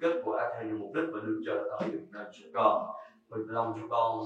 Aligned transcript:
kết 0.00 0.22
quả 0.24 0.50
theo 0.54 0.64
những 0.64 0.80
mục 0.80 0.90
đích 0.94 1.04
và 1.12 1.20
đức 1.26 1.42
trời 1.46 1.58
tới 1.70 1.90
được 1.90 2.00
nên 2.12 2.26
chúng 2.32 2.52
con. 2.54 2.86
Mình 3.28 3.46
lòng 3.48 3.72
chúng 3.80 3.88
con. 3.90 4.22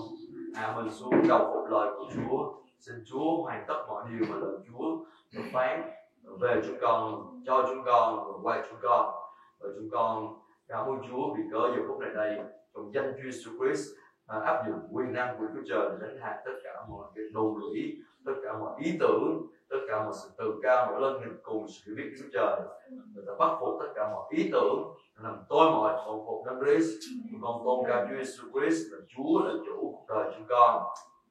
Hạ 0.54 0.74
mình 0.76 0.90
xuống 0.90 1.14
đầu 1.28 1.50
phục 1.54 1.70
lời 1.70 1.90
của 1.96 2.04
Chúa. 2.14 2.52
Xin 2.78 3.04
Chúa 3.06 3.42
hoàn 3.42 3.64
tất 3.68 3.84
mọi 3.88 4.04
điều 4.10 4.28
mà 4.30 4.36
lời 4.36 4.58
Chúa 4.68 4.96
được 5.32 5.42
phán. 5.52 5.90
Về 6.40 6.62
chúng 6.66 6.76
con 6.80 7.24
cho 7.46 7.64
chúng 7.68 7.84
con 7.84 8.16
và 8.16 8.38
quay 8.42 8.62
chúng 8.68 8.78
con. 8.82 9.14
Và 9.60 9.68
chúng 9.74 9.90
con 9.90 10.38
cảm 10.68 10.86
ơn 10.86 10.98
Chúa 11.10 11.34
vì 11.36 11.42
cớ 11.52 11.58
giờ 11.58 11.82
phút 11.88 11.98
này 11.98 12.10
đây. 12.14 12.38
Trong 12.74 12.94
danh 12.94 13.12
Chúa 13.16 13.28
Jesus 13.28 13.58
Christ 13.58 13.88
à, 14.26 14.40
áp 14.40 14.64
dụng 14.68 14.80
quyền 14.92 15.12
năng 15.12 15.38
của 15.38 15.46
Chúa 15.54 15.62
Trời 15.68 15.90
để 15.90 16.06
đánh 16.06 16.16
hạ 16.20 16.42
tất 16.44 16.52
cả 16.64 16.84
mọi 16.88 17.06
cái 17.14 17.24
đồn 17.32 17.56
lũy 17.56 18.02
tất 18.24 18.32
cả 18.44 18.58
mọi 18.58 18.80
ý 18.84 18.92
tưởng 19.00 19.46
tất 19.72 19.78
cả 19.88 20.04
mọi 20.04 20.12
sự 20.22 20.28
tự 20.38 20.54
cao 20.62 20.86
mỗi 20.90 21.00
lần 21.00 21.20
mình 21.20 21.36
cùng 21.42 21.66
sự 21.68 21.94
biết 21.96 22.10
Chúa 22.18 22.28
Trời. 22.32 22.60
Người 23.14 23.24
ta 23.26 23.32
bắt 23.38 23.56
phục 23.60 23.74
tất 23.80 23.92
cả 23.94 24.08
mọi 24.12 24.22
ý 24.30 24.48
tưởng 24.52 24.94
làm 25.22 25.36
tôi 25.48 25.70
mọi 25.70 25.94
phục 26.06 26.24
phục 26.26 26.46
Đấng 26.46 26.60
Christ. 26.64 26.90
Con 27.42 27.62
tôn 27.64 27.84
cao 27.88 28.06
Chúa 28.08 28.14
Jesus 28.16 28.60
Christ 28.60 28.92
là 28.92 28.98
Chúa, 29.16 29.44
là 29.44 29.52
chủ 29.66 29.76
cuộc 29.80 30.04
đời 30.08 30.32
chúng 30.36 30.46
con. 30.48 30.82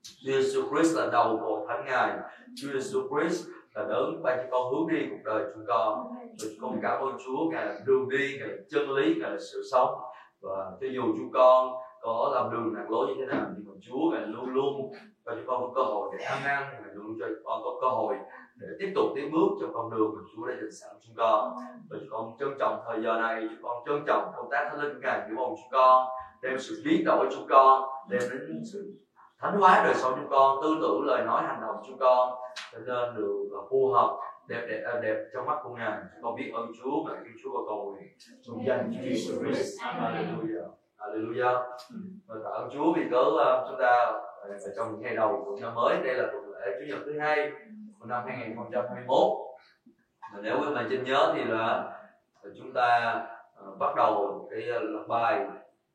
Chúa 0.03 0.31
Jesus 0.31 0.69
Christ 0.69 0.97
là 0.97 1.09
đầu 1.11 1.37
của 1.41 1.65
thánh 1.67 1.85
ngài. 1.85 2.17
Chúa 2.61 2.67
Jesus 2.67 3.07
Christ 3.09 3.47
là 3.75 3.83
đấng 3.89 4.23
ban 4.23 4.37
cho 4.37 4.43
con 4.51 4.73
hướng 4.73 4.87
đi 4.87 5.07
cuộc 5.09 5.21
đời 5.25 5.51
chúng 5.53 5.65
con. 5.67 6.11
Và 6.21 6.47
con 6.61 6.79
cảm 6.81 7.01
ơn 7.01 7.17
Chúa, 7.25 7.49
ngài 7.51 7.65
là 7.65 7.79
đường 7.85 8.09
đi, 8.09 8.37
ngài 8.39 8.47
là 8.47 8.57
chân 8.69 8.89
lý, 8.89 9.15
ngài 9.19 9.31
là 9.31 9.37
sự 9.53 9.61
sống. 9.71 9.99
Và 10.41 10.71
cho 10.81 10.87
dù 10.93 11.01
chúng 11.17 11.31
con 11.33 11.73
có 12.01 12.31
làm 12.33 12.51
đường 12.51 12.73
lạc 12.75 12.91
lối 12.91 13.07
như 13.07 13.13
thế 13.17 13.25
nào 13.25 13.45
thì 13.57 13.63
mà 13.65 13.73
Chúa, 13.81 14.11
ngài 14.11 14.21
luôn 14.21 14.49
luôn 14.49 14.91
cho 15.25 15.31
chúng 15.35 15.47
con 15.47 15.61
có 15.61 15.71
cơ 15.75 15.81
hội 15.81 16.09
để 16.17 16.25
ăn 16.25 16.39
năn, 16.45 16.63
ngài 16.71 16.93
luôn 16.93 17.17
cho 17.19 17.25
con 17.43 17.61
có 17.63 17.77
cơ 17.81 17.87
hội 17.87 18.15
để 18.61 18.67
tiếp 18.79 18.91
tục 18.95 19.05
tiến 19.15 19.31
bước 19.31 19.47
trong 19.61 19.73
con 19.73 19.91
đường 19.91 20.13
mà 20.15 20.21
Chúa 20.35 20.47
đã 20.47 20.53
dành 20.53 20.71
sẵn 20.71 20.89
chúng 21.07 21.15
con. 21.17 21.53
Và 21.89 21.97
chúng 21.99 22.09
con 22.09 22.31
trân 22.39 22.49
trọng 22.59 22.81
thời 22.85 23.03
giờ 23.03 23.19
này 23.21 23.47
chúng 23.49 23.63
con 23.63 23.83
trân 23.85 24.03
trọng 24.07 24.31
công 24.35 24.49
tác 24.51 24.69
thánh 24.69 24.81
linh 24.81 24.99
ngài 25.01 25.21
của 25.29 25.43
ông 25.43 25.55
chúng 25.57 25.71
con 25.71 26.07
đem 26.41 26.59
sự 26.59 26.81
biến 26.85 27.03
đổi 27.05 27.27
chúng 27.31 27.47
con 27.49 27.89
đem 28.09 28.21
đến 28.31 28.63
sự 28.73 28.93
thánh 29.41 29.59
hóa 29.59 29.81
đời 29.83 29.93
sống 29.93 30.13
chúng 30.15 30.29
con 30.29 30.59
tư 30.63 30.77
tưởng 30.81 31.05
lời 31.05 31.25
nói 31.25 31.43
hành 31.43 31.61
động 31.61 31.75
chúng 31.87 31.97
con. 31.97 32.33
Trở 32.71 32.79
nên 32.79 33.15
được 33.15 33.49
phù 33.69 33.91
hợp 33.93 34.17
đẹp 34.47 34.61
đẹp 34.69 34.83
à, 34.85 34.99
đẹp 35.03 35.15
trong 35.33 35.45
mắt 35.45 35.57
của 35.63 35.75
ngài. 35.75 35.97
Chúng 36.13 36.23
con 36.23 36.35
biết 36.35 36.51
ơn 36.53 36.71
Chúa 36.83 37.03
và 37.07 37.13
kêu 37.13 37.33
Chúa 37.43 37.51
và 37.53 37.59
cầu 37.67 37.91
nguyện 37.91 38.09
trong 38.41 38.65
danh 38.67 38.93
Chúa 38.93 39.09
Jesus 39.09 39.43
Christ. 39.43 39.81
Hallelujah. 39.81 40.69
Hallelujah. 40.97 41.63
Và 42.27 42.35
tạ 42.43 42.49
ơn 42.49 42.69
Chúa 42.73 42.93
vì 42.95 43.01
cớ 43.11 43.21
uh, 43.21 43.69
chúng 43.69 43.79
ta 43.79 44.21
ở 44.41 44.57
trong 44.75 44.91
những 44.91 45.01
ngày 45.01 45.15
đầu 45.15 45.43
của 45.45 45.57
năm 45.61 45.75
mới 45.75 45.97
đây 46.03 46.15
là 46.15 46.27
tuần 46.31 46.51
lễ 46.51 46.71
Chủ 46.79 46.85
nhật 46.89 46.99
thứ 47.05 47.19
hai 47.19 47.51
của 48.01 48.07
năm 48.07 48.23
2021 48.27 49.17
và 50.33 50.39
nếu 50.41 50.57
quý 50.61 50.75
bạn 50.75 50.87
trên 50.89 51.03
nhớ 51.03 51.33
thì 51.35 51.43
là 51.43 51.93
chúng 52.57 52.73
ta 52.73 53.21
ờ, 53.55 53.75
bắt 53.79 53.95
đầu 53.95 54.47
cái 54.51 54.69
ờ, 54.69 54.79
bài 55.07 55.45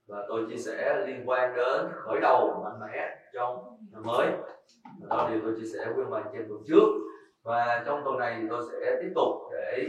và 0.09 0.25
tôi 0.29 0.47
chia 0.51 0.57
sẻ 0.57 1.05
liên 1.07 1.29
quan 1.29 1.57
đến 1.57 1.87
khởi 1.93 2.21
đầu 2.21 2.61
mạnh 2.65 2.81
mẽ 2.81 3.17
trong 3.35 3.79
năm 3.93 4.03
mới. 4.03 4.27
Đó 5.01 5.17
là 5.17 5.31
điều 5.31 5.41
tôi 5.43 5.55
chia 5.61 5.67
sẻ 5.67 5.93
với 5.97 6.05
bạn 6.05 6.23
trên 6.33 6.49
tuần 6.49 6.63
trước. 6.67 6.87
Và 7.43 7.83
trong 7.87 8.03
tuần 8.05 8.19
này 8.19 8.47
tôi 8.51 8.63
sẽ 8.73 8.97
tiếp 9.01 9.13
tục 9.15 9.35
để 9.53 9.87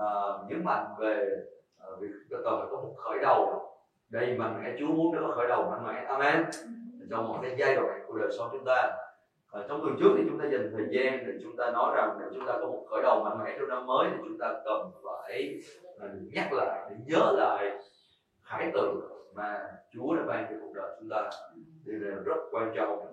uh, 0.00 0.50
nhấn 0.50 0.64
mạnh 0.64 0.86
về 0.98 1.28
uh, 1.92 2.00
việc 2.00 2.08
cần 2.30 2.58
phải 2.58 2.68
có 2.70 2.76
một 2.76 2.94
khởi 2.96 3.18
đầu. 3.22 3.64
Đây 4.10 4.38
mạnh 4.38 4.62
mẽ 4.62 4.76
Chúa 4.78 4.86
muốn 4.86 5.14
nó 5.14 5.20
có 5.28 5.34
khởi 5.34 5.48
đầu 5.48 5.70
mạnh 5.70 5.86
mẽ. 5.86 6.04
Amen. 6.04 6.44
Trong 7.10 7.28
một 7.28 7.38
cái 7.42 7.54
giai 7.58 7.76
đoạn 7.76 8.04
của 8.06 8.18
đời 8.18 8.30
sống 8.38 8.48
chúng 8.52 8.64
ta 8.64 8.96
ở 9.50 9.66
trong 9.68 9.80
tuần 9.80 9.96
trước 10.00 10.14
thì 10.16 10.22
chúng 10.28 10.38
ta 10.38 10.44
dành 10.44 10.70
thời 10.72 10.86
gian 10.90 11.26
để 11.26 11.32
chúng 11.42 11.56
ta 11.56 11.70
nói 11.70 11.96
rằng 11.96 12.18
để 12.20 12.26
chúng 12.34 12.46
ta 12.46 12.52
có 12.60 12.66
một 12.66 12.86
khởi 12.90 13.02
đầu 13.02 13.24
mạnh 13.24 13.38
mẽ 13.44 13.56
trong 13.58 13.68
năm 13.68 13.86
mới 13.86 14.08
thì 14.10 14.16
chúng 14.28 14.38
ta 14.38 14.54
cần 14.64 14.90
phải 15.04 15.60
ờ, 15.98 16.08
nhắc 16.32 16.52
lại 16.52 16.90
để 16.90 16.96
nhớ 17.06 17.32
lại 17.36 17.78
khải 18.42 18.70
tượng 18.74 19.00
mà 19.34 19.60
Chúa 19.94 20.16
đã 20.16 20.22
ban 20.26 20.46
cho 20.50 20.56
cuộc 20.60 20.72
đời 20.74 20.96
chúng 21.00 21.08
ta. 21.08 21.30
Điều 21.84 21.98
này 21.98 22.10
rất 22.24 22.36
quan 22.50 22.72
trọng. 22.76 23.06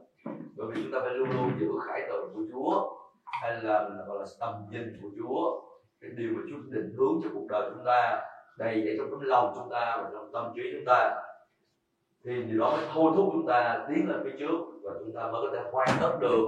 Bởi 0.57 0.67
vì 0.67 0.83
chúng 0.83 0.91
ta 0.91 0.99
phải 1.03 1.13
luôn 1.13 1.29
luôn 1.29 1.51
giữ 1.59 1.67
khải 1.87 2.05
tượng 2.09 2.31
của 2.33 2.41
Chúa 2.51 2.97
hay 3.25 3.63
là 3.63 3.89
gọi 4.07 4.19
là 4.19 4.25
tầm 4.39 4.53
nhìn 4.71 4.99
của 5.01 5.09
Chúa, 5.17 5.61
cái 6.01 6.11
điều 6.17 6.29
mà 6.33 6.41
Chúa 6.49 6.57
định 6.69 6.93
hướng 6.97 7.21
cho 7.23 7.29
cuộc 7.33 7.47
đời 7.49 7.69
chúng 7.73 7.85
ta, 7.85 8.21
đầy 8.57 8.83
dẫy 8.85 8.95
trong 8.97 9.11
tấm 9.11 9.21
lòng 9.21 9.53
chúng 9.55 9.69
ta 9.69 9.99
và 10.03 10.09
trong 10.13 10.31
tâm 10.33 10.51
trí 10.55 10.61
chúng 10.73 10.85
ta. 10.85 11.15
Thì 12.23 12.43
điều 12.43 12.59
đó 12.59 12.71
mới 12.71 12.85
thôi 12.93 13.11
thúc 13.15 13.29
chúng 13.31 13.47
ta 13.47 13.85
tiến 13.89 14.09
lên 14.09 14.21
phía 14.23 14.37
trước 14.39 14.74
và 14.85 14.91
chúng 14.99 15.15
ta 15.15 15.21
mới 15.31 15.41
có 15.41 15.49
thể 15.53 15.69
hoàn 15.71 15.89
tất 16.01 16.17
được 16.21 16.47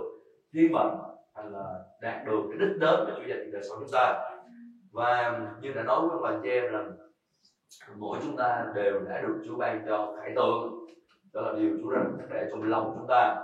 thiên 0.53 0.71
mệnh 0.71 0.97
hay 1.35 1.45
là 1.51 1.63
đạt 2.01 2.25
được 2.25 2.41
cái 2.49 2.57
đích 2.59 2.77
đến 2.79 2.99
mà 2.99 3.13
Chúa 3.17 3.27
dành 3.27 3.39
cho 3.45 3.51
đời 3.51 3.63
sống 3.69 3.77
chúng 3.79 3.91
ta. 3.91 4.29
Và 4.91 5.39
như 5.61 5.73
đã 5.73 5.83
nói 5.83 6.07
với 6.07 6.19
bạn 6.21 6.39
chị 6.43 6.49
em 6.49 6.71
rằng, 6.71 6.91
mỗi 7.95 8.17
chúng 8.23 8.37
ta 8.37 8.65
đều 8.75 8.99
đã 8.99 9.21
được 9.21 9.43
Chúa 9.47 9.55
ban 9.55 9.85
cho 9.87 10.15
khải 10.21 10.33
tượng. 10.35 10.85
Đó 11.33 11.41
là 11.41 11.53
điều 11.59 11.77
Chúa 11.81 11.89
rằng 11.89 12.17
để 12.29 12.47
trong 12.51 12.63
lòng 12.63 12.93
chúng 12.97 13.07
ta. 13.09 13.35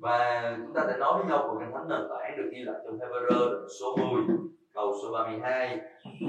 Và 0.00 0.54
chúng 0.56 0.74
ta 0.74 0.84
đã 0.88 0.96
nói 0.96 1.18
với 1.18 1.26
nhau 1.26 1.48
của 1.48 1.58
kinh 1.58 1.72
thánh 1.72 1.88
nền 1.88 2.00
tảng 2.10 2.36
được 2.36 2.50
ghi 2.52 2.64
lại 2.64 2.76
trong 2.84 2.98
Hebrew, 2.98 3.66
số 3.80 3.96
10 3.96 4.22
câu 4.74 4.94
số 5.02 5.12
32 5.12 5.80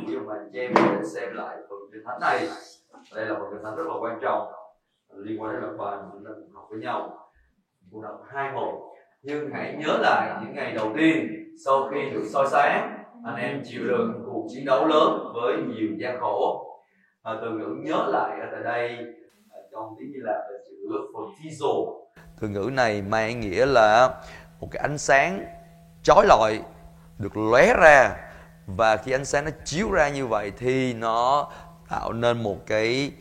khi 0.07 0.17
mà 0.17 0.33
anh 0.35 0.49
chị 0.53 0.59
em 0.59 0.73
xem 1.03 1.35
lại 1.35 1.57
phần 1.69 1.79
kinh 1.91 2.03
thánh 2.05 2.19
này. 2.21 2.47
Đây 3.15 3.25
là 3.25 3.39
một 3.39 3.47
kinh 3.51 3.63
thánh 3.63 3.75
rất 3.75 3.87
là 3.87 3.93
quan 3.99 4.19
trọng, 4.21 4.51
liên 5.15 5.41
quan 5.41 5.53
đến 5.53 5.61
luật 5.61 5.77
bài 5.77 5.97
chúng 6.13 6.23
ta 6.25 6.31
cùng 6.35 6.51
học 6.53 6.67
với 6.69 6.79
nhau 6.79 7.17
cùng 7.91 8.01
đọc 8.01 8.21
hai 8.33 8.51
một 8.51 8.93
nhưng 9.23 9.49
hãy 9.53 9.75
nhớ 9.79 9.97
lại 10.01 10.41
những 10.41 10.55
ngày 10.55 10.73
đầu 10.73 10.93
tiên 10.97 11.27
sau 11.65 11.89
khi 11.91 12.09
được 12.09 12.23
soi 12.33 12.47
sáng 12.51 13.03
anh 13.25 13.35
em 13.35 13.61
chịu 13.65 13.83
đựng 13.87 14.23
cuộc 14.25 14.47
chiến 14.53 14.65
đấu 14.65 14.87
lớn 14.87 15.33
với 15.33 15.57
nhiều 15.57 15.89
gian 15.97 16.17
khổ. 16.19 16.67
À, 17.23 17.33
từ 17.41 17.51
ngữ 17.51 17.75
nhớ 17.83 18.07
lại 18.07 18.39
ở 18.39 18.47
tại 18.51 18.63
đây 18.63 18.97
à, 19.49 19.57
trong 19.71 19.95
tiếng 19.99 20.13
Hy 20.13 20.19
Lạp 20.19 20.35
là 20.35 20.57
chữ 20.69 20.75
photizo 21.13 22.01
từ 22.39 22.47
ngữ 22.47 22.69
này 22.73 23.01
mang 23.01 23.39
nghĩa 23.39 23.65
là 23.65 24.09
một 24.59 24.67
cái 24.71 24.81
ánh 24.81 24.97
sáng 24.97 25.45
chói 26.03 26.25
lọi 26.25 26.59
được 27.19 27.37
lóe 27.37 27.73
ra 27.73 28.15
và 28.65 28.97
khi 28.97 29.11
ánh 29.11 29.25
sáng 29.25 29.45
nó 29.45 29.51
chiếu 29.65 29.91
ra 29.91 30.09
như 30.09 30.27
vậy 30.27 30.51
thì 30.57 30.93
nó 30.93 31.51
tạo 31.89 32.13
nên 32.13 32.43
một 32.43 32.57
cái 32.65 33.11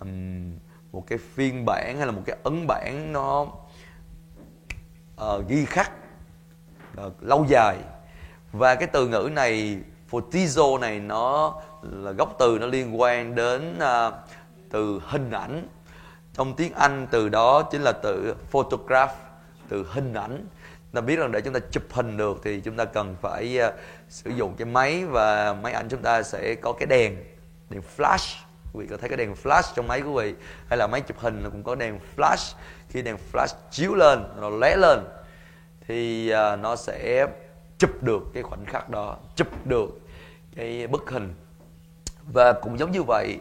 um, 0.00 0.52
một 0.92 1.04
cái 1.06 1.18
phiên 1.18 1.64
bản 1.64 1.96
hay 1.96 2.06
là 2.06 2.12
một 2.12 2.22
cái 2.26 2.36
ấn 2.42 2.66
bản 2.66 3.12
nó 3.12 3.46
uh, 5.22 5.48
ghi 5.48 5.64
khắc 5.64 5.92
uh, 7.06 7.12
lâu 7.20 7.46
dài. 7.48 7.76
Và 8.52 8.74
cái 8.74 8.88
từ 8.92 9.08
ngữ 9.08 9.28
này 9.32 9.78
photizo 10.10 10.80
này 10.80 11.00
nó 11.00 11.54
là 11.82 12.12
gốc 12.12 12.36
từ 12.38 12.58
nó 12.60 12.66
liên 12.66 13.00
quan 13.00 13.34
đến 13.34 13.78
uh, 13.78 14.14
từ 14.70 15.00
hình 15.06 15.30
ảnh. 15.30 15.68
Trong 16.34 16.54
tiếng 16.54 16.72
Anh 16.72 17.06
từ 17.10 17.28
đó 17.28 17.62
chính 17.62 17.82
là 17.82 17.92
từ 17.92 18.34
photograph 18.50 19.10
từ 19.68 19.86
hình 19.90 20.14
ảnh. 20.14 20.46
Ta 20.92 21.00
biết 21.00 21.16
rằng 21.16 21.32
để 21.32 21.40
chúng 21.40 21.54
ta 21.54 21.60
chụp 21.70 21.82
hình 21.90 22.16
được 22.16 22.40
thì 22.44 22.60
chúng 22.60 22.76
ta 22.76 22.84
cần 22.84 23.16
phải 23.20 23.58
uh, 23.68 23.74
sử 24.08 24.30
dụng 24.30 24.54
cái 24.56 24.66
máy 24.66 25.04
và 25.04 25.54
máy 25.54 25.72
ảnh 25.72 25.88
chúng 25.88 26.02
ta 26.02 26.22
sẽ 26.22 26.54
có 26.54 26.72
cái 26.72 26.86
đèn 26.86 27.16
đèn 27.70 27.82
flash. 27.96 28.36
Quý 28.72 28.84
vị 28.84 28.86
có 28.90 28.96
thấy 28.96 29.08
cái 29.08 29.16
đèn 29.16 29.34
flash 29.42 29.62
trong 29.74 29.88
máy 29.88 30.00
của 30.00 30.12
quý 30.12 30.24
vị? 30.24 30.34
Hay 30.68 30.78
là 30.78 30.86
máy 30.86 31.00
chụp 31.00 31.18
hình 31.18 31.50
cũng 31.52 31.62
có 31.62 31.74
đèn 31.74 31.98
flash? 32.16 32.54
Khi 32.96 33.02
đèn 33.02 33.16
flash 33.32 33.54
chiếu 33.70 33.94
lên 33.94 34.24
nó 34.40 34.48
lóe 34.48 34.76
lên 34.76 35.04
thì 35.86 36.32
uh, 36.32 36.58
nó 36.58 36.76
sẽ 36.76 37.26
chụp 37.78 38.02
được 38.02 38.22
cái 38.34 38.42
khoảnh 38.42 38.64
khắc 38.64 38.88
đó 38.88 39.16
chụp 39.34 39.66
được 39.66 40.00
cái 40.56 40.86
bức 40.86 41.10
hình. 41.10 41.34
Và 42.32 42.52
cũng 42.52 42.78
giống 42.78 42.92
như 42.92 43.02
vậy 43.02 43.38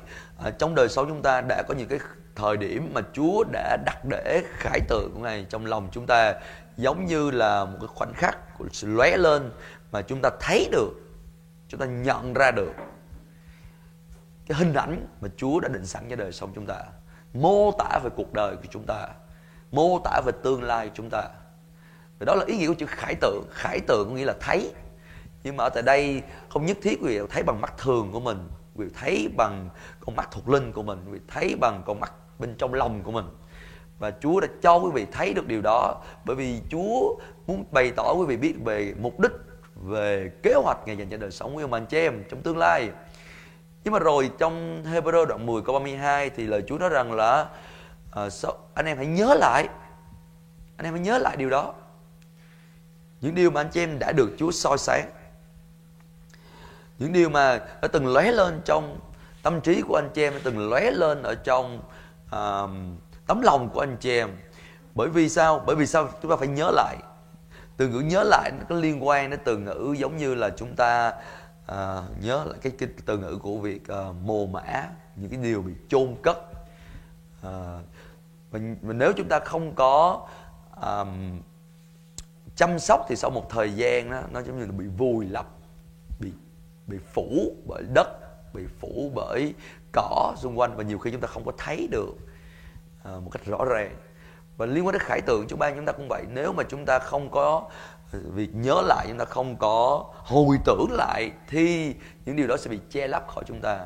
uh, 0.47 0.59
trong 0.59 0.75
đời 0.75 0.89
sống 0.89 1.05
chúng 1.07 1.21
ta 1.21 1.41
đã 1.41 1.63
có 1.67 1.73
những 1.73 1.87
cái 1.87 1.99
thời 2.35 2.57
điểm 2.57 2.91
mà 2.93 3.01
Chúa 3.13 3.43
đã 3.51 3.77
đặt 3.85 4.05
để 4.05 4.43
khải 4.53 4.79
tượng 4.79 5.21
ngài 5.21 5.45
trong 5.49 5.65
lòng 5.65 5.89
chúng 5.91 6.05
ta 6.05 6.33
giống 6.77 7.05
như 7.05 7.31
là 7.31 7.65
một 7.65 7.77
cái 7.79 7.87
khoảnh 7.87 8.13
khắc 8.13 8.57
của 8.57 8.65
sự 8.71 8.87
lóe 8.87 9.17
lên 9.17 9.51
mà 9.91 10.01
chúng 10.01 10.21
ta 10.21 10.29
thấy 10.39 10.69
được 10.71 10.91
chúng 11.67 11.79
ta 11.79 11.85
nhận 11.85 12.33
ra 12.33 12.51
được 12.51 12.73
cái 14.47 14.57
hình 14.57 14.73
ảnh 14.73 15.07
mà 15.21 15.29
Chúa 15.37 15.59
đã 15.59 15.69
định 15.69 15.85
sẵn 15.85 16.09
cho 16.09 16.15
đời 16.15 16.31
sống 16.31 16.51
chúng 16.55 16.65
ta 16.65 16.83
mô 17.33 17.71
tả 17.71 17.99
về 18.03 18.09
cuộc 18.15 18.33
đời 18.33 18.55
của 18.55 18.67
chúng 18.69 18.83
ta 18.87 19.07
mô 19.71 19.99
tả 19.99 20.21
về 20.25 20.31
tương 20.43 20.63
lai 20.63 20.87
của 20.87 20.93
chúng 20.95 21.09
ta. 21.09 21.23
Và 22.19 22.25
đó 22.25 22.35
là 22.35 22.45
ý 22.47 22.57
nghĩa 22.57 22.67
của 22.67 22.73
chữ 22.73 22.85
khải 22.89 23.15
tượng. 23.15 23.43
Khải 23.51 23.79
tượng 23.79 24.09
có 24.09 24.15
nghĩa 24.15 24.25
là 24.25 24.35
thấy. 24.39 24.73
Nhưng 25.43 25.57
mà 25.57 25.63
ở 25.63 25.69
tại 25.69 25.83
đây 25.83 26.21
không 26.49 26.65
nhất 26.65 26.77
thiết 26.81 26.99
quý 27.01 27.19
vị 27.19 27.27
thấy 27.29 27.43
bằng 27.43 27.61
mắt 27.61 27.77
thường 27.77 28.11
của 28.11 28.19
mình. 28.19 28.49
Quý 28.75 28.85
vị 28.85 28.91
thấy 28.99 29.29
bằng 29.37 29.69
con 29.99 30.15
mắt 30.15 30.31
thuộc 30.31 30.49
linh 30.49 30.71
của 30.71 30.83
mình. 30.83 30.99
Quý 31.05 31.11
vị 31.11 31.19
thấy 31.27 31.55
bằng 31.55 31.83
con 31.85 31.99
mắt 31.99 32.13
bên 32.39 32.55
trong 32.57 32.73
lòng 32.73 33.03
của 33.03 33.11
mình. 33.11 33.25
Và 33.99 34.11
Chúa 34.21 34.39
đã 34.39 34.47
cho 34.61 34.75
quý 34.75 34.89
vị 34.93 35.05
thấy 35.11 35.33
được 35.33 35.47
điều 35.47 35.61
đó 35.61 36.01
bởi 36.25 36.35
vì 36.35 36.61
Chúa 36.69 37.15
muốn 37.47 37.65
bày 37.71 37.91
tỏ 37.91 38.13
quý 38.13 38.25
vị 38.25 38.37
biết 38.37 38.55
về 38.65 38.93
mục 38.99 39.19
đích, 39.19 39.31
về 39.75 40.31
kế 40.43 40.53
hoạch 40.53 40.77
ngày 40.85 40.97
dành 40.97 41.09
cho 41.09 41.17
đời 41.17 41.31
sống 41.31 41.55
của 41.55 41.75
anh 41.75 41.85
chị 41.85 41.97
em 41.97 42.23
trong 42.29 42.41
tương 42.41 42.57
lai. 42.57 42.89
Nhưng 43.83 43.93
mà 43.93 43.99
rồi 43.99 44.29
trong 44.37 44.83
Hebrew 44.83 45.25
đoạn 45.25 45.45
10 45.45 45.61
câu 45.61 45.79
32 45.79 46.29
thì 46.29 46.47
lời 46.47 46.63
Chúa 46.67 46.77
nói 46.77 46.89
rằng 46.89 47.11
là 47.11 47.47
uh, 48.19 48.33
so, 48.33 48.49
anh 48.73 48.85
em 48.85 48.97
hãy 48.97 49.05
nhớ 49.05 49.35
lại. 49.39 49.67
Anh 50.77 50.85
em 50.85 50.93
hãy 50.93 51.03
nhớ 51.03 51.17
lại 51.17 51.37
điều 51.37 51.49
đó. 51.49 51.73
Những 53.21 53.35
điều 53.35 53.51
mà 53.51 53.61
anh 53.61 53.69
chị 53.71 53.83
em 53.83 53.99
đã 53.99 54.11
được 54.11 54.29
Chúa 54.37 54.51
soi 54.51 54.77
sáng. 54.77 55.11
Những 56.99 57.13
điều 57.13 57.29
mà 57.29 57.57
đã 57.57 57.87
từng 57.87 58.07
lóe 58.07 58.31
lên 58.31 58.61
trong 58.65 58.99
tâm 59.43 59.61
trí 59.61 59.81
của 59.81 59.95
anh 59.95 60.09
chị 60.13 60.23
em 60.23 60.33
đã 60.33 60.39
từng 60.43 60.69
lóe 60.69 60.91
lên 60.91 61.23
ở 61.23 61.35
trong 61.35 61.81
uh, 62.25 62.69
tấm 63.27 63.41
lòng 63.41 63.69
của 63.69 63.79
anh 63.79 63.97
chị 63.99 64.17
em. 64.17 64.29
Bởi 64.95 65.09
vì 65.09 65.29
sao? 65.29 65.63
Bởi 65.65 65.75
vì 65.75 65.85
sao 65.85 66.09
chúng 66.21 66.31
ta 66.31 66.37
phải 66.37 66.47
nhớ 66.47 66.71
lại? 66.71 66.97
Từ 67.77 67.87
ngữ 67.87 67.99
nhớ 67.99 68.23
lại 68.23 68.51
nó 68.51 68.65
có 68.69 68.75
liên 68.75 69.07
quan 69.07 69.29
đến 69.29 69.39
từ 69.43 69.57
ngữ 69.57 69.95
giống 69.97 70.17
như 70.17 70.35
là 70.35 70.49
chúng 70.49 70.75
ta 70.75 71.13
uh, 71.71 71.73
nhớ 72.21 72.43
lại 72.45 72.59
cái, 72.61 72.73
cái 72.79 72.89
từ 73.05 73.17
ngữ 73.17 73.39
của 73.43 73.57
việc 73.57 73.81
uh, 74.09 74.15
mồ 74.21 74.45
mã 74.45 74.83
những 75.15 75.29
cái 75.29 75.39
điều 75.39 75.61
bị 75.61 75.73
chôn 75.89 76.15
cất. 76.23 76.37
Uh, 77.47 77.51
và, 78.55 78.61
và 78.81 78.93
nếu 78.93 79.13
chúng 79.13 79.27
ta 79.27 79.39
không 79.39 79.75
có 79.75 80.27
um, 80.81 81.41
chăm 82.55 82.79
sóc 82.79 83.05
thì 83.09 83.15
sau 83.15 83.29
một 83.29 83.49
thời 83.49 83.73
gian 83.73 84.11
đó, 84.11 84.21
nó 84.31 84.41
giống 84.41 84.59
như 84.59 84.65
là 84.65 84.71
bị 84.71 84.85
vùi 84.97 85.25
lấp 85.25 85.45
bị 86.19 86.31
bị 86.87 86.97
phủ 87.13 87.55
bởi 87.67 87.83
đất 87.93 88.07
bị 88.53 88.63
phủ 88.79 89.11
bởi 89.15 89.53
cỏ 89.91 90.33
xung 90.37 90.59
quanh 90.59 90.77
và 90.77 90.83
nhiều 90.83 90.99
khi 90.99 91.11
chúng 91.11 91.21
ta 91.21 91.27
không 91.27 91.45
có 91.45 91.51
thấy 91.57 91.87
được 91.91 92.15
uh, 93.15 93.23
một 93.23 93.29
cách 93.31 93.45
rõ 93.45 93.65
ràng. 93.65 93.95
Và 94.57 94.65
liên 94.65 94.85
quan 94.85 94.93
đến 94.93 95.01
khải 95.01 95.21
tượng 95.21 95.45
chúng 95.47 95.59
ban 95.59 95.75
chúng 95.75 95.85
ta 95.85 95.91
cũng 95.91 96.07
vậy. 96.07 96.23
Nếu 96.29 96.53
mà 96.53 96.63
chúng 96.63 96.85
ta 96.85 96.99
không 96.99 97.29
có 97.29 97.69
ờ, 98.11 98.19
việc 98.33 98.55
nhớ 98.55 98.81
lại 98.85 99.05
chúng 99.09 99.17
ta 99.17 99.25
không 99.25 99.57
có 99.57 100.05
hồi 100.13 100.57
tưởng 100.65 100.87
lại 100.91 101.31
thì 101.47 101.95
những 102.25 102.35
điều 102.35 102.47
đó 102.47 102.57
sẽ 102.57 102.69
bị 102.69 102.79
che 102.89 103.07
lấp 103.07 103.27
khỏi 103.27 103.43
chúng 103.47 103.61
ta. 103.61 103.85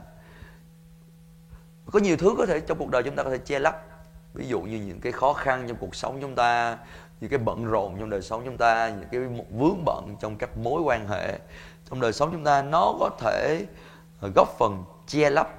Có 1.92 2.00
nhiều 2.00 2.18
thứ 2.18 2.36
có 2.38 2.46
thể 2.46 2.60
trong 2.60 2.78
cuộc 2.78 2.90
đời 2.90 3.04
chúng 3.04 3.16
ta 3.16 3.24
có 3.24 3.30
thể 3.30 3.38
che 3.38 3.60
lấp 3.60 3.89
ví 4.40 4.48
dụ 4.48 4.62
như 4.62 4.78
những 4.78 5.00
cái 5.00 5.12
khó 5.12 5.34
khăn 5.34 5.66
trong 5.68 5.78
cuộc 5.78 5.96
sống 5.96 6.18
chúng 6.22 6.36
ta 6.36 6.78
những 7.22 7.30
cái 7.30 7.40
bận 7.40 7.66
rộn 7.66 7.96
trong 8.00 8.10
đời 8.10 8.22
sống 8.22 8.42
chúng 8.46 8.58
ta 8.58 8.90
những 8.90 9.10
cái 9.12 9.22
vướng 9.50 9.86
bận 9.86 10.16
trong 10.20 10.36
các 10.38 10.58
mối 10.58 10.82
quan 10.82 11.08
hệ 11.08 11.40
trong 11.90 12.02
đời 12.02 12.14
sống 12.14 12.30
chúng 12.32 12.44
ta 12.44 12.62
nó 12.62 12.96
có 13.00 13.10
thể 13.20 13.66
ờ, 14.22 14.30
góp 14.36 14.56
phần 14.60 14.84
che 15.08 15.30
lấp 15.30 15.50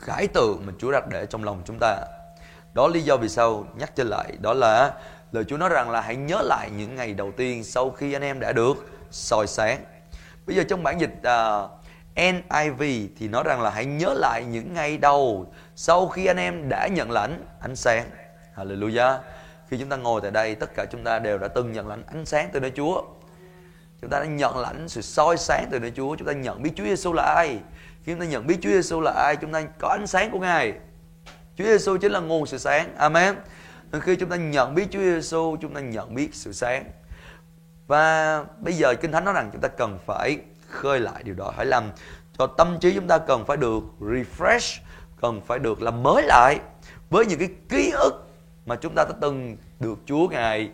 khải 0.00 0.26
tượng 0.26 0.62
mà 0.66 0.72
Chúa 0.78 0.92
đặt 0.92 1.04
để 1.08 1.26
trong 1.26 1.44
lòng 1.44 1.62
chúng 1.64 1.76
ta. 1.80 1.96
Đó 2.74 2.88
lý 2.88 3.00
do 3.00 3.16
vì 3.16 3.28
sao 3.28 3.64
nhắc 3.76 3.96
trở 3.96 4.04
lại 4.04 4.32
đó 4.40 4.54
là 4.54 4.92
lời 5.32 5.44
Chúa 5.44 5.56
nói 5.56 5.68
rằng 5.68 5.90
là 5.90 6.00
hãy 6.00 6.16
nhớ 6.16 6.42
lại 6.42 6.70
những 6.76 6.94
ngày 6.94 7.14
đầu 7.14 7.32
tiên 7.36 7.64
sau 7.64 7.90
khi 7.90 8.12
anh 8.12 8.22
em 8.22 8.40
đã 8.40 8.52
được 8.52 8.90
soi 9.10 9.46
sáng. 9.46 9.84
Bây 10.46 10.56
giờ 10.56 10.64
trong 10.68 10.82
bản 10.82 11.00
dịch 11.00 11.22
à, 11.22 11.58
uh, 11.58 11.70
NIV 12.18 12.82
thì 13.18 13.28
nói 13.28 13.44
rằng 13.44 13.62
là 13.62 13.70
hãy 13.70 13.84
nhớ 13.84 14.14
lại 14.14 14.44
những 14.44 14.74
ngày 14.74 14.98
đầu 14.98 15.52
sau 15.80 16.08
khi 16.08 16.26
anh 16.26 16.36
em 16.36 16.68
đã 16.68 16.88
nhận 16.88 17.10
lãnh 17.10 17.44
ánh 17.60 17.76
sáng, 17.76 18.10
Hallelujah, 18.56 19.18
khi 19.68 19.78
chúng 19.78 19.88
ta 19.88 19.96
ngồi 19.96 20.20
tại 20.20 20.30
đây, 20.30 20.54
tất 20.54 20.70
cả 20.74 20.84
chúng 20.90 21.04
ta 21.04 21.18
đều 21.18 21.38
đã 21.38 21.48
từng 21.48 21.72
nhận 21.72 21.88
lãnh 21.88 22.02
ánh 22.06 22.26
sáng 22.26 22.50
từ 22.52 22.60
nơi 22.60 22.72
Chúa. 22.76 23.02
Chúng 24.00 24.10
ta 24.10 24.20
đã 24.20 24.26
nhận 24.26 24.58
lãnh 24.58 24.88
sự 24.88 25.02
soi 25.02 25.36
sáng 25.36 25.68
từ 25.70 25.78
nơi 25.78 25.92
Chúa, 25.96 26.16
chúng 26.16 26.28
ta 26.28 26.32
nhận 26.32 26.62
biết 26.62 26.70
Chúa 26.76 26.84
Giêsu 26.84 27.12
là 27.12 27.22
ai. 27.22 27.58
Khi 28.02 28.12
chúng 28.12 28.20
ta 28.20 28.26
nhận 28.26 28.46
biết 28.46 28.58
Chúa 28.62 28.70
Giêsu 28.70 29.00
là 29.00 29.12
ai, 29.12 29.36
chúng 29.36 29.52
ta 29.52 29.62
có 29.78 29.88
ánh 29.88 30.06
sáng 30.06 30.30
của 30.30 30.38
Ngài. 30.38 30.72
Chúa 31.56 31.64
Giêsu 31.64 31.96
chính 31.96 32.12
là 32.12 32.20
nguồn 32.20 32.46
sự 32.46 32.58
sáng. 32.58 32.94
Amen. 32.96 33.34
Nên 33.92 34.00
khi 34.00 34.16
chúng 34.16 34.30
ta 34.30 34.36
nhận 34.36 34.74
biết 34.74 34.86
Chúa 34.90 35.00
Giêsu 35.00 35.56
chúng 35.60 35.74
ta 35.74 35.80
nhận 35.80 36.14
biết 36.14 36.34
sự 36.34 36.52
sáng. 36.52 36.84
Và 37.86 38.44
bây 38.58 38.74
giờ 38.74 38.94
Kinh 38.94 39.12
Thánh 39.12 39.24
nói 39.24 39.34
rằng 39.34 39.50
chúng 39.52 39.60
ta 39.60 39.68
cần 39.68 39.98
phải 40.06 40.38
khơi 40.68 41.00
lại 41.00 41.22
điều 41.22 41.34
đó. 41.34 41.52
Hãy 41.56 41.66
làm 41.66 41.90
cho 42.38 42.46
tâm 42.46 42.78
trí 42.80 42.94
chúng 42.94 43.08
ta 43.08 43.18
cần 43.18 43.44
phải 43.44 43.56
được 43.56 43.82
refresh 44.00 44.80
cần 45.20 45.40
phải 45.40 45.58
được 45.58 45.82
làm 45.82 46.02
mới 46.02 46.22
lại 46.22 46.60
với 47.10 47.26
những 47.26 47.38
cái 47.38 47.48
ký 47.68 47.90
ức 47.90 48.28
mà 48.66 48.76
chúng 48.76 48.94
ta 48.94 49.04
đã 49.04 49.14
từng 49.20 49.56
được 49.80 49.98
Chúa 50.06 50.28
ngài 50.28 50.70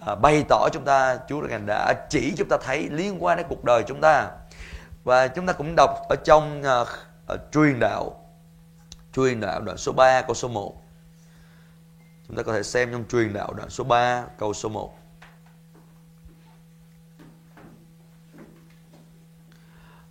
à, 0.00 0.14
bày 0.14 0.44
tỏ 0.48 0.68
chúng 0.72 0.84
ta. 0.84 1.18
Chúa 1.28 1.40
ngài 1.40 1.58
đã 1.66 2.06
chỉ 2.10 2.34
chúng 2.36 2.48
ta 2.48 2.56
thấy 2.62 2.88
liên 2.90 3.24
quan 3.24 3.36
đến 3.36 3.46
cuộc 3.48 3.64
đời 3.64 3.84
chúng 3.86 4.00
ta. 4.00 4.30
Và 5.04 5.28
chúng 5.28 5.46
ta 5.46 5.52
cũng 5.52 5.74
đọc 5.76 5.90
ở 6.08 6.16
trong 6.24 6.62
uh, 6.82 6.88
uh, 7.34 7.40
truyền 7.52 7.80
đạo 7.80 8.26
truyền 9.16 9.40
đạo 9.40 9.60
đoạn 9.60 9.76
số 9.76 9.92
3 9.92 10.22
câu 10.22 10.34
số 10.34 10.48
1 10.48 10.82
chúng 12.28 12.36
ta 12.36 12.42
có 12.42 12.52
thể 12.52 12.62
xem 12.62 12.92
trong 12.92 13.04
truyền 13.08 13.32
đạo 13.32 13.52
đoạn 13.52 13.70
số 13.70 13.84
3 13.84 14.24
câu 14.38 14.54
số 14.54 14.68
1 14.68 14.84
uh, 14.84 14.92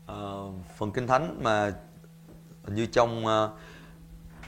ờ, 0.06 0.52
phần 0.78 0.92
kinh 0.92 1.08
thánh 1.08 1.40
mà 1.44 1.74
như 2.68 2.86
trong 2.86 3.26
uh, 3.26 3.52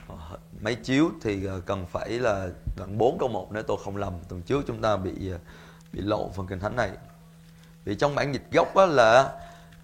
Ờ, 0.07 0.38
máy 0.62 0.75
chiếu 0.75 1.12
thì 1.21 1.45
ờ, 1.45 1.62
cần 1.65 1.86
phải 1.86 2.09
là 2.09 2.48
đoạn 2.77 2.98
4 2.98 3.18
câu 3.19 3.30
1 3.30 3.51
nếu 3.51 3.63
tôi 3.63 3.77
không 3.83 3.98
lầm. 3.98 4.13
Tuần 4.30 4.42
trước 4.42 4.63
chúng 4.68 4.81
ta 4.81 4.98
bị 4.98 5.30
ờ, 5.31 5.38
bị 5.94 6.01
lộ 6.01 6.30
phần 6.36 6.48
kinh 6.48 6.59
thánh 6.59 6.75
này. 6.75 6.89
Vì 7.86 7.95
trong 7.95 8.15
bản 8.15 8.33
dịch 8.33 8.51
gốc 8.51 8.75
đó 8.75 8.86
là, 8.86 9.31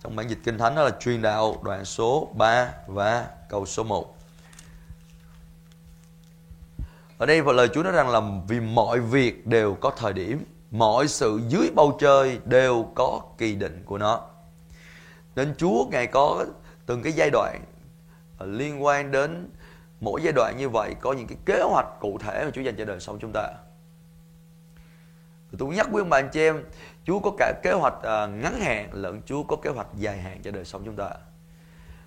trong 0.04 0.16
bản 0.16 0.30
dịch 0.30 0.40
kinh 0.44 0.58
thánh 0.58 0.76
đó 0.76 0.84
là 0.84 0.92
truyền 1.00 1.22
đạo 1.22 1.56
đoạn 1.64 1.86
số 1.86 2.30
3 2.38 2.74
và 2.88 3.28
câu 3.50 3.66
số 3.66 3.84
1 3.84 4.18
ở 7.18 7.26
đây 7.26 7.42
và 7.42 7.54
lời 7.54 7.70
Chúa 7.74 7.84
nói 7.84 7.92
rằng 7.92 8.10
là 8.10 8.22
vì 8.48 8.60
mọi 8.60 9.00
việc 9.00 9.48
đều 9.48 9.78
có 9.82 9.92
thời 9.98 10.14
điểm, 10.14 10.46
mọi 10.72 11.08
sự 11.08 11.42
dưới 11.48 11.72
bầu 11.76 11.98
trời 12.00 12.40
đều 12.46 12.86
có 12.96 13.22
kỳ 13.38 13.56
định 13.56 13.84
của 13.86 13.98
nó. 13.98 14.22
Nên 15.36 15.56
Chúa 15.58 15.86
Ngài 15.92 16.08
có 16.08 16.46
từng 16.86 17.04
cái 17.04 17.14
giai 17.14 17.30
đoạn 17.30 17.62
liên 18.40 18.84
quan 18.84 19.12
đến 19.12 19.50
mỗi 20.04 20.22
giai 20.24 20.34
đoạn 20.34 20.58
như 20.58 20.70
vậy 20.70 20.96
có 21.02 21.14
những 21.14 21.28
cái 21.28 21.38
kế 21.46 21.62
hoạch 21.62 21.86
cụ 22.00 22.18
thể 22.18 22.46
mà 22.46 22.52
Chúa 22.54 22.62
dành 22.62 22.76
cho 22.78 22.86
đời 22.86 23.00
sống 23.00 23.18
chúng 23.20 23.32
ta. 23.34 23.48
Tôi 25.58 25.76
nhắc 25.76 25.92
với 25.92 26.02
ông 26.02 26.10
bà 26.10 26.18
anh 26.18 26.30
chị 26.30 26.42
em, 26.42 26.64
Chúa 27.04 27.20
có 27.20 27.32
cả 27.38 27.54
kế 27.64 27.72
hoạch 27.72 28.04
à, 28.04 28.26
ngắn 28.26 28.60
hạn 28.60 28.90
lẫn 28.92 29.22
Chúa 29.26 29.44
có 29.44 29.56
kế 29.56 29.70
hoạch 29.70 29.88
dài 29.96 30.18
hạn 30.18 30.42
cho 30.44 30.52
đời 30.52 30.66
sống 30.66 30.82
chúng 30.86 30.96
ta. 30.96 31.10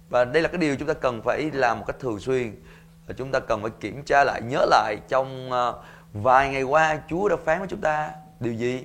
Và 0.08 0.24
đây 0.24 0.42
là 0.42 0.48
cái 0.48 0.58
điều 0.58 0.76
chúng 0.76 0.88
ta 0.88 0.94
cần 0.94 1.22
phải 1.22 1.50
làm 1.52 1.78
một 1.78 1.84
cách 1.86 1.96
thường 2.00 2.20
xuyên. 2.20 2.62
Và 3.06 3.14
chúng 3.18 3.32
ta 3.32 3.40
cần 3.40 3.62
phải 3.62 3.70
kiểm 3.80 4.02
tra 4.02 4.24
lại, 4.24 4.42
nhớ 4.42 4.66
lại 4.70 4.96
trong 5.08 5.52
à, 5.52 5.72
vài 6.12 6.48
ngày 6.48 6.62
qua 6.62 7.00
Chúa 7.08 7.28
đã 7.28 7.36
phán 7.44 7.58
với 7.58 7.68
chúng 7.68 7.80
ta 7.80 8.10
điều 8.40 8.54
gì 8.54 8.84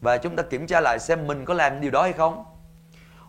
và 0.00 0.18
chúng 0.18 0.36
ta 0.36 0.42
kiểm 0.42 0.66
tra 0.66 0.80
lại 0.80 0.98
xem 0.98 1.26
mình 1.26 1.44
có 1.44 1.54
làm 1.54 1.80
điều 1.80 1.90
đó 1.90 2.02
hay 2.02 2.12
không 2.12 2.44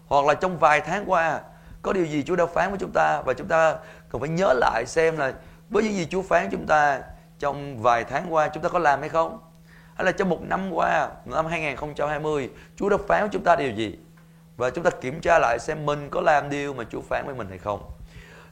hoặc 0.08 0.26
là 0.26 0.34
trong 0.34 0.60
vài 0.60 0.82
tháng 0.82 1.12
qua 1.12 1.42
có 1.82 1.94
điều 1.94 2.06
gì 2.06 2.24
Chúa 2.24 2.36
đã 2.36 2.46
phán 2.46 2.70
với 2.70 2.80
chúng 2.80 2.92
ta? 2.92 3.22
Và 3.22 3.34
chúng 3.34 3.48
ta 3.48 3.76
cần 4.10 4.22
phải 4.22 4.30
nhớ 4.30 4.54
lại 4.54 4.84
xem 4.88 5.18
là 5.18 5.34
với 5.70 5.84
những 5.84 5.94
gì 5.94 6.08
Chúa 6.10 6.22
phán 6.22 6.50
chúng 6.52 6.68
ta 6.68 7.02
trong 7.40 7.82
vài 7.82 8.04
tháng 8.04 8.34
qua, 8.34 8.48
chúng 8.48 8.64
ta 8.64 8.70
có 8.70 8.80
làm 8.80 9.00
hay 9.00 9.10
không? 9.10 9.40
Hay 9.96 10.06
là 10.06 10.12
trong 10.12 10.30
một 10.30 10.42
năm 10.42 10.72
qua, 10.72 11.10
năm 11.26 11.46
2020 11.46 12.50
Chúa 12.76 12.90
đã 12.90 12.98
phán 13.08 13.22
với 13.22 13.30
chúng 13.32 13.44
ta 13.44 13.56
điều 13.56 13.72
gì? 13.72 14.00
Và 14.58 14.70
chúng 14.70 14.84
ta 14.84 14.90
kiểm 14.90 15.20
tra 15.22 15.40
lại 15.40 15.60
xem 15.60 15.86
mình 15.86 16.10
có 16.10 16.22
làm 16.22 16.50
điều 16.50 16.74
mà 16.74 16.84
Chúa 16.92 17.02
phán 17.02 17.26
với 17.26 17.36
mình 17.36 17.50
hay 17.50 17.58
không. 17.58 17.90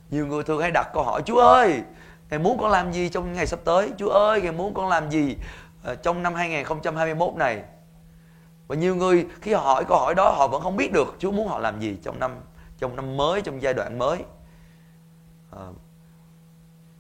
Nhiều 0.09 0.27
người 0.27 0.43
thường 0.43 0.61
hay 0.61 0.71
đặt 0.71 0.87
câu 0.93 1.03
hỏi, 1.03 1.21
Chúa 1.25 1.39
ơi, 1.39 1.81
Ngài 2.29 2.39
muốn 2.39 2.57
con 2.61 2.71
làm 2.71 2.91
gì 2.91 3.09
trong 3.09 3.33
ngày 3.33 3.47
sắp 3.47 3.59
tới? 3.65 3.91
Chúa 3.97 4.09
ơi, 4.09 4.41
Ngài 4.41 4.51
muốn 4.51 4.73
con 4.73 4.87
làm 4.87 5.09
gì 5.09 5.37
ờ, 5.83 5.95
trong 5.95 6.23
năm 6.23 6.35
2021 6.35 7.33
này? 7.35 7.61
Và 8.67 8.75
nhiều 8.75 8.95
người 8.95 9.25
khi 9.41 9.53
họ 9.53 9.61
hỏi 9.61 9.85
câu 9.87 9.97
hỏi 9.97 10.15
đó, 10.15 10.29
họ 10.31 10.47
vẫn 10.47 10.61
không 10.61 10.77
biết 10.77 10.91
được 10.93 11.15
Chúa 11.19 11.31
muốn 11.31 11.47
họ 11.47 11.59
làm 11.59 11.79
gì 11.79 11.97
trong 12.03 12.19
năm 12.19 12.31
trong 12.79 12.95
năm 12.95 13.17
mới 13.17 13.41
trong 13.41 13.61
giai 13.61 13.73
đoạn 13.73 13.97
mới. 13.97 14.23
À, 15.51 15.67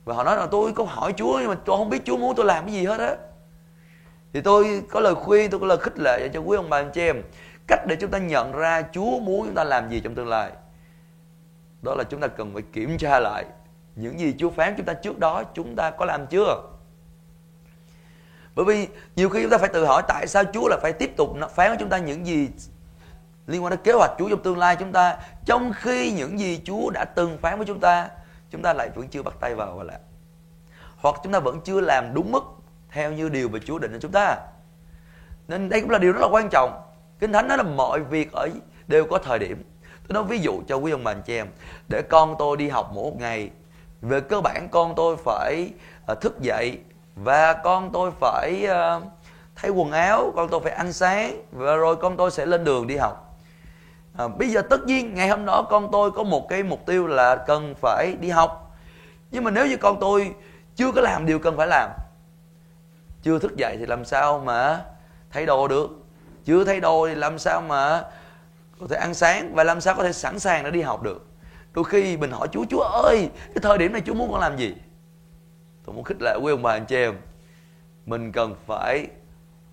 và 0.05 0.15
họ 0.15 0.23
nói 0.23 0.37
là 0.37 0.47
tôi 0.51 0.73
có 0.73 0.83
hỏi 0.83 1.13
Chúa 1.17 1.39
nhưng 1.39 1.49
mà 1.49 1.55
tôi 1.65 1.77
không 1.77 1.89
biết 1.89 2.01
Chúa 2.05 2.17
muốn 2.17 2.35
tôi 2.35 2.45
làm 2.45 2.65
cái 2.65 2.73
gì 2.73 2.85
hết 2.85 2.99
á. 2.99 3.15
Thì 4.33 4.41
tôi 4.41 4.83
có 4.89 4.99
lời 4.99 5.15
khuyên 5.15 5.51
tôi 5.51 5.59
có 5.59 5.65
lời 5.65 5.77
khích 5.77 5.99
lệ 5.99 6.29
cho 6.33 6.39
quý 6.39 6.57
ông 6.57 6.69
bà 6.69 6.77
anh 6.77 6.91
chị 6.93 7.01
em 7.01 7.21
cách 7.67 7.79
để 7.87 7.95
chúng 7.99 8.11
ta 8.11 8.17
nhận 8.17 8.51
ra 8.51 8.81
Chúa 8.91 9.19
muốn 9.19 9.45
chúng 9.45 9.55
ta 9.55 9.63
làm 9.63 9.89
gì 9.89 9.99
trong 9.99 10.15
tương 10.15 10.27
lai. 10.27 10.51
Đó 11.81 11.95
là 11.95 12.03
chúng 12.03 12.21
ta 12.21 12.27
cần 12.27 12.53
phải 12.53 12.63
kiểm 12.73 12.97
tra 12.97 13.19
lại 13.19 13.45
những 13.95 14.19
gì 14.19 14.35
Chúa 14.37 14.49
phán 14.49 14.73
chúng 14.77 14.85
ta 14.85 14.93
trước 14.93 15.19
đó 15.19 15.43
chúng 15.53 15.75
ta 15.75 15.91
có 15.91 16.05
làm 16.05 16.27
chưa? 16.27 16.63
Bởi 18.55 18.65
vì 18.65 18.87
nhiều 19.15 19.29
khi 19.29 19.41
chúng 19.41 19.51
ta 19.51 19.57
phải 19.57 19.69
tự 19.69 19.85
hỏi 19.85 20.03
tại 20.07 20.27
sao 20.27 20.43
Chúa 20.53 20.67
là 20.67 20.77
phải 20.81 20.93
tiếp 20.93 21.13
tục 21.17 21.29
phán 21.55 21.69
với 21.69 21.77
chúng 21.79 21.89
ta 21.89 21.97
những 21.97 22.25
gì 22.25 22.49
liên 23.49 23.63
quan 23.63 23.71
đến 23.71 23.79
kế 23.83 23.91
hoạch 23.91 24.11
Chúa 24.19 24.29
trong 24.29 24.43
tương 24.43 24.57
lai 24.57 24.75
chúng 24.75 24.91
ta 24.91 25.17
trong 25.45 25.71
khi 25.75 26.11
những 26.11 26.39
gì 26.39 26.61
Chúa 26.65 26.89
đã 26.89 27.05
từng 27.05 27.37
phán 27.37 27.57
với 27.57 27.67
chúng 27.67 27.79
ta 27.79 28.09
chúng 28.51 28.61
ta 28.61 28.73
lại 28.73 28.89
vẫn 28.95 29.07
chưa 29.07 29.23
bắt 29.23 29.33
tay 29.39 29.55
vào 29.55 29.75
và 29.75 29.83
làm 29.83 30.01
hoặc 30.97 31.15
chúng 31.23 31.33
ta 31.33 31.39
vẫn 31.39 31.61
chưa 31.61 31.81
làm 31.81 32.13
đúng 32.13 32.31
mức 32.31 32.43
theo 32.91 33.11
như 33.11 33.29
điều 33.29 33.49
mà 33.49 33.59
Chúa 33.65 33.79
định 33.79 33.91
cho 33.93 33.99
chúng 34.01 34.11
ta. 34.11 34.37
Nên 35.47 35.69
đây 35.69 35.81
cũng 35.81 35.89
là 35.89 35.97
điều 35.97 36.11
rất 36.11 36.21
là 36.21 36.27
quan 36.31 36.49
trọng. 36.49 36.81
Kinh 37.19 37.33
thánh 37.33 37.47
nói 37.47 37.57
là 37.57 37.63
mọi 37.63 37.99
việc 37.99 38.31
ở 38.31 38.49
đều 38.87 39.05
có 39.05 39.17
thời 39.17 39.39
điểm. 39.39 39.63
Tôi 40.07 40.13
nói 40.13 40.23
ví 40.23 40.39
dụ 40.39 40.61
cho 40.67 40.75
quý 40.75 40.91
ông 40.91 41.03
bà 41.03 41.11
anh 41.11 41.21
chị 41.21 41.35
em 41.35 41.47
để 41.87 42.01
con 42.01 42.35
tôi 42.39 42.57
đi 42.57 42.69
học 42.69 42.91
mỗi 42.93 43.11
ngày 43.11 43.49
về 44.01 44.21
cơ 44.21 44.41
bản 44.41 44.67
con 44.71 44.93
tôi 44.95 45.17
phải 45.17 45.73
ờ, 46.05 46.15
thức 46.15 46.39
dậy 46.41 46.79
và 47.15 47.53
con 47.53 47.89
tôi 47.93 48.11
phải 48.19 48.65
uh, 48.65 49.03
thay 49.55 49.71
quần 49.71 49.91
áo 49.91 50.33
con 50.35 50.49
tôi 50.49 50.59
phải 50.63 50.71
ăn 50.71 50.93
sáng 50.93 51.43
và 51.51 51.75
rồi 51.75 51.95
con 51.95 52.17
tôi 52.17 52.31
sẽ 52.31 52.45
lên 52.45 52.63
đường 52.63 52.87
đi 52.87 52.97
học 52.97 53.28
à, 54.19 54.27
bây 54.27 54.49
giờ 54.49 54.61
tất 54.61 54.85
nhiên 54.85 55.13
ngày 55.13 55.29
hôm 55.29 55.45
đó 55.45 55.67
con 55.69 55.89
tôi 55.91 56.11
có 56.11 56.23
một 56.23 56.49
cái 56.49 56.63
mục 56.63 56.85
tiêu 56.85 57.07
là 57.07 57.35
cần 57.35 57.75
phải 57.75 58.15
đi 58.19 58.29
học. 58.29 58.77
Nhưng 59.31 59.43
mà 59.43 59.51
nếu 59.51 59.67
như 59.67 59.77
con 59.77 59.97
tôi 59.99 60.33
chưa 60.75 60.91
có 60.91 61.01
làm 61.01 61.25
điều 61.25 61.39
cần 61.39 61.57
phải 61.57 61.67
làm 61.67 61.89
chưa 63.21 63.39
thức 63.39 63.55
dậy 63.55 63.75
thì 63.79 63.85
làm 63.85 64.05
sao 64.05 64.39
mà 64.39 64.85
thay 65.31 65.45
đồ 65.45 65.67
được? 65.67 65.89
Chưa 66.45 66.63
thay 66.63 66.79
đồ 66.79 67.07
thì 67.07 67.15
làm 67.15 67.39
sao 67.39 67.61
mà 67.61 68.03
có 68.79 68.87
thể 68.89 68.95
ăn 68.95 69.13
sáng 69.13 69.55
và 69.55 69.63
làm 69.63 69.81
sao 69.81 69.95
có 69.95 70.03
thể 70.03 70.13
sẵn 70.13 70.39
sàng 70.39 70.63
để 70.63 70.71
đi 70.71 70.81
học 70.81 71.03
được? 71.03 71.25
Đôi 71.73 71.85
khi 71.85 72.17
mình 72.17 72.31
hỏi 72.31 72.47
chúa 72.51 72.65
chúa 72.69 72.81
ơi 72.81 73.29
cái 73.47 73.61
thời 73.61 73.77
điểm 73.77 73.93
này 73.93 74.01
chúa 74.05 74.13
muốn 74.13 74.31
con 74.31 74.41
làm 74.41 74.57
gì? 74.57 74.75
Tôi 75.85 75.95
muốn 75.95 76.03
khích 76.03 76.21
lệ 76.21 76.37
quý 76.43 76.51
ông 76.51 76.63
bà 76.63 76.71
anh 76.71 76.85
chị 76.85 76.95
em 76.95 77.15
mình 78.05 78.31
cần 78.31 78.55
phải 78.65 79.07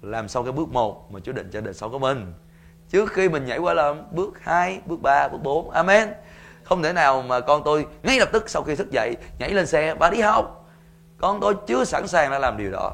làm 0.02 0.28
xong 0.28 0.44
cái 0.44 0.52
bước 0.52 0.68
một 0.68 1.12
mà 1.12 1.20
chúa 1.20 1.32
định 1.32 1.50
cho 1.52 1.60
đời 1.60 1.74
sống 1.74 1.92
của 1.92 1.98
mình 1.98 2.32
trước 2.90 3.12
khi 3.12 3.28
mình 3.28 3.46
nhảy 3.46 3.58
qua 3.58 3.74
làm 3.74 4.02
bước 4.10 4.40
2, 4.42 4.80
bước 4.86 5.02
3, 5.02 5.28
bước 5.28 5.38
4 5.42 5.70
amen. 5.70 6.08
Không 6.64 6.82
thể 6.82 6.92
nào 6.92 7.22
mà 7.22 7.40
con 7.40 7.62
tôi 7.64 7.86
ngay 8.02 8.18
lập 8.18 8.28
tức 8.32 8.50
sau 8.50 8.62
khi 8.62 8.76
thức 8.76 8.90
dậy 8.90 9.16
nhảy 9.38 9.50
lên 9.50 9.66
xe 9.66 9.94
và 9.94 10.10
đi 10.10 10.20
học. 10.20 10.68
Con 11.18 11.40
tôi 11.40 11.54
chưa 11.66 11.84
sẵn 11.84 12.08
sàng 12.08 12.30
để 12.30 12.38
làm 12.38 12.56
điều 12.56 12.70
đó. 12.70 12.92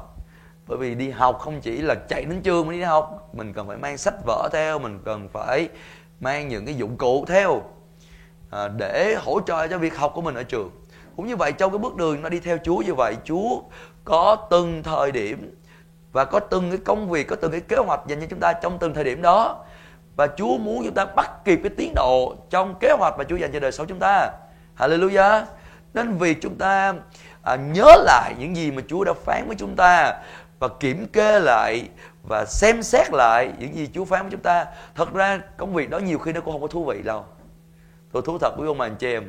Bởi 0.67 0.77
vì 0.77 0.95
đi 0.95 1.09
học 1.09 1.39
không 1.39 1.61
chỉ 1.61 1.77
là 1.77 1.95
chạy 2.09 2.25
đến 2.25 2.41
trường 2.41 2.67
mới 2.67 2.77
đi 2.77 2.83
học 2.83 3.29
mình 3.33 3.53
cần 3.53 3.67
phải 3.67 3.77
mang 3.77 3.97
sách 3.97 4.13
vở 4.25 4.49
theo 4.51 4.79
mình 4.79 4.99
cần 5.05 5.29
phải 5.29 5.69
mang 6.19 6.47
những 6.47 6.65
cái 6.65 6.75
dụng 6.75 6.97
cụ 6.97 7.25
theo 7.27 7.61
à, 8.49 8.67
để 8.67 9.15
hỗ 9.19 9.39
trợ 9.41 9.67
cho 9.67 9.77
việc 9.77 9.97
học 9.97 10.11
của 10.15 10.21
mình 10.21 10.35
ở 10.35 10.43
trường. 10.43 10.71
Cũng 11.15 11.27
như 11.27 11.35
vậy 11.35 11.51
trong 11.51 11.71
cái 11.71 11.77
bước 11.77 11.95
đường 11.95 12.21
nó 12.21 12.29
đi 12.29 12.39
theo 12.39 12.57
Chúa 12.63 12.77
như 12.77 12.93
vậy 12.93 13.15
Chúa 13.23 13.61
có 14.03 14.35
từng 14.49 14.83
thời 14.83 15.11
điểm 15.11 15.55
và 16.11 16.25
có 16.25 16.39
từng 16.39 16.69
cái 16.69 16.79
công 16.85 17.09
việc 17.09 17.27
có 17.27 17.35
từng 17.35 17.51
cái 17.51 17.61
kế 17.61 17.75
hoạch 17.75 17.99
dành 18.07 18.19
cho 18.19 18.27
chúng 18.29 18.39
ta 18.39 18.53
trong 18.53 18.77
từng 18.79 18.93
thời 18.93 19.03
điểm 19.03 19.21
đó 19.21 19.62
và 20.15 20.27
Chúa 20.37 20.57
muốn 20.57 20.83
chúng 20.85 20.93
ta 20.93 21.05
bắt 21.05 21.31
kịp 21.45 21.59
cái 21.63 21.69
tiến 21.77 21.93
độ 21.95 22.35
trong 22.49 22.75
kế 22.79 22.91
hoạch 22.91 23.17
mà 23.17 23.23
Chúa 23.23 23.35
dành 23.35 23.51
cho 23.53 23.59
đời 23.59 23.71
sống 23.71 23.87
chúng 23.87 23.99
ta. 23.99 24.29
Hallelujah. 24.77 25.43
Nên 25.93 26.17
vì 26.17 26.33
chúng 26.33 26.55
ta 26.55 26.93
à, 27.41 27.55
nhớ 27.55 27.95
lại 28.05 28.35
những 28.39 28.55
gì 28.55 28.71
mà 28.71 28.81
Chúa 28.87 29.03
đã 29.03 29.13
phán 29.13 29.47
với 29.47 29.55
chúng 29.59 29.75
ta 29.75 30.13
và 30.59 30.67
kiểm 30.79 31.07
kê 31.07 31.39
lại 31.39 31.89
và 32.23 32.45
xem 32.45 32.83
xét 32.83 33.13
lại 33.13 33.51
những 33.59 33.75
gì 33.75 33.89
Chúa 33.93 34.05
phán 34.05 34.21
với 34.21 34.31
chúng 34.31 34.41
ta 34.41 34.65
thật 34.95 35.13
ra 35.13 35.39
công 35.57 35.73
việc 35.73 35.89
đó 35.89 35.99
nhiều 35.99 36.19
khi 36.19 36.33
nó 36.33 36.41
cũng 36.41 36.53
không 36.53 36.61
có 36.61 36.67
thú 36.67 36.85
vị 36.85 37.01
đâu. 37.03 37.25
Tôi 38.11 38.21
thú 38.25 38.37
thật 38.41 38.53
với 38.57 38.67
ông 38.67 38.77
bà 38.77 38.85
anh 38.85 38.95
chị 38.95 39.13
em 39.13 39.23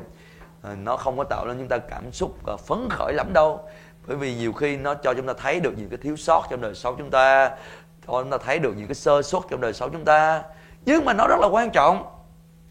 à, 0.62 0.70
nó 0.82 0.96
không 0.96 1.18
có 1.18 1.24
tạo 1.24 1.46
nên 1.46 1.58
chúng 1.58 1.68
ta 1.68 1.78
cảm 1.78 2.12
xúc 2.12 2.38
và 2.42 2.56
phấn 2.56 2.88
khởi 2.90 3.12
lắm 3.12 3.32
đâu. 3.32 3.68
Bởi 4.06 4.16
vì 4.16 4.34
nhiều 4.34 4.52
khi 4.52 4.76
nó 4.76 4.94
cho 4.94 5.14
chúng 5.14 5.26
ta 5.26 5.32
thấy 5.38 5.60
được 5.60 5.72
những 5.76 5.88
cái 5.88 5.98
thiếu 6.02 6.16
sót 6.16 6.46
trong 6.50 6.60
đời 6.60 6.74
sống 6.74 6.94
chúng 6.98 7.10
ta 7.10 7.50
cho 8.06 8.22
chúng 8.22 8.30
ta 8.30 8.38
thấy 8.38 8.58
được 8.58 8.76
những 8.76 8.86
cái 8.88 8.94
sơ 8.94 9.22
suất 9.22 9.42
trong 9.50 9.60
đời 9.60 9.72
sống 9.72 9.90
chúng 9.92 10.04
ta 10.04 10.42
nhưng 10.84 11.04
mà 11.04 11.12
nó 11.12 11.26
rất 11.26 11.40
là 11.40 11.46
quan 11.46 11.70
trọng. 11.70 12.06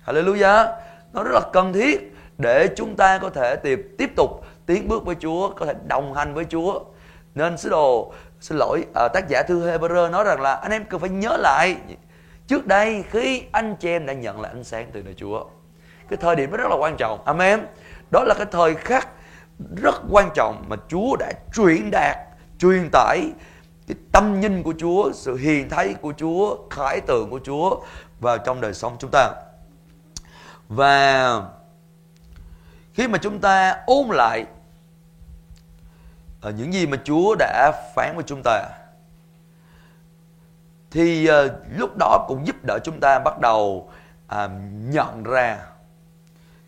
Hallelujah. 0.06 0.76
Nó 1.14 1.24
rất 1.24 1.32
là 1.34 1.42
cần 1.54 1.74
thiết 1.74 2.16
để 2.38 2.70
chúng 2.76 2.96
ta 2.96 3.18
có 3.18 3.30
thể 3.30 3.56
tiếp 3.56 3.88
tiếp 3.98 4.10
tục 4.16 4.46
tiến 4.66 4.88
bước 4.88 5.06
với 5.06 5.16
Chúa 5.20 5.50
có 5.50 5.66
thể 5.66 5.74
đồng 5.88 6.14
hành 6.14 6.34
với 6.34 6.46
Chúa. 6.46 6.80
Nên 7.36 7.58
sứ 7.58 7.70
đồ 7.70 8.14
xin 8.40 8.58
lỗi 8.58 8.86
à, 8.96 9.08
tác 9.08 9.28
giả 9.28 9.44
thư 9.44 9.78
Hebrew 9.78 10.12
nói 10.12 10.24
rằng 10.24 10.42
là 10.42 10.54
anh 10.54 10.72
em 10.72 10.86
cần 10.86 11.00
phải 11.00 11.10
nhớ 11.10 11.38
lại 11.38 11.76
trước 12.48 12.68
đây 12.68 13.04
khi 13.10 13.44
anh 13.52 13.76
chị 13.76 13.90
em 13.90 14.06
đã 14.06 14.14
nhận 14.14 14.42
lại 14.42 14.52
ánh 14.56 14.64
sáng 14.64 14.88
từ 14.94 15.02
nơi 15.02 15.14
Chúa. 15.18 15.46
Cái 16.10 16.18
thời 16.18 16.36
điểm 16.36 16.52
đó 16.52 16.58
rất 16.58 16.70
là 16.70 16.76
quan 16.76 16.98
trọng. 16.98 17.26
Amen. 17.26 17.60
Đó 18.12 18.24
là 18.24 18.34
cái 18.38 18.46
thời 18.52 18.76
khắc 18.76 19.08
rất 19.82 19.96
quan 20.12 20.30
trọng 20.36 20.64
mà 20.68 20.76
Chúa 20.88 21.16
đã 21.20 21.32
truyền 21.54 21.92
đạt 21.92 22.18
truyền 22.60 22.90
tải 22.92 23.32
cái 23.88 23.98
tâm 24.12 24.40
nhìn 24.40 24.64
của 24.64 24.74
Chúa 24.80 25.12
sự 25.14 25.36
hiền 25.36 25.70
thấy 25.70 25.94
của 25.94 26.14
Chúa 26.18 26.58
khải 26.70 27.02
tượng 27.02 27.30
của 27.30 27.40
Chúa 27.44 27.82
vào 28.20 28.38
trong 28.38 28.62
đời 28.62 28.74
sống 28.74 28.96
chúng 29.00 29.12
ta. 29.12 29.32
Và 30.70 31.42
khi 32.94 33.08
mà 33.08 33.18
chúng 33.18 33.40
ta 33.40 33.84
ôn 33.86 34.08
lại 34.08 34.46
ờ, 36.42 36.52
những 36.52 36.74
gì 36.74 36.88
mà 36.88 36.98
Chúa 37.04 37.36
đã 37.40 37.72
phán 37.96 38.16
với 38.16 38.24
chúng 38.28 38.42
ta 38.44 38.70
thì 40.94 41.30
uh, 41.30 41.52
lúc 41.78 41.98
đó 42.00 42.26
cũng 42.28 42.48
giúp 42.48 42.56
đỡ 42.68 42.80
chúng 42.84 43.00
ta 43.00 43.20
bắt 43.20 43.40
đầu 43.40 43.92
uh, 44.36 44.52
nhận 44.72 45.24
ra 45.24 45.66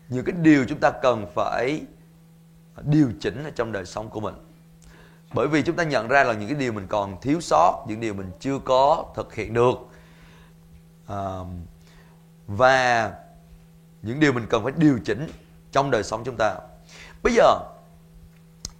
những 0.08 0.24
cái 0.24 0.34
điều 0.38 0.64
chúng 0.68 0.80
ta 0.80 0.90
cần 0.90 1.26
phải 1.34 1.80
ờ, 2.74 2.82
điều 2.86 3.12
chỉnh 3.20 3.44
ở 3.44 3.50
trong 3.50 3.72
đời 3.72 3.84
sống 3.84 4.08
của 4.08 4.20
mình 4.20 4.34
bởi 5.32 5.48
vì 5.48 5.62
chúng 5.62 5.76
ta 5.76 5.84
nhận 5.84 6.08
ra 6.08 6.24
là 6.24 6.32
những 6.32 6.48
cái 6.48 6.58
điều 6.58 6.72
mình 6.72 6.86
còn 6.86 7.20
thiếu 7.20 7.40
sót 7.40 7.84
những 7.88 8.00
điều 8.00 8.14
mình 8.14 8.30
chưa 8.40 8.58
có 8.58 9.04
thực 9.14 9.34
hiện 9.34 9.54
được. 9.54 9.74
À, 11.06 11.38
và 12.46 13.12
những 14.02 14.20
điều 14.20 14.32
mình 14.32 14.46
cần 14.50 14.64
phải 14.64 14.72
điều 14.76 14.98
chỉnh 15.04 15.26
trong 15.72 15.90
đời 15.90 16.02
sống 16.02 16.24
chúng 16.24 16.36
ta. 16.38 16.54
Bây 17.22 17.34
giờ 17.34 17.58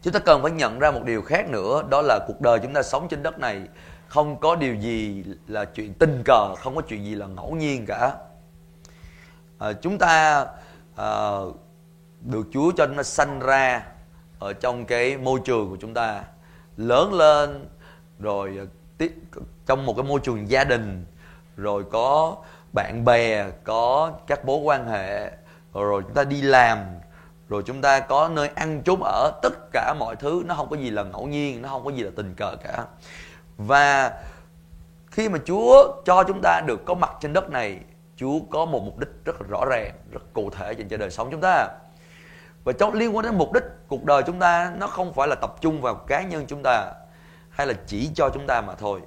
chúng 0.03 0.13
ta 0.13 0.19
cần 0.19 0.43
phải 0.43 0.51
nhận 0.51 0.79
ra 0.79 0.91
một 0.91 1.03
điều 1.05 1.23
khác 1.23 1.49
nữa 1.49 1.83
đó 1.91 2.03
là 2.03 2.19
cuộc 2.27 2.41
đời 2.41 2.59
chúng 2.63 2.75
ta 2.75 2.83
sống 2.83 3.09
trên 3.09 3.23
đất 3.23 3.39
này 3.39 3.69
không 4.09 4.41
có 4.41 4.57
điều 4.57 4.75
gì 4.75 5.25
là 5.47 5.65
chuyện 5.65 5.95
tình 5.95 6.23
cờ 6.25 6.55
không 6.55 6.77
có 6.77 6.83
chuyện 6.89 7.05
gì 7.05 7.15
là 7.15 7.27
ngẫu 7.27 7.55
nhiên 7.55 7.87
cả. 7.87 8.15
À, 9.59 9.73
chúng 9.73 9.99
ta 9.99 10.47
à, 10.97 11.31
được 12.21 12.47
Chúa 12.53 12.73
cho 12.77 12.87
nó 12.87 13.03
sanh 13.03 13.41
ra 13.41 13.87
ở 14.39 14.53
trong 14.53 14.85
cái 14.85 15.17
môi 15.17 15.41
trường 15.45 15.71
của 15.71 15.77
chúng 15.81 15.95
ta 15.95 16.25
lớn 16.77 17.15
lên, 17.15 17.69
rồi 18.19 18.59
ờ, 18.99 19.07
trong 19.67 19.87
một 19.87 19.95
cái 19.97 20.05
môi 20.05 20.21
trường 20.21 20.51
gia 20.51 20.65
đình, 20.65 21.07
rồi 21.57 21.85
có 21.93 22.37
bạn 22.73 23.05
bè, 23.05 23.51
có 23.65 24.13
các 24.27 24.45
mối 24.45 24.59
quan 24.59 24.89
hệ, 24.89 25.31
rồi 25.73 26.03
chúng 26.03 26.15
ta 26.15 26.25
đi 26.25 26.43
làm, 26.43 26.79
rồi 27.49 27.63
chúng 27.67 27.83
ta 27.83 28.01
có 28.01 28.29
nơi 28.29 28.49
ăn 28.49 28.83
trốn 28.85 29.01
ở, 29.05 29.33
tất 29.43 29.73
cả 29.73 29.95
mọi 29.99 30.17
thứ 30.17 30.43
nó 30.47 30.55
không 30.55 30.69
có 30.71 30.77
gì 30.77 30.91
là 30.91 31.03
ngẫu 31.03 31.27
nhiên, 31.27 31.63
nó 31.63 31.69
không 31.69 31.85
có 31.85 31.91
gì 31.91 32.03
là 32.03 32.11
tình 32.17 32.35
cờ 32.35 32.57
cả. 32.65 32.85
Và 33.57 34.13
khi 35.11 35.29
mà 35.29 35.39
Chúa 35.45 36.03
cho 36.05 36.25
chúng 36.25 36.41
ta 36.43 36.61
được 36.67 36.85
có 36.85 36.95
mặt 36.95 37.11
trên 37.21 37.33
đất 37.33 37.51
này, 37.51 37.81
Chúa 38.17 38.41
có 38.51 38.65
một 38.65 38.83
mục 38.83 38.99
đích 38.99 39.09
rất 39.25 39.41
là 39.41 39.49
rõ 39.49 39.65
ràng, 39.65 39.93
rất 40.11 40.23
cụ 40.33 40.51
thể 40.51 40.73
dành 40.73 40.89
cho 40.89 40.97
đời 40.97 41.11
sống 41.11 41.29
chúng 41.31 41.41
ta 41.41 41.69
và 42.67 42.73
trong 42.73 42.93
liên 42.93 43.17
quan 43.17 43.25
đến 43.25 43.39
mục 43.39 43.53
đích 43.53 43.65
cuộc 43.89 44.05
đời 44.05 44.23
chúng 44.27 44.39
ta, 44.39 44.73
nó 44.79 44.87
không 44.87 45.15
phải 45.15 45.29
là 45.29 45.35
tập 45.35 45.55
trung 45.61 45.81
vào 45.81 45.95
cá 45.95 46.23
nhân 46.23 46.45
chúng 46.49 46.63
ta, 46.65 46.93
hay 47.51 47.67
là 47.67 47.75
chỉ 47.87 48.11
cho 48.15 48.31
chúng 48.35 48.47
ta 48.47 48.61
mà 48.61 48.75
thôi 48.75 49.01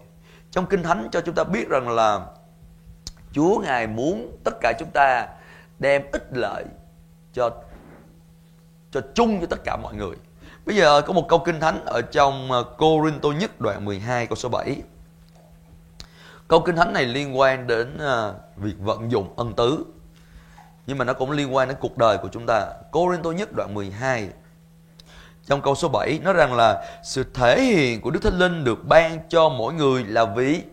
trong 0.51 0.65
kinh 0.65 0.83
thánh 0.83 1.09
cho 1.11 1.21
chúng 1.21 1.35
ta 1.35 1.43
biết 1.43 1.69
rằng 1.69 1.89
là 1.89 2.25
Chúa 3.31 3.59
ngài 3.59 3.87
muốn 3.87 4.37
tất 4.43 4.53
cả 4.61 4.73
chúng 4.79 4.89
ta 4.93 5.27
đem 5.79 6.03
ích 6.11 6.27
lợi 6.31 6.65
cho 7.33 7.49
cho 8.91 9.01
chung 9.13 9.41
cho 9.41 9.47
tất 9.49 9.59
cả 9.63 9.77
mọi 9.77 9.95
người. 9.95 10.15
Bây 10.65 10.75
giờ 10.75 11.01
có 11.01 11.13
một 11.13 11.25
câu 11.29 11.39
kinh 11.45 11.59
thánh 11.59 11.85
ở 11.85 12.01
trong 12.01 12.51
ờ, 12.51 12.63
Corinto 12.63 13.19
Cô 13.21 13.31
Tô 13.31 13.31
nhất 13.31 13.61
đoạn 13.61 13.85
12 13.85 14.27
câu 14.27 14.35
số 14.35 14.49
7. 14.49 14.81
Câu 16.47 16.61
kinh 16.61 16.75
thánh 16.75 16.93
này 16.93 17.05
liên 17.05 17.39
quan 17.39 17.67
đến 17.67 17.97
ờ, 17.97 18.35
việc 18.55 18.75
vận 18.79 19.11
dụng 19.11 19.33
ân 19.35 19.53
tứ. 19.53 19.85
Nhưng 20.89 20.97
mà 20.97 21.05
nó 21.05 21.13
cũng 21.13 21.31
liên 21.31 21.55
quan 21.55 21.67
đến 21.67 21.77
cuộc 21.79 21.97
đời 21.97 22.17
của 22.17 22.27
chúng 22.31 22.45
ta. 22.45 22.67
Cô 22.91 23.11
Rinh 23.11 23.23
Tô 23.23 23.31
nhất 23.31 23.49
đoạn 23.55 23.73
12 23.73 24.29
trong 25.45 25.61
câu 25.61 25.75
số 25.75 25.89
7 25.89 26.19
nói 26.23 26.33
rằng 26.33 26.53
là 26.53 26.85
sự 27.03 27.25
thể 27.33 27.61
hiện 27.61 28.01
của 28.01 28.11
Đức 28.11 28.19
Thánh 28.23 28.39
Linh 28.39 28.63
được 28.63 28.85
ban 28.85 29.19
cho 29.29 29.49
mỗi 29.49 29.73
người 29.73 30.03
là 30.03 30.25
vì 30.25 30.63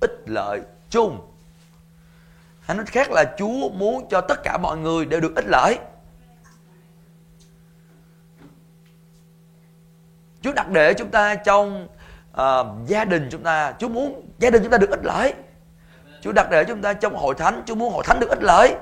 ích 0.00 0.22
lợi 0.26 0.60
chung. 0.90 1.20
Hay 2.60 2.76
nói 2.76 2.86
khác 2.86 3.10
là 3.10 3.24
Chúa 3.38 3.68
muốn 3.68 4.08
cho 4.10 4.20
tất 4.20 4.42
cả 4.42 4.58
mọi 4.58 4.78
người 4.78 5.04
đều 5.04 5.20
được 5.20 5.36
ích 5.36 5.46
lợi. 5.46 5.78
Chúa 10.42 10.52
đặt 10.52 10.68
để 10.68 10.94
chúng 10.94 11.10
ta 11.10 11.34
trong 11.34 11.88
uh, 12.40 12.66
gia 12.86 13.04
đình 13.04 13.28
chúng 13.30 13.42
ta 13.42 13.74
Chúa 13.78 13.88
muốn 13.88 14.28
gia 14.38 14.50
đình 14.50 14.62
chúng 14.62 14.72
ta 14.72 14.78
được 14.78 14.90
ích 14.90 15.04
lợi 15.04 15.34
Chúa 16.22 16.32
đặt 16.32 16.50
để 16.50 16.64
chúng 16.64 16.82
ta 16.82 16.92
trong 16.92 17.16
hội 17.16 17.34
thánh 17.34 17.62
Chúa 17.66 17.74
muốn 17.74 17.92
hội 17.92 18.04
thánh 18.06 18.20
được 18.20 18.28
ích 18.28 18.42
lợi 18.42 18.76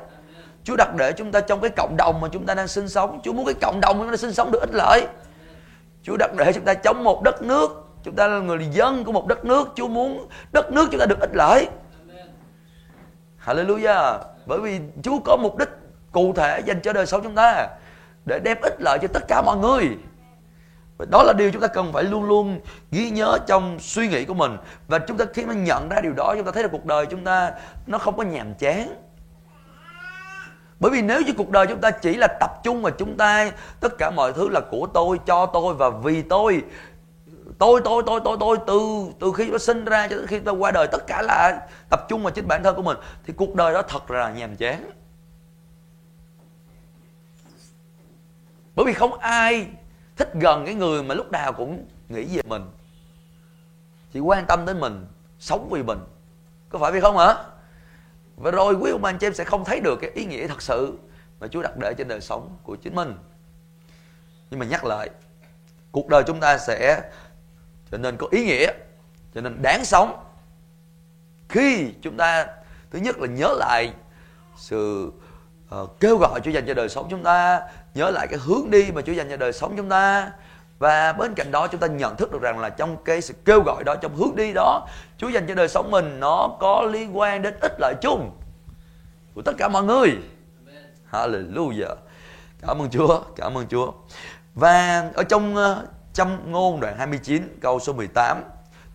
Chúa 0.64 0.76
đặt 0.76 0.94
để 0.97 1.12
chúng 1.12 1.33
ta 1.33 1.40
trong 1.40 1.61
cái 1.61 1.71
cộng 1.71 1.97
đồng 1.97 2.21
mà 2.21 2.28
chúng 2.33 2.47
ta 2.47 2.54
đang 2.54 2.68
sinh 2.68 2.88
sống 2.88 3.21
Chúa 3.23 3.33
muốn 3.33 3.47
cái 3.47 3.54
cộng 3.54 3.80
đồng 3.80 3.99
chúng 3.99 4.11
ta 4.11 4.16
sinh 4.16 4.33
sống 4.33 4.50
được 4.52 4.61
ích 4.61 4.75
lợi 4.75 5.06
Chúa 6.02 6.16
đặt 6.16 6.30
để 6.37 6.52
chúng 6.52 6.64
ta 6.64 6.75
trong 6.75 7.04
một 7.04 7.23
đất 7.23 7.42
nước 7.42 7.85
Chúng 8.02 8.16
ta 8.16 8.26
là 8.26 8.38
người 8.38 8.68
dân 8.73 9.04
của 9.04 9.12
một 9.12 9.26
đất 9.26 9.44
nước 9.44 9.68
Chúa 9.75 9.88
muốn 9.88 10.28
đất 10.52 10.73
nước 10.73 10.88
chúng 10.90 11.00
ta 11.00 11.06
được 11.06 11.21
ích 11.21 11.30
lợi 11.33 11.68
Hallelujah 13.44 14.18
Bởi 14.47 14.61
vì 14.61 14.80
Chúa 15.02 15.18
có 15.25 15.37
mục 15.37 15.59
đích 15.59 15.71
cụ 16.12 16.33
thể 16.33 16.61
dành 16.64 16.80
cho 16.80 16.92
đời 16.92 17.06
sống 17.06 17.21
chúng 17.23 17.35
ta 17.35 17.68
Để 18.25 18.40
đem 18.44 18.59
ích 18.62 18.75
lợi 18.78 18.99
cho 19.02 19.09
tất 19.09 19.23
cả 19.28 19.42
mọi 19.42 19.56
người 19.56 19.88
và 20.99 21.06
đó 21.11 21.23
là 21.23 21.33
điều 21.33 21.50
chúng 21.50 21.62
ta 21.62 21.68
cần 21.68 21.92
phải 21.92 22.04
luôn 22.04 22.25
luôn 22.25 22.61
ghi 22.90 23.11
nhớ 23.11 23.38
trong 23.47 23.78
suy 23.80 24.09
nghĩ 24.09 24.25
của 24.25 24.35
mình 24.35 24.56
và 24.88 24.99
chúng 24.99 25.16
ta 25.16 25.25
khi 25.35 25.44
mà 25.44 25.54
nhận 25.54 25.88
ra 25.88 26.00
điều 26.00 26.12
đó 26.12 26.35
chúng 26.37 26.47
ta 26.47 26.52
thấy 26.52 26.62
là 26.62 26.68
cuộc 26.73 26.85
đời 26.85 27.06
chúng 27.06 27.25
ta 27.25 27.52
nó 27.87 27.99
không 27.99 28.16
có 28.16 28.23
nhàm 28.23 28.54
chán 28.54 29.03
bởi 30.81 30.90
vì 30.90 31.02
nếu 31.02 31.23
như 31.23 31.33
cuộc 31.37 31.50
đời 31.50 31.66
chúng 31.66 31.81
ta 31.81 31.90
chỉ 31.90 32.16
là 32.16 32.26
tập 32.40 32.50
trung 32.62 32.83
mà 32.83 32.90
chúng 32.90 33.16
ta, 33.16 33.50
tất 33.81 33.99
cả 33.99 34.11
mọi 34.11 34.33
thứ 34.33 34.49
là 34.49 34.61
của 34.61 34.87
tôi, 34.95 35.19
cho 35.26 35.47
tôi 35.47 35.75
và 35.75 35.90
vì 35.90 36.23
tôi 36.23 36.62
tôi 37.59 37.81
tôi 37.85 38.02
tôi 38.07 38.21
tôi 38.25 38.37
tôi, 38.40 38.59
từ 38.66 38.81
từ 39.21 39.33
khi 39.33 39.50
tôi 39.50 39.59
sinh 39.59 39.85
ra 39.85 40.09
cho 40.09 40.16
đến 40.16 40.26
khi 40.26 40.40
tôi 40.40 40.54
qua 40.54 40.71
đời, 40.71 40.87
tất 40.93 41.07
cả 41.07 41.23
là 41.23 41.66
tập 41.90 42.07
trung 42.09 42.23
vào 42.23 42.31
chính 42.31 42.49
bản 42.49 42.62
thân 42.62 42.76
của 42.76 42.83
mình, 42.83 42.97
thì 43.26 43.35
cuộc 43.37 43.54
đời 43.54 43.75
đó 43.75 43.83
thật 43.83 44.11
là 44.11 44.31
nhàm 44.31 44.57
chán. 44.57 44.90
Bởi 48.76 48.87
vì 48.87 48.93
không 48.93 49.19
ai 49.19 49.66
thích 50.16 50.31
gần 50.35 50.64
cái 50.64 50.75
người 50.75 51.02
mà 51.02 51.14
lúc 51.14 51.33
nào 51.33 51.52
cũng 51.52 51.87
nghĩ 52.09 52.37
về 52.37 52.43
mình, 52.47 52.71
chỉ 54.12 54.21
quan 54.21 54.47
tâm 54.47 54.66
đến 54.66 54.81
mình, 54.81 55.07
sống 55.38 55.69
vì 55.71 55.83
mình. 55.83 55.99
Có 56.69 56.78
phải 56.78 56.93
vậy 56.93 57.00
không 57.00 57.16
hả? 57.16 57.35
Và 58.36 58.50
rồi 58.50 58.74
quý 58.74 58.90
ông 58.90 59.04
anh 59.04 59.18
chị 59.18 59.26
em 59.26 59.34
sẽ 59.34 59.44
không 59.44 59.64
thấy 59.64 59.80
được 59.80 59.96
cái 60.00 60.10
ý 60.14 60.24
nghĩa 60.24 60.46
thật 60.46 60.62
sự 60.62 60.98
mà 61.40 61.46
Chúa 61.48 61.62
đặt 61.62 61.76
để 61.76 61.94
trên 61.98 62.08
đời 62.08 62.20
sống 62.20 62.56
của 62.62 62.76
chính 62.76 62.94
mình. 62.94 63.14
Nhưng 64.50 64.60
mà 64.60 64.66
nhắc 64.66 64.84
lại 64.84 65.10
cuộc 65.92 66.08
đời 66.08 66.22
chúng 66.26 66.40
ta 66.40 66.58
sẽ 66.58 67.10
trở 67.90 67.98
nên 67.98 68.16
có 68.16 68.26
ý 68.30 68.44
nghĩa 68.44 68.72
trở 69.34 69.40
nên 69.40 69.62
đáng 69.62 69.84
sống 69.84 70.24
khi 71.48 71.92
chúng 72.02 72.16
ta 72.16 72.46
thứ 72.90 72.98
nhất 72.98 73.18
là 73.18 73.26
nhớ 73.26 73.54
lại 73.58 73.92
sự 74.56 75.12
uh, 75.74 76.00
kêu 76.00 76.18
gọi 76.18 76.40
Chúa 76.40 76.50
dành 76.50 76.66
cho 76.66 76.74
đời 76.74 76.88
sống 76.88 77.06
chúng 77.10 77.22
ta 77.22 77.60
nhớ 77.94 78.10
lại 78.10 78.26
cái 78.30 78.38
hướng 78.42 78.70
đi 78.70 78.90
mà 78.92 79.02
Chúa 79.02 79.12
dành 79.12 79.30
cho 79.30 79.36
đời 79.36 79.52
sống 79.52 79.74
chúng 79.76 79.88
ta 79.88 80.32
và 80.84 81.12
bên 81.12 81.34
cạnh 81.34 81.50
đó 81.50 81.68
chúng 81.68 81.80
ta 81.80 81.86
nhận 81.86 82.16
thức 82.16 82.32
được 82.32 82.42
rằng 82.42 82.58
là 82.58 82.70
trong 82.70 82.96
cái 83.04 83.20
sự 83.20 83.34
kêu 83.44 83.62
gọi 83.62 83.84
đó 83.84 83.94
trong 83.96 84.16
hướng 84.16 84.36
đi 84.36 84.52
đó 84.52 84.86
Chúa 85.18 85.28
dành 85.28 85.46
cho 85.48 85.54
đời 85.54 85.68
sống 85.68 85.90
mình 85.90 86.20
nó 86.20 86.48
có 86.60 86.82
liên 86.82 87.18
quan 87.18 87.42
đến 87.42 87.54
ích 87.60 87.72
lợi 87.78 87.94
chung 88.00 88.30
của 89.34 89.42
tất 89.42 89.52
cả 89.58 89.68
mọi 89.68 89.84
người. 89.84 90.10
Hallelujah. 91.12 91.96
Cảm 92.60 92.82
ơn 92.82 92.90
Chúa 92.90 93.22
cảm 93.36 93.58
ơn 93.58 93.66
Chúa. 93.68 93.92
Và 94.54 95.04
ở 95.14 95.22
trong 95.22 95.54
uh, 95.56 95.88
trong 96.14 96.52
ngôn 96.52 96.80
đoạn 96.80 96.98
29 96.98 97.58
câu 97.60 97.80
số 97.80 97.92
18 97.92 98.42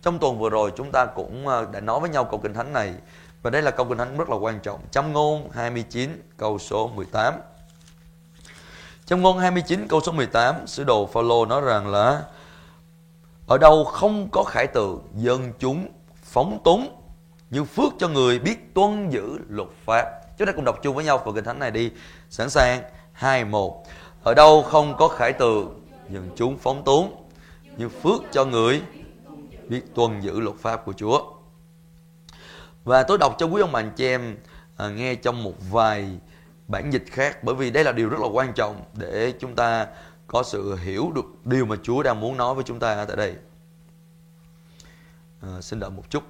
trong 0.02 0.18
tuần 0.18 0.38
vừa 0.38 0.50
rồi 0.50 0.72
chúng 0.76 0.92
ta 0.92 1.06
cũng 1.06 1.48
ờ, 1.48 1.66
đã 1.72 1.80
nói 1.80 2.00
với 2.00 2.10
nhau 2.10 2.24
câu 2.24 2.40
kinh 2.42 2.54
thánh 2.54 2.72
này. 2.72 2.94
Và 3.42 3.50
đây 3.50 3.62
là 3.62 3.70
câu 3.70 3.86
kinh 3.86 3.98
thánh 3.98 4.16
rất 4.16 4.30
là 4.30 4.36
quan 4.36 4.60
trọng. 4.60 4.80
Trong 4.90 5.12
ngôn 5.12 5.50
29 5.50 6.10
câu 6.36 6.58
số 6.58 6.88
18 6.88 7.34
trong 9.10 9.22
ngôn 9.22 9.38
29 9.38 9.88
câu 9.88 10.00
số 10.00 10.12
18, 10.12 10.66
sứ 10.66 10.84
đồ 10.84 11.06
Phaolô 11.06 11.46
nói 11.46 11.60
rằng 11.60 11.88
là 11.88 12.22
ở 13.46 13.58
đâu 13.58 13.84
không 13.84 14.28
có 14.32 14.44
khải 14.44 14.66
từ 14.66 14.98
dân 15.14 15.52
chúng 15.58 15.88
phóng 16.22 16.58
túng 16.64 16.96
như 17.50 17.64
phước 17.64 17.92
cho 17.98 18.08
người 18.08 18.38
biết 18.38 18.74
tuân 18.74 19.10
giữ 19.10 19.38
luật 19.48 19.68
pháp. 19.84 20.06
Chúng 20.38 20.46
ta 20.46 20.52
cùng 20.52 20.64
đọc 20.64 20.78
chung 20.82 20.94
với 20.94 21.04
nhau 21.04 21.22
phần 21.24 21.34
kinh 21.34 21.44
thánh 21.44 21.58
này 21.58 21.70
đi. 21.70 21.90
Sẵn 22.30 22.50
sàng 22.50 22.82
2 23.12 23.44
1. 23.44 23.86
Ở 24.22 24.34
đâu 24.34 24.62
không 24.62 24.96
có 24.98 25.08
khải 25.08 25.32
từ 25.32 25.66
dân 26.10 26.30
chúng 26.36 26.58
phóng 26.58 26.84
túng 26.84 27.26
như 27.76 27.88
phước 27.88 28.22
cho 28.32 28.44
người 28.44 28.82
biết 29.68 29.94
tuân 29.94 30.20
giữ 30.20 30.40
luật 30.40 30.56
pháp 30.56 30.84
của 30.84 30.92
Chúa. 30.92 31.22
Và 32.84 33.02
tôi 33.02 33.18
đọc 33.18 33.36
cho 33.38 33.46
quý 33.46 33.60
ông 33.60 33.72
bà 33.72 33.80
anh 33.80 33.92
chị 33.96 34.06
em 34.06 34.36
à, 34.76 34.88
nghe 34.88 35.14
trong 35.14 35.42
một 35.42 35.54
vài 35.70 36.08
bản 36.70 36.92
dịch 36.92 37.04
khác 37.10 37.44
bởi 37.44 37.54
vì 37.54 37.70
đây 37.70 37.84
là 37.84 37.92
điều 37.92 38.08
rất 38.08 38.20
là 38.20 38.28
quan 38.28 38.52
trọng 38.52 38.84
để 38.94 39.34
chúng 39.40 39.54
ta 39.54 39.86
có 40.26 40.42
sự 40.42 40.76
hiểu 40.76 41.12
được 41.14 41.24
điều 41.46 41.66
mà 41.66 41.76
Chúa 41.82 42.02
đang 42.02 42.20
muốn 42.20 42.36
nói 42.36 42.54
với 42.54 42.64
chúng 42.64 42.78
ta 42.78 43.04
tại 43.04 43.16
đây. 43.16 43.36
À, 45.40 45.60
xin 45.60 45.80
đợi 45.80 45.90
một 45.90 46.10
chút, 46.10 46.22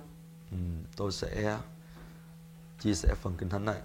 ừ, 0.50 0.56
tôi 0.96 1.12
sẽ 1.12 1.58
chia 2.80 2.94
sẻ 2.94 3.14
phần 3.22 3.34
kinh 3.38 3.48
thánh 3.48 3.64
này. 3.64 3.76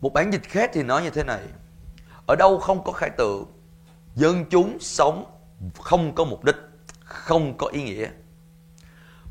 Một 0.00 0.12
bản 0.12 0.32
dịch 0.32 0.44
khác 0.44 0.70
thì 0.72 0.82
nói 0.82 1.02
như 1.02 1.10
thế 1.10 1.24
này. 1.24 1.40
Ở 2.26 2.36
đâu 2.36 2.58
không 2.58 2.84
có 2.84 2.92
khải 2.92 3.10
tượng, 3.10 3.44
dân 4.14 4.44
chúng 4.50 4.78
sống 4.80 5.24
không 5.80 6.14
có 6.14 6.24
mục 6.24 6.44
đích, 6.44 6.56
không 7.04 7.56
có 7.58 7.66
ý 7.66 7.82
nghĩa. 7.82 8.08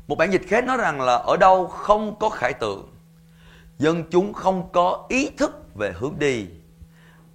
Một 0.06 0.18
bản 0.18 0.32
dịch 0.32 0.42
khác 0.48 0.64
nói 0.64 0.76
rằng 0.76 1.00
là 1.00 1.14
ở 1.14 1.36
đâu 1.36 1.66
không 1.66 2.18
có 2.18 2.28
khải 2.28 2.52
tượng, 2.52 2.94
dân 3.78 4.04
chúng 4.10 4.32
không 4.32 4.68
có 4.72 5.06
ý 5.08 5.30
thức 5.30 5.74
về 5.74 5.92
hướng 5.96 6.18
đi 6.18 6.46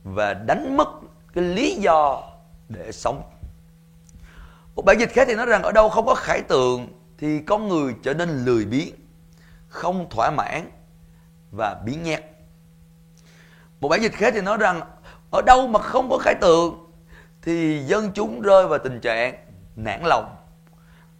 và 0.03 0.33
đánh 0.33 0.77
mất 0.77 0.87
cái 1.33 1.43
lý 1.43 1.75
do 1.75 2.23
để 2.69 2.91
sống. 2.91 3.21
Một 4.75 4.85
bản 4.85 4.99
dịch 4.99 5.09
khác 5.13 5.25
thì 5.27 5.35
nói 5.35 5.45
rằng 5.45 5.63
ở 5.63 5.71
đâu 5.71 5.89
không 5.89 6.05
có 6.05 6.15
khải 6.15 6.41
tượng 6.41 6.87
thì 7.17 7.39
con 7.39 7.67
người 7.67 7.95
trở 8.03 8.13
nên 8.13 8.45
lười 8.45 8.65
biếng, 8.65 8.95
không 9.67 10.09
thỏa 10.09 10.31
mãn 10.31 10.71
và 11.51 11.81
biến 11.85 12.03
nhát 12.03 12.23
một 13.79 13.89
bản 13.89 14.01
dịch 14.01 14.13
khác 14.13 14.33
thì 14.33 14.41
nói 14.41 14.57
rằng, 14.57 14.81
ở 15.31 15.41
đâu 15.41 15.67
mà 15.67 15.79
không 15.79 16.09
có 16.09 16.17
khải 16.17 16.35
tượng? 16.41 16.91
Thì 17.41 17.79
dân 17.79 18.11
chúng 18.13 18.41
rơi 18.41 18.67
vào 18.67 18.79
tình 18.79 18.99
trạng 18.99 19.35
nản 19.75 20.01
lòng 20.03 20.35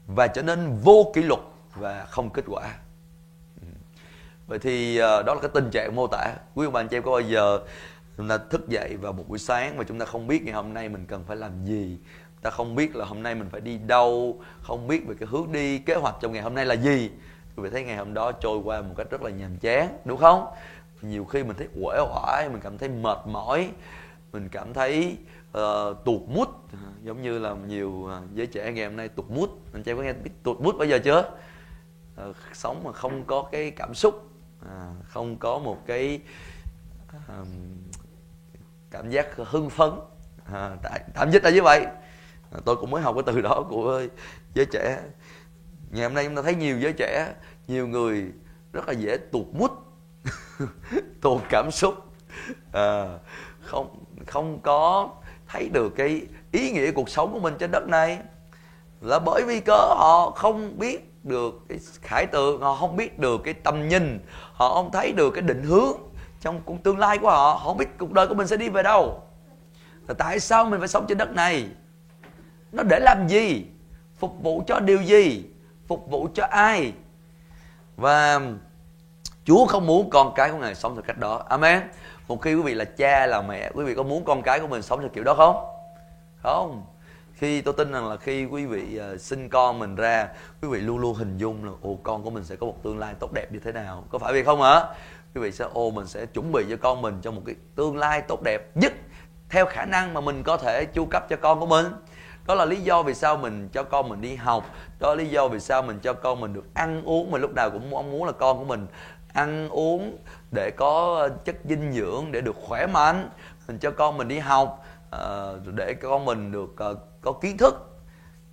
và 0.08 0.28
trở 0.28 0.41
nên 0.41 0.80
vô 0.84 1.12
kỷ 1.13 1.22
luật 1.22 1.39
và 1.76 2.06
không 2.06 2.30
kết 2.30 2.44
quả. 2.48 2.76
Ừ. 3.62 3.68
Vậy 4.48 4.60
thì 4.60 4.98
ờ, 4.98 5.24
đó 5.24 5.34
là 5.34 5.41
cái 5.41 5.52
tình 5.54 5.70
trạng 5.72 5.96
mô 5.96 6.08
tả. 6.08 6.34
Quý 6.56 6.65
ông 6.65 6.74
bà, 6.74 6.80
anh 6.80 6.88
chị 6.88 6.98
em 6.98 7.04
có 7.04 7.12
bao 7.12 7.22
giờ 7.22 7.60
chúng 8.18 8.30
ta 8.30 8.38
thức 8.38 8.68
dậy 8.68 8.98
vào 8.98 9.13
một 9.13 9.24
buổi 9.28 9.39
sáng 9.39 9.78
mà 9.78 9.84
chúng 9.88 10.00
ta 10.00 10.06
không 10.06 10.28
biết 10.28 10.44
ngày 10.44 10.54
hôm 10.54 10.74
nay 10.74 10.89
mình 10.89 11.06
cần 11.06 11.24
phải 11.28 11.38
làm 11.38 11.65
gì? 11.65 11.98
Ta 12.41 12.50
không 12.50 12.76
biết 12.76 12.96
là 12.96 13.06
hôm 13.06 13.24
nay 13.24 13.36
mình 13.36 13.50
phải 13.50 13.62
đi 13.62 13.78
đâu, 13.78 14.39
không 14.62 14.88
biết 14.88 15.08
về 15.08 15.15
cái 15.20 15.28
hướng 15.32 15.52
đi, 15.52 15.80
kế 15.80 15.96
hoạch 15.96 16.15
trong 16.22 16.34
ngày 16.34 16.41
hôm 16.41 16.56
nay 16.56 16.65
là 16.65 16.76
gì? 16.76 17.12
Quý 17.56 17.63
vị 17.63 17.70
thấy 17.70 17.84
ngày 17.84 17.98
hôm 17.98 18.13
đó 18.13 18.32
trôi 18.32 18.58
qua 18.63 18.82
một 18.82 18.94
cách 18.98 19.08
rất 19.10 19.22
là 19.22 19.30
nhàm 19.30 19.58
chán, 19.58 19.98
đúng 20.06 20.18
không? 20.18 20.46
Nhiều 21.08 21.26
khi 21.26 21.44
mình 21.44 21.58
thấy 21.58 21.68
uể 21.76 22.00
oải 22.13 22.50
mình 22.50 22.62
cảm 22.62 22.78
thấy 22.78 22.89
mệt 22.89 23.18
mỏi 23.26 23.72
mình 24.32 24.50
cảm 24.50 24.74
thấy 24.74 25.18
ờ, 25.52 25.89
uh, 25.89 26.06
tụt 26.06 26.22
mút. 26.28 26.50
Giống 27.04 27.22
như 27.22 27.39
là 27.39 27.56
nhiều 27.68 28.06
ờ, 28.06 28.22
giới 28.34 28.48
trẻ 28.48 28.72
ngày 28.72 28.86
hôm 28.86 28.96
nay 28.96 29.10
tụt 29.10 29.26
mút. 29.30 29.50
Anh 29.74 29.84
chị 29.84 29.94
có 29.96 30.02
nghe 30.02 30.13
biết 30.13 30.32
tụt 30.44 30.60
mút 30.60 30.76
bây 30.78 30.89
giờ 30.89 31.00
chưa? 31.04 31.32
Uh, 32.30 32.36
sống 32.54 32.84
mà 32.84 32.91
không 32.91 33.24
có 33.24 33.50
cái 33.52 33.72
cảm 33.72 33.94
xúc 33.94 34.30
uh, 34.62 34.70
không 35.08 35.38
có 35.38 35.60
một 35.60 35.78
cái 35.86 36.22
uh, 37.15 37.48
cảm 38.91 39.10
giác 39.10 39.28
hưng 39.36 39.70
phấn. 39.70 39.89
Uh, 39.89 40.82
tạm 41.13 41.32
dịch 41.32 41.44
là 41.44 41.50
như 41.50 41.62
vậy. 41.62 41.86
Uh, 42.58 42.65
tôi 42.65 42.76
cũng 42.76 42.91
mới 42.91 43.02
học 43.02 43.15
cái 43.15 43.24
từ 43.26 43.41
đó 43.41 43.65
của 43.70 44.02
giới 44.54 44.65
trẻ. 44.65 45.02
Ngày 45.91 46.04
hôm 46.04 46.13
nay 46.13 46.26
chúng 46.26 46.36
ta 46.36 46.41
thấy 46.41 46.56
nhiều 46.56 46.80
giới 46.80 46.94
trẻ 46.94 47.34
nhiều 47.68 47.88
người 47.88 48.32
rất 48.74 48.88
là 48.88 48.94
dễ 48.94 49.18
tụt 49.18 49.46
mút. 49.54 49.72
tuột 51.22 51.41
cảm 51.50 51.72
xúc. 51.72 51.96
À, 52.72 53.06
không 53.62 54.06
không 54.28 54.60
có 54.62 55.10
thấy 55.48 55.70
được 55.70 55.89
cái 55.96 56.22
ý 56.52 56.72
nghĩa 56.72 56.91
cuộc 56.91 57.10
sống 57.10 57.34
của 57.34 57.39
mình 57.39 57.54
trên 57.60 57.72
đất 57.72 57.88
này. 57.88 58.20
Là 59.02 59.20
bởi 59.20 59.44
vì 59.48 59.60
cớ 59.60 59.78
họ 59.98 60.32
không 60.36 60.80
biết 60.80 61.12
được 61.24 61.65
cái 61.70 61.80
khải 62.02 62.26
tượng 62.26 62.62
họ 62.62 62.76
không 62.76 62.96
biết 62.96 63.20
được 63.20 63.41
cái 63.44 63.54
tầm 63.54 63.88
nhìn 63.88 64.20
họ 64.54 64.74
không 64.74 64.91
thấy 64.91 65.12
được 65.12 65.32
cái 65.32 65.41
định 65.41 65.63
hướng 65.63 65.98
trong 66.41 66.62
cuộc 66.65 66.84
tương 66.84 67.00
lai 67.00 67.18
của 67.18 67.30
họ. 67.30 67.54
Họ 67.54 67.68
không 67.68 67.78
biết 67.78 67.98
cuộc 67.98 68.12
đời 68.12 68.28
của 68.28 68.36
mình 68.36 68.48
sẽ 68.48 68.58
đi 68.58 68.70
về 68.70 68.84
đâu. 68.84 69.22
Là 70.08 70.13
tại 70.13 70.39
sao 70.39 70.65
mình 70.65 70.80
phải 70.80 70.88
sống 70.88 71.06
trên 71.08 71.18
đất 71.18 71.32
này? 71.32 71.68
Nó 72.72 72.84
để 72.84 73.00
làm 73.00 73.28
gì? 73.28 73.65
Phục 74.20 74.44
vụ 74.44 74.63
cho 74.68 74.80
điều 74.80 75.02
gì? 75.02 75.46
Phục 75.88 76.10
vụ 76.10 76.28
cho 76.34 76.46
ai? 76.46 76.94
Và 77.98 78.41
Chúa 79.46 79.66
không 79.66 79.88
muốn 79.88 80.10
con 80.10 80.34
cái 80.36 80.52
của 80.52 80.58
Ngài 80.58 80.76
sống 80.76 80.96
theo 80.96 81.02
cách 81.02 81.18
đó. 81.18 81.44
Amen. 81.50 81.82
Một 82.28 82.42
khi 82.42 82.56
quý 82.56 82.62
vị 82.62 82.74
là 82.74 82.86
cha 82.86 83.26
là 83.26 83.42
mẹ, 83.42 83.72
quý 83.74 83.84
vị 83.84 83.96
có 83.96 84.04
muốn 84.04 84.26
con 84.26 84.42
cái 84.42 84.60
của 84.60 84.68
mình 84.68 84.82
sống 84.82 85.00
theo 85.00 85.10
kiểu 85.10 85.24
đó 85.24 85.34
không? 85.34 85.66
Không. 86.44 86.86
Khi 87.34 87.62
tôi 87.62 87.74
tin 87.78 87.92
rằng 87.92 88.10
là 88.10 88.18
khi 88.18 88.46
quý 88.46 88.66
vị 88.66 89.00
uh, 89.14 89.22
sinh 89.22 89.50
con 89.50 89.80
mình 89.80 89.96
ra, 89.96 90.28
quý 90.62 90.68
vị 90.68 90.80
luôn 90.80 90.98
luôn 90.98 91.16
hình 91.16 91.38
dung 91.38 91.66
là 91.66 91.72
ồ 91.82 91.98
con 92.04 92.24
của 92.24 92.30
mình 92.30 92.44
sẽ 92.44 92.56
có 92.56 92.68
một 92.68 92.84
tương 92.84 93.00
lai 93.00 93.14
tốt 93.20 93.34
đẹp 93.34 93.52
như 93.52 93.60
thế 93.60 93.72
nào. 93.72 94.04
Có 94.10 94.20
phải 94.20 94.34
vậy 94.34 94.44
không 94.44 94.62
hả? 94.62 94.86
Quý 95.36 95.42
vị 95.42 95.52
sẽ 95.52 95.66
ô 95.74 95.92
mình 95.92 96.08
sẽ 96.08 96.26
chuẩn 96.26 96.52
bị 96.52 96.66
cho 96.70 96.78
con 96.78 97.02
mình 97.02 97.20
cho 97.22 97.32
một 97.32 97.42
cái 97.46 97.56
tương 97.76 97.98
lai 97.98 98.22
tốt 98.22 98.42
đẹp 98.44 98.78
nhất 98.78 98.94
theo 99.50 99.66
khả 99.66 99.86
năng 99.86 100.14
mà 100.14 100.22
mình 100.22 100.44
có 100.44 100.58
thể 100.58 100.86
chu 100.86 101.06
cấp 101.06 101.26
cho 101.30 101.36
con 101.36 101.60
của 101.60 101.66
mình 101.66 101.86
đó 102.48 102.56
là 102.56 102.66
lý 102.66 102.76
do 102.76 103.04
vì 103.04 103.14
sao 103.14 103.38
mình 103.38 103.70
cho 103.74 103.84
con 103.84 104.10
mình 104.10 104.22
đi 104.22 104.36
học 104.36 104.66
đó 105.00 105.10
là 105.10 105.16
lý 105.16 105.30
do 105.30 105.48
vì 105.48 105.60
sao 105.60 105.82
mình 105.82 106.00
cho 106.00 106.14
con 106.14 106.40
mình 106.40 106.54
được 106.54 106.66
ăn 106.74 107.04
uống 107.06 107.32
mình 107.32 107.42
lúc 107.42 107.54
nào 107.54 107.70
cũng 107.70 107.90
mong 107.90 108.12
muốn 108.12 108.26
là 108.26 108.32
con 108.32 108.58
của 108.58 108.64
mình 108.64 108.88
ăn 109.36 109.69
uống 109.69 110.17
để 110.52 110.71
có 110.71 111.30
chất 111.45 111.56
dinh 111.63 111.93
dưỡng 111.93 112.32
để 112.32 112.41
được 112.41 112.56
khỏe 112.62 112.88
mạnh, 112.88 113.30
mình 113.67 113.80
cho 113.80 113.91
con 113.91 114.17
mình 114.17 114.28
đi 114.28 114.39
học 114.39 114.86
ờ, 115.10 115.60
để 115.65 115.93
con 115.93 116.26
mình 116.26 116.52
được 116.52 116.74
ờ, 116.78 116.95
có 117.21 117.32
kiến 117.32 117.58
thức. 117.58 118.02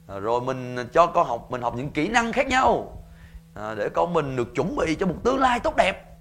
Ờ, 0.06 0.20
rồi 0.20 0.40
mình 0.40 0.76
cho 0.92 1.06
con 1.06 1.26
học, 1.26 1.50
mình 1.50 1.62
học 1.62 1.74
những 1.76 1.90
kỹ 1.90 2.08
năng 2.08 2.32
khác 2.32 2.46
nhau 2.46 2.98
để 3.76 3.88
con 3.94 4.12
mình 4.12 4.36
được 4.36 4.54
chuẩn 4.54 4.76
bị 4.76 4.94
cho 4.94 5.06
một 5.06 5.14
tương 5.24 5.38
lai 5.38 5.60
tốt 5.60 5.76
đẹp. 5.76 6.18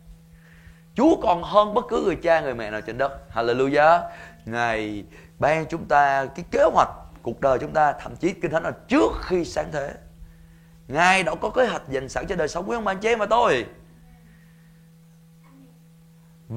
Chúa 0.95 1.15
còn 1.21 1.43
hơn 1.43 1.74
bất 1.74 1.86
cứ 1.89 2.04
người 2.06 2.15
cha, 2.15 2.41
người 2.41 2.54
mẹ 2.54 2.71
nào 2.71 2.82
trên 2.82 2.97
đất. 2.97 3.12
Hallelujah. 3.34 4.02
Ngài 4.45 5.04
ban 5.39 5.65
chúng 5.65 5.86
ta 5.86 6.26
cái 6.26 6.45
kế 6.52 6.63
hoạch 6.74 6.89
cuộc 7.21 7.41
đời 7.41 7.60
chúng 7.60 7.74
ta, 7.74 7.93
Thậm 7.93 8.15
chí 8.15 8.34
kinh 8.34 8.52
thánh 8.52 8.63
là 8.63 8.71
trước 8.88 9.12
khi 9.21 9.45
sáng 9.45 9.65
thế. 9.71 9.93
Ngài 10.88 11.24
đã 11.24 11.36
có 11.36 11.50
kế 11.50 11.67
hoạch 11.67 11.89
dành 11.89 12.10
sẵn 12.10 12.26
cho 12.28 12.36
đời 12.36 12.47
sống 12.47 12.65
của 12.65 12.74
ông 12.74 12.84
bà 12.84 12.91
anh 12.91 13.00
chị 13.00 13.10
em 13.10 13.19
và 13.19 13.26
tôi 13.26 13.65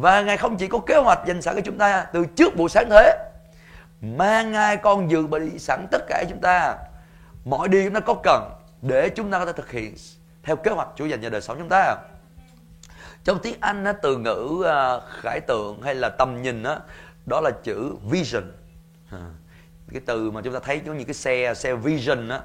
và 0.01 0.23
Ngài 0.23 0.37
không 0.37 0.57
chỉ 0.57 0.69
có 0.69 0.79
kế 0.79 0.97
hoạch 0.97 1.19
dành 1.27 1.43
sẵn 1.43 1.55
cho 1.55 1.61
chúng 1.65 1.79
ta 1.79 2.07
từ 2.13 2.27
trước 2.37 2.57
buổi 2.57 2.69
sáng 2.69 2.91
thế 2.91 3.31
Mà 4.01 4.43
Ngài 4.43 4.77
còn 4.77 5.11
dự 5.11 5.27
bị 5.27 5.59
sẵn 5.59 5.87
tất 5.91 6.05
cả 6.09 6.25
chúng 6.29 6.41
ta. 6.41 6.77
Mọi 7.45 7.69
điều 7.69 7.85
chúng 7.85 7.95
ta 7.95 8.01
có 8.01 8.15
cần 8.23 8.51
để 8.83 9.09
chúng 9.09 9.31
ta 9.31 9.39
có 9.39 9.47
thể 9.47 9.53
thực 9.53 9.71
hiện 9.71 9.95
theo 10.43 10.57
kế 10.57 10.71
hoạch 10.71 10.89
Chúa 10.97 11.07
dành 11.07 11.23
cho 11.23 11.31
đời 11.31 11.41
sống 11.41 11.59
chúng 11.59 11.69
ta. 11.69 11.97
Trong 13.25 13.39
tiếng 13.43 13.57
Anh 13.61 13.85
á, 13.85 13.93
từ 13.93 14.17
ngữ 14.17 14.49
uh, 14.61 15.03
khải 15.23 15.41
tượng 15.41 15.83
hay 15.83 15.95
là 15.95 16.09
tầm 16.09 16.43
nhìn 16.43 16.63
đó 16.63 16.79
đó 17.27 17.41
là 17.41 17.51
chữ 17.63 17.93
vision. 18.11 18.53
À, 19.11 19.27
cái 19.93 20.01
từ 20.07 20.31
mà 20.31 20.41
chúng 20.45 20.55
ta 20.55 20.61
thấy 20.61 20.81
giống 20.87 20.99
như 20.99 21.05
cái 21.05 21.15
xe 21.15 21.55
xe 21.55 21.75
vision 21.75 22.29
á. 22.29 22.41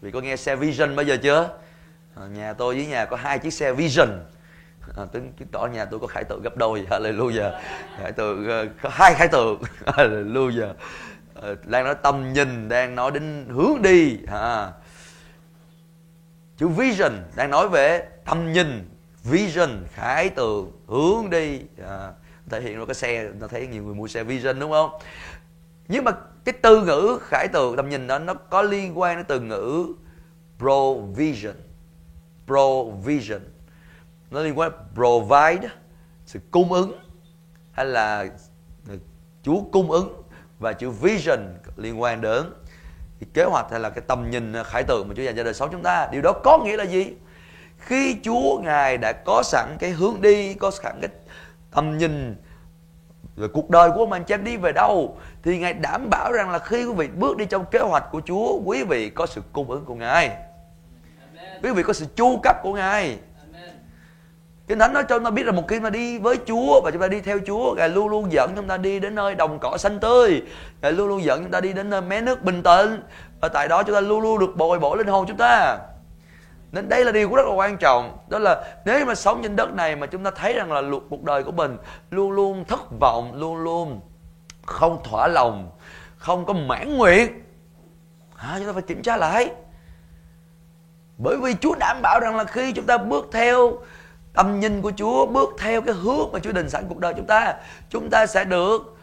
Vì 0.00 0.10
có 0.10 0.20
nghe 0.20 0.36
xe 0.36 0.56
vision 0.56 0.96
bao 0.96 1.04
giờ 1.06 1.16
chưa? 1.22 1.48
Ờ, 2.14 2.28
nhà 2.28 2.52
tôi 2.52 2.74
với 2.74 2.86
nhà 2.86 3.04
có 3.04 3.16
hai 3.16 3.38
chiếc 3.38 3.52
xe 3.52 3.72
vision 3.72 4.08
à, 4.96 5.04
tính 5.04 5.32
chứng 5.38 5.48
tỏ 5.48 5.66
nhà 5.66 5.84
tôi 5.84 6.00
có 6.00 6.06
khải 6.06 6.24
tượng 6.24 6.42
gấp 6.42 6.56
đôi 6.56 6.86
hallelujah. 6.90 7.50
Khải 7.98 8.12
tượng 8.12 8.48
ờ, 8.48 8.66
có 8.82 8.88
hai 8.92 9.14
khải 9.14 9.28
tượng 9.28 9.62
hallelujah. 9.86 10.70
Uh, 11.38 11.66
đang 11.66 11.84
nói 11.84 11.94
tầm 12.02 12.32
nhìn 12.32 12.68
đang 12.68 12.94
nói 12.94 13.10
đến 13.10 13.46
hướng 13.48 13.82
đi 13.82 14.18
à. 14.26 14.72
chữ 16.56 16.68
vision 16.68 17.12
đang 17.36 17.50
nói 17.50 17.68
về 17.68 18.08
tầm 18.24 18.52
nhìn 18.52 18.88
vision 19.24 19.70
khải 19.94 20.30
tượng 20.30 20.72
hướng 20.86 21.30
đi 21.30 21.60
à, 21.82 22.12
thể 22.50 22.60
hiện 22.60 22.76
rồi 22.76 22.86
cái 22.86 22.94
xe 22.94 23.28
ta 23.40 23.46
thấy 23.46 23.66
nhiều 23.66 23.82
người 23.82 23.94
mua 23.94 24.08
xe 24.08 24.24
vision 24.24 24.60
đúng 24.60 24.70
không? 24.70 24.90
Nhưng 25.88 26.04
mà 26.04 26.12
cái 26.44 26.54
từ 26.62 26.84
ngữ 26.84 27.18
khải 27.22 27.48
tượng 27.48 27.76
tầm 27.76 27.88
nhìn 27.88 28.06
đó 28.06 28.18
nó 28.18 28.34
có 28.34 28.62
liên 28.62 28.98
quan 28.98 29.16
đến 29.16 29.24
từ 29.28 29.40
ngữ 29.40 29.86
provision. 30.58 31.54
Provision 32.46 33.40
nó 34.30 34.40
liên 34.40 34.58
quan, 34.58 34.72
provide 34.94 35.68
sự 36.26 36.40
cung 36.50 36.72
ứng 36.72 36.98
hay 37.72 37.86
là 37.86 38.26
ờ, 38.88 38.94
Chúa 39.42 39.60
cung 39.72 39.90
ứng 39.90 40.22
và 40.58 40.72
chữ 40.72 40.90
vision 40.90 41.38
liên 41.76 42.00
quan 42.00 42.20
đến. 42.20 42.42
Cái 43.20 43.28
kế 43.34 43.44
hoạch 43.44 43.70
hay 43.70 43.80
là 43.80 43.90
cái 43.90 44.04
tầm 44.06 44.30
nhìn 44.30 44.52
ờ, 44.52 44.64
khải 44.64 44.82
tượng 44.82 45.08
mà 45.08 45.14
Chúa 45.16 45.22
dành 45.22 45.36
cho 45.36 45.44
đời 45.44 45.54
sống 45.54 45.68
chúng 45.72 45.82
ta, 45.82 46.08
điều 46.12 46.22
đó 46.22 46.32
có 46.44 46.58
nghĩa 46.58 46.76
là 46.76 46.84
gì? 46.84 47.12
Khi 47.78 48.16
Chúa 48.22 48.58
ngài 48.58 48.98
đã 48.98 49.12
có 49.12 49.42
sẵn 49.44 49.76
cái 49.78 49.90
hướng 49.90 50.20
đi, 50.20 50.54
có 50.54 50.70
sẵn 50.70 50.98
cái 51.00 51.10
tầm 51.70 51.98
nhìn 51.98 52.36
rồi 53.36 53.48
cuộc 53.48 53.70
đời 53.70 53.90
của 53.94 54.06
mình 54.06 54.22
em 54.28 54.44
đi 54.44 54.56
về 54.56 54.72
đâu, 54.72 55.18
thì 55.42 55.58
ngài 55.58 55.74
đảm 55.74 56.10
bảo 56.10 56.32
rằng 56.32 56.50
là 56.50 56.58
khi 56.58 56.84
quý 56.84 56.94
vị 56.94 57.08
bước 57.08 57.36
đi 57.36 57.46
trong 57.46 57.64
kế 57.70 57.78
hoạch 57.78 58.04
của 58.10 58.20
Chúa, 58.26 58.60
quý 58.64 58.82
vị 58.82 59.10
có 59.10 59.26
sự 59.26 59.42
cung 59.52 59.70
ứng 59.70 59.84
của 59.84 59.94
ngài. 59.94 60.36
Quý 61.62 61.70
vị 61.72 61.82
có 61.82 61.92
sự 61.92 62.06
chu 62.16 62.40
cấp 62.42 62.56
của 62.62 62.74
ngài. 62.74 63.18
Kinh 64.68 64.78
Thánh 64.78 64.92
nói 64.92 65.04
cho 65.08 65.16
chúng 65.16 65.24
ta 65.24 65.30
biết 65.30 65.46
là 65.46 65.52
một 65.52 65.68
khi 65.68 65.80
mà 65.80 65.90
đi 65.90 66.18
với 66.18 66.38
Chúa 66.46 66.80
và 66.80 66.90
chúng 66.90 67.00
ta 67.00 67.08
đi 67.08 67.20
theo 67.20 67.38
Chúa, 67.46 67.74
Ngài 67.74 67.88
luôn 67.88 68.08
luôn 68.08 68.32
dẫn 68.32 68.52
chúng 68.56 68.68
ta 68.68 68.76
đi 68.76 69.00
đến 69.00 69.14
nơi 69.14 69.34
đồng 69.34 69.58
cỏ 69.58 69.76
xanh 69.76 70.00
tươi. 70.00 70.42
Ngài 70.82 70.92
luôn 70.92 71.08
luôn 71.08 71.24
dẫn 71.24 71.42
chúng 71.42 71.52
ta 71.52 71.60
đi 71.60 71.72
đến 71.72 71.90
nơi 71.90 72.00
mé 72.00 72.20
nước 72.20 72.42
bình 72.42 72.62
tĩnh. 72.62 73.02
Và 73.40 73.48
tại 73.48 73.68
đó 73.68 73.82
chúng 73.82 73.94
ta 73.94 74.00
luôn 74.00 74.20
luôn 74.20 74.38
được 74.38 74.56
bồi 74.56 74.78
bổ 74.78 74.94
linh 74.94 75.06
hồn 75.06 75.26
chúng 75.28 75.36
ta. 75.36 75.78
Nên 76.72 76.88
đây 76.88 77.04
là 77.04 77.12
điều 77.12 77.34
rất 77.34 77.46
là 77.46 77.54
quan 77.54 77.76
trọng. 77.76 78.18
Đó 78.28 78.38
là 78.38 78.64
nếu 78.84 79.06
mà 79.06 79.14
sống 79.14 79.42
trên 79.42 79.56
đất 79.56 79.74
này 79.74 79.96
mà 79.96 80.06
chúng 80.06 80.24
ta 80.24 80.30
thấy 80.30 80.52
rằng 80.52 80.72
là 80.72 80.82
cuộc 81.10 81.22
đời 81.22 81.44
của 81.44 81.52
mình 81.52 81.76
luôn 82.10 82.30
luôn 82.30 82.64
thất 82.64 82.80
vọng, 83.00 83.32
luôn 83.34 83.56
luôn 83.56 84.00
không 84.66 85.02
thỏa 85.04 85.28
lòng, 85.28 85.70
không 86.16 86.46
có 86.46 86.52
mãn 86.52 86.96
nguyện. 86.96 87.42
À, 88.36 88.54
chúng 88.58 88.66
ta 88.66 88.72
phải 88.72 88.82
kiểm 88.82 89.02
tra 89.02 89.16
lại. 89.16 89.50
Bởi 91.18 91.36
vì 91.36 91.54
Chúa 91.60 91.74
đảm 91.74 91.96
bảo 92.02 92.20
rằng 92.20 92.36
là 92.36 92.44
khi 92.44 92.72
chúng 92.72 92.86
ta 92.86 92.98
bước 92.98 93.28
theo 93.32 93.78
tâm 94.36 94.60
nhìn 94.60 94.82
của 94.82 94.92
Chúa 94.96 95.26
bước 95.26 95.50
theo 95.58 95.82
cái 95.82 95.94
hướng 95.94 96.32
mà 96.32 96.38
Chúa 96.38 96.52
định 96.52 96.70
sẵn 96.70 96.84
cuộc 96.88 96.98
đời 96.98 97.14
chúng 97.16 97.26
ta. 97.26 97.54
Chúng 97.90 98.10
ta 98.10 98.26
sẽ 98.26 98.44
được 98.44 98.96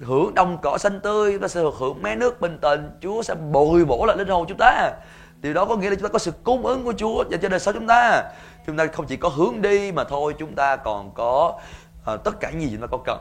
hưởng 0.00 0.34
đồng 0.34 0.58
cỏ 0.62 0.78
xanh 0.78 1.00
tươi 1.00 1.32
chúng 1.32 1.42
ta 1.42 1.48
sẽ 1.48 1.60
được 1.60 1.74
hưởng 1.78 2.02
mé 2.02 2.16
nước 2.16 2.40
bình 2.40 2.58
tĩnh 2.62 2.90
Chúa 3.00 3.22
sẽ 3.22 3.34
bồi 3.34 3.84
bổ 3.84 4.06
lại 4.06 4.16
linh 4.16 4.28
hồn 4.28 4.46
chúng 4.48 4.58
ta. 4.58 4.92
Điều 5.40 5.54
đó 5.54 5.64
có 5.64 5.76
nghĩa 5.76 5.90
là 5.90 5.94
chúng 5.94 6.02
ta 6.02 6.12
có 6.12 6.18
sự 6.18 6.32
cung 6.44 6.66
ứng 6.66 6.84
của 6.84 6.92
Chúa 6.92 7.24
dành 7.30 7.40
cho 7.40 7.48
đời 7.48 7.60
sống 7.60 7.74
chúng 7.74 7.86
ta. 7.86 8.22
Chúng 8.66 8.76
ta 8.76 8.86
không 8.86 9.06
chỉ 9.06 9.16
có 9.16 9.28
hướng 9.28 9.62
đi 9.62 9.92
mà 9.92 10.04
thôi 10.04 10.34
chúng 10.38 10.54
ta 10.54 10.76
còn 10.76 11.10
có 11.14 11.60
à, 12.06 12.16
tất 12.16 12.40
cả 12.40 12.50
những 12.50 12.60
gì 12.60 12.68
chúng 12.72 12.80
ta 12.80 12.86
có 12.90 12.98
cần. 13.04 13.18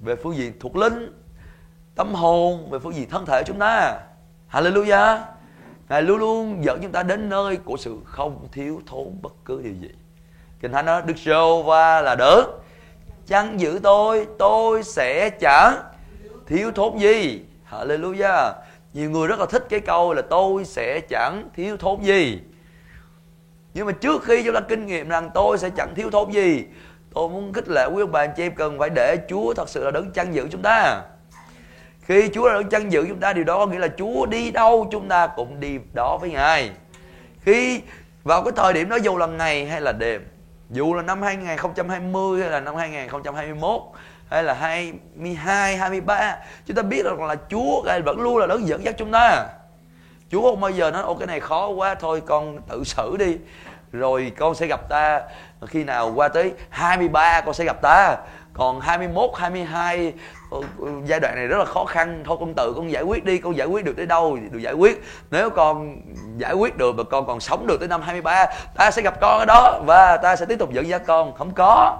Về 0.00 0.16
phương 0.16 0.36
diện 0.36 0.52
thuộc 0.60 0.76
linh 0.76 1.22
tâm 1.94 2.14
hồn 2.14 2.70
về 2.70 2.78
phương 2.78 2.94
diện 2.94 3.10
thân 3.10 3.26
thể 3.26 3.42
chúng 3.46 3.58
ta. 3.58 4.00
Hallelujah. 4.52 5.18
Ngài 5.88 6.02
luôn 6.02 6.18
luôn 6.18 6.64
dẫn 6.64 6.78
chúng 6.82 6.92
ta 6.92 7.02
đến 7.02 7.28
nơi 7.28 7.56
của 7.56 7.76
sự 7.76 7.96
không 8.04 8.48
thiếu 8.52 8.80
thốn 8.86 9.18
bất 9.22 9.32
cứ 9.44 9.62
điều 9.62 9.74
gì. 9.74 9.90
Kinh 10.60 10.72
Thánh 10.72 10.86
nói, 10.86 11.02
Đức 11.06 11.18
giê 11.18 11.62
va 11.64 12.00
là 12.00 12.14
đỡ 12.14 12.44
chăn 13.26 13.60
giữ 13.60 13.80
tôi 13.82 14.26
tôi 14.38 14.82
sẽ 14.82 15.30
chẳng 15.30 15.76
thiếu 16.46 16.72
thốn 16.72 16.98
gì? 16.98 17.44
Hallelujah. 17.70 18.52
Nhiều 18.92 19.10
người 19.10 19.28
rất 19.28 19.40
là 19.40 19.46
thích 19.46 19.66
cái 19.68 19.80
câu 19.80 20.14
là 20.14 20.22
tôi 20.22 20.64
sẽ 20.64 21.00
chẳng 21.00 21.48
thiếu 21.56 21.76
thốn 21.76 22.02
gì. 22.02 22.40
Nhưng 23.74 23.86
mà 23.86 23.92
trước 23.92 24.24
khi 24.24 24.42
chúng 24.44 24.54
ta 24.54 24.60
kinh 24.60 24.86
nghiệm 24.86 25.08
rằng 25.08 25.30
tôi 25.34 25.58
sẽ 25.58 25.70
chẳng 25.70 25.94
thiếu 25.94 26.10
thốn 26.10 26.30
gì, 26.30 26.64
tôi 27.14 27.28
muốn 27.28 27.52
khích 27.52 27.68
lệ 27.68 27.86
quý 27.94 28.02
ông 28.02 28.12
bà 28.12 28.20
anh 28.20 28.32
chị 28.36 28.42
em 28.42 28.54
cần 28.54 28.78
phải 28.78 28.90
để 28.90 29.16
Chúa 29.28 29.54
thật 29.54 29.68
sự 29.68 29.84
là 29.84 29.90
đấng 29.90 30.10
chăn 30.10 30.34
giữ 30.34 30.48
chúng 30.50 30.62
ta. 30.62 31.02
Khi 32.02 32.28
Chúa 32.34 32.48
là 32.48 32.54
đấng 32.54 32.68
chăn 32.68 32.92
giữ 32.92 33.06
chúng 33.08 33.20
ta, 33.20 33.32
điều 33.32 33.44
đó 33.44 33.58
có 33.58 33.66
nghĩa 33.66 33.78
là 33.78 33.88
Chúa 33.88 34.26
đi 34.26 34.50
đâu 34.50 34.88
chúng 34.92 35.08
ta 35.08 35.26
cũng 35.26 35.60
đi 35.60 35.78
đó 35.92 36.18
với 36.20 36.30
Ngài. 36.30 36.70
Khi 37.40 37.80
vào 38.24 38.44
cái 38.44 38.52
thời 38.56 38.72
điểm 38.72 38.88
đó, 38.88 38.96
dù 38.96 39.16
là 39.16 39.26
ngày 39.26 39.66
hay 39.66 39.80
là 39.80 39.92
đêm 39.92 40.22
dù 40.70 40.94
là 40.94 41.02
năm 41.02 41.22
2020 41.22 42.40
hay 42.42 42.50
là 42.50 42.60
năm 42.60 42.76
2021 42.76 43.82
hay 44.28 44.42
là 44.44 44.54
22, 44.54 45.76
23 45.76 46.36
chúng 46.66 46.76
ta 46.76 46.82
biết 46.82 47.04
rằng 47.04 47.24
là 47.24 47.36
Chúa 47.50 47.82
vẫn 48.04 48.20
luôn 48.20 48.38
là 48.38 48.46
đấng 48.46 48.68
dẫn 48.68 48.84
dắt 48.84 48.94
chúng 48.98 49.10
ta. 49.10 49.46
Chúa 50.30 50.42
không 50.42 50.60
bao 50.60 50.70
giờ 50.70 50.90
nói 50.90 51.02
ô 51.02 51.14
cái 51.14 51.26
này 51.26 51.40
khó 51.40 51.68
quá 51.68 51.94
thôi 51.94 52.22
con 52.26 52.58
tự 52.68 52.84
xử 52.84 53.16
đi 53.16 53.36
rồi 53.92 54.32
con 54.38 54.54
sẽ 54.54 54.66
gặp 54.66 54.88
ta. 54.88 55.22
Khi 55.66 55.84
nào 55.84 56.12
qua 56.14 56.28
tới 56.28 56.52
23 56.68 57.40
con 57.40 57.54
sẽ 57.54 57.64
gặp 57.64 57.82
ta 57.82 58.16
còn 58.52 58.80
21, 58.80 59.30
22 59.34 60.12
ờ, 60.50 60.60
giai 61.04 61.20
đoạn 61.20 61.34
này 61.34 61.46
rất 61.46 61.58
là 61.58 61.64
khó 61.64 61.84
khăn. 61.84 62.22
Thôi 62.26 62.36
con 62.40 62.54
tự 62.54 62.72
con 62.76 62.90
giải 62.90 63.02
quyết 63.02 63.24
đi 63.24 63.38
con 63.38 63.56
giải 63.56 63.66
quyết 63.66 63.84
được 63.84 63.96
tới 63.96 64.06
đâu 64.06 64.38
được 64.50 64.58
giải 64.58 64.74
quyết. 64.74 65.02
Nếu 65.30 65.50
con 65.50 66.00
giải 66.38 66.54
quyết 66.54 66.76
được 66.76 66.92
và 66.96 67.04
con 67.04 67.26
còn 67.26 67.40
sống 67.40 67.66
được 67.66 67.80
tới 67.80 67.88
năm 67.88 68.02
23 68.02 68.46
ta 68.76 68.90
sẽ 68.90 69.02
gặp 69.02 69.20
con 69.20 69.38
ở 69.38 69.44
đó 69.44 69.80
và 69.86 70.16
ta 70.16 70.36
sẽ 70.36 70.46
tiếp 70.46 70.58
tục 70.58 70.72
dẫn 70.72 70.88
dắt 70.88 71.02
con. 71.06 71.34
Không 71.34 71.50
có. 71.54 71.98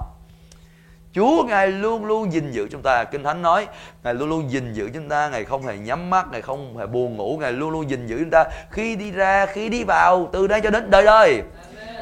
Chúa 1.13 1.45
Ngài 1.45 1.69
luôn 1.69 2.05
luôn 2.05 2.33
gìn 2.33 2.51
giữ 2.51 2.69
chúng 2.71 2.83
ta. 2.83 3.05
Kinh 3.05 3.23
Thánh 3.23 3.43
nói 3.43 3.67
Ngài 4.05 4.15
luôn 4.15 4.29
luôn 4.29 4.51
gìn 4.51 4.73
giữ 4.73 4.91
chúng 4.95 5.09
ta. 5.09 5.29
Ngài 5.29 5.45
không 5.45 5.63
hề 5.63 5.79
nhắm 5.79 6.11
mắt 6.11 6.27
Ngài 6.33 6.43
không 6.43 6.79
hề 6.79 6.87
buồn 6.87 7.17
ngủ. 7.17 7.39
Ngài 7.41 7.53
luôn 7.53 7.71
luôn 7.71 7.91
gìn 7.91 8.07
giữ 8.07 8.19
chúng 8.19 8.31
ta 8.31 8.45
Khi 8.71 8.97
đi 8.97 9.11
ra, 9.11 9.47
khi 9.47 9.69
đi 9.69 9.85
vào 9.85 10.29
Từ 10.33 10.47
đây 10.47 10.61
cho 10.61 10.71
đến 10.71 10.91
đời 10.91 11.05
đời. 11.05 11.43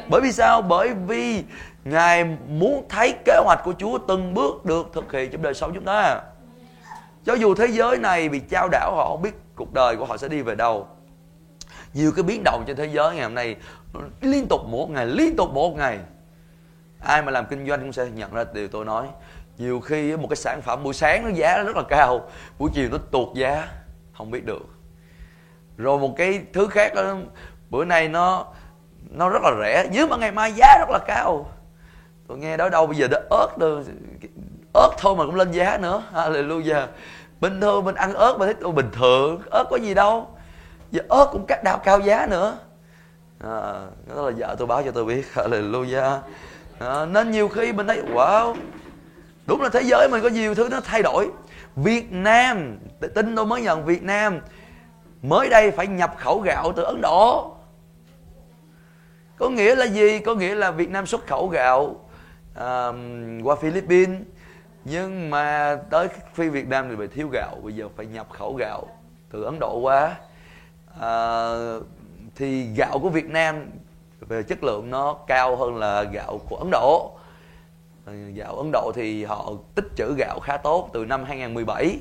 Bởi 0.09 0.21
vì 0.21 0.31
sao? 0.31 0.61
Bởi 0.61 0.89
vì 1.07 1.43
Ngài 1.83 2.25
muốn 2.47 2.85
thấy 2.89 3.13
kế 3.25 3.39
hoạch 3.43 3.59
của 3.63 3.73
Chúa 3.77 3.97
từng 3.97 4.33
bước 4.33 4.65
được 4.65 4.89
thực 4.93 5.11
hiện 5.11 5.31
trong 5.31 5.41
đời 5.41 5.53
sống 5.53 5.71
chúng 5.73 5.85
ta. 5.85 6.21
Cho 7.25 7.33
dù 7.33 7.55
thế 7.55 7.67
giới 7.67 7.97
này 7.97 8.29
bị 8.29 8.39
trao 8.39 8.69
đảo 8.71 8.95
họ 8.95 9.09
không 9.09 9.21
biết 9.21 9.35
cuộc 9.55 9.73
đời 9.73 9.97
của 9.97 10.05
họ 10.05 10.17
sẽ 10.17 10.27
đi 10.27 10.41
về 10.41 10.55
đâu. 10.55 10.87
Nhiều 11.93 12.11
cái 12.15 12.23
biến 12.23 12.41
động 12.43 12.63
trên 12.67 12.75
thế 12.75 12.85
giới 12.85 13.15
ngày 13.15 13.23
hôm 13.23 13.35
nay 13.35 13.55
liên 14.21 14.47
tục 14.47 14.61
một 14.67 14.89
ngày, 14.89 15.05
liên 15.05 15.35
tục 15.35 15.53
một 15.53 15.75
ngày. 15.75 15.99
Ai 16.99 17.21
mà 17.21 17.31
làm 17.31 17.45
kinh 17.45 17.67
doanh 17.67 17.81
cũng 17.81 17.93
sẽ 17.93 18.05
nhận 18.05 18.33
ra 18.33 18.43
điều 18.53 18.67
tôi 18.67 18.85
nói. 18.85 19.07
Nhiều 19.57 19.79
khi 19.79 20.17
một 20.17 20.27
cái 20.29 20.35
sản 20.35 20.61
phẩm 20.61 20.83
buổi 20.83 20.93
sáng 20.93 21.23
nó 21.23 21.29
giá 21.29 21.57
nó 21.57 21.63
rất 21.63 21.75
là 21.75 21.83
cao, 21.89 22.29
buổi 22.59 22.69
chiều 22.73 22.89
nó 22.91 22.97
tuột 23.11 23.35
giá, 23.35 23.67
không 24.13 24.31
biết 24.31 24.45
được. 24.45 24.65
Rồi 25.77 25.99
một 25.99 26.13
cái 26.17 26.41
thứ 26.53 26.67
khác 26.67 26.95
đó, 26.95 27.15
bữa 27.69 27.85
nay 27.85 28.07
nó 28.07 28.45
nó 29.09 29.29
rất 29.29 29.41
là 29.43 29.51
rẻ 29.63 29.89
nhưng 29.91 30.09
mà 30.09 30.17
ngày 30.17 30.31
mai 30.31 30.53
giá 30.53 30.77
rất 30.79 30.89
là 30.89 30.99
cao 31.07 31.45
tôi 32.29 32.37
nghe 32.37 32.57
đó 32.57 32.69
đâu 32.69 32.87
bây 32.87 32.97
giờ 32.97 33.07
đã 33.11 33.21
ớt 33.29 33.57
đâu. 33.57 33.83
Ớt 34.73 34.89
thôi 34.97 35.15
mà 35.15 35.25
cũng 35.25 35.35
lên 35.35 35.51
giá 35.51 35.77
nữa. 35.77 36.03
Hallelujah. 36.13 36.87
Bình 37.41 37.61
thường 37.61 37.85
mình 37.85 37.95
ăn 37.95 38.13
ớt 38.13 38.37
mà 38.39 38.45
thấy 38.45 38.53
tôi 38.53 38.71
bình 38.71 38.89
thường. 38.91 39.41
Ớt 39.51 39.63
có 39.69 39.77
gì 39.77 39.93
đâu. 39.93 40.27
Giờ 40.91 41.01
ớt 41.09 41.25
cũng 41.31 41.45
cắt 41.45 41.63
đào 41.63 41.77
cao 41.77 41.99
giá 41.99 42.27
nữa. 42.29 42.57
À, 43.39 43.49
đó 44.07 44.29
là 44.29 44.31
vợ 44.37 44.55
tôi 44.57 44.67
báo 44.67 44.83
cho 44.83 44.91
tôi 44.91 45.05
biết. 45.05 45.27
Hallelujah. 45.33 46.19
À, 46.79 47.05
nên 47.05 47.31
nhiều 47.31 47.47
khi 47.47 47.73
mình 47.73 47.87
thấy 47.87 48.03
wow. 48.13 48.55
Đúng 49.45 49.61
là 49.61 49.69
thế 49.69 49.81
giới 49.81 50.09
mình 50.11 50.23
có 50.23 50.29
nhiều 50.29 50.55
thứ 50.55 50.69
nó 50.71 50.79
thay 50.81 51.03
đổi. 51.03 51.29
Việt 51.75 52.11
Nam 52.11 52.77
tin 53.15 53.35
tôi 53.35 53.45
mới 53.45 53.61
nhận 53.61 53.85
Việt 53.85 54.03
Nam. 54.03 54.39
Mới 55.21 55.49
đây 55.49 55.71
phải 55.71 55.87
nhập 55.87 56.15
khẩu 56.17 56.39
gạo 56.39 56.73
từ 56.75 56.83
Ấn 56.83 57.01
Độ. 57.01 57.55
Có 59.37 59.49
nghĩa 59.49 59.75
là 59.75 59.85
gì? 59.85 60.19
Có 60.19 60.35
nghĩa 60.35 60.55
là 60.55 60.71
Việt 60.71 60.89
Nam 60.89 61.05
xuất 61.05 61.27
khẩu 61.27 61.47
gạo 61.47 61.95
uh, 62.63 62.95
qua 63.43 63.55
Philippines. 63.61 64.21
Nhưng 64.85 65.29
mà 65.29 65.77
tới 65.89 66.07
phi 66.33 66.49
Việt 66.49 66.67
Nam 66.67 66.89
thì 66.89 66.95
bị 66.95 67.07
thiếu 67.07 67.29
gạo 67.31 67.55
bây 67.63 67.75
giờ 67.75 67.89
phải 67.95 68.05
nhập 68.05 68.27
khẩu 68.29 68.53
gạo 68.53 68.87
từ 69.31 69.43
Ấn 69.43 69.59
Độ 69.59 69.79
qua. 69.79 70.15
Uh, 70.97 71.83
thì 72.35 72.63
gạo 72.75 72.99
của 72.99 73.09
Việt 73.09 73.29
Nam 73.29 73.69
về 74.19 74.43
chất 74.43 74.63
lượng 74.63 74.89
nó 74.89 75.13
cao 75.27 75.55
hơn 75.55 75.75
là 75.75 76.03
gạo 76.03 76.39
của 76.49 76.55
Ấn 76.55 76.69
Độ. 76.71 77.11
Ờ, 78.05 78.13
gạo 78.35 78.55
Ấn 78.55 78.69
Độ 78.71 78.91
thì 78.95 79.25
họ 79.25 79.51
tích 79.75 79.85
trữ 79.95 80.13
gạo 80.17 80.39
khá 80.39 80.57
tốt 80.57 80.89
từ 80.93 81.05
năm 81.05 81.23
2017 81.23 81.99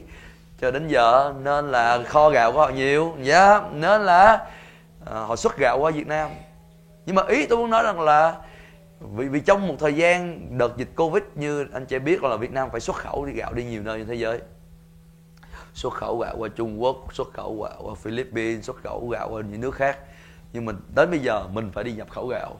cho 0.60 0.70
đến 0.70 0.88
giờ 0.88 1.34
nên 1.42 1.70
là 1.70 2.02
kho 2.02 2.30
gạo 2.30 2.52
của 2.52 2.58
họ 2.58 2.68
nhiều. 2.68 3.14
Giá 3.22 3.50
yeah, 3.50 3.62
nên 3.72 4.00
là 4.00 4.46
uh, 5.02 5.08
họ 5.08 5.36
xuất 5.36 5.58
gạo 5.58 5.78
qua 5.78 5.90
Việt 5.90 6.06
Nam. 6.06 6.30
Nhưng 7.06 7.16
mà 7.16 7.22
ý 7.28 7.46
tôi 7.46 7.58
muốn 7.58 7.70
nói 7.70 7.82
rằng 7.82 8.00
là 8.00 8.36
vì 9.00 9.28
vì 9.28 9.40
trong 9.40 9.68
một 9.68 9.74
thời 9.78 9.94
gian 9.94 10.46
đợt 10.58 10.76
dịch 10.76 10.88
covid 10.96 11.22
như 11.34 11.66
anh 11.72 11.86
chị 11.86 11.98
biết 11.98 12.22
là 12.22 12.36
Việt 12.36 12.52
Nam 12.52 12.68
phải 12.70 12.80
xuất 12.80 12.96
khẩu 12.96 13.26
đi 13.26 13.32
gạo 13.32 13.52
đi 13.52 13.64
nhiều 13.64 13.82
nơi 13.82 13.98
trên 13.98 14.08
thế 14.08 14.14
giới. 14.14 14.40
Xuất 15.74 15.92
khẩu 15.92 16.18
gạo 16.18 16.34
qua 16.38 16.48
Trung 16.56 16.82
Quốc 16.82 17.14
xuất 17.14 17.32
khẩu 17.34 17.62
gạo 17.62 17.82
qua 17.82 17.94
Philippines 17.94 18.64
xuất 18.64 18.76
khẩu 18.82 19.08
gạo 19.08 19.28
qua 19.30 19.42
những 19.50 19.60
nước 19.60 19.74
khác. 19.74 19.98
Nhưng 20.52 20.64
mà 20.64 20.72
đến 20.94 21.10
bây 21.10 21.18
giờ 21.18 21.44
mình 21.52 21.70
phải 21.74 21.84
đi 21.84 21.92
nhập 21.92 22.10
khẩu 22.10 22.26
gạo. 22.26 22.56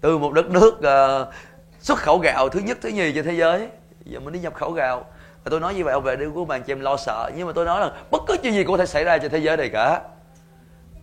Từ 0.00 0.18
một 0.18 0.32
đất 0.32 0.50
nước 0.50 0.74
uh, 0.78 1.34
xuất 1.80 1.98
khẩu 1.98 2.18
gạo 2.18 2.48
thứ 2.48 2.60
nhất 2.60 2.78
thứ 2.80 2.88
nhì 2.88 3.12
trên 3.12 3.24
thế 3.24 3.32
giới 3.32 3.68
giờ 4.04 4.20
mình 4.20 4.32
đi 4.32 4.40
nhập 4.40 4.54
khẩu 4.54 4.72
gạo. 4.72 5.04
Và 5.44 5.50
tôi 5.50 5.60
nói 5.60 5.74
như 5.74 5.84
vậy 5.84 5.94
ông 5.94 6.04
về 6.04 6.16
đi 6.16 6.24
của 6.34 6.44
bạn 6.44 6.62
cho 6.62 6.72
em 6.72 6.80
lo 6.80 6.96
sợ. 6.96 7.30
Nhưng 7.36 7.46
mà 7.46 7.52
tôi 7.52 7.64
nói 7.64 7.80
là 7.80 7.92
bất 8.10 8.22
cứ 8.26 8.36
chuyện 8.42 8.52
gì 8.52 8.64
cũng 8.64 8.72
có 8.72 8.78
thể 8.78 8.86
xảy 8.86 9.04
ra 9.04 9.18
trên 9.18 9.30
thế 9.30 9.38
giới 9.38 9.56
này 9.56 9.68
cả. 9.68 10.02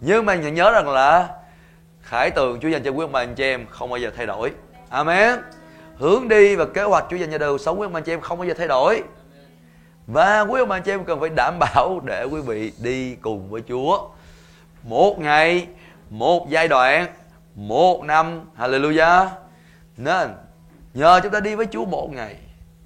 Nhưng 0.02 0.26
mà 0.26 0.36
nhớ 0.36 0.72
rằng 0.72 0.90
là 0.90 1.30
khải 2.08 2.32
tượng 2.32 2.60
Chúa 2.60 2.68
dành 2.68 2.84
cho 2.84 2.92
quý 2.92 3.04
ông 3.04 3.12
bà 3.12 3.22
anh 3.22 3.36
chị 3.36 3.44
em, 3.44 3.66
không 3.70 3.90
bao 3.90 4.00
giờ 4.00 4.12
thay 4.18 4.26
đổi. 4.26 4.52
Amen. 4.90 5.40
Hướng 5.98 6.28
đi 6.28 6.56
và 6.56 6.66
kế 6.66 6.84
hoạch 6.84 7.06
Chúa 7.10 7.16
dành 7.16 7.32
cho 7.32 7.38
đời 7.38 7.58
sống 7.58 7.80
quý 7.80 7.86
ông 7.86 7.94
bà 7.94 7.98
anh 7.98 8.04
chị 8.04 8.14
em 8.14 8.22
không 8.22 8.38
bao 8.38 8.48
giờ 8.48 8.54
thay 8.58 8.68
đổi. 8.68 9.04
Và 10.08 10.42
quý 10.42 10.60
ông 10.60 10.70
bà 10.70 10.76
anh 10.76 10.84
chị 10.84 10.92
em 10.92 11.06
cần 11.06 11.20
phải 11.20 11.30
đảm 11.30 11.60
bảo 11.60 12.00
để 12.04 12.24
quý 12.24 12.42
vị 12.42 12.74
đi 12.80 13.16
cùng 13.16 13.50
với 13.50 13.62
Chúa. 13.68 14.10
Một 14.84 15.20
ngày, 15.20 15.68
một 16.10 16.48
giai 16.50 16.68
đoạn, 16.68 17.08
một 17.56 18.04
năm. 18.04 18.42
Hallelujah. 18.60 19.28
Nên, 19.98 20.30
nhờ 20.94 21.20
chúng 21.24 21.32
ta 21.32 21.40
đi 21.40 21.56
với 21.56 21.66
Chúa 21.72 21.86
một 21.86 22.10
ngày, 22.14 22.36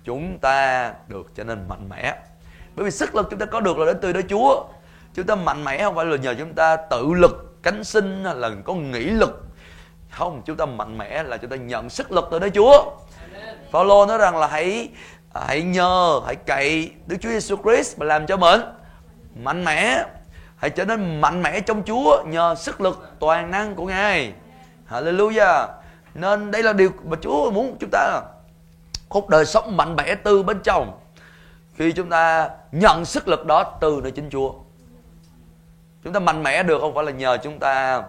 chúng 0.04 0.40
ta 0.40 0.94
được 1.08 1.32
trở 1.36 1.44
nên 1.44 1.66
mạnh 1.70 1.90
mẽ. 1.90 2.16
Bởi 2.76 2.86
vì 2.86 2.92
sức 2.92 3.16
lực 3.16 3.28
chúng 3.30 3.40
ta 3.40 3.46
có 3.46 3.60
được 3.60 3.78
là 3.78 3.86
đến 3.86 3.98
từ 4.02 4.14
đó 4.14 4.22
Chúa. 4.30 4.64
Chúng 5.14 5.26
ta 5.26 5.36
mạnh 5.36 5.64
mẽ 5.64 5.84
không 5.84 5.96
phải 5.96 6.06
là 6.06 6.18
nhờ 6.18 6.36
chúng 6.40 6.54
ta 6.54 6.76
tự 6.76 7.14
lực 7.14 7.51
cánh 7.64 7.84
sinh 7.84 8.24
là 8.24 8.52
có 8.66 8.74
nghĩ 8.74 9.04
lực. 9.04 9.44
Không, 10.12 10.42
chúng 10.46 10.58
ta 10.58 10.66
mạnh 10.66 10.98
mẽ 10.98 11.24
là 11.24 11.38
chúng 11.38 11.50
ta 11.50 11.56
nhận 11.56 11.90
sức 11.90 12.12
lực 12.12 12.28
từ 12.32 12.40
đó 12.40 12.48
Chúa. 12.54 12.92
Phaolô 13.72 14.06
nói 14.06 14.18
rằng 14.18 14.38
là 14.38 14.48
hãy 14.48 14.90
hãy 15.34 15.62
nhờ, 15.62 16.22
hãy 16.26 16.36
cậy 16.36 16.92
Đức 17.08 17.18
Chúa 17.22 17.30
Giêsu 17.30 17.56
Christ 17.64 18.00
mà 18.00 18.06
làm 18.06 18.28
cho 18.28 18.38
mình 18.38 18.62
mạnh 19.36 19.66
mẽ. 19.66 20.06
Hãy 20.56 20.70
trở 20.70 20.86
nên 20.86 21.22
mạnh 21.22 21.42
mẽ 21.42 21.60
trong 21.60 21.84
Chúa 21.84 22.24
nhờ 22.24 22.56
sức 22.56 22.82
lực 22.82 23.10
toàn 23.20 23.52
năng 23.52 23.76
của 23.76 23.86
Ngài. 23.86 24.34
Hallelujah. 24.90 25.68
Nên 26.14 26.52
đây 26.52 26.64
là 26.64 26.74
điều 26.74 26.90
mà 27.04 27.18
Chúa 27.22 27.52
muốn 27.52 27.78
chúng 27.80 27.90
ta 27.92 28.22
cuộc 29.10 29.30
đời 29.30 29.46
sống 29.46 29.78
mạnh 29.78 29.96
mẽ 29.96 30.16
từ 30.16 30.44
bên 30.44 30.60
trong. 30.64 31.00
Khi 31.76 31.92
chúng 31.92 32.10
ta 32.10 32.50
nhận 32.72 33.06
sức 33.06 33.28
lực 33.28 33.46
đó 33.46 33.78
từ 33.82 34.00
nơi 34.04 34.12
chính 34.12 34.30
Chúa 34.30 34.54
chúng 36.04 36.14
ta 36.14 36.20
mạnh 36.20 36.44
mẽ 36.44 36.64
được 36.64 36.80
không 36.82 36.96
phải 36.96 37.04
là 37.04 37.12
nhờ 37.12 37.38
chúng 37.44 37.60
ta 37.60 38.04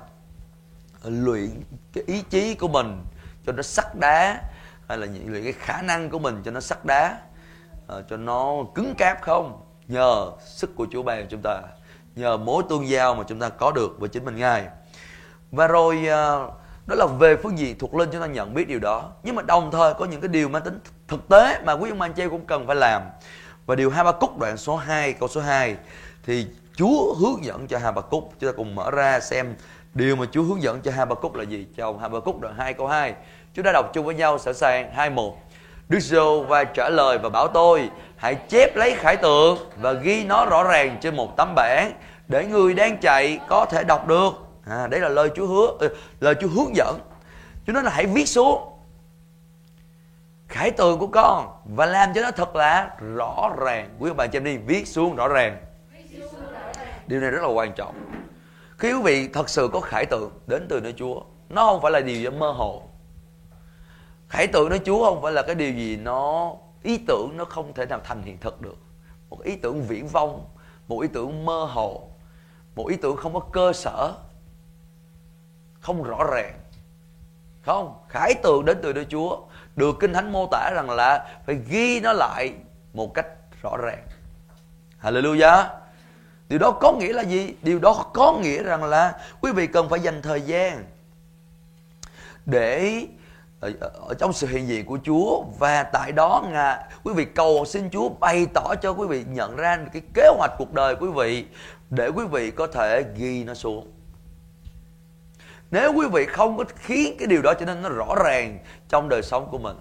luyện 1.04 1.62
cái 1.92 2.04
ý 2.06 2.22
chí 2.30 2.54
của 2.54 2.68
mình 2.68 3.04
cho 3.46 3.52
nó 3.52 3.62
sắt 3.62 3.94
đá, 3.94 4.42
hay 4.88 4.98
là 4.98 5.06
luyện 5.26 5.44
cái 5.44 5.52
khả 5.52 5.82
năng 5.82 6.10
của 6.10 6.18
mình 6.18 6.42
cho 6.44 6.50
nó 6.50 6.60
sắt 6.60 6.84
đá 6.84 7.18
ờ, 7.86 8.02
cho 8.10 8.16
nó 8.16 8.56
cứng 8.74 8.94
cáp 8.94 9.22
không? 9.22 9.60
Nhờ 9.88 10.30
sức 10.44 10.76
của 10.76 10.86
Chúa 10.92 11.02
ban 11.02 11.28
chúng 11.28 11.40
ta, 11.44 11.62
nhờ 12.16 12.36
mối 12.36 12.62
tương 12.68 12.88
giao 12.88 13.14
mà 13.14 13.24
chúng 13.28 13.40
ta 13.40 13.48
có 13.48 13.70
được 13.70 13.96
với 13.98 14.08
chính 14.08 14.24
mình 14.24 14.36
ngài. 14.36 14.66
Và 15.50 15.66
rồi 15.66 16.06
ờ, 16.06 16.50
đó 16.86 16.94
là 16.94 17.06
về 17.06 17.36
phương 17.36 17.58
diện 17.58 17.78
thuộc 17.78 17.94
linh, 17.94 18.08
chúng 18.12 18.20
ta 18.20 18.26
nhận 18.26 18.54
biết 18.54 18.68
điều 18.68 18.78
đó. 18.78 19.12
Nhưng 19.22 19.34
mà 19.34 19.42
đồng 19.42 19.70
thời 19.70 19.94
có 19.94 20.04
những 20.04 20.20
cái 20.20 20.28
điều 20.28 20.48
mang 20.48 20.62
tính 20.62 20.78
thực 21.08 21.28
tế 21.28 21.60
mà 21.64 21.72
quý 21.72 21.90
ông 21.90 22.00
anh 22.00 22.12
chị 22.12 22.28
cũng 22.30 22.46
cần 22.46 22.66
phải 22.66 22.76
làm. 22.76 23.02
Và 23.66 23.74
điều 23.74 23.90
hai 23.90 24.04
ba 24.04 24.12
cúc 24.12 24.38
đoạn 24.38 24.56
số 24.56 24.76
2 24.76 25.12
câu 25.12 25.28
số 25.28 25.40
2 25.40 25.76
thì 26.26 26.46
Chúa 26.76 27.14
hướng 27.14 27.44
dẫn 27.44 27.66
cho 27.66 27.78
Habakkuk. 27.78 28.32
Chúng 28.40 28.50
ta 28.50 28.56
cùng 28.56 28.74
mở 28.74 28.90
ra 28.90 29.20
xem 29.20 29.54
điều 29.94 30.16
mà 30.16 30.26
Chúa 30.32 30.42
hướng 30.42 30.62
dẫn 30.62 30.80
cho 30.80 30.90
Habakkuk 30.90 31.36
là 31.36 31.42
gì 31.44 31.66
trong 31.76 31.86
ông 31.86 31.98
Habakkuk 31.98 32.40
đoạn 32.40 32.54
2 32.58 32.74
câu 32.74 32.86
2 32.86 33.14
chúng 33.54 33.64
ta 33.64 33.72
đọc 33.72 33.90
chung 33.92 34.06
với 34.06 34.14
nhau 34.14 34.38
sẵn 34.38 34.54
sàng. 34.54 34.92
Hai 34.92 35.10
một. 35.10 35.38
Đức 35.88 36.00
giê 36.00 36.18
và 36.48 36.64
trả 36.64 36.88
lời 36.88 37.18
và 37.18 37.28
bảo 37.28 37.48
tôi 37.48 37.90
hãy 38.16 38.34
chép 38.34 38.76
lấy 38.76 38.94
khải 38.94 39.16
tượng 39.16 39.58
và 39.80 39.92
ghi 39.92 40.24
nó 40.24 40.46
rõ 40.46 40.62
ràng 40.62 40.98
trên 41.00 41.16
một 41.16 41.36
tấm 41.36 41.52
bảng 41.56 41.92
để 42.28 42.46
người 42.46 42.74
đang 42.74 42.96
chạy 42.96 43.40
có 43.48 43.64
thể 43.64 43.84
đọc 43.84 44.06
được. 44.06 44.30
À, 44.66 44.86
đấy 44.86 45.00
là 45.00 45.08
lời 45.08 45.30
Chúa 45.34 45.46
hứa 45.46 45.66
ừ, 45.78 45.96
lời 46.20 46.34
Chúa 46.40 46.48
hướng 46.48 46.76
dẫn. 46.76 46.98
Chúa 47.66 47.72
nói 47.72 47.82
là 47.82 47.90
hãy 47.90 48.06
viết 48.06 48.28
xuống 48.28 48.72
khải 50.48 50.70
tượng 50.70 50.98
của 50.98 51.06
con 51.06 51.48
và 51.64 51.86
làm 51.86 52.14
cho 52.14 52.22
nó 52.22 52.30
thật 52.30 52.56
là 52.56 52.90
rõ 53.16 53.50
ràng. 53.58 53.88
Quý 53.98 54.10
bạn 54.12 54.30
cho 54.30 54.36
em 54.36 54.44
đi 54.44 54.56
viết 54.56 54.88
xuống 54.88 55.16
rõ 55.16 55.28
ràng 55.28 55.56
điều 57.06 57.20
này 57.20 57.30
rất 57.30 57.42
là 57.42 57.48
quan 57.48 57.72
trọng. 57.76 57.94
Khi 58.78 58.92
quý 58.92 59.02
vị 59.02 59.28
thật 59.28 59.48
sự 59.48 59.68
có 59.72 59.80
khải 59.80 60.06
tượng 60.06 60.30
đến 60.46 60.66
từ 60.68 60.80
nơi 60.80 60.94
Chúa, 60.96 61.22
nó 61.48 61.66
không 61.66 61.82
phải 61.82 61.90
là 61.90 62.00
điều 62.00 62.16
gì 62.16 62.28
mơ 62.28 62.50
hồ. 62.50 62.82
Khải 64.28 64.46
tượng 64.46 64.68
nơi 64.68 64.80
Chúa 64.84 65.04
không 65.04 65.22
phải 65.22 65.32
là 65.32 65.42
cái 65.42 65.54
điều 65.54 65.72
gì 65.72 65.96
nó, 65.96 66.52
ý 66.82 66.98
tưởng 67.06 67.36
nó 67.36 67.44
không 67.44 67.72
thể 67.72 67.86
nào 67.86 68.00
thành 68.04 68.22
hiện 68.22 68.38
thực 68.38 68.60
được. 68.60 68.76
Một 69.30 69.42
ý 69.42 69.56
tưởng 69.56 69.82
viễn 69.82 70.08
vông, 70.08 70.44
một 70.88 71.00
ý 71.00 71.08
tưởng 71.12 71.44
mơ 71.44 71.64
hồ, 71.64 72.08
một 72.74 72.86
ý 72.88 72.96
tưởng 72.96 73.16
không 73.16 73.34
có 73.34 73.40
cơ 73.52 73.72
sở, 73.72 74.12
không 75.80 76.02
rõ 76.02 76.24
ràng. 76.24 76.58
Không, 77.62 77.98
khải 78.08 78.34
tượng 78.34 78.64
đến 78.64 78.78
từ 78.82 78.92
nơi 78.92 79.06
Chúa, 79.10 79.40
được 79.76 79.96
kinh 80.00 80.12
thánh 80.12 80.32
mô 80.32 80.46
tả 80.50 80.70
rằng 80.74 80.90
là 80.90 81.40
phải 81.46 81.58
ghi 81.68 82.00
nó 82.00 82.12
lại 82.12 82.54
một 82.92 83.14
cách 83.14 83.26
rõ 83.62 83.76
ràng. 83.76 84.06
Hallelujah. 85.02 85.81
Điều 86.48 86.58
đó 86.58 86.70
có 86.70 86.92
nghĩa 86.92 87.12
là 87.12 87.22
gì? 87.22 87.54
Điều 87.62 87.78
đó 87.78 88.10
có 88.14 88.38
nghĩa 88.42 88.62
rằng 88.62 88.84
là 88.84 89.14
quý 89.40 89.52
vị 89.52 89.66
cần 89.66 89.88
phải 89.88 90.00
dành 90.00 90.22
thời 90.22 90.40
gian 90.40 90.84
để 92.46 93.02
ở, 93.60 93.72
ở 94.08 94.14
trong 94.18 94.32
sự 94.32 94.46
hiện 94.46 94.68
diện 94.68 94.86
của 94.86 94.98
Chúa 95.04 95.42
và 95.58 95.82
tại 95.82 96.12
đó 96.12 96.44
ngà 96.52 96.88
quý 97.04 97.12
vị 97.14 97.24
cầu 97.24 97.64
xin 97.64 97.90
Chúa 97.90 98.08
bày 98.08 98.46
tỏ 98.54 98.74
cho 98.82 98.90
quý 98.90 99.06
vị 99.06 99.24
nhận 99.28 99.56
ra 99.56 99.78
cái 99.92 100.02
kế 100.14 100.28
hoạch 100.36 100.50
cuộc 100.58 100.72
đời 100.72 100.96
quý 101.00 101.08
vị 101.16 101.46
để 101.90 102.08
quý 102.08 102.24
vị 102.24 102.50
có 102.50 102.66
thể 102.66 103.04
ghi 103.16 103.44
nó 103.44 103.54
xuống. 103.54 103.92
Nếu 105.70 105.92
quý 105.92 106.06
vị 106.12 106.26
không 106.26 106.56
có 106.56 106.64
khiến 106.76 107.16
cái 107.18 107.26
điều 107.26 107.42
đó 107.42 107.54
trở 107.54 107.66
nên 107.66 107.82
nó 107.82 107.88
rõ 107.88 108.14
ràng 108.24 108.58
trong 108.88 109.08
đời 109.08 109.22
sống 109.22 109.48
của 109.50 109.58
mình 109.58 109.76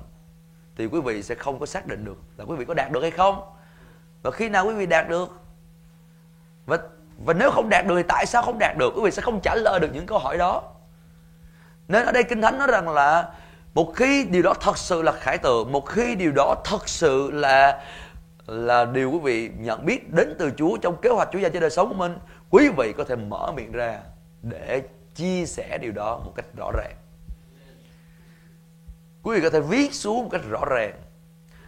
thì 0.77 0.85
quý 0.85 1.01
vị 1.01 1.23
sẽ 1.23 1.35
không 1.35 1.59
có 1.59 1.65
xác 1.65 1.87
định 1.87 2.05
được 2.05 2.17
là 2.37 2.45
quý 2.45 2.55
vị 2.55 2.65
có 2.65 2.73
đạt 2.73 2.91
được 2.91 3.01
hay 3.01 3.11
không. 3.11 3.41
Và 4.23 4.31
khi 4.31 4.49
nào 4.49 4.65
quý 4.65 4.73
vị 4.73 4.85
đạt 4.85 5.09
được 5.09 5.40
và 6.65 6.77
và 7.25 7.33
nếu 7.33 7.51
không 7.51 7.69
đạt 7.69 7.85
được 7.87 7.95
thì 7.97 8.03
tại 8.07 8.25
sao 8.25 8.41
không 8.41 8.59
đạt 8.59 8.77
được? 8.77 8.93
Quý 8.95 9.01
vị 9.03 9.11
sẽ 9.11 9.21
không 9.21 9.39
trả 9.39 9.55
lời 9.55 9.79
được 9.79 9.89
những 9.93 10.05
câu 10.05 10.19
hỏi 10.19 10.37
đó. 10.37 10.63
Nên 11.87 12.05
ở 12.05 12.11
đây 12.11 12.23
kinh 12.23 12.41
thánh 12.41 12.57
nói 12.57 12.67
rằng 12.71 12.89
là 12.89 13.29
một 13.73 13.93
khi 13.95 14.23
điều 14.23 14.41
đó 14.41 14.53
thật 14.61 14.77
sự 14.77 15.01
là 15.01 15.11
khải 15.11 15.37
tượng, 15.37 15.71
một 15.71 15.85
khi 15.85 16.15
điều 16.15 16.31
đó 16.31 16.55
thật 16.63 16.89
sự 16.89 17.31
là 17.31 17.83
là 18.47 18.85
điều 18.85 19.11
quý 19.11 19.19
vị 19.19 19.51
nhận 19.57 19.85
biết 19.85 20.13
đến 20.13 20.35
từ 20.39 20.51
Chúa 20.57 20.77
trong 20.77 21.01
kế 21.01 21.09
hoạch 21.09 21.29
Chúa 21.31 21.39
dành 21.39 21.51
cho 21.53 21.59
đời 21.59 21.69
sống 21.69 21.89
của 21.89 21.95
mình, 21.95 22.17
quý 22.49 22.69
vị 22.77 22.93
có 22.97 23.03
thể 23.03 23.15
mở 23.15 23.51
miệng 23.55 23.71
ra 23.71 23.99
để 24.41 24.81
chia 25.15 25.45
sẻ 25.45 25.77
điều 25.77 25.91
đó 25.91 26.21
một 26.25 26.31
cách 26.35 26.45
rõ 26.57 26.71
ràng. 26.71 26.95
Quý 29.23 29.35
vị 29.35 29.41
có 29.43 29.49
thể 29.49 29.59
viết 29.59 29.93
xuống 29.93 30.23
một 30.23 30.29
cách 30.31 30.41
rõ 30.49 30.65
ràng 30.65 30.93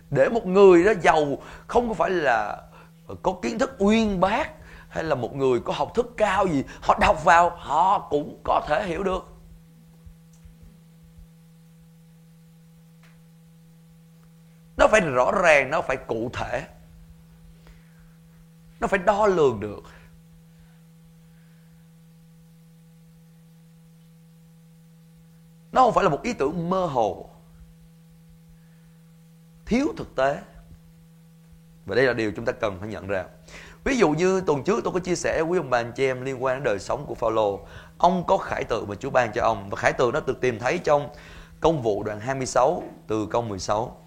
để 0.10 0.30
một 0.30 0.46
người 0.46 0.84
đó 0.84 0.92
giàu 1.02 1.38
không 1.68 1.88
có 1.88 1.94
phải 1.94 2.10
là 2.10 2.62
có 3.22 3.36
kiến 3.42 3.60
thức 3.60 3.76
uyên 3.78 4.20
bác 4.20 4.50
hay 4.94 5.04
là 5.04 5.16
một 5.16 5.36
người 5.36 5.60
có 5.60 5.74
học 5.74 5.92
thức 5.96 6.14
cao 6.18 6.48
gì, 6.48 6.64
họ 6.82 6.98
đọc 7.02 7.24
vào, 7.24 7.50
họ 7.50 8.08
cũng 8.10 8.42
có 8.44 8.62
thể 8.68 8.86
hiểu 8.88 9.04
được. 9.04 9.28
Nó 14.78 14.88
phải 14.88 15.02
rõ 15.02 15.32
ràng, 15.32 15.70
nó 15.70 15.82
phải 15.82 15.98
cụ 15.98 16.30
thể. 16.34 16.68
Nó 18.80 18.88
phải 18.88 19.00
đo 19.00 19.28
lường 19.28 19.60
được. 19.60 19.84
Nó 25.72 25.82
không 25.82 25.94
phải 25.94 26.04
là 26.04 26.10
một 26.10 26.22
ý 26.24 26.34
tưởng 26.34 26.70
mơ 26.70 26.86
hồ. 26.86 27.30
Thiếu 29.66 29.88
thực 29.98 30.16
tế. 30.16 30.42
Và 31.86 31.96
đây 31.96 32.06
là 32.06 32.14
điều 32.14 32.32
chúng 32.36 32.46
ta 32.46 32.52
cần 32.52 32.80
phải 32.80 32.90
nhận 32.90 33.08
ra. 33.08 33.26
Ví 33.84 33.98
dụ 33.98 34.10
như 34.10 34.42
tuần 34.42 34.64
trước 34.64 34.84
tôi 34.84 34.94
có 34.94 35.00
chia 35.00 35.16
sẻ 35.16 35.44
với 35.44 35.52
quý 35.52 35.58
ông 35.58 35.70
bà 35.70 35.80
anh 35.80 35.92
chị 35.92 36.06
em 36.06 36.22
liên 36.22 36.44
quan 36.44 36.56
đến 36.56 36.64
đời 36.64 36.80
sống 36.80 37.06
của 37.06 37.16
Phaolô. 37.16 37.60
Ông 37.98 38.24
có 38.28 38.38
khải 38.38 38.64
tượng 38.64 38.86
mà 38.90 38.96
Chúa 38.96 39.10
ban 39.10 39.32
cho 39.32 39.44
ông 39.44 39.70
và 39.70 39.76
khải 39.76 39.94
tượng 39.94 40.14
nó 40.14 40.20
được 40.20 40.42
tìm 40.42 40.60
thấy 40.60 40.78
trong 40.78 41.10
công 41.60 41.82
vụ 41.82 42.04
đoạn 42.04 42.20
26 42.20 42.84
từ 43.08 43.28
câu 43.32 43.42
16. 43.42 43.98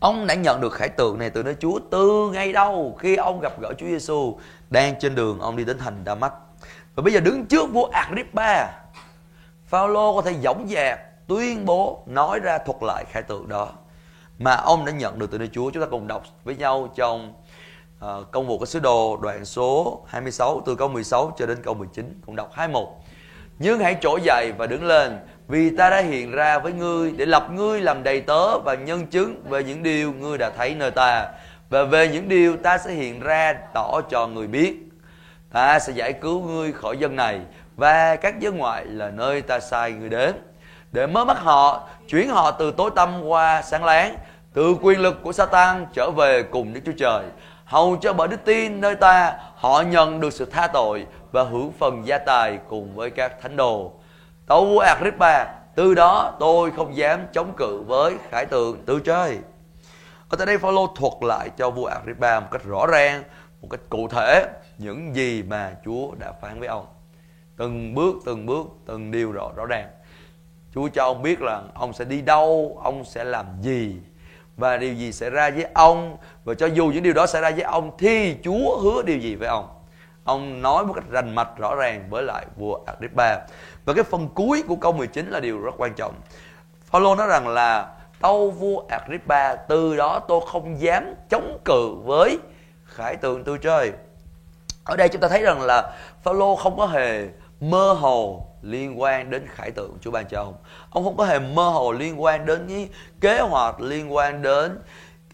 Ông 0.00 0.26
đã 0.26 0.34
nhận 0.34 0.60
được 0.60 0.72
khải 0.72 0.88
tượng 0.88 1.18
này 1.18 1.30
từ 1.30 1.42
nơi 1.42 1.56
Chúa 1.60 1.78
từ 1.90 2.30
ngay 2.32 2.52
đâu 2.52 2.96
khi 2.98 3.16
ông 3.16 3.40
gặp 3.40 3.60
gỡ 3.60 3.72
Chúa 3.78 3.86
Giêsu 3.86 4.38
đang 4.70 4.98
trên 5.00 5.14
đường 5.14 5.40
ông 5.40 5.56
đi 5.56 5.64
đến 5.64 5.78
thành 5.78 6.02
Damas. 6.06 6.32
Và 6.94 7.02
bây 7.02 7.12
giờ 7.12 7.20
đứng 7.20 7.46
trước 7.46 7.72
vua 7.72 7.88
Agrippa, 7.92 8.66
Phaolô 9.66 10.14
có 10.14 10.22
thể 10.22 10.34
dõng 10.42 10.68
dạc 10.68 10.98
tuyên 11.26 11.64
bố 11.64 12.02
nói 12.06 12.40
ra 12.40 12.58
thuật 12.58 12.82
lại 12.82 13.04
khải 13.10 13.22
tượng 13.22 13.48
đó 13.48 13.68
mà 14.38 14.56
ông 14.56 14.84
đã 14.84 14.92
nhận 14.92 15.18
được 15.18 15.30
từ 15.30 15.38
nơi 15.38 15.50
Chúa. 15.52 15.70
Chúng 15.70 15.82
ta 15.82 15.88
cùng 15.90 16.06
đọc 16.06 16.24
với 16.44 16.56
nhau 16.56 16.92
trong 16.94 17.32
công 18.30 18.46
vụ 18.46 18.58
của 18.58 18.66
sứ 18.66 18.80
đồ 18.80 19.18
đoạn 19.22 19.44
số 19.44 20.02
26 20.06 20.62
từ 20.66 20.74
câu 20.74 20.88
16 20.88 21.34
cho 21.38 21.46
đến 21.46 21.58
câu 21.62 21.74
19 21.74 22.20
cũng 22.26 22.36
đọc 22.36 22.50
21 22.52 22.88
nhưng 23.58 23.78
hãy 23.78 23.96
trỗi 24.00 24.20
dậy 24.22 24.52
và 24.58 24.66
đứng 24.66 24.84
lên, 24.84 25.18
vì 25.48 25.76
ta 25.76 25.90
đã 25.90 26.00
hiện 26.00 26.30
ra 26.30 26.58
với 26.58 26.72
ngươi 26.72 27.12
để 27.16 27.26
lập 27.26 27.46
ngươi 27.50 27.80
làm 27.80 28.02
đầy 28.02 28.20
tớ 28.20 28.58
và 28.58 28.74
nhân 28.74 29.06
chứng 29.06 29.42
về 29.48 29.64
những 29.64 29.82
điều 29.82 30.12
ngươi 30.12 30.38
đã 30.38 30.50
thấy 30.50 30.74
nơi 30.74 30.90
ta. 30.90 31.28
Và 31.70 31.84
về 31.84 32.08
những 32.08 32.28
điều 32.28 32.56
ta 32.56 32.78
sẽ 32.78 32.92
hiện 32.92 33.20
ra 33.20 33.54
tỏ 33.74 34.00
cho 34.10 34.26
người 34.26 34.46
biết. 34.46 34.76
Ta 35.52 35.78
sẽ 35.78 35.92
giải 35.92 36.12
cứu 36.12 36.42
ngươi 36.42 36.72
khỏi 36.72 36.96
dân 36.98 37.16
này 37.16 37.40
và 37.76 38.16
các 38.16 38.40
dân 38.40 38.56
ngoại 38.58 38.84
là 38.84 39.10
nơi 39.10 39.42
ta 39.42 39.60
sai 39.60 39.92
ngươi 39.92 40.08
đến. 40.08 40.34
Để 40.92 41.06
mới 41.06 41.24
mắt 41.24 41.38
họ, 41.38 41.88
chuyển 42.08 42.28
họ 42.28 42.50
từ 42.50 42.72
tối 42.76 42.90
tăm 42.96 43.22
qua 43.24 43.62
sáng 43.62 43.84
láng, 43.84 44.16
từ 44.52 44.76
quyền 44.82 45.00
lực 45.00 45.22
của 45.22 45.32
Satan 45.32 45.86
trở 45.92 46.10
về 46.10 46.42
cùng 46.42 46.74
Đức 46.74 46.80
Chúa 46.86 46.92
Trời 46.98 47.24
hầu 47.66 47.96
cho 47.96 48.12
bởi 48.12 48.28
đức 48.28 48.44
tin 48.44 48.80
nơi 48.80 48.94
ta, 48.94 49.38
họ 49.54 49.80
nhận 49.80 50.20
được 50.20 50.32
sự 50.32 50.44
tha 50.44 50.66
tội 50.66 51.06
và 51.32 51.42
hưởng 51.42 51.72
phần 51.78 52.06
gia 52.06 52.18
tài 52.18 52.58
cùng 52.68 52.94
với 52.94 53.10
các 53.10 53.40
thánh 53.42 53.56
đồ. 53.56 53.92
Tâu 54.46 54.66
vua 54.66 54.78
Agrippa, 54.78 55.44
từ 55.74 55.94
đó 55.94 56.36
tôi 56.40 56.70
không 56.70 56.96
dám 56.96 57.20
chống 57.32 57.52
cự 57.56 57.82
với 57.82 58.14
khải 58.30 58.46
tượng 58.46 58.82
từ 58.86 59.00
trời. 59.00 59.38
Ở 60.28 60.36
tại 60.36 60.46
đây 60.46 60.58
Phaolô 60.58 60.86
thuật 60.96 61.12
lại 61.20 61.50
cho 61.56 61.70
vua 61.70 61.86
Agrippa 61.86 62.40
một 62.40 62.46
cách 62.50 62.64
rõ 62.64 62.86
ràng, 62.86 63.22
một 63.62 63.68
cách 63.70 63.80
cụ 63.88 64.08
thể 64.08 64.46
những 64.78 65.16
gì 65.16 65.42
mà 65.42 65.72
Chúa 65.84 66.14
đã 66.18 66.32
phán 66.32 66.58
với 66.58 66.68
ông. 66.68 66.86
Từng 67.56 67.94
bước 67.94 68.14
từng 68.26 68.46
bước, 68.46 68.66
từng 68.86 69.10
điều 69.10 69.32
rõ 69.32 69.50
rõ 69.56 69.66
ràng. 69.66 69.88
Chúa 70.74 70.88
cho 70.88 71.04
ông 71.04 71.22
biết 71.22 71.40
là 71.40 71.62
ông 71.74 71.92
sẽ 71.92 72.04
đi 72.04 72.22
đâu, 72.22 72.78
ông 72.82 73.04
sẽ 73.04 73.24
làm 73.24 73.46
gì 73.60 73.96
và 74.56 74.76
điều 74.76 74.94
gì 74.94 75.12
xảy 75.12 75.30
ra 75.30 75.50
với 75.50 75.66
ông? 75.74 76.16
Và 76.44 76.54
cho 76.54 76.66
dù 76.66 76.86
những 76.86 77.02
điều 77.02 77.12
đó 77.12 77.26
xảy 77.26 77.42
ra 77.42 77.50
với 77.50 77.62
ông, 77.62 77.90
thì 77.98 78.36
Chúa 78.44 78.78
hứa 78.78 79.02
điều 79.02 79.18
gì 79.18 79.34
với 79.34 79.48
ông? 79.48 79.68
Ông 80.24 80.62
nói 80.62 80.86
một 80.86 80.92
cách 80.92 81.04
rành 81.10 81.34
mạch, 81.34 81.58
rõ 81.58 81.74
ràng 81.74 82.06
với 82.10 82.22
lại 82.22 82.46
vua 82.56 82.78
Agrippa. 82.86 83.36
Và 83.84 83.92
cái 83.94 84.04
phần 84.04 84.28
cuối 84.34 84.62
của 84.68 84.76
câu 84.76 84.92
19 84.92 85.30
là 85.30 85.40
điều 85.40 85.58
rất 85.58 85.74
quan 85.76 85.94
trọng. 85.94 86.14
Phaolô 86.84 87.14
nói 87.14 87.26
rằng 87.26 87.48
là, 87.48 87.88
tâu 88.20 88.50
vua 88.50 88.82
Agrippa, 88.88 89.54
từ 89.54 89.96
đó 89.96 90.18
tôi 90.18 90.40
không 90.46 90.80
dám 90.80 91.14
chống 91.30 91.58
cự 91.64 91.94
với 92.04 92.38
khải 92.84 93.16
tượng 93.16 93.44
tôi 93.44 93.58
chơi. 93.58 93.92
Ở 94.84 94.96
đây 94.96 95.08
chúng 95.08 95.20
ta 95.20 95.28
thấy 95.28 95.42
rằng 95.42 95.62
là 95.62 95.92
Phaolô 96.22 96.56
không 96.56 96.76
có 96.76 96.86
hề 96.86 97.28
mơ 97.60 97.92
hồ 97.92 98.45
liên 98.70 99.00
quan 99.00 99.30
đến 99.30 99.46
khải 99.48 99.70
tượng 99.70 99.98
Chúa 100.00 100.10
ban 100.10 100.26
cho 100.26 100.40
ông. 100.40 100.54
Ông 100.90 101.04
không 101.04 101.16
có 101.16 101.24
hề 101.24 101.38
mơ 101.38 101.68
hồ 101.68 101.92
liên 101.92 102.22
quan 102.22 102.46
đến 102.46 102.66
cái 102.68 102.88
kế 103.20 103.40
hoạch, 103.40 103.80
liên 103.80 104.14
quan 104.14 104.42
đến 104.42 104.78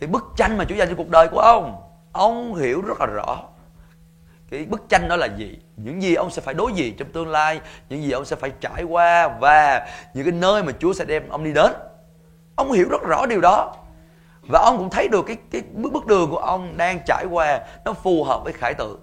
cái 0.00 0.08
bức 0.08 0.24
tranh 0.36 0.58
mà 0.58 0.64
Chúa 0.64 0.74
dành 0.74 0.88
cho 0.88 0.94
cuộc 0.94 1.08
đời 1.08 1.28
của 1.28 1.40
ông. 1.40 1.76
Ông 2.12 2.54
hiểu 2.54 2.82
rất 2.82 3.00
là 3.00 3.06
rõ 3.06 3.42
cái 4.50 4.64
bức 4.64 4.88
tranh 4.88 5.08
đó 5.08 5.16
là 5.16 5.26
gì, 5.26 5.58
những 5.76 6.02
gì 6.02 6.14
ông 6.14 6.30
sẽ 6.30 6.42
phải 6.42 6.54
đối 6.54 6.72
diện 6.72 6.96
trong 6.96 7.12
tương 7.12 7.28
lai, 7.28 7.60
những 7.88 8.02
gì 8.02 8.10
ông 8.10 8.24
sẽ 8.24 8.36
phải 8.36 8.52
trải 8.60 8.82
qua 8.82 9.28
và 9.28 9.88
những 10.14 10.24
cái 10.24 10.32
nơi 10.32 10.62
mà 10.62 10.72
Chúa 10.78 10.92
sẽ 10.92 11.04
đem 11.04 11.28
ông 11.28 11.44
đi 11.44 11.52
đến 11.52 11.72
ông 12.56 12.72
hiểu 12.72 12.88
rất 12.90 13.02
rõ 13.02 13.26
điều 13.26 13.40
đó 13.40 13.76
và 14.48 14.60
ông 14.60 14.78
cũng 14.78 14.90
thấy 14.90 15.08
được 15.08 15.24
cái 15.26 15.36
cái 15.50 15.62
bước 15.72 15.92
bước 15.92 16.06
đường 16.06 16.30
của 16.30 16.38
ông 16.38 16.76
đang 16.76 17.00
trải 17.06 17.24
qua 17.30 17.60
nó 17.84 17.92
phù 17.92 18.24
hợp 18.24 18.44
với 18.44 18.52
khải 18.52 18.74
tượng 18.74 19.00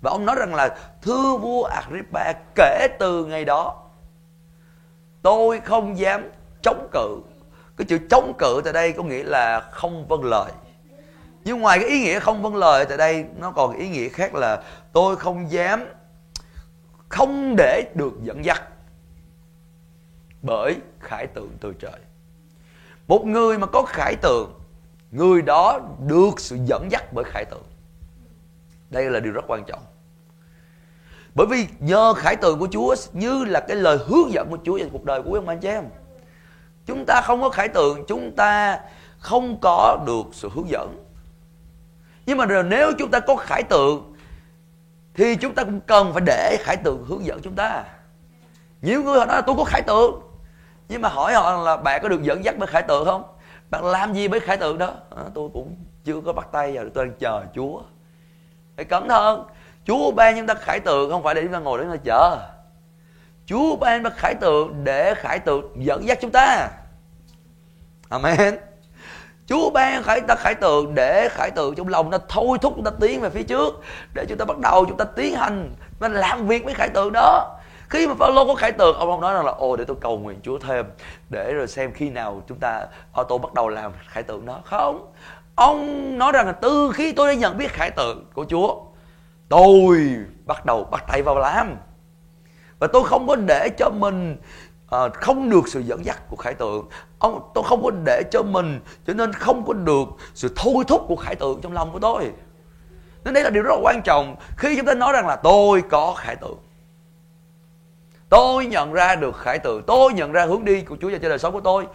và 0.00 0.10
ông 0.10 0.26
nói 0.26 0.36
rằng 0.38 0.54
là 0.54 0.76
thưa 1.02 1.36
vua 1.36 1.64
Agrippa, 1.64 2.32
kể 2.54 2.88
từ 2.98 3.24
ngày 3.24 3.44
đó, 3.44 3.82
tôi 5.22 5.60
không 5.60 5.98
dám 5.98 6.30
chống 6.62 6.88
cự. 6.92 7.20
Cái 7.76 7.84
chữ 7.84 7.98
chống 8.10 8.32
cự 8.38 8.60
tại 8.64 8.72
đây 8.72 8.92
có 8.92 9.02
nghĩa 9.02 9.22
là 9.22 9.60
không 9.60 10.08
vâng 10.08 10.24
lời. 10.24 10.52
Nhưng 11.44 11.60
ngoài 11.60 11.78
cái 11.78 11.88
ý 11.88 12.00
nghĩa 12.00 12.20
không 12.20 12.42
vâng 12.42 12.56
lời 12.56 12.84
tại 12.84 12.98
đây, 12.98 13.24
nó 13.38 13.50
còn 13.50 13.76
ý 13.76 13.88
nghĩa 13.88 14.08
khác 14.08 14.34
là 14.34 14.62
tôi 14.92 15.16
không 15.16 15.50
dám, 15.50 15.84
không 17.08 17.54
để 17.56 17.82
được 17.94 18.12
dẫn 18.22 18.44
dắt 18.44 18.62
bởi 20.42 20.76
khải 21.00 21.26
tượng 21.26 21.50
từ 21.60 21.72
trời. 21.72 22.00
Một 23.08 23.26
người 23.26 23.58
mà 23.58 23.66
có 23.66 23.82
khải 23.82 24.16
tượng, 24.16 24.60
người 25.10 25.42
đó 25.42 25.80
được 26.06 26.40
sự 26.40 26.58
dẫn 26.64 26.88
dắt 26.90 27.12
bởi 27.12 27.24
khải 27.24 27.44
tượng 27.44 27.64
đây 28.90 29.10
là 29.10 29.20
điều 29.20 29.32
rất 29.32 29.44
quan 29.48 29.64
trọng. 29.64 29.82
Bởi 31.34 31.46
vì 31.46 31.66
nhờ 31.78 32.14
khải 32.14 32.36
tượng 32.36 32.58
của 32.58 32.68
Chúa 32.70 32.94
như 33.12 33.44
là 33.44 33.60
cái 33.60 33.76
lời 33.76 33.98
hướng 34.06 34.32
dẫn 34.32 34.50
của 34.50 34.58
Chúa 34.64 34.78
trong 34.78 34.90
cuộc 34.90 35.04
đời 35.04 35.22
của 35.22 35.34
ông 35.34 35.48
anh 35.48 35.60
chị 35.60 35.68
em 35.68 35.84
chúng 36.86 37.04
ta 37.06 37.20
không 37.20 37.42
có 37.42 37.50
khải 37.50 37.68
tượng 37.68 38.04
chúng 38.08 38.36
ta 38.36 38.80
không 39.18 39.58
có 39.60 39.98
được 40.06 40.22
sự 40.32 40.48
hướng 40.54 40.68
dẫn. 40.68 41.04
Nhưng 42.26 42.38
mà 42.38 42.62
nếu 42.62 42.92
chúng 42.98 43.10
ta 43.10 43.20
có 43.20 43.36
khải 43.36 43.62
tượng 43.62 44.14
thì 45.14 45.36
chúng 45.36 45.54
ta 45.54 45.64
cũng 45.64 45.80
cần 45.80 46.12
phải 46.12 46.22
để 46.26 46.56
khải 46.60 46.76
tượng 46.76 47.04
hướng 47.04 47.24
dẫn 47.24 47.40
chúng 47.42 47.54
ta. 47.54 47.84
Nhiều 48.82 49.02
người 49.02 49.18
họ 49.18 49.24
nói 49.24 49.36
là 49.36 49.42
tôi 49.46 49.56
có 49.56 49.64
khải 49.64 49.82
tượng 49.82 50.20
nhưng 50.88 51.02
mà 51.02 51.08
hỏi 51.08 51.34
họ 51.34 51.62
là 51.62 51.76
bạn 51.76 52.02
có 52.02 52.08
được 52.08 52.22
dẫn 52.22 52.44
dắt 52.44 52.54
bởi 52.58 52.66
khải 52.66 52.82
tượng 52.82 53.04
không? 53.04 53.22
Bạn 53.70 53.84
làm 53.84 54.14
gì 54.14 54.28
với 54.28 54.40
khải 54.40 54.56
tượng 54.56 54.78
đó? 54.78 54.94
À, 55.16 55.22
tôi 55.34 55.50
cũng 55.52 55.76
chưa 56.04 56.20
có 56.20 56.32
bắt 56.32 56.48
tay 56.52 56.72
vào 56.72 56.84
tôi 56.94 57.06
đang 57.06 57.14
chờ 57.18 57.44
chúa 57.54 57.80
phải 58.76 58.84
cẩn 58.84 59.08
thận. 59.08 59.44
Chúa 59.86 60.10
ban 60.10 60.36
chúng 60.36 60.46
ta 60.46 60.54
khải 60.54 60.80
tượng, 60.80 61.10
không 61.10 61.22
phải 61.22 61.34
để 61.34 61.42
chúng 61.42 61.52
ta 61.52 61.58
ngồi 61.58 61.78
để 61.78 61.84
chúng 61.84 61.96
ta 61.96 62.02
chờ. 62.04 62.38
Chúa 63.46 63.76
ban 63.76 64.02
chúng 64.02 64.10
ta 64.12 64.16
khải 64.18 64.34
tượng 64.34 64.84
để 64.84 65.14
khải 65.14 65.38
tượng 65.38 65.84
dẫn 65.84 66.08
dắt 66.08 66.18
chúng 66.20 66.30
ta. 66.30 66.68
Amen. 68.08 68.58
Chúa 69.46 69.70
ban 69.70 70.02
khải 70.02 70.20
ta 70.20 70.34
khải 70.34 70.54
tượng 70.54 70.94
để 70.94 71.28
khải 71.28 71.50
tượng 71.50 71.74
trong 71.74 71.88
lòng 71.88 72.10
ta 72.10 72.18
thôi 72.28 72.58
thúc 72.62 72.72
chúng 72.76 72.84
ta 72.84 72.90
tiến 73.00 73.20
về 73.20 73.30
phía 73.30 73.42
trước, 73.42 73.80
để 74.14 74.26
chúng 74.28 74.38
ta 74.38 74.44
bắt 74.44 74.58
đầu 74.58 74.84
chúng 74.84 74.96
ta 74.96 75.04
tiến 75.04 75.34
hành 75.34 75.74
và 75.98 76.08
làm 76.08 76.46
việc 76.46 76.64
với 76.64 76.74
khải 76.74 76.88
tượng 76.88 77.12
đó. 77.12 77.58
Khi 77.88 78.06
mà 78.06 78.14
Phaolô 78.18 78.46
có 78.46 78.54
khải 78.54 78.72
tượng, 78.72 78.96
ông 78.98 79.10
không 79.10 79.20
nói 79.20 79.34
rằng 79.34 79.46
là, 79.46 79.52
ồ, 79.52 79.76
để 79.76 79.84
tôi 79.84 79.96
cầu 80.00 80.18
nguyện 80.18 80.40
Chúa 80.42 80.58
thêm, 80.58 80.86
để 81.28 81.52
rồi 81.52 81.66
xem 81.66 81.92
khi 81.92 82.10
nào 82.10 82.42
chúng 82.48 82.58
ta 82.58 82.86
ô 83.12 83.24
tôi 83.24 83.38
bắt 83.38 83.54
đầu 83.54 83.68
làm 83.68 83.92
khải 84.06 84.22
tượng 84.22 84.46
đó. 84.46 84.60
Không 84.64 85.12
ông 85.56 86.18
nói 86.18 86.32
rằng 86.32 86.46
là 86.46 86.52
từ 86.52 86.92
khi 86.94 87.12
tôi 87.12 87.28
đã 87.28 87.34
nhận 87.34 87.56
biết 87.56 87.72
khải 87.72 87.90
tượng 87.90 88.30
của 88.34 88.44
Chúa 88.48 88.76
tôi 89.48 90.16
bắt 90.44 90.66
đầu 90.66 90.84
bắt 90.84 91.04
tay 91.08 91.22
vào 91.22 91.38
làm. 91.38 91.76
Và 92.78 92.86
tôi 92.86 93.04
không 93.04 93.26
có 93.26 93.36
để 93.36 93.68
cho 93.78 93.90
mình 93.90 94.36
à, 94.90 94.98
không 95.14 95.50
được 95.50 95.68
sự 95.68 95.80
dẫn 95.80 96.04
dắt 96.04 96.18
của 96.30 96.36
khải 96.36 96.54
tượng. 96.54 96.88
Ông 97.18 97.50
tôi 97.54 97.64
không 97.64 97.82
có 97.82 97.90
để 98.04 98.22
cho 98.30 98.42
mình 98.42 98.80
cho 99.06 99.12
nên 99.12 99.32
không 99.32 99.64
có 99.66 99.72
được 99.72 100.08
sự 100.34 100.52
thôi 100.56 100.84
thúc 100.88 101.04
của 101.08 101.16
khải 101.16 101.34
tượng 101.34 101.60
trong 101.60 101.72
lòng 101.72 101.92
của 101.92 101.98
tôi. 101.98 102.32
Nên 103.24 103.34
đây 103.34 103.44
là 103.44 103.50
điều 103.50 103.62
rất 103.62 103.70
là 103.70 103.80
quan 103.82 104.02
trọng. 104.04 104.36
Khi 104.56 104.76
chúng 104.76 104.86
ta 104.86 104.94
nói 104.94 105.12
rằng 105.12 105.26
là 105.26 105.36
tôi 105.36 105.82
có 105.90 106.14
khải 106.16 106.36
tượng 106.36 106.58
tôi 108.28 108.66
nhận 108.66 108.92
ra 108.92 109.14
được 109.14 109.36
khải 109.36 109.58
tượng 109.58 109.82
tôi 109.86 110.12
nhận 110.12 110.32
ra 110.32 110.44
hướng 110.44 110.64
đi 110.64 110.80
của 110.80 110.96
chúa 111.00 111.10
cho 111.10 111.28
đời 111.28 111.38
sống 111.38 111.52
của 111.52 111.60
tôi 111.60 111.86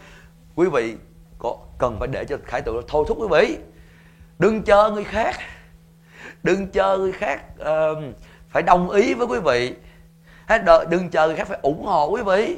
quý 0.56 0.68
vị 0.70 0.96
có 1.42 1.58
cần 1.78 1.96
phải 2.00 2.08
để 2.08 2.26
cho 2.26 2.38
khải 2.46 2.62
tượng 2.62 2.84
thôi 2.88 3.06
thúc 3.08 3.18
quý 3.22 3.28
vị. 3.32 3.58
Đừng 4.40 4.64
chờ 4.64 4.90
người 4.90 5.04
khác. 5.04 5.36
Đừng 6.44 6.68
chờ 6.68 6.98
người 6.98 7.12
khác 7.12 7.44
uh, 7.62 7.98
phải 8.50 8.64
đồng 8.64 8.90
ý 8.90 9.14
với 9.14 9.28
quý 9.28 9.40
vị. 9.40 9.76
Hay 10.46 10.60
đợi 10.60 10.86
đừng 10.90 11.10
chờ 11.10 11.28
người 11.28 11.36
khác 11.36 11.48
phải 11.48 11.60
ủng 11.62 11.86
hộ 11.86 12.10
quý 12.10 12.22
vị. 12.22 12.58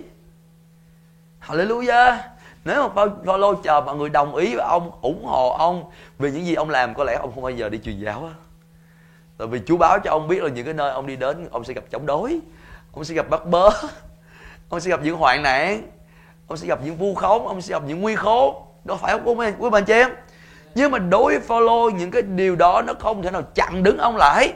Hallelujah. 1.41 2.17
Nếu 2.65 2.89
mà 2.89 3.05
Paulo 3.25 3.53
chờ 3.63 3.81
mọi 3.85 3.97
người 3.97 4.09
đồng 4.09 4.35
ý 4.35 4.55
với 4.55 4.65
ông 4.65 4.91
ủng 5.01 5.25
hộ 5.25 5.49
ông 5.49 5.83
vì 6.19 6.31
những 6.31 6.45
gì 6.45 6.53
ông 6.53 6.69
làm 6.69 6.93
có 6.93 7.03
lẽ 7.03 7.13
ông 7.13 7.31
không 7.35 7.43
bao 7.43 7.51
giờ 7.51 7.69
đi 7.69 7.79
truyền 7.83 7.99
giáo 7.99 8.25
á. 8.25 8.33
Tại 9.37 9.47
vì 9.47 9.61
Chúa 9.65 9.77
báo 9.77 9.99
cho 9.99 10.11
ông 10.11 10.27
biết 10.27 10.43
là 10.43 10.49
những 10.49 10.65
cái 10.65 10.73
nơi 10.73 10.91
ông 10.91 11.07
đi 11.07 11.15
đến 11.15 11.47
ông 11.51 11.63
sẽ 11.63 11.73
gặp 11.73 11.83
chống 11.89 12.05
đối 12.05 12.39
ông 12.91 13.03
sẽ 13.03 13.15
gặp 13.15 13.29
bắt 13.29 13.45
bớ 13.45 13.69
ông 14.69 14.79
sẽ 14.79 14.89
gặp 14.89 14.99
những 15.03 15.17
hoạn 15.17 15.43
nạn 15.43 15.87
ông 16.47 16.57
sẽ 16.57 16.67
gặp 16.67 16.79
những 16.83 16.95
vu 16.95 17.15
khống 17.15 17.47
ông 17.47 17.61
sẽ 17.61 17.71
gặp 17.71 17.83
những 17.87 18.01
nguy 18.01 18.15
khốn 18.15 18.72
đó 18.85 18.95
phải 18.95 19.11
không 19.11 19.39
quý, 19.39 19.47
quý 19.59 19.69
bạn 19.69 19.85
chị 19.85 19.93
em 19.93 20.09
nhưng 20.75 20.91
mà 20.91 20.99
đối 20.99 21.33
với 21.33 21.39
Phaolô 21.39 21.89
những 21.89 22.11
cái 22.11 22.21
điều 22.21 22.55
đó 22.55 22.81
nó 22.87 22.93
không 22.99 23.21
thể 23.21 23.31
nào 23.31 23.41
chặn 23.55 23.83
đứng 23.83 23.97
ông 23.97 24.17
lại. 24.17 24.53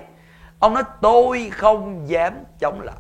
Ông 0.60 0.74
nói 0.74 0.84
tôi 1.02 1.50
không 1.50 2.10
dám 2.10 2.34
chống 2.60 2.82
lại. 2.82 2.96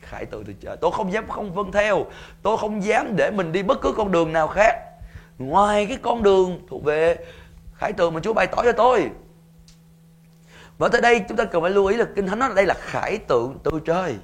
Khải 0.00 0.26
tượng 0.26 0.44
từ 0.44 0.52
trời 0.60 0.76
tôi 0.76 0.90
không 0.92 1.12
dám 1.12 1.28
không 1.28 1.54
vâng 1.54 1.72
theo. 1.72 2.06
Tôi 2.42 2.58
không 2.58 2.84
dám 2.84 3.16
để 3.16 3.30
mình 3.30 3.52
đi 3.52 3.62
bất 3.62 3.80
cứ 3.80 3.92
con 3.96 4.12
đường 4.12 4.32
nào 4.32 4.48
khác. 4.48 4.80
Ngoài 5.38 5.86
cái 5.86 5.98
con 6.02 6.22
đường 6.22 6.66
thuộc 6.68 6.84
về 6.84 7.16
khải 7.74 7.92
tượng 7.92 8.14
mà 8.14 8.20
chúa 8.20 8.32
bày 8.32 8.46
tỏ 8.46 8.62
cho 8.64 8.72
tôi. 8.72 9.10
Và 10.78 10.88
tới 10.88 11.00
đây 11.00 11.24
chúng 11.28 11.36
ta 11.36 11.44
cần 11.44 11.62
phải 11.62 11.70
lưu 11.70 11.86
ý 11.86 11.96
là 11.96 12.04
kinh 12.16 12.26
thánh 12.26 12.38
nói 12.38 12.50
đây 12.56 12.66
là 12.66 12.74
khải 12.74 13.18
tượng 13.18 13.58
từ 13.64 13.70
trời. 13.84 14.16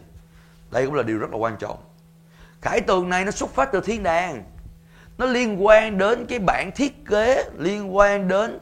Đây 0.70 0.86
cũng 0.86 0.94
là 0.94 1.02
điều 1.02 1.18
rất 1.18 1.30
là 1.30 1.36
quan 1.36 1.56
trọng. 1.56 1.78
Khải 2.60 2.80
tượng 2.80 3.08
này 3.08 3.24
nó 3.24 3.30
xuất 3.30 3.50
phát 3.50 3.72
từ 3.72 3.80
thiên 3.80 4.02
đàng 4.02 4.44
nó 5.18 5.26
liên 5.26 5.66
quan 5.66 5.98
đến 5.98 6.26
cái 6.26 6.38
bản 6.38 6.70
thiết 6.74 7.06
kế 7.06 7.44
liên 7.58 7.96
quan 7.96 8.28
đến 8.28 8.58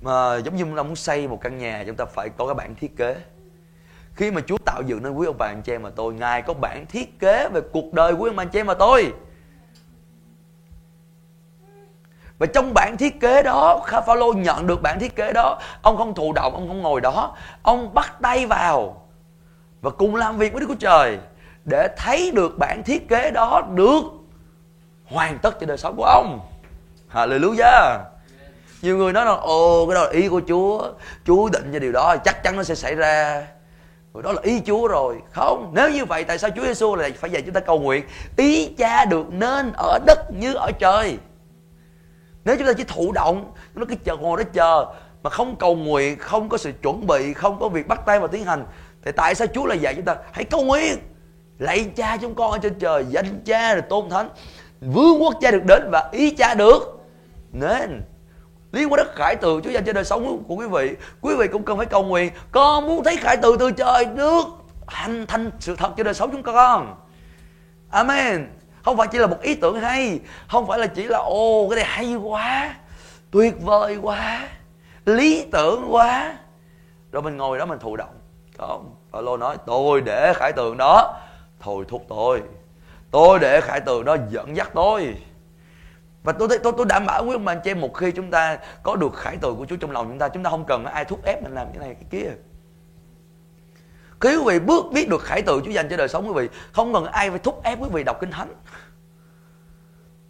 mà 0.00 0.36
giống 0.36 0.56
như 0.56 0.64
chúng 0.64 0.76
ta 0.76 0.82
muốn 0.82 0.96
xây 0.96 1.28
một 1.28 1.40
căn 1.40 1.58
nhà 1.58 1.84
chúng 1.86 1.96
ta 1.96 2.04
phải 2.04 2.28
có 2.28 2.46
cái 2.46 2.54
bản 2.54 2.74
thiết 2.74 2.96
kế. 2.96 3.16
Khi 4.14 4.30
mà 4.30 4.40
Chúa 4.46 4.58
tạo 4.64 4.82
dựng 4.86 5.02
nên 5.02 5.12
quý 5.12 5.26
ông 5.26 5.38
bà 5.38 5.46
anh 5.46 5.62
chị 5.62 5.72
em 5.72 5.82
mà 5.82 5.90
tôi 5.96 6.14
Ngài 6.14 6.42
có 6.42 6.54
bản 6.54 6.86
thiết 6.86 7.18
kế 7.18 7.48
về 7.48 7.60
cuộc 7.72 7.92
đời 7.92 8.12
quý 8.12 8.30
ông 8.30 8.36
bà 8.36 8.42
anh 8.42 8.48
chị 8.48 8.60
em 8.60 8.66
mà 8.66 8.74
tôi. 8.74 9.12
Và 12.38 12.46
trong 12.46 12.74
bản 12.74 12.96
thiết 12.96 13.20
kế 13.20 13.42
đó 13.42 13.86
Phaolô 14.06 14.32
nhận 14.32 14.66
được 14.66 14.82
bản 14.82 14.98
thiết 15.00 15.16
kế 15.16 15.32
đó. 15.32 15.60
Ông 15.82 15.96
không 15.96 16.14
thụ 16.14 16.32
động, 16.32 16.54
ông 16.54 16.68
không 16.68 16.82
ngồi 16.82 17.00
đó. 17.00 17.36
Ông 17.62 17.94
bắt 17.94 18.14
tay 18.22 18.46
vào 18.46 19.06
Và 19.80 19.90
cùng 19.90 20.16
làm 20.16 20.38
việc 20.38 20.52
với 20.52 20.60
Đức 20.60 20.66
Chúa 20.68 20.74
Trời 20.74 21.18
Để 21.64 21.88
thấy 21.96 22.30
được 22.30 22.58
bản 22.58 22.82
thiết 22.82 23.08
kế 23.08 23.30
đó 23.30 23.62
được 23.74 24.02
hoàn 25.14 25.38
tất 25.38 25.60
cho 25.60 25.66
đời 25.66 25.78
sống 25.78 25.96
của 25.96 26.04
ông. 26.04 26.40
Hallelujah. 27.12 27.98
Nhiều 28.82 28.96
người 28.96 29.12
nói 29.12 29.24
là 29.24 29.32
ồ, 29.32 29.86
cái 29.86 29.94
đó 29.94 30.04
là 30.04 30.10
ý 30.10 30.28
của 30.28 30.40
Chúa. 30.48 30.92
Chúa 31.26 31.48
định 31.48 31.70
cho 31.72 31.78
điều 31.78 31.92
đó, 31.92 32.16
chắc 32.24 32.42
chắn 32.42 32.56
nó 32.56 32.62
sẽ 32.62 32.74
xảy 32.74 32.94
ra. 32.94 33.46
Rồi 34.14 34.22
đó 34.22 34.32
là 34.32 34.42
ý 34.42 34.60
Chúa 34.66 34.88
rồi. 34.88 35.16
Không, 35.32 35.72
nếu 35.74 35.90
như 35.90 36.04
vậy 36.04 36.24
tại 36.24 36.38
sao 36.38 36.50
Chúa 36.56 36.64
Giêsu 36.64 36.94
lại 36.94 37.12
phải 37.12 37.30
dạy 37.30 37.42
chúng 37.42 37.54
ta 37.54 37.60
cầu 37.60 37.78
nguyện? 37.78 38.04
Ý 38.36 38.66
cha 38.78 39.04
được 39.04 39.26
nên 39.32 39.72
ở 39.76 39.98
đất 40.06 40.18
như 40.32 40.54
ở 40.54 40.70
trời. 40.78 41.18
Nếu 42.44 42.56
chúng 42.56 42.66
ta 42.66 42.72
chỉ 42.72 42.84
thụ 42.84 43.12
động, 43.12 43.52
nó 43.74 43.86
cứ 43.88 43.94
chờ, 44.04 44.16
ngồi 44.16 44.44
đó 44.44 44.50
chờ, 44.52 44.86
mà 45.22 45.30
không 45.30 45.56
cầu 45.56 45.76
nguyện, 45.76 46.18
không 46.18 46.48
có 46.48 46.58
sự 46.58 46.72
chuẩn 46.82 47.06
bị, 47.06 47.32
không 47.32 47.60
có 47.60 47.68
việc 47.68 47.88
bắt 47.88 48.00
tay 48.06 48.18
vào 48.18 48.28
tiến 48.28 48.44
hành, 48.44 48.66
thì 49.04 49.12
tại 49.12 49.34
sao 49.34 49.46
Chúa 49.54 49.66
lại 49.66 49.78
dạy 49.78 49.94
chúng 49.94 50.04
ta, 50.04 50.16
hãy 50.32 50.44
cầu 50.44 50.64
nguyện, 50.64 50.98
lạy 51.58 51.90
cha 51.96 52.16
chúng 52.16 52.34
con 52.34 52.52
ở 52.52 52.58
trên 52.58 52.78
trời, 52.78 53.04
danh 53.08 53.40
cha 53.44 53.74
rồi 53.74 53.82
tôn 53.82 54.10
thánh 54.10 54.28
vương 54.80 55.22
quốc 55.22 55.34
cha 55.40 55.50
được 55.50 55.64
đến 55.64 55.90
và 55.90 56.08
ý 56.12 56.30
cha 56.30 56.54
được. 56.54 57.04
Nên, 57.52 58.02
lý 58.72 58.84
quan 58.84 58.96
đất 58.96 59.14
khải 59.14 59.36
từ 59.36 59.60
Chúa 59.64 59.70
dành 59.70 59.84
cho 59.84 59.92
đời 59.92 60.04
sống 60.04 60.44
của 60.48 60.54
quý 60.54 60.66
vị. 60.66 60.96
Quý 61.20 61.34
vị 61.38 61.46
cũng 61.52 61.62
cần 61.62 61.76
phải 61.76 61.86
cầu 61.86 62.04
nguyện. 62.04 62.32
Con 62.50 62.86
muốn 62.86 63.04
thấy 63.04 63.16
khải 63.16 63.36
từ 63.36 63.56
từ 63.58 63.70
trời 63.70 64.06
nước 64.06 64.44
hành 64.86 65.26
thành 65.26 65.50
sự 65.60 65.76
thật 65.76 65.92
cho 65.96 66.04
đời 66.04 66.14
sống 66.14 66.30
chúng 66.32 66.42
con. 66.42 66.96
Amen. 67.90 68.46
Không 68.84 68.96
phải 68.96 69.08
chỉ 69.12 69.18
là 69.18 69.26
một 69.26 69.40
ý 69.40 69.54
tưởng 69.54 69.80
hay, 69.80 70.20
không 70.48 70.66
phải 70.66 70.78
là 70.78 70.86
chỉ 70.86 71.02
là, 71.02 71.18
ồ, 71.18 71.68
cái 71.68 71.76
này 71.76 71.84
hay 71.84 72.14
quá, 72.14 72.74
tuyệt 73.30 73.54
vời 73.62 73.96
quá, 74.02 74.48
lý 75.04 75.46
tưởng 75.52 75.88
quá. 75.90 76.38
Rồi 77.12 77.22
mình 77.22 77.36
ngồi 77.36 77.58
đó 77.58 77.66
mình 77.66 77.78
thụ 77.78 77.96
động. 77.96 78.14
Không 78.58 78.94
Paulo 79.12 79.36
nói, 79.36 79.56
tôi 79.66 80.00
để 80.00 80.32
khải 80.36 80.52
tượng 80.52 80.76
đó, 80.76 81.20
thôi 81.60 81.84
thúc 81.88 82.04
tôi 82.08 82.42
tôi 83.14 83.38
để 83.38 83.60
khải 83.60 83.80
tượng 83.80 84.04
đó 84.04 84.16
dẫn 84.30 84.56
dắt 84.56 84.70
tôi. 84.74 85.16
Và 86.22 86.32
tôi 86.32 86.48
tôi 86.62 86.72
tôi 86.76 86.86
đảm 86.86 87.06
bảo 87.06 87.24
quý 87.24 87.32
ông 87.32 87.44
bà 87.44 87.52
anh 87.52 87.60
chị 87.64 87.70
em 87.70 87.80
một 87.80 87.94
khi 87.94 88.10
chúng 88.10 88.30
ta 88.30 88.58
có 88.82 88.96
được 88.96 89.14
khải 89.14 89.36
tượng 89.36 89.56
của 89.56 89.66
Chúa 89.66 89.76
trong 89.76 89.90
lòng 89.90 90.08
chúng 90.08 90.18
ta 90.18 90.28
chúng 90.28 90.42
ta 90.42 90.50
không 90.50 90.64
cần 90.64 90.84
ai 90.84 91.04
thúc 91.04 91.24
ép 91.24 91.42
mình 91.42 91.54
làm 91.54 91.66
cái 91.72 91.78
này, 91.78 91.94
cái 91.94 92.04
kia. 92.10 92.30
Khi 94.20 94.36
quý 94.36 94.42
vị 94.46 94.58
bước 94.58 94.84
biết 94.92 95.08
được 95.08 95.22
khải 95.22 95.42
tượng 95.42 95.64
Chúa 95.64 95.70
dành 95.70 95.88
cho 95.88 95.96
đời 95.96 96.08
sống 96.08 96.28
quý 96.28 96.32
vị, 96.34 96.48
không 96.72 96.92
cần 96.92 97.04
ai 97.04 97.30
phải 97.30 97.38
thúc 97.38 97.62
ép 97.62 97.78
quý 97.80 97.88
vị 97.92 98.04
đọc 98.04 98.20
kinh 98.20 98.30
thánh. 98.30 98.54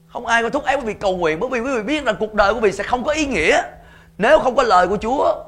Không 0.06 0.26
ai 0.26 0.42
có 0.42 0.50
thúc 0.50 0.64
ép 0.64 0.80
quý 0.80 0.86
vị 0.86 0.94
cầu 0.94 1.16
nguyện, 1.16 1.40
bởi 1.40 1.50
vì 1.50 1.60
quý 1.60 1.76
vị 1.76 1.82
biết 1.82 2.04
là 2.04 2.12
cuộc 2.12 2.34
đời 2.34 2.54
của 2.54 2.60
quý 2.60 2.70
vị 2.70 2.72
sẽ 2.72 2.84
không 2.84 3.04
có 3.04 3.12
ý 3.12 3.26
nghĩa 3.26 3.62
nếu 4.18 4.38
không 4.38 4.56
có 4.56 4.62
lời 4.62 4.88
của 4.88 4.96
Chúa. 4.96 5.44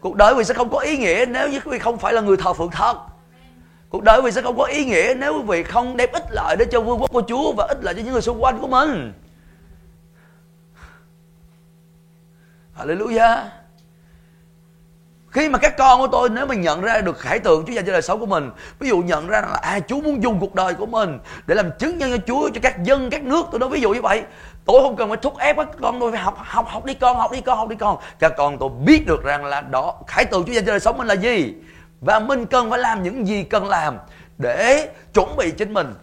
Cuộc 0.00 0.16
đời 0.16 0.32
quý 0.32 0.38
vị 0.38 0.44
sẽ 0.44 0.54
không 0.54 0.70
có 0.70 0.78
ý 0.78 0.96
nghĩa 0.96 1.24
nếu 1.28 1.48
như 1.48 1.60
quý 1.60 1.70
vị 1.70 1.78
không 1.78 1.98
phải 1.98 2.12
là 2.12 2.20
người 2.20 2.36
thờ 2.36 2.52
phượng 2.52 2.70
thật 2.70 2.96
cuộc 3.94 4.02
đời 4.02 4.18
quý 4.18 4.24
vị 4.24 4.32
sẽ 4.32 4.42
không 4.42 4.58
có 4.58 4.64
ý 4.64 4.84
nghĩa 4.84 5.14
nếu 5.18 5.34
quý 5.34 5.42
vị 5.46 5.62
không 5.62 5.96
đem 5.96 6.08
ích 6.12 6.24
lợi 6.30 6.56
để 6.58 6.64
cho 6.64 6.80
vương 6.80 7.00
quốc 7.00 7.10
của 7.12 7.22
Chúa 7.28 7.52
và 7.52 7.66
ích 7.68 7.78
lợi 7.82 7.94
cho 7.94 8.02
những 8.02 8.12
người 8.12 8.22
xung 8.22 8.42
quanh 8.42 8.58
của 8.60 8.66
mình. 8.66 9.12
Hallelujah. 12.78 13.38
Khi 15.30 15.48
mà 15.48 15.58
các 15.58 15.76
con 15.76 16.00
của 16.00 16.06
tôi, 16.06 16.28
nếu 16.28 16.46
mà 16.46 16.54
nhận 16.54 16.80
ra 16.80 17.00
được 17.00 17.18
khải 17.18 17.38
tượng 17.38 17.64
Chúa 17.66 17.72
dành 17.72 17.86
cho 17.86 17.92
đời 17.92 18.02
sống 18.02 18.20
của 18.20 18.26
mình, 18.26 18.50
ví 18.78 18.88
dụ 18.88 18.98
nhận 18.98 19.28
ra 19.28 19.40
là 19.40 19.58
à 19.62 19.80
Chúa 19.80 20.00
muốn 20.00 20.22
dùng 20.22 20.40
cuộc 20.40 20.54
đời 20.54 20.74
của 20.74 20.86
mình 20.86 21.18
để 21.46 21.54
làm 21.54 21.70
chứng 21.78 21.98
nhân 21.98 22.10
cho 22.10 22.24
Chúa, 22.26 22.50
cho 22.54 22.60
các 22.62 22.82
dân, 22.84 23.10
các 23.10 23.22
nước, 23.22 23.46
tôi 23.50 23.60
nói 23.60 23.68
ví 23.68 23.80
dụ 23.80 23.92
như 23.92 24.02
vậy. 24.02 24.22
Tôi 24.64 24.82
không 24.82 24.96
cần 24.96 25.08
phải 25.08 25.18
thúc 25.22 25.38
ép 25.38 25.56
các 25.56 25.68
con 25.80 26.00
tôi 26.00 26.12
phải 26.12 26.20
học 26.20 26.38
học 26.38 26.66
học 26.68 26.84
đi 26.84 26.94
con, 26.94 27.16
học 27.16 27.32
đi 27.32 27.40
con, 27.40 27.58
học 27.58 27.68
đi 27.68 27.76
con. 27.76 27.96
Các 28.18 28.32
con 28.36 28.58
tôi 28.58 28.70
biết 28.84 29.06
được 29.06 29.24
rằng 29.24 29.44
là 29.44 29.60
đó 29.60 29.94
khải 30.06 30.24
tượng 30.24 30.44
Chúa 30.44 30.52
dành 30.52 30.64
cho 30.64 30.72
đời 30.72 30.80
sống 30.80 30.98
mình 30.98 31.06
là 31.06 31.14
gì 31.14 31.54
và 32.04 32.18
mình 32.18 32.46
cần 32.46 32.70
phải 32.70 32.78
làm 32.78 33.02
những 33.02 33.26
gì 33.26 33.44
cần 33.44 33.68
làm 33.68 33.98
để 34.38 34.88
chuẩn 35.14 35.36
bị 35.36 35.50
chính 35.50 35.72
mình 35.72 35.94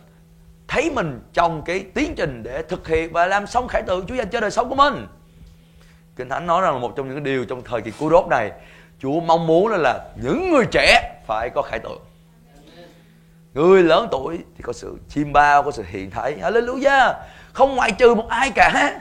thấy 0.67 0.91
mình 0.91 1.19
trong 1.33 1.61
cái 1.65 1.85
tiến 1.93 2.13
trình 2.15 2.43
để 2.43 2.63
thực 2.69 2.87
hiện 2.87 3.13
và 3.13 3.25
làm 3.25 3.47
xong 3.47 3.67
khải 3.67 3.81
tượng 3.81 4.05
Chúa 4.05 4.15
dành 4.15 4.29
cho 4.29 4.39
đời 4.39 4.51
sống 4.51 4.69
của 4.69 4.75
mình. 4.75 5.07
Kinh 6.15 6.29
Thánh 6.29 6.47
nói 6.47 6.61
rằng 6.61 6.73
là 6.73 6.79
một 6.79 6.93
trong 6.95 7.09
những 7.09 7.23
điều 7.23 7.45
trong 7.45 7.61
thời 7.63 7.81
kỳ 7.81 7.91
cứu 7.99 8.09
đốt 8.09 8.27
này 8.29 8.51
Chúa 8.99 9.19
mong 9.19 9.47
muốn 9.47 9.67
là, 9.67 9.77
là 9.77 10.05
những 10.21 10.51
người 10.51 10.65
trẻ 10.71 11.21
phải 11.27 11.49
có 11.49 11.61
khải 11.61 11.79
tượng. 11.79 11.99
Người 13.53 13.83
lớn 13.83 14.07
tuổi 14.11 14.37
thì 14.57 14.61
có 14.63 14.73
sự 14.73 14.97
chiêm 15.09 15.33
bao, 15.33 15.63
có 15.63 15.71
sự 15.71 15.83
hiện 15.87 16.11
thấy. 16.11 16.35
Hallelujah! 16.41 17.13
Không 17.53 17.75
ngoại 17.75 17.91
trừ 17.91 18.15
một 18.15 18.29
ai 18.29 18.51
cả. 18.55 18.99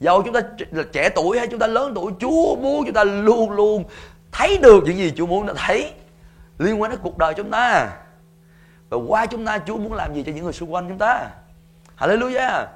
Dầu 0.00 0.22
chúng 0.22 0.34
ta 0.34 0.40
là 0.70 0.82
trẻ 0.92 1.08
tuổi 1.08 1.38
hay 1.38 1.48
chúng 1.48 1.58
ta 1.58 1.66
lớn 1.66 1.92
tuổi 1.94 2.12
Chúa 2.20 2.56
muốn 2.56 2.84
chúng 2.84 2.94
ta 2.94 3.04
luôn 3.04 3.50
luôn 3.50 3.84
thấy 4.32 4.58
được 4.58 4.84
những 4.86 4.96
gì 4.96 5.12
Chúa 5.16 5.26
muốn 5.26 5.46
đã 5.46 5.54
thấy 5.56 5.92
Liên 6.58 6.82
quan 6.82 6.90
đến 6.90 7.00
cuộc 7.02 7.18
đời 7.18 7.34
chúng 7.34 7.50
ta. 7.50 7.90
Và 8.88 8.98
qua 9.08 9.26
chúng 9.26 9.46
ta 9.46 9.58
Chúa 9.66 9.76
muốn 9.76 9.92
làm 9.92 10.14
gì 10.14 10.22
cho 10.22 10.32
những 10.32 10.44
người 10.44 10.52
xung 10.52 10.74
quanh 10.74 10.88
chúng 10.88 10.98
ta? 10.98 11.30
Hallelujah. 11.98 12.66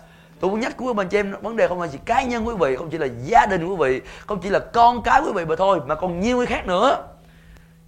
Tôi 0.40 0.50
muốn 0.50 0.60
nhắc 0.60 0.74
quý 0.76 0.92
mình 0.94 1.08
cho 1.08 1.18
em 1.18 1.34
vấn 1.42 1.56
đề 1.56 1.68
không 1.68 1.80
phải 1.80 1.88
chỉ 1.92 1.98
cá 2.04 2.22
nhân 2.22 2.46
quý 2.46 2.54
vị 2.60 2.76
không 2.76 2.90
chỉ 2.90 2.98
là 2.98 3.06
gia 3.24 3.46
đình 3.46 3.66
quý 3.66 3.76
vị 3.78 4.00
không 4.26 4.40
chỉ 4.42 4.50
là 4.50 4.58
con 4.58 5.02
cái 5.02 5.20
quý 5.20 5.32
vị 5.34 5.44
mà 5.44 5.56
thôi 5.56 5.80
mà 5.86 5.94
còn 5.94 6.20
nhiều 6.20 6.36
người 6.36 6.46
khác 6.46 6.66
nữa. 6.66 7.08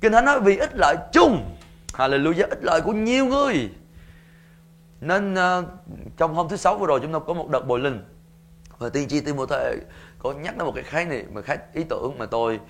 Kinh 0.01 0.13
thánh 0.13 0.25
nói 0.25 0.41
vì 0.41 0.57
ích 0.57 0.71
lợi 0.75 0.97
chung. 1.13 1.57
Hallelujah 1.93 2.49
ích 2.51 2.63
lợi 2.63 2.81
của 2.81 2.93
nhiều 2.93 3.27
người. 3.27 3.71
Nên 5.01 5.35
uh, 5.35 5.65
trong 6.17 6.35
hôm 6.35 6.49
thứ 6.49 6.57
sáu 6.57 6.79
vừa 6.79 6.87
rồi 6.87 7.01
chúng 7.03 7.13
ta 7.13 7.19
có 7.19 7.35
một 7.35 7.49
đợt 7.49 7.67
bồi 7.67 7.81
linh 7.81 8.05
và 8.79 8.89
tiên 8.89 9.09
tri 9.09 9.21
Timothée 9.21 9.77
có 10.19 10.33
nhắc 10.33 10.57
đến 10.57 10.67
một 10.67 10.73
cái 10.75 10.85
khái 10.85 11.05
niệm 11.05 11.27
mà 11.33 11.43
khái 11.43 11.59
ý 11.73 11.85
tưởng 11.89 12.15
mà 12.19 12.27
tôi 12.27 12.61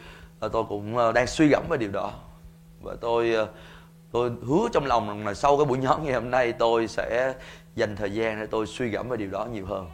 và 0.40 0.48
tôi 0.48 0.64
cũng 0.68 0.96
ờ, 0.96 1.12
đang 1.12 1.26
suy 1.26 1.48
gẫm 1.48 1.62
về 1.68 1.76
điều 1.76 1.90
đó. 1.90 2.12
Và 2.80 2.94
tôi 3.00 3.32
ờ, 3.32 3.48
tôi 4.12 4.30
hứa 4.46 4.68
trong 4.72 4.86
lòng 4.86 5.08
rằng 5.08 5.26
là 5.26 5.34
sau 5.34 5.56
cái 5.56 5.66
buổi 5.66 5.78
nhóm 5.78 6.04
ngày 6.04 6.14
hôm 6.14 6.30
nay 6.30 6.52
tôi 6.52 6.88
sẽ 6.88 7.34
dành 7.74 7.96
thời 7.96 8.14
gian 8.14 8.40
để 8.40 8.46
tôi 8.46 8.66
suy 8.66 8.88
gẫm 8.88 9.08
về 9.08 9.16
điều 9.16 9.30
đó 9.30 9.44
nhiều 9.44 9.66
hơn. 9.66 9.86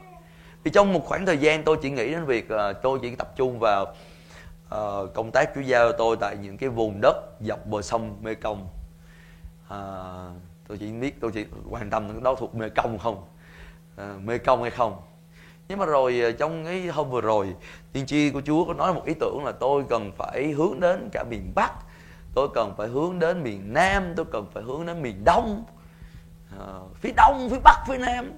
Vì 0.64 0.70
trong 0.70 0.92
một 0.92 1.00
khoảng 1.04 1.26
thời 1.26 1.38
gian 1.38 1.64
tôi 1.64 1.76
chỉ 1.82 1.90
nghĩ 1.90 2.10
đến 2.10 2.24
việc 2.24 2.48
ờ, 2.48 2.72
tôi 2.72 2.98
chỉ 3.02 3.16
tập 3.16 3.32
trung 3.36 3.58
vào 3.58 3.94
uh, 4.74 5.14
công 5.14 5.30
tác 5.30 5.50
chúa 5.54 5.60
giao 5.60 5.92
tôi 5.92 6.16
tại 6.20 6.36
những 6.36 6.56
cái 6.56 6.68
vùng 6.68 7.00
đất 7.00 7.16
dọc 7.40 7.66
bờ 7.66 7.82
sông 7.82 8.16
mê 8.22 8.34
công 8.34 8.62
uh, 8.62 9.70
à, 9.70 9.80
tôi 10.68 10.78
chỉ 10.78 10.92
biết 10.92 11.20
tôi 11.20 11.30
chỉ 11.34 11.46
quan 11.70 11.90
tâm 11.90 12.22
đó 12.22 12.34
thuộc 12.34 12.54
mê 12.54 12.68
công 12.68 12.98
không? 12.98 13.24
Uh, 13.94 14.22
mê 14.22 14.38
công 14.38 14.62
hay 14.62 14.70
không? 14.70 14.96
Nhưng 15.68 15.78
mà 15.78 15.86
rồi 15.86 16.20
ờ, 16.20 16.32
trong 16.32 16.64
cái 16.64 16.86
hôm 16.86 17.10
vừa 17.10 17.20
rồi, 17.20 17.54
tiên 17.92 18.06
tri 18.06 18.30
của 18.30 18.40
chúa 18.40 18.64
có 18.64 18.74
nói 18.74 18.94
một 18.94 19.04
ý 19.04 19.14
tưởng 19.20 19.44
là 19.44 19.52
tôi 19.52 19.84
cần 19.88 20.12
phải 20.16 20.52
hướng 20.52 20.80
đến 20.80 21.08
cả 21.12 21.24
miền 21.30 21.52
bắc, 21.54 21.72
tôi 22.34 22.48
cần 22.54 22.74
phải 22.76 22.88
hướng 22.88 23.18
đến 23.18 23.42
miền 23.42 23.72
nam, 23.72 24.12
tôi 24.16 24.26
cần 24.32 24.46
phải 24.54 24.62
hướng 24.62 24.86
đến 24.86 25.02
miền 25.02 25.24
đông 25.24 25.64
ờ, 26.58 26.80
phía 27.00 27.12
đông, 27.16 27.48
phía 27.50 27.60
bắc, 27.64 27.84
phía 27.88 27.98
nam. 27.98 28.32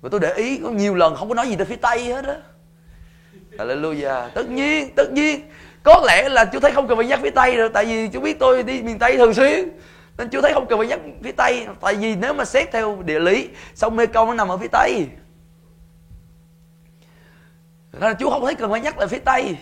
Và 0.00 0.08
tôi 0.08 0.20
để 0.20 0.34
ý, 0.34 0.58
có 0.58 0.70
nhiều 0.70 0.94
lần 0.94 1.16
không 1.16 1.28
có 1.28 1.34
nói 1.34 1.48
gì 1.48 1.56
tới 1.56 1.66
phía 1.66 1.76
tây 1.76 2.04
hết 2.04 2.24
á. 2.24 2.36
Hallelujah. 3.58 4.28
Tất 4.34 4.50
nhiên 4.50 4.94
tất 4.96 5.12
nhiên. 5.12 5.40
Có 5.82 6.02
lẽ 6.06 6.28
là 6.28 6.44
chú 6.44 6.60
thấy 6.60 6.72
không 6.72 6.88
cần 6.88 6.96
phải 6.96 7.06
nhắc 7.06 7.20
phía 7.22 7.30
tây 7.30 7.56
rồi 7.56 7.68
tại 7.68 7.84
vì 7.84 8.08
chú 8.08 8.20
biết 8.20 8.38
tôi 8.38 8.62
đi 8.62 8.82
miền 8.82 8.98
tây 8.98 9.16
thường 9.16 9.34
xuyên 9.34 9.68
nên 10.18 10.28
chú 10.30 10.40
thấy 10.40 10.52
không 10.52 10.66
cần 10.68 10.78
phải 10.78 10.88
nhắc 10.88 11.00
phía 11.22 11.32
tây. 11.32 11.66
Tại 11.80 11.94
vì 11.94 12.16
nếu 12.16 12.34
mà 12.34 12.44
xét 12.44 12.72
theo 12.72 13.02
địa 13.02 13.20
lý, 13.20 13.48
sông 13.74 13.96
mê 13.96 14.06
công 14.06 14.28
nó 14.28 14.34
nằm 14.34 14.48
ở 14.48 14.58
phía 14.58 14.68
tây. 14.72 15.08
Nên 17.92 18.02
là 18.02 18.14
chú 18.14 18.30
không 18.30 18.44
thấy 18.44 18.54
cần 18.54 18.70
phải 18.70 18.80
nhắc 18.80 18.98
lại 18.98 19.08
phía 19.08 19.18
tây. 19.18 19.58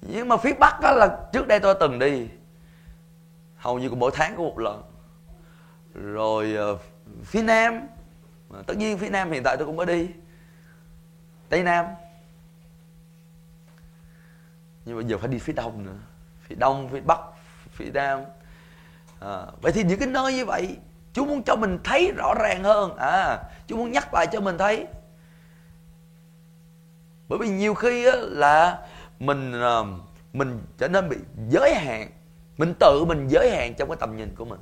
Nhưng 0.00 0.28
mà 0.28 0.36
phía 0.36 0.52
bắc 0.52 0.80
đó 0.80 0.92
là 0.92 1.18
trước 1.32 1.46
đây 1.46 1.60
tôi 1.60 1.74
từng 1.80 1.98
đi. 1.98 2.28
Hầu 3.56 3.78
như 3.78 3.90
mỗi 3.90 4.10
tháng 4.14 4.36
có 4.36 4.42
một 4.42 4.58
lần. 4.58 4.82
Rồi 5.94 6.54
ờ, 6.54 6.78
phía 7.24 7.42
nam 7.42 7.88
tất 8.66 8.76
nhiên 8.76 8.98
phía 8.98 9.08
nam 9.08 9.30
hiện 9.30 9.42
tại 9.42 9.56
tôi 9.56 9.66
cũng 9.66 9.76
có 9.76 9.84
đi. 9.84 10.08
Tây 11.48 11.62
nam. 11.62 11.86
Nhưng 14.84 14.96
mà 14.96 15.02
giờ 15.06 15.18
phải 15.18 15.28
đi 15.28 15.38
phía 15.38 15.52
đông 15.52 15.84
nữa. 15.84 15.96
Phía 16.40 16.54
đông, 16.54 16.88
phía 16.92 17.00
bắc, 17.00 17.20
phía 17.70 17.90
nam 17.90 18.20
à, 19.24 19.46
vậy 19.60 19.72
thì 19.72 19.84
những 19.84 19.98
cái 19.98 20.08
nơi 20.08 20.34
như 20.34 20.44
vậy 20.44 20.76
chúa 21.12 21.24
muốn 21.24 21.42
cho 21.42 21.56
mình 21.56 21.78
thấy 21.84 22.12
rõ 22.16 22.34
ràng 22.34 22.64
hơn. 22.64 22.96
À 22.96 23.38
chúa 23.66 23.76
muốn 23.76 23.92
nhắc 23.92 24.14
lại 24.14 24.26
cho 24.32 24.40
mình 24.40 24.58
thấy. 24.58 24.86
Bởi 27.28 27.38
vì 27.38 27.48
nhiều 27.48 27.74
khi 27.74 28.06
á, 28.06 28.12
là 28.16 28.86
mình 29.18 29.52
à, 29.52 29.78
mình 30.32 30.60
trở 30.78 30.88
nên 30.88 31.08
bị 31.08 31.16
giới 31.48 31.74
hạn. 31.74 32.10
Mình 32.58 32.74
tự 32.80 33.04
mình 33.04 33.28
giới 33.28 33.50
hạn 33.50 33.74
trong 33.74 33.88
cái 33.88 33.96
tầm 34.00 34.16
nhìn 34.16 34.34
của 34.34 34.44
mình. 34.44 34.60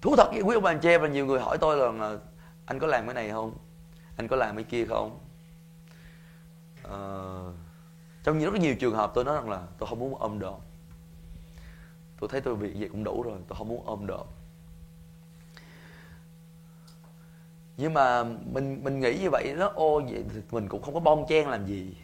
Thú 0.00 0.16
thật 0.16 0.30
với 0.32 0.40
quý 0.40 0.54
ông 0.54 0.62
bà 0.62 0.70
anh 0.70 0.80
chị 0.80 0.96
và 0.96 1.08
nhiều 1.08 1.26
người 1.26 1.40
hỏi 1.40 1.58
tôi 1.58 1.76
là 1.76 2.06
à, 2.06 2.10
anh 2.66 2.78
có 2.78 2.86
làm 2.86 3.04
cái 3.04 3.14
này 3.14 3.30
không? 3.30 3.56
Anh 4.16 4.28
có 4.28 4.36
làm 4.36 4.56
cái 4.56 4.64
kia 4.64 4.86
không? 4.88 5.18
Uh, 6.86 7.65
trong 8.26 8.38
rất 8.38 8.60
nhiều 8.60 8.74
trường 8.74 8.94
hợp 8.94 9.12
tôi 9.14 9.24
nói 9.24 9.34
rằng 9.34 9.50
là 9.50 9.62
tôi 9.78 9.88
không 9.88 9.98
muốn 9.98 10.14
ôm 10.18 10.38
đồm. 10.38 10.60
Tôi 12.20 12.28
thấy 12.32 12.40
tôi 12.40 12.54
việc 12.54 12.72
vậy 12.78 12.88
cũng 12.88 13.04
đủ 13.04 13.22
rồi 13.22 13.38
tôi 13.48 13.56
không 13.58 13.68
muốn 13.68 13.82
ôm 13.86 14.06
đồm. 14.06 14.26
Nhưng 17.76 17.94
mà 17.94 18.24
mình 18.24 18.84
mình 18.84 19.00
nghĩ 19.00 19.18
như 19.18 19.28
vậy 19.30 19.54
nó 19.58 19.66
ô 19.66 20.00
vậy 20.00 20.24
thì 20.34 20.40
mình 20.50 20.68
cũng 20.68 20.82
không 20.82 20.94
có 20.94 21.00
bon 21.00 21.24
chen 21.28 21.48
làm 21.48 21.66
gì. 21.66 21.96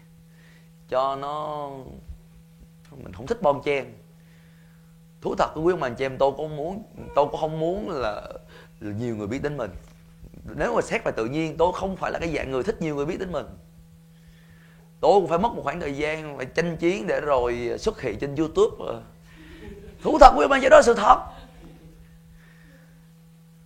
Cho 0.89 1.17
nó 1.17 1.71
mình 2.91 3.13
không 3.13 3.27
thích 3.27 3.43
bon 3.43 3.63
chen. 3.65 3.95
Thú 5.21 5.35
thật 5.39 5.55
với 5.55 5.65
quý 5.65 5.73
ông 5.73 5.81
bà 5.81 5.87
anh 5.87 5.95
chị 5.95 6.05
em 6.05 6.19
tôi 6.19 6.33
cũng 6.37 6.57
muốn 6.57 6.83
tôi 7.15 7.27
cũng 7.31 7.41
không 7.41 7.61
muốn 7.61 7.91
là, 7.91 8.23
là 8.81 8.93
nhiều 8.93 9.17
người 9.17 9.27
biết 9.27 9.43
đến 9.43 9.57
mình. 9.57 9.71
Nếu 10.57 10.75
mà 10.75 10.83
xét 10.83 11.05
về 11.05 11.13
tự 11.17 11.27
nhiên 11.27 11.57
tôi 11.57 11.73
không 11.75 11.97
phải 11.97 12.13
là 12.13 12.19
cái 12.19 12.35
dạng 12.37 12.51
người 12.51 12.63
thích 12.63 12.83
nhiều 12.83 12.97
người 12.97 13.07
biết 13.07 13.19
đến 13.21 13.33
mình 13.33 13.47
tôi 15.03 15.21
cũng 15.21 15.29
phải 15.29 15.39
mất 15.39 15.53
một 15.55 15.63
khoảng 15.65 15.81
thời 15.81 15.97
gian 15.97 16.37
phải 16.37 16.47
tranh 16.47 16.77
chiến 16.77 17.07
để 17.07 17.21
rồi 17.21 17.71
xuất 17.79 18.01
hiện 18.01 18.19
trên 18.19 18.35
youtube. 18.37 18.77
Ờ. 18.87 19.03
Thú 20.03 20.19
thật 20.21 20.33
với 20.37 20.49
bạn 20.49 20.61
cho 20.63 20.69
đó 20.69 20.77
là 20.77 20.83
sự 20.83 20.95
thật. 20.95 21.19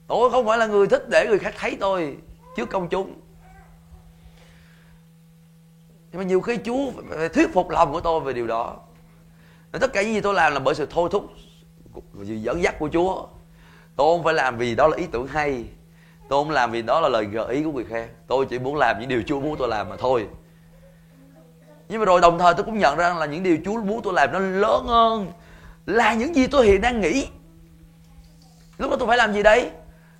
Tôi 0.06 0.30
không 0.30 0.46
phải 0.46 0.58
là 0.58 0.66
người 0.66 0.86
thích 0.86 1.08
để 1.08 1.26
người 1.28 1.38
khác 1.38 1.54
thấy 1.58 1.76
tôi 1.80 2.16
trước 2.56 2.70
công 2.70 2.88
chúng. 2.88 3.20
Nhưng 6.12 6.18
mà 6.18 6.22
nhiều 6.22 6.40
khi 6.40 6.58
Chúa 6.64 6.90
phải 7.08 7.28
thuyết 7.28 7.52
phục 7.52 7.70
lòng 7.70 7.92
của 7.92 8.00
tôi 8.00 8.20
về 8.20 8.32
điều 8.32 8.46
đó. 8.46 8.76
Tất 9.72 9.92
cả 9.92 10.02
những 10.02 10.14
gì 10.14 10.20
tôi 10.20 10.34
làm 10.34 10.52
là 10.52 10.58
bởi 10.58 10.74
sự 10.74 10.86
thôi 10.90 11.08
thúc 11.12 11.30
dẫn 12.22 12.62
dắt 12.62 12.78
của 12.78 12.88
Chúa. 12.92 13.26
Tôi 13.96 14.16
không 14.16 14.24
phải 14.24 14.34
làm 14.34 14.58
vì 14.58 14.74
đó 14.74 14.88
là 14.88 14.96
ý 14.96 15.06
tưởng 15.12 15.26
hay. 15.26 15.64
Tôi 16.28 16.44
không 16.44 16.50
làm 16.50 16.70
vì 16.70 16.82
đó 16.82 17.00
là 17.00 17.08
lời 17.08 17.24
gợi 17.24 17.54
ý 17.54 17.64
của 17.64 17.72
người 17.72 17.84
khác. 17.84 18.08
Tôi 18.26 18.46
chỉ 18.46 18.58
muốn 18.58 18.76
làm 18.76 19.00
những 19.00 19.08
điều 19.08 19.22
Chúa 19.26 19.40
muốn 19.40 19.56
tôi 19.58 19.68
làm 19.68 19.88
mà 19.88 19.96
thôi 19.96 20.26
nhưng 21.88 22.00
mà 22.00 22.04
rồi 22.04 22.20
đồng 22.20 22.38
thời 22.38 22.54
tôi 22.54 22.64
cũng 22.64 22.78
nhận 22.78 22.96
ra 22.96 23.14
là 23.14 23.26
những 23.26 23.42
điều 23.42 23.58
Chúa 23.64 23.80
muốn 23.80 24.02
tôi 24.02 24.12
làm 24.12 24.32
nó 24.32 24.38
lớn 24.38 24.86
hơn 24.86 25.32
là 25.86 26.14
những 26.14 26.34
gì 26.34 26.46
tôi 26.46 26.66
hiện 26.66 26.80
đang 26.80 27.00
nghĩ. 27.00 27.28
Lúc 28.78 28.90
đó 28.90 28.96
tôi 28.98 29.08
phải 29.08 29.16
làm 29.16 29.32
gì 29.32 29.42
đấy 29.42 29.70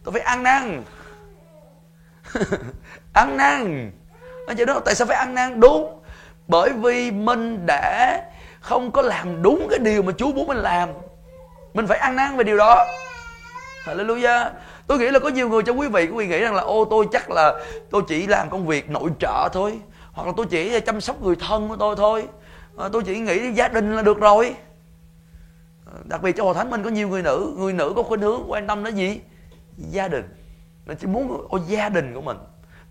tôi 0.04 0.12
phải 0.12 0.22
ăn 0.22 0.42
năn. 0.42 0.82
Ăn 3.12 3.36
năn. 3.36 3.90
Anh 4.46 4.56
chị 4.56 4.64
nói 4.64 4.80
tại 4.84 4.94
sao 4.94 5.06
phải 5.06 5.16
ăn 5.16 5.34
năn? 5.34 5.60
Đúng, 5.60 6.00
bởi 6.48 6.70
vì 6.72 7.10
mình 7.10 7.66
đã 7.66 8.22
không 8.60 8.90
có 8.90 9.02
làm 9.02 9.42
đúng 9.42 9.66
cái 9.70 9.78
điều 9.78 10.02
mà 10.02 10.12
Chúa 10.18 10.32
muốn 10.32 10.46
mình 10.46 10.56
làm. 10.56 10.88
Mình 11.74 11.86
phải 11.86 11.98
ăn 11.98 12.16
năn 12.16 12.36
về 12.36 12.44
điều 12.44 12.56
đó. 12.56 12.86
Hallelujah. 13.84 14.50
Tôi 14.86 14.98
nghĩ 14.98 15.10
là 15.10 15.18
có 15.18 15.28
nhiều 15.28 15.48
người 15.48 15.62
trong 15.62 15.80
quý 15.80 15.88
vị 15.88 16.08
quý 16.12 16.26
vị 16.26 16.26
nghĩ 16.26 16.38
rằng 16.38 16.54
là, 16.54 16.62
ô, 16.62 16.84
tôi 16.84 17.06
chắc 17.12 17.30
là 17.30 17.54
tôi 17.90 18.02
chỉ 18.08 18.26
làm 18.26 18.50
công 18.50 18.66
việc 18.66 18.90
nội 18.90 19.10
trợ 19.18 19.48
thôi 19.52 19.78
hoặc 20.16 20.26
là 20.26 20.32
tôi 20.36 20.46
chỉ 20.46 20.80
chăm 20.80 21.00
sóc 21.00 21.22
người 21.22 21.36
thân 21.36 21.68
của 21.68 21.76
tôi 21.76 21.96
thôi. 21.96 22.28
À, 22.76 22.88
tôi 22.92 23.02
chỉ 23.02 23.18
nghĩ 23.18 23.52
gia 23.52 23.68
đình 23.68 23.96
là 23.96 24.02
được 24.02 24.20
rồi. 24.20 24.54
À, 25.86 25.92
đặc 26.04 26.22
biệt 26.22 26.36
cho 26.36 26.44
hội 26.44 26.54
thánh 26.54 26.70
mình 26.70 26.82
có 26.82 26.90
nhiều 26.90 27.08
người 27.08 27.22
nữ. 27.22 27.54
Người 27.58 27.72
nữ 27.72 27.92
có 27.96 28.02
khuynh 28.02 28.20
hướng 28.20 28.42
quan 28.48 28.66
tâm 28.66 28.84
đến 28.84 28.94
gì? 28.94 29.20
Gia 29.76 30.08
đình. 30.08 30.24
Mình 30.86 30.96
chỉ 31.00 31.06
muốn 31.06 31.46
ô 31.48 31.58
gia 31.66 31.88
đình 31.88 32.14
của 32.14 32.20
mình. 32.20 32.36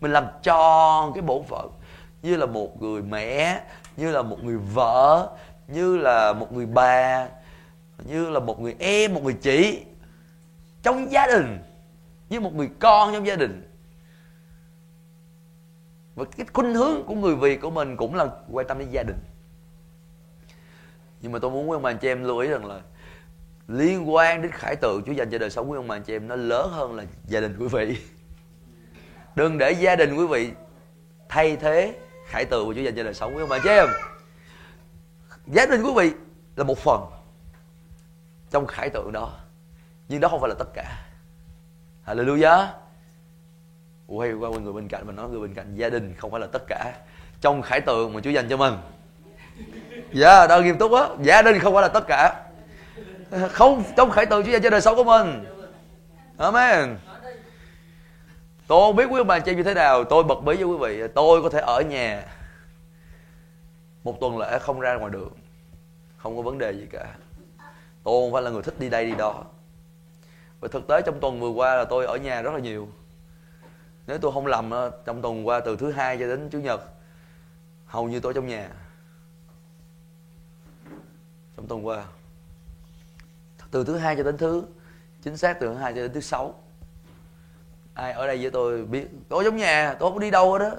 Mình 0.01 0.11
làm 0.11 0.25
tròn 0.43 1.13
cái 1.13 1.21
bổn 1.21 1.43
phận. 1.43 1.71
Như 2.21 2.35
là 2.35 2.45
một 2.45 2.81
người 2.81 3.01
mẹ 3.01 3.61
như 3.97 4.11
là 4.11 4.21
một 4.21 4.43
người 4.43 4.57
vợ 4.57 5.29
như 5.67 5.97
là 5.97 6.33
một 6.33 6.53
người 6.53 6.65
bà 6.65 7.27
như 8.03 8.29
là 8.29 8.39
một 8.39 8.59
người 8.59 8.75
em 8.79 9.13
một 9.13 9.23
người 9.23 9.33
chị. 9.33 9.83
Trong 10.83 11.11
gia 11.11 11.27
đình 11.27 11.59
như 12.29 12.39
một 12.39 12.53
người 12.53 12.69
con 12.79 13.13
trong 13.13 13.27
gia 13.27 13.35
đình 13.35 13.74
và 16.15 16.25
cái 16.37 16.45
khuynh 16.53 16.73
hướng 16.73 17.03
của 17.03 17.15
người 17.15 17.35
Việt 17.35 17.61
của 17.61 17.69
mình 17.69 17.97
cũng 17.97 18.15
là 18.15 18.27
quan 18.51 18.67
tâm 18.67 18.79
đến 18.79 18.89
gia 18.91 19.03
đình. 19.03 19.17
Nhưng 21.21 21.31
mà 21.31 21.39
tôi 21.39 21.51
muốn 21.51 21.69
quý 21.69 21.75
ông 21.75 21.81
bà 21.81 21.89
anh 21.89 21.97
chị 21.97 22.07
em 22.07 22.23
lưu 22.23 22.37
ý 22.37 22.47
rằng 22.47 22.65
là 22.65 22.81
liên 23.67 24.13
quan 24.13 24.41
đến 24.41 24.51
khải 24.51 24.75
tượng 24.75 25.03
Chúa 25.03 25.11
dành 25.11 25.29
cho 25.31 25.37
đời 25.37 25.49
sống 25.49 25.71
quý 25.71 25.75
ông 25.75 25.87
bà 25.87 25.95
anh 25.95 26.03
chị 26.03 26.15
em 26.15 26.27
nó 26.27 26.35
lớn 26.35 26.71
hơn 26.71 26.95
là 26.95 27.03
gia 27.25 27.39
đình 27.39 27.57
quý 27.59 27.67
vị. 27.67 27.97
Đừng 29.35 29.57
để 29.57 29.71
gia 29.71 29.95
đình 29.95 30.15
quý 30.15 30.27
vị 30.27 30.51
thay 31.29 31.55
thế 31.55 31.95
khải 32.27 32.45
tượng 32.45 32.65
của 32.65 32.73
Chúa 32.73 32.81
dành 32.81 32.95
cho 32.95 33.03
đời 33.03 33.13
sống 33.13 33.35
quý 33.35 33.41
ông 33.41 33.49
bà 33.49 33.55
anh 33.55 33.61
chị 33.63 33.69
em. 33.69 33.87
Gia 35.47 35.65
đình 35.65 35.81
quý 35.83 35.91
vị 35.95 36.11
là 36.55 36.63
một 36.63 36.77
phần 36.77 37.01
trong 38.51 38.67
khải 38.67 38.89
tượng 38.89 39.11
đó, 39.11 39.33
nhưng 40.07 40.21
đó 40.21 40.27
không 40.27 40.41
phải 40.41 40.49
là 40.49 40.55
tất 40.59 40.67
cả. 40.73 41.05
Hallelujah 42.05 42.84
quay 44.07 44.33
qua 44.33 44.49
người 44.49 44.73
bên 44.73 44.87
cạnh 44.87 45.07
mình 45.07 45.15
nói 45.15 45.29
người 45.29 45.39
bên 45.39 45.53
cạnh 45.53 45.75
gia 45.75 45.89
đình 45.89 46.13
không 46.17 46.31
phải 46.31 46.39
là 46.39 46.47
tất 46.47 46.63
cả. 46.67 46.93
Trong 47.41 47.61
khải 47.61 47.81
tượng 47.81 48.13
mà 48.13 48.21
Chúa 48.23 48.29
dành 48.29 48.49
cho 48.49 48.57
mình. 48.57 48.73
Dạ 50.13 50.37
yeah, 50.37 50.49
đó 50.49 50.59
nghiêm 50.61 50.77
túc 50.77 50.91
á. 50.91 51.07
Dạ, 51.21 51.35
gia 51.35 51.41
đình 51.41 51.59
không 51.59 51.73
phải 51.73 51.81
là 51.81 51.87
tất 51.87 52.07
cả. 52.07 52.43
Không 53.51 53.83
trong 53.97 54.11
khải 54.11 54.25
tượng 54.25 54.45
Chúa 54.45 54.51
dành 54.51 54.61
cho 54.61 54.69
đời 54.69 54.81
sống 54.81 54.95
của 54.95 55.03
mình. 55.03 55.45
Amen. 56.37 56.97
Tôi 58.67 58.87
không 58.87 58.95
biết 58.95 59.05
quý 59.09 59.23
bà 59.23 59.39
chị 59.39 59.55
như 59.55 59.63
thế 59.63 59.73
nào. 59.73 60.03
Tôi 60.03 60.23
bật 60.23 60.41
bí 60.43 60.55
với 60.55 60.63
quý 60.63 60.77
vị. 60.77 61.07
Tôi 61.15 61.43
có 61.43 61.49
thể 61.49 61.59
ở 61.59 61.81
nhà 61.81 62.23
một 64.03 64.19
tuần 64.19 64.37
lễ 64.37 64.59
không 64.59 64.79
ra 64.79 64.95
ngoài 64.95 65.11
đường. 65.11 65.31
Không 66.17 66.35
có 66.35 66.41
vấn 66.41 66.57
đề 66.57 66.71
gì 66.71 66.87
cả. 66.91 67.05
Tôi 68.03 68.23
không 68.25 68.33
phải 68.33 68.41
là 68.41 68.49
người 68.49 68.61
thích 68.61 68.79
đi 68.79 68.89
đây 68.89 69.05
đi 69.05 69.15
đó. 69.15 69.43
Và 70.59 70.67
thực 70.71 70.87
tế 70.87 71.01
trong 71.01 71.19
tuần 71.19 71.39
vừa 71.39 71.49
qua 71.49 71.75
là 71.75 71.83
tôi 71.83 72.05
ở 72.05 72.17
nhà 72.17 72.41
rất 72.41 72.53
là 72.53 72.59
nhiều 72.59 72.87
nếu 74.07 74.17
tôi 74.17 74.31
không 74.31 74.45
lầm 74.45 74.71
ờ, 74.71 74.91
trong 75.05 75.21
tuần 75.21 75.47
qua 75.47 75.59
từ 75.59 75.77
thứ 75.77 75.91
hai 75.91 76.17
cho 76.17 76.27
đến 76.27 76.49
chủ 76.49 76.59
nhật, 76.59 76.81
hầu 77.85 78.07
như 78.07 78.19
tôi 78.19 78.33
trong 78.33 78.47
nhà. 78.47 78.69
Trong 81.57 81.67
tuần 81.67 81.85
qua. 81.85 82.05
Từ 83.71 83.83
thứ 83.83 83.97
hai 83.97 84.15
cho 84.15 84.23
đến 84.23 84.37
thứ, 84.37 84.65
chính 85.21 85.37
xác 85.37 85.59
từ 85.59 85.67
thứ 85.67 85.73
hai 85.73 85.93
cho 85.93 86.01
đến 86.01 86.13
thứ 86.13 86.21
sáu. 86.21 86.53
Ai 87.93 88.13
ở 88.13 88.27
đây 88.27 88.37
với 88.41 88.51
tôi 88.51 88.85
biết, 88.85 89.07
tôi 89.29 89.43
giống 89.43 89.57
nhà, 89.57 89.95
tôi 89.99 90.11
không 90.11 90.19
đi 90.19 90.31
đâu 90.31 90.53
hết 90.53 90.59
đó 90.59 90.71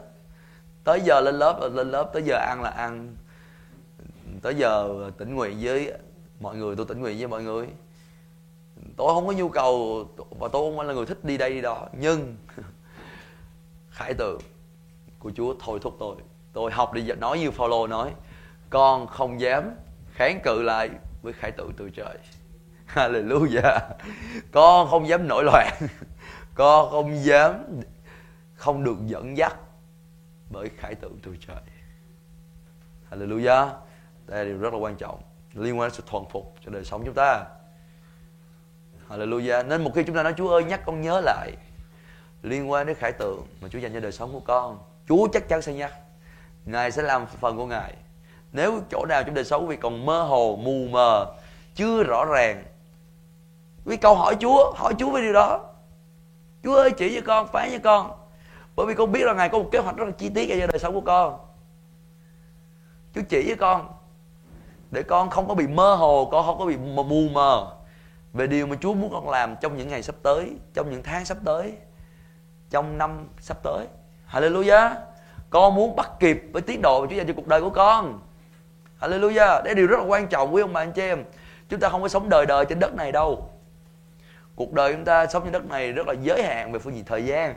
tới 0.86 1.00
giờ 1.00 1.20
lên 1.20 1.34
lớp 1.34 1.56
ờ, 1.60 1.68
lên 1.68 1.90
lớp, 1.90 2.10
tới 2.12 2.22
giờ 2.22 2.36
ăn 2.36 2.62
là 2.62 2.70
ăn. 2.70 3.16
Tới 4.42 4.54
giờ 4.54 4.90
tỉnh 5.18 5.34
nguyện 5.34 5.58
với 5.60 5.92
mọi 6.40 6.56
người, 6.56 6.76
tôi 6.76 6.86
tỉnh 6.86 7.00
nguyện 7.00 7.18
với 7.18 7.28
mọi 7.28 7.42
người. 7.42 7.68
Tôi 8.96 9.14
không 9.14 9.26
có 9.26 9.32
nhu 9.32 9.48
cầu, 9.48 10.04
và 10.16 10.48
tôi 10.52 10.70
không 10.70 10.76
phải 10.76 10.86
là 10.86 10.94
người 10.94 11.06
thích 11.06 11.24
đi 11.24 11.38
đây 11.38 11.50
đi 11.50 11.60
đó. 11.60 11.88
Nhưng 11.92 12.36
khải 13.96 14.14
tượng 14.14 14.40
của 15.18 15.30
Chúa, 15.34 15.54
thôi 15.60 15.78
thúc 15.82 15.96
tôi. 15.98 16.16
Tôi 16.52 16.72
học 16.72 16.92
đi 16.92 17.02
nói 17.02 17.38
như 17.38 17.50
Phaolô 17.50 17.86
nói, 17.86 18.14
con 18.70 19.06
không 19.06 19.40
dám 19.40 19.70
kháng 20.12 20.40
cự 20.44 20.62
lại 20.62 20.90
với 21.22 21.32
khải 21.32 21.50
tượng 21.50 21.72
từ 21.76 21.90
trời. 21.90 22.18
Hallelujah. 22.94 23.80
Con 24.52 24.88
không 24.90 25.08
dám 25.08 25.28
nổi 25.28 25.44
loạn. 25.44 25.72
Con 26.54 26.90
không 26.90 27.24
dám, 27.24 27.80
không 28.54 28.84
được 28.84 28.96
dẫn 29.06 29.36
dắt 29.36 29.56
bởi 30.50 30.68
khải 30.76 30.94
tượng 30.94 31.18
từ 31.22 31.36
trời. 31.46 31.62
Hallelujah. 33.10 33.68
Đây 34.26 34.38
là 34.38 34.44
điều 34.44 34.58
rất 34.58 34.72
là 34.72 34.78
quan 34.78 34.96
trọng, 34.96 35.20
liên 35.52 35.78
quan 35.78 35.88
đến 35.88 35.94
sự 35.94 36.02
thuần 36.06 36.24
phục 36.30 36.54
cho 36.64 36.70
đời 36.70 36.84
sống 36.84 37.02
chúng 37.04 37.14
ta. 37.14 37.44
Hallelujah. 39.08 39.68
Nên 39.68 39.84
một 39.84 39.90
khi 39.94 40.02
chúng 40.04 40.16
ta 40.16 40.22
nói, 40.22 40.34
Chúa 40.36 40.50
ơi, 40.50 40.64
nhắc 40.64 40.80
con 40.86 41.00
nhớ 41.00 41.20
lại 41.20 41.52
liên 42.42 42.70
quan 42.70 42.86
đến 42.86 42.96
khải 42.96 43.12
tượng 43.12 43.46
mà 43.60 43.68
Chúa 43.68 43.78
dành 43.78 43.92
cho 43.94 44.00
đời 44.00 44.12
sống 44.12 44.32
của 44.32 44.40
con, 44.40 44.78
Chúa 45.08 45.28
chắc 45.32 45.48
chắn 45.48 45.62
sẽ 45.62 45.72
nhắc. 45.72 45.92
Ngài 46.64 46.90
sẽ 46.90 47.02
làm 47.02 47.26
phần 47.26 47.56
của 47.56 47.66
Ngài. 47.66 47.94
Nếu 48.52 48.80
chỗ 48.90 49.06
nào 49.08 49.22
trong 49.22 49.34
đời 49.34 49.44
sống 49.44 49.66
vì 49.66 49.76
còn 49.76 50.06
mơ 50.06 50.22
hồ, 50.22 50.58
mù 50.62 50.86
mờ, 50.90 51.34
chưa 51.74 52.02
rõ 52.02 52.24
ràng, 52.24 52.64
Quý 53.86 53.96
câu 53.96 54.14
hỏi 54.14 54.36
Chúa 54.40 54.72
hỏi 54.72 54.94
Chúa 54.98 55.10
về 55.10 55.20
điều 55.20 55.32
đó. 55.32 55.60
Chúa 56.64 56.74
ơi, 56.74 56.90
chỉ 56.90 57.14
cho 57.14 57.20
con, 57.26 57.48
phán 57.48 57.70
cho 57.72 57.78
con. 57.84 58.10
Bởi 58.76 58.86
vì 58.86 58.94
con 58.94 59.12
biết 59.12 59.24
là 59.24 59.34
Ngài 59.34 59.48
có 59.48 59.58
một 59.58 59.68
kế 59.72 59.78
hoạch 59.78 59.96
rất 59.96 60.04
là 60.04 60.10
chi 60.10 60.28
tiết 60.28 60.48
cho 60.60 60.66
đời 60.66 60.78
sống 60.78 60.94
của 60.94 61.00
con. 61.00 61.38
Chúa 63.14 63.20
chỉ 63.28 63.42
với 63.46 63.56
con 63.56 63.88
để 64.90 65.02
con 65.02 65.30
không 65.30 65.48
có 65.48 65.54
bị 65.54 65.66
mơ 65.66 65.94
hồ, 65.94 66.28
con 66.32 66.46
không 66.46 66.58
có 66.58 66.64
bị 66.64 66.76
mù 66.76 67.28
mờ 67.28 67.72
về 68.32 68.46
điều 68.46 68.66
mà 68.66 68.76
Chúa 68.80 68.94
muốn 68.94 69.10
con 69.12 69.30
làm 69.30 69.56
trong 69.60 69.76
những 69.76 69.88
ngày 69.88 70.02
sắp 70.02 70.14
tới, 70.22 70.52
trong 70.74 70.90
những 70.90 71.02
tháng 71.02 71.24
sắp 71.24 71.38
tới 71.44 71.74
trong 72.76 72.98
năm 72.98 73.28
sắp 73.40 73.56
tới. 73.62 73.86
Hallelujah. 74.32 74.94
Con 75.50 75.74
muốn 75.74 75.96
bắt 75.96 76.10
kịp 76.20 76.42
với 76.52 76.62
tiến 76.62 76.82
độ 76.82 77.00
mà 77.00 77.06
Chúa 77.10 77.16
dành 77.16 77.26
cho 77.26 77.32
cuộc 77.36 77.46
đời 77.46 77.60
của 77.60 77.70
con. 77.70 78.20
Hallelujah. 79.00 79.62
Đây 79.62 79.74
điều 79.74 79.86
rất 79.86 79.98
là 79.98 80.04
quan 80.04 80.28
trọng, 80.28 80.54
quý 80.54 80.62
ông 80.62 80.72
bà 80.72 80.80
anh 80.80 80.92
chị 80.92 81.02
em. 81.02 81.24
Chúng 81.68 81.80
ta 81.80 81.88
không 81.88 82.02
có 82.02 82.08
sống 82.08 82.28
đời 82.28 82.46
đời 82.46 82.64
trên 82.64 82.78
đất 82.78 82.94
này 82.94 83.12
đâu. 83.12 83.50
Cuộc 84.56 84.72
đời 84.72 84.92
chúng 84.92 85.04
ta 85.04 85.26
sống 85.26 85.42
trên 85.44 85.52
đất 85.52 85.64
này 85.68 85.92
rất 85.92 86.06
là 86.06 86.14
giới 86.22 86.42
hạn 86.42 86.72
về 86.72 86.78
phương 86.78 86.94
diện 86.94 87.04
thời 87.04 87.24
gian. 87.24 87.54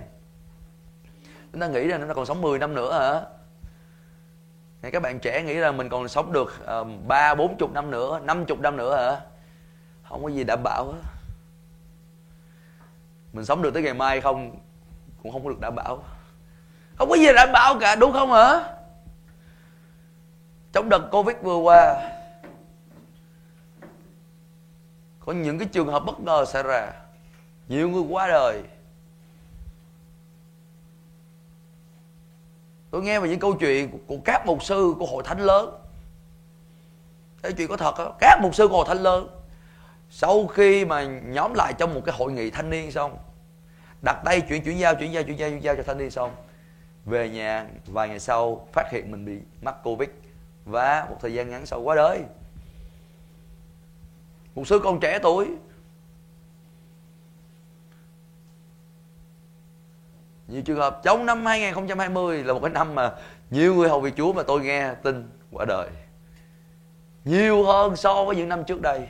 Chúng 1.52 1.62
ta 1.62 1.68
nghĩ 1.68 1.88
rằng 1.88 2.00
chúng 2.00 2.08
ta 2.08 2.14
còn 2.14 2.26
sống 2.26 2.42
10 2.42 2.60
năm 2.60 2.76
nữa 2.76 3.00
hả? 3.00 3.22
Này, 4.82 4.92
các 4.92 5.02
bạn 5.02 5.20
trẻ 5.20 5.44
nghĩ 5.44 5.56
rằng 5.56 5.78
mình 5.78 5.90
còn 5.90 6.08
sống 6.08 6.34
được 6.34 6.66
ờ, 6.66 6.84
ba, 7.08 7.36
bốn 7.36 7.58
chục 7.58 7.72
năm 7.74 7.92
nữa, 7.92 8.20
năm 8.24 8.46
chục 8.46 8.60
năm 8.60 8.78
nữa 8.78 8.96
hả? 8.96 9.22
Không 10.10 10.24
có 10.24 10.30
gì 10.30 10.44
đảm 10.44 10.60
bảo 10.64 10.86
hết. 10.86 11.00
Mình 13.34 13.46
sống 13.46 13.62
được 13.62 13.74
tới 13.74 13.84
ngày 13.84 13.94
mai 13.94 14.22
không? 14.22 14.60
Cũng 15.24 15.32
không 15.32 15.44
có 15.44 15.50
được 15.50 15.60
đảm 15.60 15.76
bảo. 15.76 16.04
Không 16.96 17.10
có 17.10 17.16
gì 17.16 17.34
đảm 17.36 17.50
bảo 17.54 17.80
cả, 17.80 17.96
đúng 17.96 18.14
không 18.14 18.32
hả? 18.32 18.64
Trong 20.72 20.90
đợt 20.90 21.10
covid 21.12 21.38
vừa 21.42 21.58
qua, 21.58 22.12
có 25.20 25.34
những 25.34 25.60
cái 25.60 25.68
trường 25.72 25.88
hợp 25.88 26.00
bất 26.06 26.20
ngờ 26.20 26.46
xảy 26.46 26.64
ra. 26.64 26.92
Nhiều 27.68 27.90
người 27.90 28.04
qua 28.10 28.28
đời. 28.28 28.64
Tôi 32.92 33.02
nghe 33.02 33.20
về 33.20 33.30
những 33.30 33.40
câu 33.40 33.54
chuyện 33.54 34.00
của 34.08 34.18
các 34.26 34.46
mục 34.46 34.64
sư 34.64 34.94
của 35.00 35.06
hội 35.06 35.24
thánh 35.24 35.40
lớn. 35.40 35.70
Cái 37.42 37.52
chuyện 37.54 37.68
có 37.68 37.78
thật 37.78 37.96
đó. 37.98 38.16
các 38.20 38.40
mục 38.42 38.56
sư 38.56 38.68
của 38.68 38.78
hội 38.78 38.86
thánh 38.88 39.04
lớn, 39.04 39.28
sau 40.10 40.48
khi 40.48 40.86
mà 40.86 41.04
nhóm 41.04 41.54
lại 41.54 41.74
trong 41.78 41.94
một 41.94 42.02
cái 42.06 42.16
hội 42.18 42.32
nghị 42.32 42.50
thanh 42.50 42.70
niên 42.70 42.92
xong 42.92 43.18
đặt 44.02 44.22
tay, 44.26 44.42
chuyển 44.42 44.64
chuyển 44.64 44.80
giao 44.80 44.96
chuyển 44.96 45.14
giao 45.14 45.24
chuyển 45.24 45.40
giao 45.40 45.50
chuyển 45.50 45.64
giao 45.64 45.76
cho 45.76 45.84
thanh 45.84 45.98
niên 45.98 46.12
xong. 46.12 46.36
Về 47.06 47.30
nhà, 47.30 47.68
vài 47.86 48.10
ngày 48.10 48.20
sau, 48.20 48.68
phát 48.74 48.92
hiện 48.92 49.12
mình 49.12 49.26
bị 49.26 49.40
mắc 49.62 49.76
covid 49.84 50.10
và 50.66 51.08
một 51.10 51.18
thời 51.22 51.34
gian 51.34 51.50
ngắn 51.50 51.66
sau 51.66 51.82
quá 51.82 51.96
đời 51.96 52.24
một 54.60 54.68
sư 54.68 54.80
con 54.84 55.00
trẻ 55.00 55.20
tuổi. 55.24 55.48
Nhiều 60.48 60.62
trường 60.62 60.78
hợp 60.78 61.02
trong 61.04 61.26
năm 61.26 61.46
2020 61.46 62.44
là 62.44 62.54
một 62.54 62.60
cái 62.62 62.70
năm 62.70 62.96
mà 62.96 63.14
nhiều 63.50 63.76
người 63.76 63.90
hầu 63.90 64.02
việc 64.02 64.14
Chúa 64.18 64.34
mà 64.34 64.44
tôi 64.44 64.62
nghe 64.62 64.94
tin 65.04 65.30
quả 65.52 65.66
đời. 65.66 65.90
Nhiều 67.26 67.64
hơn 67.64 67.96
so 67.96 68.26
với 68.26 68.36
những 68.36 68.50
năm 68.50 68.64
trước 68.64 68.82
đây. 68.82 69.08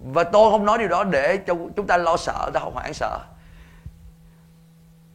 Và 0.00 0.24
tôi 0.24 0.50
không 0.50 0.64
nói 0.64 0.78
điều 0.78 0.88
đó 0.88 1.04
để 1.04 1.36
cho 1.36 1.54
chúng 1.76 1.86
ta 1.86 1.96
lo 1.96 2.16
sợ, 2.16 2.50
ta 2.54 2.60
không 2.60 2.74
hoảng 2.74 2.94
sợ. 2.94 3.18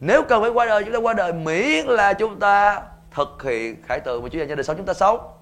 Nếu 0.00 0.22
cần 0.28 0.42
phải 0.42 0.50
qua 0.50 0.66
đời, 0.66 0.84
chúng 0.84 0.92
ta 0.92 0.98
qua 0.98 1.14
đời 1.14 1.32
miễn 1.32 1.86
là 1.86 2.12
chúng 2.12 2.40
ta 2.40 2.82
thực 3.10 3.42
hiện 3.42 3.82
khải 3.82 4.00
tượng 4.00 4.22
mà 4.22 4.28
Chúa 4.28 4.38
dành 4.38 4.48
cho 4.48 4.54
đời 4.54 4.64
sống 4.64 4.76
chúng 4.76 4.86
ta 4.86 4.94
sống. 4.94 5.32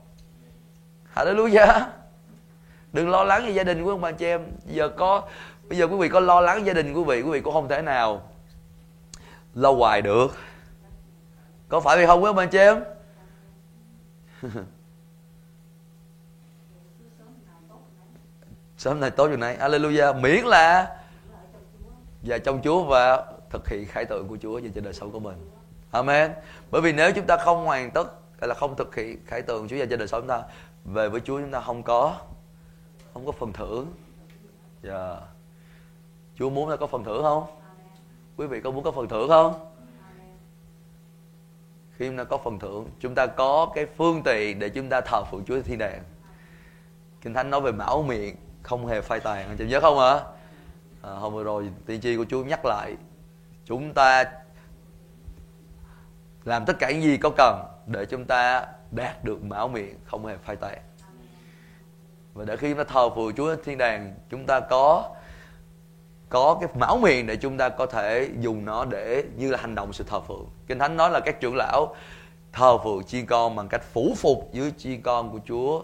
Hallelujah. 1.15 1.81
Đừng 2.93 3.11
lo 3.11 3.25
lắng 3.25 3.47
về 3.47 3.53
gia 3.53 3.65
đình 3.65 3.85
của 3.85 3.91
ông 3.91 4.01
bà 4.01 4.13
chị 4.13 4.27
em. 4.27 4.47
Giờ 4.67 4.89
có, 4.89 5.23
bây 5.69 5.79
giờ 5.79 5.87
quý 5.87 5.97
vị 5.97 6.09
có 6.09 6.21
lo 6.21 6.41
lắng 6.41 6.67
gia 6.67 6.73
đình 6.73 6.93
quý 6.93 7.03
vị 7.07 7.23
quý 7.23 7.31
vị 7.31 7.41
cũng 7.41 7.55
không 7.55 7.69
thể 7.69 7.83
nào 7.83 8.23
lâu 9.55 9.77
hoài 9.77 10.03
được. 10.03 10.37
Có 11.69 11.81
phải 11.81 11.97
vậy 11.97 12.07
không 12.07 12.23
quý 12.23 12.29
ông 12.29 12.37
bà 12.37 12.47
chị 12.47 12.59
em? 12.59 12.85
sớm 18.85 19.01
nay 19.01 19.11
tối 19.11 19.29
chiều 19.29 19.37
nay 19.37 19.57
Alleluia 19.57 20.13
miễn 20.21 20.45
là 20.45 20.97
và 22.23 22.39
trong 22.39 22.61
Chúa 22.65 22.85
và 22.85 23.27
thực 23.51 23.69
hiện 23.69 23.87
khải 23.87 24.05
tượng 24.05 24.29
của 24.29 24.37
Chúa 24.43 24.61
về 24.61 24.71
trên 24.75 24.85
đời 24.85 24.93
sống 24.93 25.11
của 25.11 25.21
mình. 25.21 25.51
Amen. 25.91 26.33
Bởi 26.71 26.83
vì 26.83 26.93
nếu 26.93 27.13
chúng 27.13 27.27
ta 27.27 27.37
không 27.37 27.65
hoàn 27.65 27.91
tất 27.91 28.13
hay 28.41 28.49
là 28.49 28.55
không 28.55 28.77
thực 28.77 28.95
hiện 28.95 29.25
khải 29.27 29.43
tượng 29.43 29.69
Chúa 29.69 29.77
về 29.77 29.87
trên 29.87 29.99
đời 29.99 30.09
sống 30.09 30.21
chúng 30.21 30.29
ta, 30.29 30.43
về 30.85 31.09
với 31.09 31.21
Chúa 31.21 31.41
chúng 31.41 31.51
ta 31.51 31.61
không 31.61 31.83
có 31.83 32.17
không 33.15 33.27
có 33.27 33.33
phần 33.33 33.53
thưởng. 33.53 33.95
Yeah. 34.83 35.19
Chúa 36.39 36.51
muốn 36.51 36.69
là 36.69 36.77
có 36.77 36.87
phần 36.87 37.05
thưởng 37.05 37.23
không? 37.23 37.47
Quý 38.37 38.47
vị 38.47 38.61
có 38.61 38.71
muốn 38.71 38.85
có 38.85 38.93
phần 38.93 39.09
thưởng 39.09 39.29
không? 39.29 39.73
Khi 41.97 42.07
chúng 42.09 42.17
ta 42.17 42.25
có 42.25 42.39
phần 42.39 42.59
thưởng, 42.59 42.89
chúng 43.01 43.15
ta 43.15 43.27
có 43.27 43.73
cái 43.75 43.87
phương 43.97 44.23
tiện 44.25 44.59
để 44.59 44.69
chúng 44.69 44.89
ta 44.89 45.01
thờ 45.01 45.25
phượng 45.31 45.45
Chúa 45.45 45.63
thiên 45.63 45.79
đàng. 45.79 46.03
Kinh 47.21 47.35
Thánh 47.35 47.51
nói 47.51 47.61
về 47.61 47.73
mão 47.73 48.03
miệng 48.03 48.37
không 48.65 48.87
hề 48.87 49.01
phai 49.01 49.21
tàn 49.21 49.49
anh 49.49 49.57
chị 49.57 49.67
nhớ 49.67 49.81
không 49.81 49.99
hả 49.99 50.21
à, 51.03 51.11
hôm 51.11 51.35
vừa 51.35 51.45
rồi 51.45 51.71
tiên 51.87 52.01
tri 52.01 52.17
của 52.17 52.25
Chúa 52.31 52.45
nhắc 52.45 52.65
lại 52.65 52.97
chúng 53.65 53.95
ta 53.95 54.25
làm 56.45 56.65
tất 56.65 56.77
cả 56.79 56.91
những 56.91 57.03
gì 57.03 57.17
có 57.17 57.31
cần 57.37 57.65
để 57.87 58.07
chúng 58.07 58.25
ta 58.25 58.67
đạt 58.91 59.25
được 59.25 59.45
mão 59.45 59.69
miệng 59.69 59.99
không 60.05 60.27
hề 60.27 60.37
phai 60.37 60.57
tàn. 60.57 60.79
Và 62.35 62.45
để 62.45 62.57
khi 62.57 62.69
chúng 62.69 62.79
ta 62.79 62.85
thờ 62.85 63.11
phượng 63.11 63.35
Chúa 63.35 63.57
thiên 63.65 63.79
đàng 63.79 64.15
chúng 64.31 64.47
ta 64.47 64.61
có 64.61 65.11
có 66.29 66.59
cái 66.61 66.69
mão 66.75 66.99
miệng 66.99 67.27
để 67.27 67.37
chúng 67.37 67.59
ta 67.59 67.69
có 67.69 67.87
thể 67.87 68.31
dùng 68.41 68.65
nó 68.65 68.85
để 68.85 69.25
như 69.37 69.51
là 69.51 69.59
hành 69.59 69.75
động 69.75 69.93
sự 69.93 70.05
thờ 70.05 70.21
phượng. 70.21 70.47
Kinh 70.67 70.79
thánh 70.79 70.97
nói 70.97 71.11
là 71.11 71.21
các 71.21 71.41
trưởng 71.41 71.57
lão 71.57 71.95
thờ 72.53 72.79
phượng 72.79 73.05
chiên 73.05 73.27
con 73.27 73.57
bằng 73.57 73.69
cách 73.69 73.83
phủ 73.93 74.15
phục 74.17 74.49
dưới 74.53 74.73
chiên 74.79 75.03
con 75.03 75.33
của 75.33 75.41
Chúa 75.49 75.83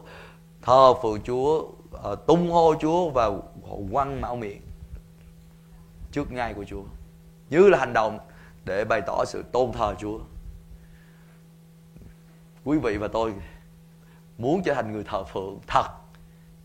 thờ 0.62 0.94
phượng 1.02 1.22
Chúa 1.22 1.64
uh, 1.94 2.26
tung 2.26 2.50
hô 2.50 2.74
Chúa 2.80 3.10
và 3.10 3.30
quăng 3.92 4.20
mão 4.20 4.36
miệng 4.36 4.62
trước 6.12 6.32
ngay 6.32 6.54
của 6.54 6.64
Chúa. 6.64 6.82
Như 7.50 7.68
là 7.68 7.78
hành 7.78 7.92
động 7.92 8.18
để 8.64 8.84
bày 8.84 9.00
tỏ 9.06 9.24
sự 9.26 9.44
tôn 9.52 9.72
thờ 9.72 9.94
Chúa. 9.98 10.18
Quý 12.64 12.78
vị 12.78 12.96
và 12.96 13.08
tôi 13.08 13.34
muốn 14.38 14.62
trở 14.64 14.74
thành 14.74 14.92
người 14.92 15.04
thờ 15.04 15.24
phượng 15.24 15.58
thật 15.66 15.86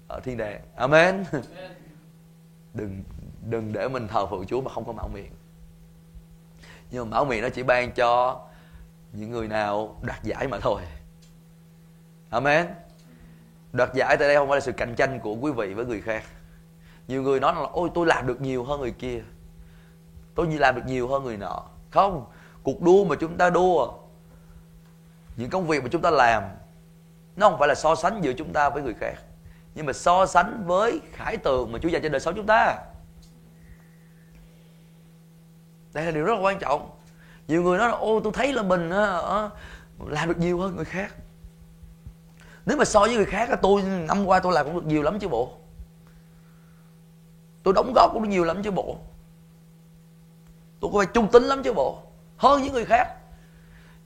ở 0.07 0.19
thiên 0.19 0.37
đàng. 0.37 0.61
Amen. 0.75 1.23
Đừng 2.73 3.03
đừng 3.49 3.73
để 3.73 3.87
mình 3.87 4.07
thờ 4.07 4.25
phượng 4.25 4.45
Chúa 4.45 4.61
mà 4.61 4.71
không 4.71 4.85
có 4.85 4.91
mão 4.91 5.07
miệng. 5.13 5.31
Nhưng 6.91 7.09
mà 7.09 7.17
mão 7.17 7.25
miệng 7.25 7.41
nó 7.41 7.49
chỉ 7.49 7.63
ban 7.63 7.91
cho 7.91 8.41
những 9.13 9.31
người 9.31 9.47
nào 9.47 9.95
đạt 10.01 10.23
giải 10.23 10.47
mà 10.47 10.59
thôi. 10.59 10.81
Amen 12.29 12.67
đoạt 13.75 13.93
giải 13.93 14.17
tại 14.17 14.27
đây 14.27 14.37
không 14.37 14.49
phải 14.49 14.55
là 14.55 14.61
sự 14.61 14.71
cạnh 14.71 14.95
tranh 14.95 15.19
của 15.19 15.35
quý 15.35 15.51
vị 15.51 15.73
với 15.73 15.85
người 15.85 16.01
khác. 16.01 16.23
Nhiều 17.07 17.21
người 17.21 17.39
nói 17.39 17.55
là, 17.55 17.61
ôi, 17.71 17.89
tôi 17.93 18.05
làm 18.05 18.27
được 18.27 18.41
nhiều 18.41 18.63
hơn 18.63 18.79
người 18.79 18.91
kia. 18.91 19.23
Tôi 20.35 20.47
như 20.47 20.57
làm 20.57 20.75
được 20.75 20.81
nhiều 20.85 21.07
hơn 21.07 21.23
người 21.23 21.37
nọ. 21.37 21.63
Không, 21.91 22.25
cuộc 22.63 22.81
đua 22.81 23.05
mà 23.05 23.15
chúng 23.19 23.37
ta 23.37 23.49
đua, 23.49 23.93
những 25.35 25.49
công 25.49 25.67
việc 25.67 25.83
mà 25.83 25.89
chúng 25.91 26.01
ta 26.01 26.09
làm, 26.09 26.43
nó 27.35 27.49
không 27.49 27.59
phải 27.59 27.67
là 27.67 27.75
so 27.75 27.95
sánh 27.95 28.23
giữa 28.23 28.33
chúng 28.33 28.53
ta 28.53 28.69
với 28.69 28.83
người 28.83 28.93
khác, 28.93 29.15
nhưng 29.75 29.85
mà 29.85 29.93
so 29.93 30.25
sánh 30.25 30.63
với 30.65 31.01
khải 31.11 31.37
tượng 31.37 31.71
mà 31.71 31.79
Chúa 31.81 31.89
dành 31.89 32.01
cho 32.03 32.09
đời 32.09 32.19
sống 32.19 32.35
chúng 32.35 32.45
ta. 32.45 32.77
Đây 35.93 36.05
là 36.05 36.11
điều 36.11 36.25
rất 36.25 36.33
là 36.33 36.41
quan 36.41 36.59
trọng. 36.59 36.89
Nhiều 37.47 37.63
người 37.63 37.77
nói 37.77 37.89
là 37.89 37.97
ô 37.97 38.19
tôi 38.23 38.33
thấy 38.33 38.53
là 38.53 38.63
mình 38.63 38.89
làm 40.07 40.29
được 40.29 40.37
nhiều 40.37 40.59
hơn 40.59 40.75
người 40.75 40.85
khác 40.85 41.13
nếu 42.65 42.77
mà 42.77 42.85
so 42.85 42.99
với 42.99 43.15
người 43.15 43.25
khác 43.25 43.49
tôi 43.61 43.81
năm 43.83 44.25
qua 44.25 44.39
tôi 44.39 44.53
làm 44.53 44.65
cũng 44.65 44.75
được 44.75 44.85
nhiều 44.85 45.01
lắm 45.01 45.19
chứ 45.19 45.27
bộ. 45.27 45.51
Tôi 47.63 47.73
đóng 47.73 47.93
góp 47.95 48.13
cũng 48.13 48.23
được 48.23 48.29
nhiều 48.29 48.43
lắm 48.43 48.63
chứ 48.63 48.71
bộ. 48.71 48.97
Tôi 50.79 50.91
có 50.93 50.99
phải 50.99 51.07
trung 51.13 51.27
tính 51.31 51.43
lắm 51.43 51.63
chứ 51.63 51.73
bộ. 51.73 51.99
Hơn 52.37 52.63
những 52.63 52.73
người 52.73 52.85
khác. 52.85 53.07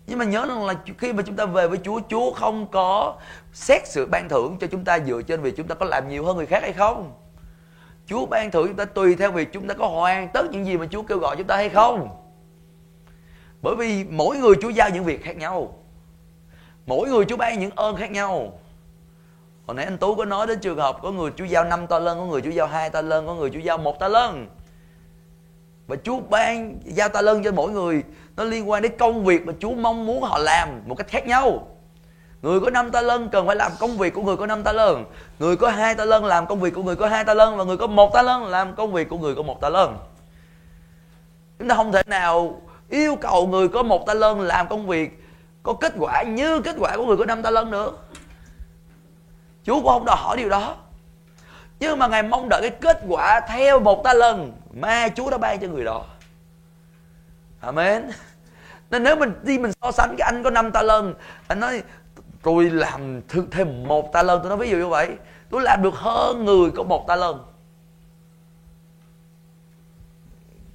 Nhưng 0.07 0.19
mà 0.19 0.25
nhớ 0.25 0.45
rằng 0.45 0.65
là 0.65 0.73
khi 0.97 1.13
mà 1.13 1.23
chúng 1.25 1.35
ta 1.35 1.45
về 1.45 1.67
với 1.67 1.79
Chúa 1.83 1.99
Chúa 2.09 2.31
không 2.31 2.67
có 2.67 3.15
xét 3.53 3.87
sự 3.87 4.05
ban 4.05 4.29
thưởng 4.29 4.57
cho 4.61 4.67
chúng 4.67 4.83
ta 4.83 4.99
dựa 4.99 5.21
trên 5.21 5.41
việc 5.41 5.57
chúng 5.57 5.67
ta 5.67 5.75
có 5.75 5.85
làm 5.85 6.09
nhiều 6.09 6.25
hơn 6.25 6.37
người 6.37 6.45
khác 6.45 6.59
hay 6.61 6.73
không. 6.73 7.13
Chúa 8.05 8.25
ban 8.25 8.51
thưởng 8.51 8.67
chúng 8.67 8.75
ta 8.75 8.85
tùy 8.85 9.15
theo 9.15 9.31
việc 9.31 9.53
chúng 9.53 9.67
ta 9.67 9.73
có 9.73 9.87
hoàn 9.87 10.29
tất 10.33 10.51
những 10.51 10.65
gì 10.65 10.77
mà 10.77 10.87
Chúa 10.91 11.03
kêu 11.03 11.19
gọi 11.19 11.35
chúng 11.35 11.47
ta 11.47 11.55
hay 11.55 11.69
không. 11.69 12.09
Bởi 13.61 13.75
vì 13.75 14.03
mỗi 14.03 14.37
người 14.37 14.55
Chúa 14.61 14.69
giao 14.69 14.89
những 14.89 15.03
việc 15.03 15.23
khác 15.23 15.37
nhau 15.37 15.78
mỗi 16.89 17.09
người 17.09 17.25
Chúa 17.25 17.37
ban 17.37 17.59
những 17.59 17.71
ơn 17.75 17.95
khác 17.95 18.11
nhau. 18.11 18.59
Hồi 19.67 19.75
nãy 19.75 19.85
anh 19.85 19.97
tú 19.97 20.15
có 20.15 20.25
nói 20.25 20.47
đến 20.47 20.59
trường 20.59 20.77
hợp 20.77 20.97
có 21.01 21.11
người 21.11 21.31
Chúa 21.37 21.45
giao 21.45 21.63
5 21.63 21.87
ta 21.87 21.99
lân, 21.99 22.17
có 22.17 22.25
người 22.25 22.41
Chúa 22.41 22.49
giao 22.49 22.67
hai 22.67 22.89
ta 22.89 23.01
lân, 23.01 23.27
có 23.27 23.35
người 23.35 23.49
Chúa 23.49 23.59
giao 23.59 23.77
một 23.77 23.99
ta 23.99 24.07
lân. 24.07 24.47
Và 25.87 25.95
Chúa 26.03 26.19
ban 26.29 26.79
giao 26.85 27.09
ta 27.09 27.21
lân 27.21 27.43
cho 27.43 27.51
mỗi 27.51 27.71
người, 27.71 28.03
nó 28.35 28.43
liên 28.43 28.69
quan 28.69 28.81
đến 28.81 28.91
công 28.99 29.25
việc 29.25 29.45
mà 29.45 29.53
Chúa 29.59 29.71
mong 29.71 30.05
muốn 30.05 30.21
họ 30.21 30.37
làm 30.37 30.81
một 30.85 30.95
cách 30.95 31.07
khác 31.07 31.27
nhau. 31.27 31.67
Người 32.41 32.59
có 32.59 32.69
năm 32.69 32.91
ta 32.91 33.01
lân 33.01 33.29
cần 33.29 33.47
phải 33.47 33.55
làm 33.55 33.71
công 33.79 33.97
việc 33.97 34.13
của 34.13 34.21
người 34.21 34.37
có 34.37 34.45
năm 34.45 34.63
ta 34.63 34.71
lân. 34.71 35.05
Người 35.39 35.55
có 35.55 35.69
hai 35.69 35.95
ta 35.95 36.05
lân 36.05 36.25
làm 36.25 36.47
công 36.47 36.59
việc 36.59 36.73
của 36.73 36.83
người 36.83 36.95
có 36.95 37.07
hai 37.07 37.23
ta 37.23 37.33
lân 37.33 37.57
Và 37.57 37.63
người 37.63 37.77
có 37.77 37.87
một 37.87 38.13
ta 38.13 38.21
lân 38.21 38.45
làm 38.45 38.75
công 38.75 38.93
việc 38.93 39.09
của 39.09 39.17
người 39.17 39.35
có 39.35 39.41
một 39.41 39.61
ta 39.61 39.69
lân. 39.69 39.97
Chúng 41.59 41.67
ta 41.67 41.75
không 41.75 41.91
thể 41.91 42.01
nào 42.05 42.61
yêu 42.89 43.15
cầu 43.15 43.47
người 43.47 43.67
có 43.67 43.83
một 43.83 44.05
ta 44.07 44.13
lân 44.13 44.41
làm 44.41 44.67
công 44.67 44.87
việc 44.87 45.19
có 45.63 45.73
kết 45.73 45.93
quả 45.99 46.23
như 46.23 46.61
kết 46.61 46.75
quả 46.79 46.97
của 46.97 47.05
người 47.05 47.17
có 47.17 47.25
năm 47.25 47.41
ta 47.41 47.49
lân 47.49 47.71
nữa. 47.71 47.91
Chúa 49.63 49.75
cũng 49.75 49.87
không 49.87 50.05
đòi 50.05 50.15
hỏi 50.19 50.37
điều 50.37 50.49
đó. 50.49 50.75
Nhưng 51.79 51.99
mà 51.99 52.07
Ngài 52.07 52.23
mong 52.23 52.49
đợi 52.49 52.61
cái 52.61 52.71
kết 52.81 53.01
quả 53.07 53.41
theo 53.49 53.79
một 53.79 54.03
ta 54.03 54.13
lân 54.13 54.51
Mà 54.73 55.09
Chúa 55.15 55.29
đã 55.29 55.37
ban 55.37 55.59
cho 55.59 55.67
người 55.67 55.83
đó. 55.83 56.05
Amen. 57.61 58.11
Nên 58.89 59.03
nếu 59.03 59.15
mình 59.15 59.33
đi 59.43 59.57
mình 59.57 59.71
so 59.81 59.91
sánh 59.91 60.15
cái 60.17 60.25
anh 60.31 60.43
có 60.43 60.49
năm 60.49 60.71
ta 60.71 60.81
lân 60.81 61.13
Anh 61.47 61.59
nói 61.59 61.83
tôi 62.43 62.69
làm 62.69 63.21
thêm 63.51 63.83
một 63.87 64.13
ta 64.13 64.23
lân. 64.23 64.39
Tôi 64.39 64.49
nói 64.49 64.57
ví 64.57 64.69
dụ 64.69 64.77
như 64.77 64.87
vậy 64.87 65.09
Tôi 65.49 65.61
làm 65.61 65.81
được 65.81 65.93
hơn 65.93 66.45
người 66.45 66.71
có 66.71 66.83
một 66.83 67.07
ta 67.07 67.15
lân. 67.15 67.43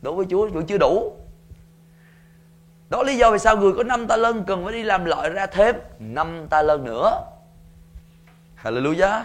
Đối 0.03 0.14
với 0.14 0.26
Chúa, 0.30 0.51
Chúa 0.51 0.62
chưa 0.62 0.78
đủ 0.78 1.12
đó 2.89 3.03
lý 3.03 3.16
do 3.16 3.30
vì 3.30 3.39
sao 3.39 3.57
người 3.57 3.72
có 3.76 3.82
năm 3.82 4.07
ta 4.07 4.16
lân 4.16 4.45
cần 4.45 4.64
phải 4.64 4.72
đi 4.72 4.82
làm 4.82 5.05
lợi 5.05 5.30
ra 5.30 5.47
thêm 5.47 5.76
năm 5.99 6.47
ta 6.51 6.62
lân 6.62 6.85
nữa. 6.85 7.20
Hallelujah. 8.62 9.22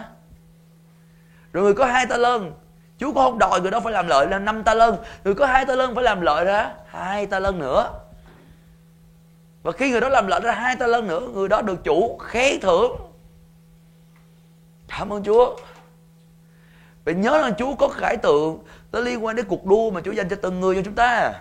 Rồi 1.52 1.64
người 1.64 1.74
có 1.74 1.84
hai 1.84 2.06
ta 2.06 2.16
lân, 2.16 2.52
Chúa 2.98 3.12
có 3.12 3.22
không 3.22 3.38
đòi 3.38 3.60
người 3.60 3.70
đó 3.70 3.80
phải 3.80 3.92
làm 3.92 4.08
lợi 4.08 4.26
là 4.26 4.38
năm 4.38 4.62
ta 4.62 4.74
lân. 4.74 4.96
Người 5.24 5.34
có 5.34 5.46
hai 5.46 5.66
ta 5.66 5.74
lân 5.74 5.94
phải 5.94 6.04
làm 6.04 6.20
lợi 6.20 6.44
ra 6.44 6.72
hai 6.86 7.26
ta 7.26 7.38
lân 7.38 7.58
nữa. 7.58 7.90
Và 9.62 9.72
khi 9.72 9.90
người 9.90 10.00
đó 10.00 10.08
làm 10.08 10.26
lợi 10.26 10.40
ra 10.40 10.52
hai 10.52 10.76
ta 10.76 10.86
lân 10.86 11.08
nữa, 11.08 11.20
Người 11.20 11.48
đó 11.48 11.62
được 11.62 11.84
chủ 11.84 12.18
khen 12.18 12.60
thưởng. 12.60 12.96
Cảm 14.88 15.12
ơn 15.12 15.24
Chúa. 15.24 15.56
Vậy 17.04 17.14
nhớ 17.14 17.38
rằng 17.38 17.54
Chúa 17.58 17.74
có 17.74 17.88
khải 17.88 18.16
tượng, 18.16 18.58
Nó 18.92 19.00
liên 19.00 19.24
quan 19.24 19.36
đến 19.36 19.46
cuộc 19.48 19.64
đua 19.64 19.90
mà 19.90 20.00
Chúa 20.04 20.12
dành 20.12 20.28
cho 20.28 20.36
từng 20.42 20.60
người 20.60 20.74
cho 20.76 20.82
chúng 20.84 20.94
ta 20.94 21.32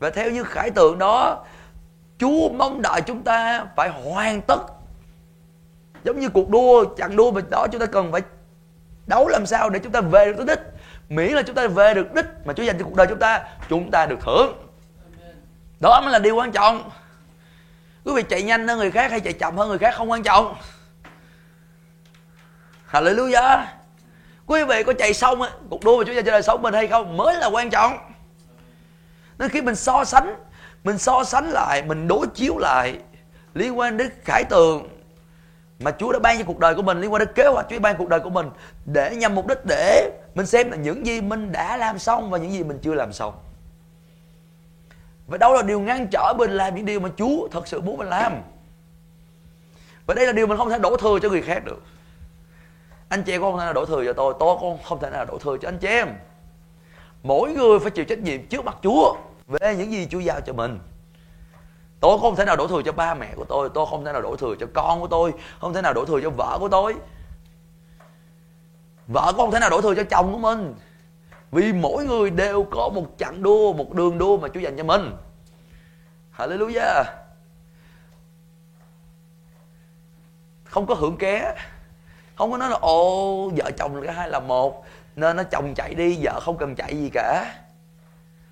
và 0.00 0.10
theo 0.10 0.30
như 0.30 0.44
khải 0.44 0.70
tượng 0.70 0.98
đó 0.98 1.44
Chúa 2.18 2.48
mong 2.48 2.82
đợi 2.82 3.00
chúng 3.00 3.22
ta 3.22 3.64
phải 3.76 3.88
hoàn 3.88 4.40
tất. 4.42 4.60
Giống 6.04 6.20
như 6.20 6.28
cuộc 6.28 6.50
đua, 6.50 6.84
chặng 6.96 7.16
đua 7.16 7.30
mà 7.30 7.40
đó 7.50 7.66
chúng 7.72 7.80
ta 7.80 7.86
cần 7.86 8.12
phải 8.12 8.22
đấu 9.06 9.28
làm 9.28 9.46
sao 9.46 9.70
để 9.70 9.80
chúng 9.82 9.92
ta 9.92 10.00
về 10.00 10.26
được 10.26 10.34
tới 10.36 10.46
đích. 10.46 10.60
Miễn 11.08 11.32
là 11.32 11.42
chúng 11.42 11.54
ta 11.54 11.66
về 11.66 11.94
được 11.94 12.14
đích 12.14 12.26
mà 12.44 12.52
Chúa 12.52 12.62
dành 12.62 12.78
cho 12.78 12.84
cuộc 12.84 12.94
đời 12.94 13.06
chúng 13.06 13.18
ta 13.18 13.44
chúng 13.68 13.90
ta 13.90 14.06
được 14.06 14.18
thưởng 14.20 14.66
đó 15.80 16.00
mới 16.00 16.12
là 16.12 16.18
điều 16.18 16.36
quan 16.36 16.52
trọng. 16.52 16.90
Quý 18.04 18.12
vị 18.14 18.22
chạy 18.22 18.42
nhanh 18.42 18.68
hơn 18.68 18.78
người 18.78 18.90
khác 18.90 19.10
hay 19.10 19.20
chạy 19.20 19.32
chậm 19.32 19.56
hơn 19.56 19.68
người 19.68 19.78
khác 19.78 19.94
không 19.96 20.10
quan 20.10 20.22
trọng. 20.22 20.56
Hallelujah. 22.90 23.64
Quý 24.46 24.64
vị 24.64 24.82
có 24.82 24.92
chạy 24.92 25.14
xong 25.14 25.40
cuộc 25.70 25.84
đua 25.84 25.98
mà 25.98 26.04
Chúa 26.06 26.12
dành 26.12 26.24
cho 26.24 26.32
đời 26.32 26.42
sống 26.42 26.62
mình 26.62 26.74
hay 26.74 26.86
không 26.86 27.16
mới 27.16 27.36
là 27.36 27.46
quan 27.46 27.70
trọng 27.70 28.09
nên 29.40 29.50
khi 29.50 29.62
mình 29.62 29.76
so 29.76 30.04
sánh, 30.04 30.34
mình 30.84 30.98
so 30.98 31.24
sánh 31.24 31.50
lại, 31.50 31.82
mình 31.82 32.08
đối 32.08 32.26
chiếu 32.26 32.58
lại 32.58 32.98
liên 33.54 33.78
quan 33.78 33.96
đến 33.96 34.10
khải 34.24 34.44
tường 34.44 34.88
mà 35.78 35.90
Chúa 35.90 36.12
đã 36.12 36.18
ban 36.18 36.38
cho 36.38 36.44
cuộc 36.44 36.58
đời 36.58 36.74
của 36.74 36.82
mình 36.82 37.00
liên 37.00 37.12
quan 37.12 37.20
đến 37.20 37.28
kế 37.34 37.46
hoạch 37.46 37.66
Chúa 37.70 37.78
ban 37.78 37.96
cuộc 37.96 38.08
đời 38.08 38.20
của 38.20 38.30
mình 38.30 38.50
để 38.84 39.16
nhằm 39.16 39.34
mục 39.34 39.46
đích 39.46 39.58
để 39.64 40.10
mình 40.34 40.46
xem 40.46 40.70
là 40.70 40.76
những 40.76 41.06
gì 41.06 41.20
mình 41.20 41.52
đã 41.52 41.76
làm 41.76 41.98
xong 41.98 42.30
và 42.30 42.38
những 42.38 42.52
gì 42.52 42.64
mình 42.64 42.78
chưa 42.82 42.94
làm 42.94 43.12
xong. 43.12 43.34
Và 45.26 45.38
đâu 45.38 45.54
là 45.54 45.62
điều 45.62 45.80
ngăn 45.80 46.06
trở 46.06 46.34
mình 46.38 46.50
làm 46.50 46.74
những 46.74 46.86
điều 46.86 47.00
mà 47.00 47.08
Chúa 47.16 47.48
thật 47.48 47.68
sự 47.68 47.80
muốn 47.80 47.96
mình 47.96 48.08
làm? 48.08 48.32
Và 50.06 50.14
đây 50.14 50.26
là 50.26 50.32
điều 50.32 50.46
mình 50.46 50.58
không 50.58 50.70
thể 50.70 50.78
đổ 50.78 50.96
thừa 50.96 51.18
cho 51.22 51.28
người 51.28 51.42
khác 51.42 51.64
được. 51.64 51.82
Anh 53.08 53.22
chị 53.22 53.32
con 53.32 53.42
không 53.52 53.58
thể 53.58 53.64
nào 53.64 53.72
đổ 53.72 53.86
thừa 53.86 54.04
cho 54.04 54.12
tôi 54.12 54.34
tôi 54.38 54.56
con 54.60 54.78
không 54.84 55.00
thể 55.00 55.10
nào 55.10 55.24
đổ 55.24 55.38
thừa 55.38 55.56
cho 55.62 55.68
anh 55.68 55.78
chị 55.78 55.88
em. 55.88 56.08
Mỗi 57.22 57.52
người 57.52 57.78
phải 57.78 57.90
chịu 57.90 58.04
trách 58.04 58.18
nhiệm 58.18 58.46
trước 58.46 58.64
mặt 58.64 58.76
Chúa 58.82 59.14
về 59.50 59.76
những 59.76 59.92
gì 59.92 60.06
Chúa 60.10 60.18
giao 60.18 60.40
cho 60.40 60.52
mình. 60.52 60.78
Tôi 62.00 62.18
không 62.20 62.36
thể 62.36 62.44
nào 62.44 62.56
đổ 62.56 62.66
thừa 62.66 62.82
cho 62.84 62.92
ba 62.92 63.14
mẹ 63.14 63.32
của 63.36 63.44
tôi 63.44 63.70
tôi 63.74 63.86
không 63.90 64.04
thể 64.04 64.12
nào 64.12 64.22
đổ 64.22 64.36
thừa 64.36 64.54
cho 64.60 64.66
con 64.74 65.00
của 65.00 65.06
tôi, 65.06 65.32
không 65.60 65.74
thể 65.74 65.82
nào 65.82 65.94
đổ 65.94 66.04
thừa 66.04 66.20
cho 66.22 66.30
vợ 66.30 66.56
của 66.60 66.68
tôi. 66.68 66.94
Vợ 69.06 69.26
cũng 69.26 69.36
không 69.36 69.50
thể 69.50 69.60
nào 69.60 69.70
đổ 69.70 69.80
thừa 69.80 69.94
cho 69.94 70.04
chồng 70.04 70.32
của 70.32 70.38
mình. 70.38 70.74
Vì 71.50 71.72
mỗi 71.72 72.04
người 72.04 72.30
đều 72.30 72.66
có 72.70 72.88
một 72.94 73.06
chặng 73.18 73.42
đua, 73.42 73.72
một 73.72 73.92
đường 73.92 74.18
đua 74.18 74.36
mà 74.36 74.48
Chúa 74.48 74.60
dành 74.60 74.76
cho 74.76 74.84
mình. 74.84 75.16
Hallelujah. 76.36 77.04
Không 80.64 80.86
có 80.86 80.94
hưởng 80.94 81.16
ké. 81.16 81.54
Không 82.34 82.50
có 82.50 82.56
nói 82.56 82.70
là, 82.70 82.76
ồ, 82.80 83.50
vợ 83.56 83.70
chồng 83.78 84.02
cả 84.06 84.12
hai 84.12 84.28
là 84.28 84.40
một, 84.40 84.84
nên 85.16 85.36
nó 85.36 85.42
chồng 85.42 85.74
chạy 85.74 85.94
đi, 85.94 86.18
vợ 86.22 86.40
không 86.42 86.58
cần 86.58 86.74
chạy 86.74 86.96
gì 86.96 87.10
cả 87.12 87.54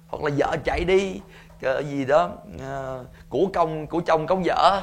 hoặc 0.08 0.22
là 0.22 0.36
vợ 0.38 0.56
chạy 0.64 0.84
đi 0.84 1.20
cái 1.60 1.84
gì 1.84 2.04
đó 2.04 2.30
à, 2.60 2.98
của 3.28 3.46
công 3.54 3.86
của 3.86 4.00
chồng 4.06 4.26
công 4.26 4.42
vợ. 4.44 4.82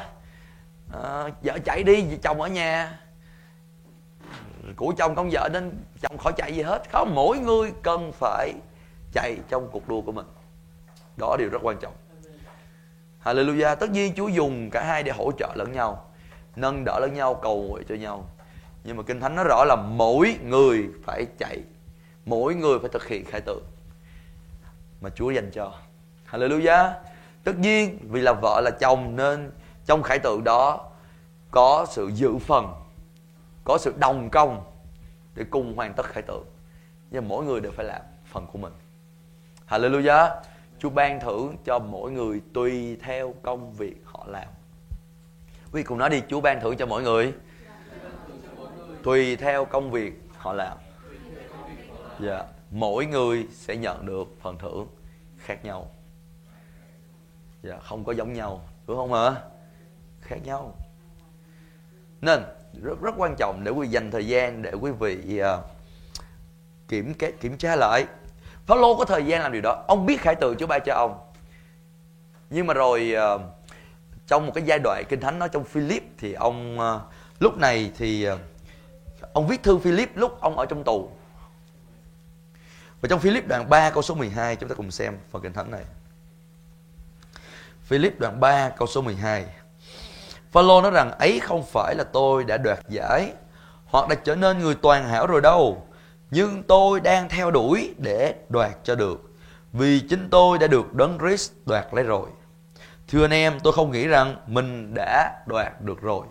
À, 0.93 1.29
vợ 1.43 1.57
chạy 1.65 1.83
đi 1.83 2.05
chồng 2.23 2.41
ở 2.41 2.47
nhà. 2.47 2.99
Của 4.75 4.93
chồng 4.97 5.15
công 5.15 5.29
vợ 5.31 5.49
nên 5.53 5.83
chồng 6.01 6.17
khỏi 6.17 6.33
chạy 6.37 6.55
gì 6.55 6.61
hết. 6.61 6.83
Không 6.91 7.15
mỗi 7.15 7.39
người 7.39 7.73
cần 7.83 8.11
phải 8.11 8.53
chạy 9.13 9.37
trong 9.49 9.69
cuộc 9.71 9.87
đua 9.87 10.01
của 10.01 10.11
mình. 10.11 10.25
Đó 11.17 11.29
là 11.29 11.37
điều 11.37 11.49
rất 11.49 11.59
quan 11.63 11.77
trọng. 11.81 11.93
Hallelujah. 13.23 13.75
Tất 13.75 13.89
nhiên 13.89 14.13
Chúa 14.15 14.27
dùng 14.27 14.69
cả 14.69 14.83
hai 14.83 15.03
để 15.03 15.11
hỗ 15.11 15.31
trợ 15.31 15.53
lẫn 15.55 15.71
nhau 15.71 16.11
nâng 16.55 16.83
đỡ 16.85 16.99
lẫn 16.99 17.13
nhau 17.13 17.33
cầu 17.33 17.63
nguyện 17.63 17.85
cho 17.89 17.95
nhau. 17.95 18.29
Nhưng 18.83 18.97
mà 18.97 19.03
kinh 19.03 19.19
thánh 19.19 19.35
nói 19.35 19.45
rõ 19.49 19.63
là 19.67 19.75
mỗi 19.75 20.35
người 20.43 20.89
phải 21.03 21.25
chạy 21.37 21.57
mỗi 22.25 22.55
người 22.55 22.79
phải 22.79 22.89
thực 22.93 23.07
hiện 23.07 23.25
khai 23.25 23.41
tượng 23.41 23.63
mà 25.05 25.11
Chúa 25.15 25.31
dành 25.31 25.51
cho. 25.51 25.73
Hallelujah. 26.31 26.91
Tất 27.43 27.59
nhiên, 27.59 27.99
vì 28.01 28.21
là 28.21 28.33
vợ 28.33 28.61
là 28.63 28.71
chồng 28.71 29.15
nên 29.15 29.51
trong 29.85 30.03
khải 30.03 30.19
tượng 30.19 30.43
đó 30.43 30.91
có 31.51 31.85
sự 31.89 32.07
dự 32.07 32.37
phần, 32.37 32.73
có 33.63 33.77
sự 33.77 33.93
đồng 33.97 34.29
công 34.29 34.63
để 35.35 35.43
cùng 35.49 35.75
hoàn 35.75 35.93
tất 35.93 36.05
khải 36.05 36.23
tượng 36.23 36.45
nhưng 37.11 37.27
mỗi 37.27 37.45
người 37.45 37.61
đều 37.61 37.71
phải 37.71 37.85
làm 37.85 38.01
phần 38.25 38.47
của 38.51 38.57
mình. 38.57 38.73
Hallelujah. 39.67 40.29
Chúa 40.79 40.89
ban 40.89 41.19
thưởng 41.19 41.55
cho 41.65 41.79
mỗi 41.79 42.11
người 42.11 42.41
tùy 42.53 42.97
theo 43.01 43.33
công 43.41 43.73
việc 43.73 43.95
họ 44.05 44.25
làm. 44.27 44.47
Quý 45.71 45.81
vị 45.81 45.83
cùng 45.83 45.97
nói 45.97 46.09
đi, 46.09 46.21
Chúa 46.29 46.41
ban 46.41 46.61
thưởng 46.61 46.77
cho 46.77 46.85
mỗi 46.85 47.03
người 47.03 47.33
Tùy 49.03 49.35
theo 49.35 49.65
công 49.65 49.91
việc 49.91 50.13
họ 50.37 50.53
làm. 50.53 50.77
Dạ. 52.19 52.35
yeah. 52.35 52.54
Mỗi 52.75 53.05
người 53.05 53.47
sẽ 53.51 53.75
nhận 53.75 54.05
được 54.05 54.27
phần 54.41 54.57
thưởng 54.57 54.87
khác 55.37 55.65
nhau. 55.65 55.91
Dạ, 57.63 57.79
không 57.83 58.03
có 58.03 58.13
giống 58.13 58.33
nhau 58.33 58.61
đúng 58.87 58.97
không 58.97 59.13
ạ? 59.13 59.35
Khác 60.21 60.37
nhau. 60.43 60.75
Nên 62.21 62.43
rất 62.83 63.01
rất 63.01 63.15
quan 63.17 63.35
trọng 63.37 63.63
để 63.63 63.71
quý 63.71 63.87
vị 63.87 63.87
dành 63.87 64.11
thời 64.11 64.27
gian 64.27 64.61
để 64.61 64.71
quý 64.73 64.91
vị 64.91 65.41
uh, 65.41 65.65
kiểm 66.87 67.13
kiểm 67.41 67.57
tra 67.57 67.75
lại. 67.75 68.05
Phaolô 68.65 68.97
có 68.97 69.05
thời 69.05 69.25
gian 69.25 69.41
làm 69.41 69.51
điều 69.51 69.61
đó. 69.61 69.83
Ông 69.87 70.05
biết 70.05 70.21
khải 70.21 70.35
tượng 70.35 70.57
Chúa 70.57 70.67
ban 70.67 70.81
cho 70.85 70.93
ông. 70.93 71.19
Nhưng 72.49 72.67
mà 72.67 72.73
rồi 72.73 73.15
uh, 73.35 73.41
trong 74.27 74.45
một 74.45 74.51
cái 74.55 74.63
giai 74.63 74.79
đoạn 74.83 75.03
kinh 75.09 75.19
thánh 75.19 75.39
nói 75.39 75.49
trong 75.49 75.63
Philip 75.63 76.03
thì 76.17 76.33
ông 76.33 76.79
uh, 76.79 77.01
lúc 77.39 77.57
này 77.57 77.91
thì 77.97 78.29
uh, 78.29 78.39
ông 79.33 79.47
viết 79.47 79.63
thư 79.63 79.77
Philip 79.77 80.17
lúc 80.17 80.41
ông 80.41 80.57
ở 80.57 80.65
trong 80.65 80.83
tù 80.83 81.11
và 83.05 83.09
trong 83.09 83.19
Philip 83.19 83.47
đoạn 83.47 83.69
3 83.69 83.89
câu 83.89 84.03
số 84.03 84.15
12 84.15 84.55
chúng 84.55 84.69
ta 84.69 84.75
cùng 84.75 84.91
xem 84.91 85.17
phần 85.31 85.41
kinh 85.41 85.53
thánh 85.53 85.71
này. 85.71 85.83
Philip 87.83 88.19
đoạn 88.19 88.39
3 88.39 88.69
câu 88.69 88.87
số 88.87 89.01
12 89.01 89.45
Phaolô 90.51 90.81
nói 90.81 90.91
rằng 90.91 91.11
ấy 91.11 91.39
không 91.39 91.65
phải 91.65 91.95
là 91.95 92.03
tôi 92.03 92.43
đã 92.43 92.57
đoạt 92.57 92.79
giải. 92.89 93.33
Hoặc 93.85 94.09
đã 94.09 94.15
trở 94.15 94.35
nên 94.35 94.59
người 94.59 94.75
toàn 94.75 95.09
hảo 95.09 95.27
rồi 95.27 95.41
đâu. 95.41 95.87
Nhưng 96.31 96.63
tôi 96.63 96.99
đang 96.99 97.29
theo 97.29 97.51
đuổi 97.51 97.93
để 97.97 98.35
đoạt 98.49 98.71
cho 98.83 98.95
được. 98.95 99.31
Vì 99.73 99.99
chính 99.99 100.29
tôi 100.29 100.57
đã 100.57 100.67
được 100.67 100.93
đấng 100.93 101.19
Christ 101.19 101.51
đoạt 101.65 101.87
lấy 101.91 102.03
rồi. 102.03 102.27
Thưa 103.07 103.25
anh 103.25 103.31
em 103.33 103.59
tôi 103.59 103.73
không 103.73 103.91
nghĩ 103.91 104.07
rằng 104.07 104.35
mình 104.47 104.93
đã 104.93 105.33
đoạt 105.45 105.81
được 105.81 106.01
rồi. 106.01 106.25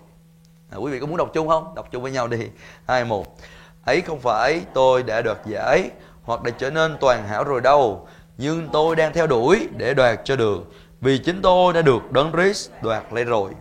À, 0.71 0.77
quý 0.77 0.93
vị 0.93 1.01
có 1.01 1.07
muốn 1.07 1.17
đọc 1.17 1.31
chung 1.35 1.49
không? 1.49 1.75
Đọc 1.75 1.89
chung 1.91 2.03
với 2.03 2.13
nhau 2.13 2.29
đi. 2.29 2.49
Hai 2.87 3.05
một. 3.05 3.37
Ấy 3.85 4.01
không 4.01 4.21
phải 4.21 4.63
tôi 4.75 5.03
đã 5.03 5.23
đoạt 5.23 5.39
giải 5.47 5.91
hoặc 6.25 6.43
đã 6.43 6.51
trở 6.59 6.71
nên 6.71 6.97
toàn 7.01 7.29
hảo 7.29 7.45
rồi 7.45 7.61
đâu. 7.61 8.09
Nhưng 8.39 8.69
tôi 8.73 8.97
đang 8.97 9.13
theo 9.13 9.27
đuổi 9.27 9.69
để 9.77 9.95
đoạt 9.95 10.21
cho 10.25 10.37
được, 10.37 10.73
vì 11.01 11.19
chính 11.19 11.43
tôi 11.43 11.73
đã 11.73 11.83
được 11.83 12.13
đấng 12.13 12.33
Christ 12.33 12.71
đoạt 12.83 13.05
lấy 13.13 13.25
rồi. 13.25 13.53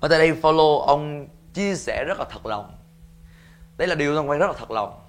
Ở 0.00 0.08
tại 0.08 0.18
đây 0.18 0.32
follow 0.42 0.80
ông 0.80 1.28
chia 1.54 1.74
sẻ 1.74 2.04
rất 2.08 2.18
là 2.18 2.24
thật 2.30 2.46
lòng. 2.46 2.72
Đây 3.76 3.88
là 3.88 3.94
điều 3.94 4.16
ông 4.16 4.30
quay 4.30 4.38
rất 4.38 4.46
là 4.46 4.52
thật 4.52 4.70
lòng. 4.70 5.00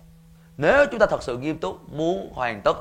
Nếu 0.58 0.86
chúng 0.92 1.00
ta 1.00 1.06
thật 1.06 1.24
sự 1.24 1.38
nghiêm 1.38 1.58
túc 1.58 1.90
muốn 1.90 2.32
hoàn 2.34 2.62
tất 2.62 2.78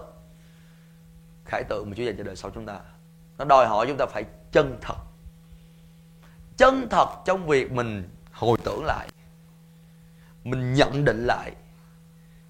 khải 1.44 1.64
tượng 1.64 1.90
mà 1.90 1.94
Chúa 1.96 2.02
dành 2.02 2.16
cho 2.16 2.24
đời 2.24 2.36
sau 2.36 2.50
chúng 2.54 2.66
ta, 2.66 2.80
nó 3.38 3.44
đòi 3.44 3.66
hỏi 3.66 3.86
chúng 3.88 3.96
ta 3.96 4.06
phải 4.06 4.24
chân 4.52 4.78
thật. 4.80 4.96
Chân 6.56 6.88
thật 6.90 7.08
trong 7.24 7.46
việc 7.46 7.72
mình 7.72 8.08
hồi 8.32 8.58
tưởng 8.64 8.84
lại, 8.84 9.08
mình 10.44 10.74
nhận 10.74 11.04
định 11.04 11.26
lại 11.26 11.52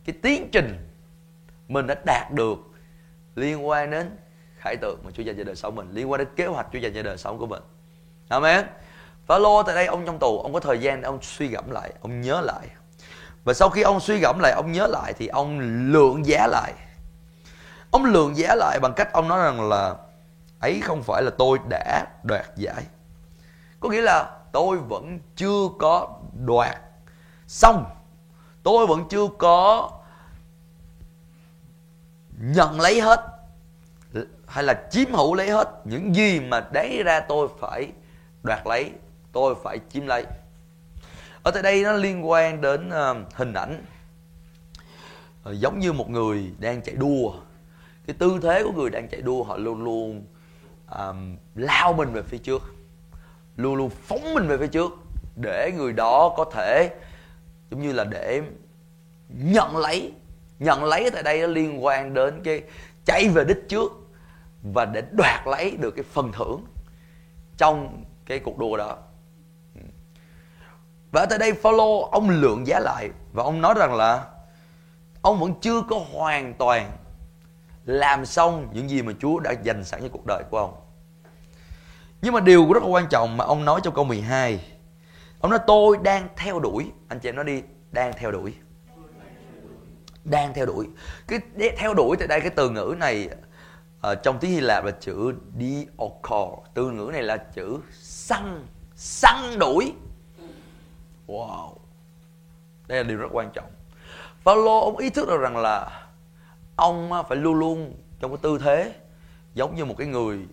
cái 0.07 0.17
tiến 0.23 0.49
trình 0.53 0.91
mình 1.69 1.87
đã 1.87 1.95
đạt 2.05 2.33
được 2.33 2.59
liên 3.35 3.69
quan 3.69 3.91
đến 3.91 4.17
khải 4.59 4.77
tượng 4.77 5.01
mà 5.05 5.11
Chúa 5.11 5.23
dành 5.23 5.37
cho 5.39 5.45
đời 5.45 5.57
sống 5.57 5.75
mình, 5.75 5.91
liên 5.93 6.11
quan 6.11 6.19
đến 6.19 6.29
kế 6.37 6.47
hoạch 6.47 6.67
Chúa 6.73 6.79
dành 6.79 6.95
cho 6.95 7.03
đời 7.03 7.19
sống 7.19 7.39
của 7.39 7.47
mình. 7.47 7.63
Amen. 8.29 8.67
Phaolô 9.27 9.63
tại 9.63 9.75
đây, 9.75 9.87
ông 9.87 10.07
trong 10.07 10.19
tù, 10.19 10.41
ông 10.43 10.53
có 10.53 10.61
thời 10.61 10.79
gian 10.79 11.01
để 11.01 11.07
ông 11.07 11.19
suy 11.23 11.49
gẫm 11.49 11.71
lại, 11.71 11.93
ông 12.01 12.21
nhớ 12.21 12.41
lại. 12.41 12.69
Và 13.45 13.53
sau 13.53 13.69
khi 13.69 13.83
ông 13.83 14.01
suy 14.01 14.19
gẫm 14.19 14.39
lại, 14.39 14.53
ông 14.53 14.73
nhớ 14.73 14.87
lại 14.87 15.13
thì 15.13 15.27
ông 15.27 15.61
lượng 15.93 16.27
giá 16.27 16.47
lại. 16.47 16.73
Ông 17.91 18.05
lượng 18.05 18.37
giá 18.37 18.55
lại 18.55 18.79
bằng 18.83 18.93
cách 18.97 19.13
ông 19.13 19.29
nói 19.29 19.43
rằng 19.45 19.69
là, 19.69 19.95
ấy 20.61 20.81
không 20.81 21.03
phải 21.03 21.23
là 21.23 21.31
tôi 21.39 21.59
đã 21.69 22.07
đoạt 22.25 22.57
giải. 22.57 22.83
Có 23.81 23.89
nghĩa 23.89 24.03
là 24.03 24.31
tôi 24.53 24.77
vẫn 24.77 25.19
chưa 25.37 25.69
có 25.79 26.09
đoạt 26.47 26.77
xong. 27.47 27.85
Tôi 28.63 28.87
vẫn 28.87 29.05
chưa 29.09 29.27
có 29.39 29.91
nhận 32.41 32.81
lấy 32.81 33.01
hết 33.01 33.21
hay 34.47 34.65
là 34.65 34.87
chiếm 34.91 35.13
hữu 35.13 35.35
lấy 35.35 35.51
hết 35.51 35.69
những 35.85 36.15
gì 36.15 36.41
mà 36.41 36.69
đấy 36.73 37.03
ra 37.03 37.21
tôi 37.21 37.49
phải 37.61 37.93
đoạt 38.43 38.67
lấy 38.67 38.91
tôi 39.33 39.55
phải 39.63 39.79
chiếm 39.93 40.07
lấy. 40.07 40.27
Ở 41.43 41.51
tại 41.51 41.63
đây 41.63 41.83
nó 41.83 41.93
liên 41.93 42.29
quan 42.29 42.61
đến 42.61 42.91
ờ, 42.91 43.15
hình 43.35 43.53
ảnh. 43.53 43.85
Ờ, 45.43 45.53
giống 45.53 45.79
như 45.79 45.93
một 45.93 46.11
người 46.11 46.53
đang 46.59 46.83
chạy 46.83 46.95
đua. 46.95 47.33
Cái 48.07 48.17
tư 48.19 48.39
thế 48.43 48.63
của 48.65 48.73
người 48.73 48.91
đang 48.91 49.09
chạy 49.09 49.23
đua 49.23 49.43
họ 49.43 49.57
luôn 49.57 49.85
luôn 49.85 50.27
um, 50.99 51.37
lao 51.55 51.93
mình 51.93 52.13
về 52.13 52.23
phía 52.23 52.39
trước. 52.39 52.63
Luôn 53.57 53.75
luôn 53.75 53.91
phóng 53.91 54.35
mình 54.35 54.49
về 54.49 54.57
phía 54.59 54.67
trước 54.67 54.93
để 55.37 55.73
người 55.77 55.93
đó 55.93 56.35
có 56.37 56.45
thể 56.53 56.91
giống 57.71 57.83
như 57.83 57.93
là 57.93 58.05
để 58.05 58.43
nhận 59.29 59.77
lấy 59.77 60.13
nhận 60.59 60.85
lấy 60.85 61.11
tại 61.11 61.23
đây 61.23 61.41
nó 61.41 61.47
liên 61.47 61.85
quan 61.85 62.15
đến 62.15 62.41
cái 62.45 62.63
chạy 63.05 63.29
về 63.29 63.45
đích 63.45 63.69
trước 63.69 63.93
và 64.63 64.85
để 64.85 65.03
đoạt 65.13 65.47
lấy 65.47 65.77
được 65.77 65.91
cái 65.91 66.05
phần 66.13 66.33
thưởng 66.33 66.65
trong 67.57 68.05
cái 68.27 68.39
cuộc 68.39 68.59
đua 68.59 68.77
đó 68.77 68.97
và 71.17 71.27
tại 71.27 71.39
đây 71.39 71.53
Phaolô, 71.53 72.09
ông 72.13 72.31
lượng 72.31 72.67
giá 72.67 72.81
lại 72.81 73.11
và 73.33 73.43
ông 73.43 73.61
nói 73.61 73.75
rằng 73.79 73.95
là 73.95 74.25
ông 75.23 75.41
vẫn 75.41 75.55
chưa 75.61 75.83
có 75.91 76.05
hoàn 76.13 76.55
toàn 76.55 76.91
làm 77.85 78.27
xong 78.27 78.69
những 78.73 78.91
gì 78.91 79.03
mà 79.03 79.13
Chúa 79.21 79.39
đã 79.41 79.53
dành 79.63 79.85
sẵn 79.85 80.03
cho 80.03 80.09
cuộc 80.13 80.27
đời 80.27 80.43
của 80.51 80.59
ông. 80.59 80.75
Nhưng 82.23 82.35
mà 82.35 82.41
điều 82.41 82.73
rất 82.73 82.83
là 82.83 82.89
quan 82.89 83.07
trọng 83.11 83.37
mà 83.37 83.45
ông 83.45 83.65
nói 83.65 83.81
trong 83.83 83.95
câu 83.95 84.05
12 84.05 84.73
Ông 85.41 85.51
nói, 85.51 85.61
tôi 85.67 85.97
đang 86.03 86.29
theo 86.37 86.61
đuổi, 86.61 86.91
Anh 87.09 87.21
chị 87.21 87.29
em 87.29 87.37
nói 87.37 87.45
đi, 87.45 87.63
Đang 87.93 88.13
theo 88.13 88.31
đuổi 88.31 88.55
đang 90.31 90.55
theo 90.55 90.67
đuổi. 90.67 90.89
Cái 91.29 91.41
theo 91.77 91.95
đuổi 91.95 92.17
tại 92.17 92.29
đây 92.29 92.41
cái 92.41 92.51
từ 92.51 92.71
ngữ 92.71 92.95
này 92.99 93.29
ở 94.01 94.15
Trong 94.15 94.39
tiếng 94.39 94.51
Hy 94.51 94.61
Lạp 94.61 94.85
là 94.85 94.91
chữ 94.91 95.35
diokor 95.59 96.59
Từ 96.75 96.91
ngữ 96.91 97.11
này 97.13 97.23
là 97.23 97.37
chữ 97.37 97.79
săn 97.93 98.67
Săn 98.95 99.59
đuổi. 99.59 99.93
Wow. 101.27 101.73
Đây 102.87 102.99
là 102.99 103.05
điều 103.09 103.19
rất 103.19 103.29
quan 103.33 103.51
trọng. 103.55 103.71
Phaolô 104.45 104.81
ông 104.81 104.97
ý 104.97 105.11
thức 105.11 105.29
được 105.29 105.41
rằng 105.41 105.57
là 105.57 106.07
Ông 106.77 107.11
phải 107.29 107.39
luôn 107.39 107.55
luôn 107.55 107.95
trong 108.21 108.31
cái 108.31 108.39
tư 108.43 108.59
thế 108.59 108.95
Giống 109.55 109.77
như 109.77 109.85
một 109.85 109.95
cái 109.99 110.07
người 110.07 110.47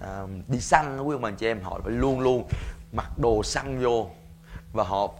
à, 0.00 0.22
đi 0.48 0.60
săn 0.60 1.00
quý 1.00 1.14
ông 1.14 1.22
bà 1.22 1.30
chị 1.30 1.46
em 1.46 1.62
họ 1.62 1.80
phải 1.84 1.92
luôn 1.92 2.20
luôn 2.20 2.48
mặc 2.92 3.18
đồ 3.18 3.42
săn 3.42 3.78
vô 3.82 4.10
và 4.72 4.84
họ 4.84 5.14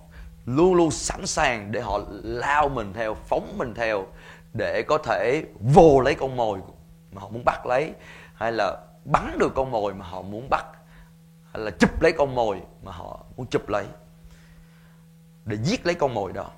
luôn 0.57 0.75
luôn 0.75 0.91
sẵn 0.91 1.27
sàng 1.27 1.73
để 1.73 1.81
họ 1.81 2.01
lao 2.23 2.69
mình 2.69 2.93
theo, 2.93 3.15
phóng 3.15 3.55
mình 3.59 3.75
theo 3.75 4.07
để 4.53 4.83
có 4.83 4.99
thể 4.99 5.45
vô 5.61 6.01
lấy 6.01 6.15
con 6.15 6.37
mồi 6.37 6.59
mà 7.13 7.23
họ 7.23 7.29
muốn 7.29 7.45
bắt 7.45 7.67
lấy, 7.67 7.93
hay 8.35 8.53
là 8.53 8.77
bắn 9.05 9.39
được 9.39 9.53
con 9.55 9.71
mồi 9.71 9.95
mà 9.95 10.05
họ 10.05 10.23
muốn 10.23 10.51
bắt, 10.51 10.67
hay 11.53 11.63
là 11.63 11.71
chụp 11.71 12.03
lấy 12.03 12.13
con 12.13 12.35
mồi 12.35 12.61
mà 12.83 12.93
họ 12.93 13.21
muốn 13.37 13.47
chụp 13.47 13.69
lấy, 13.69 13.85
để 15.45 15.57
giết 15.65 15.87
lấy 15.87 15.95
con 15.95 16.15
mồi 16.15 16.33
đó. 16.33 16.51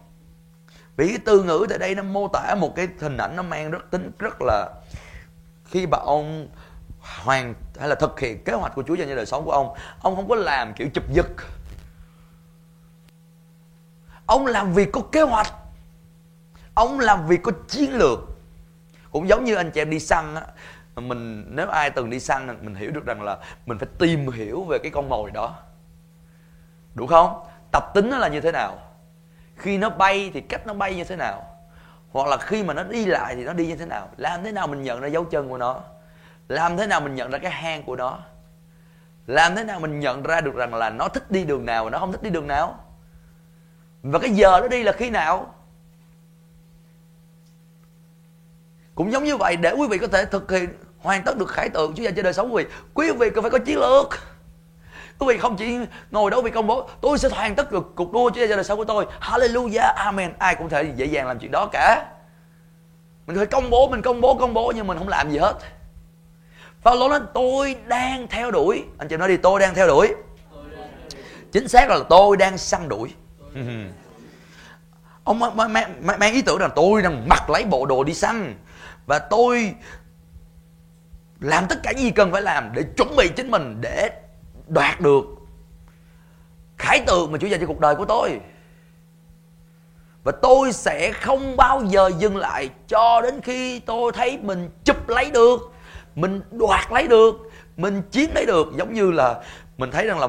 Vì 0.96 1.08
cái 1.08 1.18
từ 1.24 1.42
ngữ 1.42 1.66
tại 1.68 1.78
đây 1.78 1.94
nó 1.94 2.02
mô 2.02 2.28
tả 2.28 2.54
một 2.54 2.72
cái 2.76 2.88
hình 3.00 3.16
ảnh 3.16 3.36
nó 3.36 3.42
mang 3.42 3.70
rất 3.70 3.90
tính, 3.90 4.10
rất 4.18 4.36
là 4.40 4.68
khi 5.64 5.86
bà 5.86 5.98
ông 5.98 6.48
hoàn, 7.00 7.54
hay 7.78 7.88
là 7.88 7.94
thực 7.94 8.20
hiện 8.20 8.44
kế 8.44 8.52
hoạch 8.52 8.74
của 8.74 8.82
Chúa 8.86 8.94
dành 8.94 9.08
cho 9.08 9.16
đời 9.16 9.26
sống 9.26 9.44
của 9.44 9.52
ông 9.52 9.74
ông 10.00 10.16
không 10.16 10.28
có 10.28 10.34
làm 10.34 10.72
kiểu 10.74 10.88
chụp 10.94 11.04
giật 11.12 11.26
ông 14.30 14.46
làm 14.46 14.72
việc 14.72 14.92
có 14.92 15.00
kế 15.12 15.22
hoạch. 15.22 15.52
Ông 16.74 17.00
làm 17.00 17.26
việc 17.26 17.40
có 17.42 17.52
chiến 17.68 17.92
lược. 17.92 18.18
Cũng 19.10 19.28
giống 19.28 19.44
như 19.44 19.54
anh 19.54 19.70
chị 19.70 19.80
em 19.80 19.90
đi 19.90 20.00
săn 20.00 20.34
á, 20.34 20.42
mình, 20.96 21.46
nếu 21.48 21.68
ai 21.68 21.90
từng 21.90 22.10
đi 22.10 22.20
săn 22.20 22.58
mình 22.60 22.74
hiểu 22.74 22.90
được 22.90 23.06
rằng 23.06 23.22
là 23.22 23.38
mình 23.66 23.78
phải 23.78 23.88
tìm 23.98 24.30
hiểu 24.30 24.64
về 24.64 24.78
cái 24.78 24.90
con 24.90 25.08
mồi 25.08 25.30
đó. 25.30 25.54
Đúng 26.94 27.06
không? 27.06 27.44
Tập 27.72 27.84
tính 27.94 28.10
nó 28.10 28.18
là 28.18 28.28
như 28.28 28.40
thế 28.40 28.52
nào? 28.52 28.78
Khi 29.56 29.78
nó 29.78 29.90
bay 29.90 30.30
thì 30.34 30.40
cách 30.40 30.66
nó 30.66 30.74
bay 30.74 30.94
như 30.94 31.04
thế 31.04 31.16
nào? 31.16 31.56
Hoặc 32.12 32.28
là 32.28 32.36
khi 32.36 32.62
mà 32.62 32.74
nó 32.74 32.82
đi 32.82 33.06
lại 33.06 33.34
thì 33.34 33.44
nó 33.44 33.52
đi 33.52 33.66
như 33.66 33.76
thế 33.76 33.86
nào? 33.86 34.08
Làm 34.16 34.44
thế 34.44 34.52
nào 34.52 34.66
mình 34.66 34.82
nhận 34.82 35.00
ra 35.00 35.08
dấu 35.08 35.24
chân 35.24 35.48
của 35.48 35.58
nó? 35.58 35.80
Làm 36.48 36.76
thế 36.76 36.86
nào 36.86 37.00
mình 37.00 37.14
nhận 37.14 37.30
ra 37.30 37.38
cái 37.38 37.50
hang 37.50 37.82
của 37.82 37.96
nó? 37.96 38.18
Làm 39.26 39.56
thế 39.56 39.64
nào 39.64 39.80
mình 39.80 40.00
nhận 40.00 40.22
ra 40.22 40.40
được 40.40 40.54
rằng 40.54 40.74
là 40.74 40.90
nó 40.90 41.08
thích 41.08 41.30
đi 41.30 41.44
đường 41.44 41.66
nào 41.66 41.84
và 41.84 41.90
nó 41.90 41.98
không 41.98 42.12
thích 42.12 42.22
đi 42.22 42.30
đường 42.30 42.46
nào? 42.46 42.78
Và 44.02 44.18
cái 44.18 44.30
giờ 44.30 44.58
nó 44.60 44.68
đi 44.68 44.82
là 44.82 44.92
khi 44.92 45.10
nào? 45.10 45.54
Cũng 48.94 49.12
giống 49.12 49.24
như 49.24 49.36
vậy, 49.36 49.56
để 49.56 49.72
quý 49.72 49.86
vị 49.88 49.98
có 49.98 50.06
thể 50.06 50.24
thực 50.24 50.50
hiện, 50.50 50.68
hoàn 50.98 51.22
tất 51.22 51.38
được 51.38 51.48
khải 51.48 51.68
tượng 51.68 51.94
Chúa 51.94 52.02
dành 52.02 52.14
cho 52.14 52.22
đời 52.22 52.32
sống 52.32 52.54
quý 52.54 52.64
vị 52.64 52.70
quý 52.94 53.10
vị 53.12 53.30
cần 53.30 53.42
phải 53.42 53.50
có 53.50 53.58
chiến 53.58 53.78
lược. 53.78 54.08
Quý 55.18 55.26
vị 55.28 55.38
không 55.38 55.56
chỉ 55.56 55.78
ngồi 56.10 56.30
đó 56.30 56.40
vì 56.40 56.50
công 56.50 56.66
bố, 56.66 56.88
tôi 57.00 57.18
sẽ 57.18 57.28
hoàn 57.28 57.54
tất 57.54 57.72
được 57.72 57.92
cuộc 57.94 58.12
đua 58.12 58.30
Chúa 58.30 58.40
dành 58.40 58.48
cho 58.48 58.56
đời 58.56 58.64
sống 58.64 58.78
của 58.78 58.84
tôi. 58.84 59.06
Hallelujah, 59.20 59.94
Amen. 59.94 60.32
Ai 60.38 60.54
cũng 60.54 60.68
thể 60.68 60.92
dễ 60.96 61.06
dàng 61.06 61.26
làm 61.26 61.38
chuyện 61.38 61.50
đó 61.50 61.66
cả. 61.72 62.06
Mình 63.26 63.36
phải 63.36 63.46
công 63.46 63.70
bố, 63.70 63.88
mình 63.88 64.02
công 64.02 64.20
bố 64.20 64.34
công 64.34 64.54
bố, 64.54 64.72
nhưng 64.76 64.86
mình 64.86 64.98
không 64.98 65.08
làm 65.08 65.30
gì 65.30 65.38
hết. 65.38 65.54
Phaolô 66.82 67.08
nói, 67.08 67.20
tôi 67.34 67.76
đang 67.86 68.26
theo 68.28 68.50
đuổi. 68.50 68.84
Anh 68.98 69.08
chị 69.08 69.16
nói 69.16 69.28
đi, 69.28 69.36
tôi 69.36 69.60
đang 69.60 69.74
theo 69.74 69.86
đuổi. 69.86 70.14
Chính 71.52 71.68
xác 71.68 71.90
là 71.90 71.98
tôi 72.08 72.36
đang 72.36 72.58
săn 72.58 72.88
đuổi. 72.88 73.14
Ừ. 73.54 73.60
ông 75.24 75.38
mang, 75.38 75.72
mang, 75.72 76.02
mang 76.02 76.32
ý 76.32 76.42
tưởng 76.42 76.60
là 76.60 76.68
tôi 76.68 77.02
đang 77.02 77.28
mặc 77.28 77.50
lấy 77.50 77.64
bộ 77.64 77.86
đồ 77.86 78.04
đi 78.04 78.14
săn 78.14 78.54
và 79.06 79.18
tôi 79.18 79.74
làm 81.40 81.66
tất 81.68 81.80
cả 81.82 81.90
gì 81.90 82.10
cần 82.10 82.32
phải 82.32 82.42
làm 82.42 82.72
để 82.74 82.82
chuẩn 82.96 83.16
bị 83.16 83.28
chính 83.36 83.50
mình 83.50 83.80
để 83.80 84.10
đoạt 84.68 85.00
được 85.00 85.24
khải 86.78 87.00
tượng 87.06 87.32
mà 87.32 87.38
Chúa 87.38 87.46
dành 87.46 87.60
cho 87.60 87.66
cuộc 87.66 87.80
đời 87.80 87.94
của 87.94 88.04
tôi. 88.04 88.40
Và 90.24 90.32
tôi 90.42 90.72
sẽ 90.72 91.12
không 91.12 91.56
bao 91.56 91.82
giờ 91.84 92.10
dừng 92.18 92.36
lại 92.36 92.70
cho 92.88 93.20
đến 93.20 93.40
khi 93.40 93.80
tôi 93.80 94.12
thấy 94.12 94.38
mình 94.42 94.70
chụp 94.84 95.08
lấy 95.08 95.30
được 95.30 95.72
mình 96.14 96.40
đoạt 96.50 96.92
lấy 96.92 97.08
được 97.08 97.34
mình 97.76 98.02
chiếm 98.10 98.34
lấy 98.34 98.46
được. 98.46 98.66
Giống 98.76 98.94
như 98.94 99.10
là 99.10 99.42
mình 99.78 99.90
thấy 99.90 100.06
rằng 100.06 100.18
là 100.18 100.28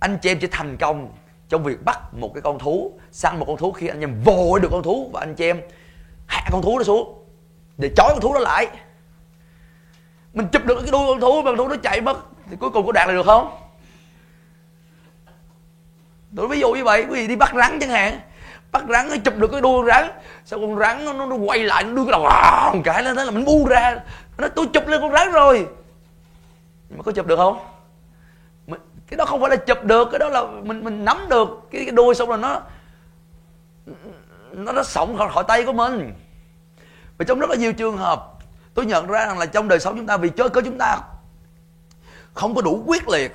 anh 0.00 0.18
chị 0.22 0.30
em 0.30 0.38
chỉ 0.40 0.46
thành 0.46 0.76
công 0.76 1.12
trong 1.52 1.64
việc 1.64 1.84
bắt 1.84 2.14
một 2.14 2.30
cái 2.34 2.42
con 2.42 2.58
thú 2.58 2.92
săn 3.10 3.38
một 3.38 3.44
con 3.48 3.56
thú 3.56 3.72
khi 3.72 3.86
anh 3.88 4.00
em 4.00 4.20
vồ 4.24 4.58
được 4.58 4.68
con 4.72 4.82
thú 4.82 5.10
và 5.12 5.20
anh 5.20 5.34
chị 5.34 5.46
em 5.46 5.60
hạ 6.26 6.48
con 6.52 6.62
thú 6.62 6.78
nó 6.78 6.84
xuống 6.84 7.24
để 7.78 7.90
trói 7.96 8.08
con 8.10 8.20
thú 8.20 8.34
nó 8.34 8.40
lại. 8.40 8.66
Mình 10.34 10.48
chụp 10.52 10.64
được 10.64 10.80
cái 10.82 10.90
đuôi 10.92 11.06
con 11.06 11.20
thú 11.20 11.42
mà 11.42 11.50
con 11.50 11.56
thú 11.56 11.68
nó 11.68 11.76
chạy 11.76 12.00
mất 12.00 12.16
thì 12.50 12.56
cuối 12.56 12.70
cùng 12.70 12.86
có 12.86 12.92
đạt 12.92 13.08
được 13.08 13.26
không? 13.26 13.50
Tôi 16.36 16.48
ví 16.48 16.60
dụ 16.60 16.72
như 16.72 16.84
vậy 16.84 17.06
quý 17.10 17.20
vị 17.20 17.26
đi 17.26 17.36
bắt 17.36 17.52
rắn 17.54 17.78
chẳng 17.80 17.90
hạn 17.90 18.20
bắt 18.72 18.82
rắn 18.88 19.08
nó 19.08 19.16
chụp 19.24 19.34
được 19.36 19.48
cái 19.52 19.60
đuôi 19.60 19.78
con 19.78 19.86
rắn 19.86 20.10
sao 20.44 20.60
con 20.60 20.78
rắn 20.78 21.04
nó, 21.04 21.12
nó, 21.12 21.26
nó 21.26 21.36
quay 21.36 21.58
lại 21.58 21.84
nó 21.84 21.92
đưa 21.92 22.04
cái 22.04 22.12
đầu 22.12 22.22
một 22.74 22.82
cái 22.84 23.02
lên 23.02 23.16
thế 23.16 23.24
là 23.24 23.30
mình 23.30 23.44
bu 23.44 23.66
ra 23.66 24.00
nó 24.38 24.48
tôi 24.48 24.66
chụp 24.72 24.86
lên 24.86 25.00
con 25.00 25.12
rắn 25.12 25.32
rồi. 25.32 25.66
Nhưng 26.88 26.98
mà 26.98 27.02
có 27.02 27.12
chụp 27.12 27.26
được 27.26 27.36
không? 27.36 27.71
Cái 29.12 29.16
đó 29.16 29.24
không 29.24 29.40
phải 29.40 29.50
là 29.50 29.56
chụp 29.56 29.84
được 29.84 30.08
cái 30.10 30.18
đó 30.18 30.28
là 30.28 30.44
mình 30.62 30.84
mình 30.84 31.04
nắm 31.04 31.26
được. 31.28 31.48
Cái, 31.70 31.84
cái 31.84 31.90
đuôi 31.90 32.14
xong 32.14 32.28
rồi 32.28 32.38
nó 32.38 32.60
nó 34.52 34.72
nó 34.72 34.82
sống 34.82 35.16
khỏi, 35.18 35.30
khỏi 35.32 35.44
tay 35.48 35.64
của 35.64 35.72
mình. 35.72 36.14
Và 37.18 37.24
trong 37.24 37.40
rất 37.40 37.50
là 37.50 37.56
nhiều 37.56 37.72
trường 37.72 37.96
hợp 37.96 38.32
tôi 38.74 38.86
nhận 38.86 39.06
ra 39.06 39.26
rằng 39.26 39.38
là 39.38 39.46
trong 39.46 39.68
đời 39.68 39.80
sống 39.80 39.96
chúng 39.96 40.06
ta 40.06 40.16
vì 40.16 40.28
chơi 40.28 40.48
cơ 40.48 40.60
chúng 40.64 40.78
ta 40.78 40.98
không 42.34 42.54
có 42.54 42.62
đủ 42.62 42.84
quyết 42.86 43.08
liệt 43.08 43.34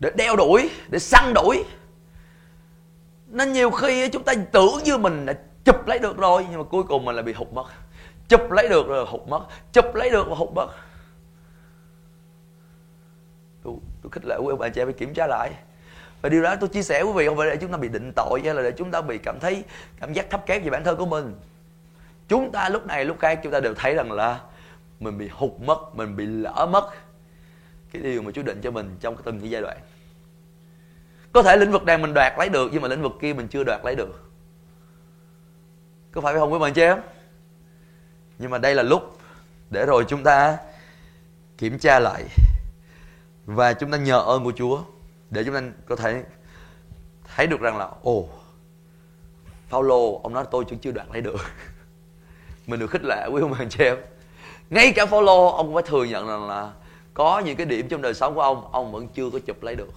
để 0.00 0.10
đeo 0.14 0.36
đuổi 0.36 0.70
để 0.88 0.98
săn 0.98 1.34
đuổi. 1.34 1.64
Nên 3.26 3.52
nhiều 3.52 3.70
khi 3.70 4.08
chúng 4.08 4.22
ta 4.22 4.32
tưởng 4.52 4.78
như 4.84 4.98
mình 4.98 5.26
đã 5.26 5.32
chụp 5.64 5.86
lấy 5.86 5.98
được 5.98 6.16
rồi 6.16 6.46
nhưng 6.50 6.58
mà 6.58 6.64
cuối 6.70 6.82
cùng 6.82 7.04
mình 7.04 7.16
lại 7.16 7.22
bị 7.22 7.32
hụt 7.32 7.48
mất. 7.52 7.64
Chụp 8.28 8.50
lấy 8.50 8.68
được 8.68 8.86
rồi 8.86 9.06
hụt 9.08 9.28
mất. 9.28 9.40
Chụp 9.72 9.94
lấy 9.94 10.10
được 10.10 10.26
và 10.28 10.36
hụt 10.36 10.50
mất. 10.54 10.66
Tôi, 14.02 14.10
khích 14.10 14.24
lệ 14.24 14.36
quý 14.36 14.50
ông 14.50 14.58
bà 14.58 14.68
chị 14.68 14.84
phải 14.84 14.92
kiểm 14.92 15.14
tra 15.14 15.26
lại. 15.26 15.50
Và 16.22 16.28
điều 16.28 16.42
đó 16.42 16.56
tôi 16.56 16.68
chia 16.68 16.82
sẻ 16.82 17.04
với 17.04 17.12
quý 17.12 17.18
vị 17.18 17.26
không 17.28 17.36
phải 17.36 17.50
để 17.50 17.56
chúng 17.56 17.72
ta 17.72 17.78
bị 17.78 17.88
định 17.88 18.12
tội 18.16 18.40
hay 18.44 18.54
là 18.54 18.62
để 18.62 18.72
chúng 18.76 18.90
ta 18.90 19.00
bị 19.00 19.18
cảm 19.18 19.40
thấy 19.40 19.64
cảm 20.00 20.12
giác 20.12 20.30
thấp 20.30 20.46
kém 20.46 20.62
về 20.62 20.70
bản 20.70 20.84
thân 20.84 20.96
của 20.96 21.06
mình. 21.06 21.34
Chúng 22.28 22.52
ta 22.52 22.68
lúc 22.68 22.86
này 22.86 23.04
lúc 23.04 23.18
khác 23.20 23.40
chúng 23.42 23.52
ta 23.52 23.60
đều 23.60 23.74
thấy 23.74 23.94
rằng 23.94 24.12
là 24.12 24.40
mình 25.00 25.18
bị 25.18 25.28
hụt 25.28 25.50
mất 25.60 25.78
mình 25.94 26.16
bị 26.16 26.26
lỡ 26.26 26.68
mất 26.72 26.90
cái 27.92 28.02
điều 28.02 28.22
mà 28.22 28.30
Chúa 28.34 28.42
định 28.42 28.60
cho 28.62 28.70
mình 28.70 28.96
trong 29.00 29.16
từng 29.24 29.40
cái 29.40 29.50
giai 29.50 29.62
đoạn. 29.62 29.78
Có 31.32 31.42
thể 31.42 31.56
lĩnh 31.56 31.72
vực 31.72 31.84
này 31.84 31.98
mình 31.98 32.14
đoạt 32.14 32.32
lấy 32.38 32.48
được 32.48 32.70
nhưng 32.72 32.82
mà 32.82 32.88
lĩnh 32.88 33.02
vực 33.02 33.12
kia 33.20 33.32
mình 33.32 33.48
chưa 33.48 33.64
đoạt 33.64 33.80
lấy 33.84 33.94
được. 33.94 34.30
Có 36.12 36.20
phải 36.20 36.34
không 36.34 36.52
quý 36.52 36.58
bạn 36.58 36.72
chị 36.72 36.82
em? 36.82 36.98
Nhưng 38.38 38.50
mà 38.50 38.58
đây 38.58 38.74
là 38.74 38.82
lúc 38.82 39.18
để 39.70 39.86
rồi 39.86 40.04
chúng 40.08 40.22
ta 40.22 40.58
kiểm 41.58 41.78
tra 41.78 41.98
lại 41.98 42.24
và 43.46 43.72
chúng 43.72 43.90
ta 43.90 43.98
nhờ 43.98 44.18
ơn 44.18 44.44
của 44.44 44.52
Chúa 44.56 44.82
để 45.30 45.44
chúng 45.44 45.54
ta 45.54 45.60
có 45.86 45.96
thể 45.96 46.24
thấy 47.36 47.46
được 47.46 47.60
rằng 47.60 47.78
là, 47.78 47.88
ồ 48.02 48.28
Paulo 49.70 49.96
ông 50.22 50.32
nói 50.32 50.44
tôi 50.50 50.64
chưa 50.82 50.92
đoạt 50.92 51.06
lấy 51.12 51.20
được. 51.20 51.36
Mình 52.66 52.80
được 52.80 52.90
khích 52.90 53.04
lệ 53.04 53.28
quý 53.32 53.40
ông 53.40 53.52
hàng 53.52 53.68
chị 53.68 53.84
em 53.84 53.96
ngay 54.72 54.92
cả 54.92 55.06
Paulo 55.06 55.48
ông 55.48 55.66
cũng 55.66 55.74
phải 55.74 55.82
thừa 55.86 56.04
nhận 56.04 56.28
rằng 56.28 56.48
là 56.48 56.72
có 57.14 57.38
những 57.38 57.56
cái 57.56 57.66
điểm 57.66 57.88
trong 57.88 58.02
đời 58.02 58.14
sống 58.14 58.34
của 58.34 58.40
ông 58.40 58.72
ông 58.72 58.92
vẫn 58.92 59.08
chưa 59.08 59.30
có 59.30 59.38
chụp 59.46 59.62
lấy 59.62 59.74
được. 59.74 59.92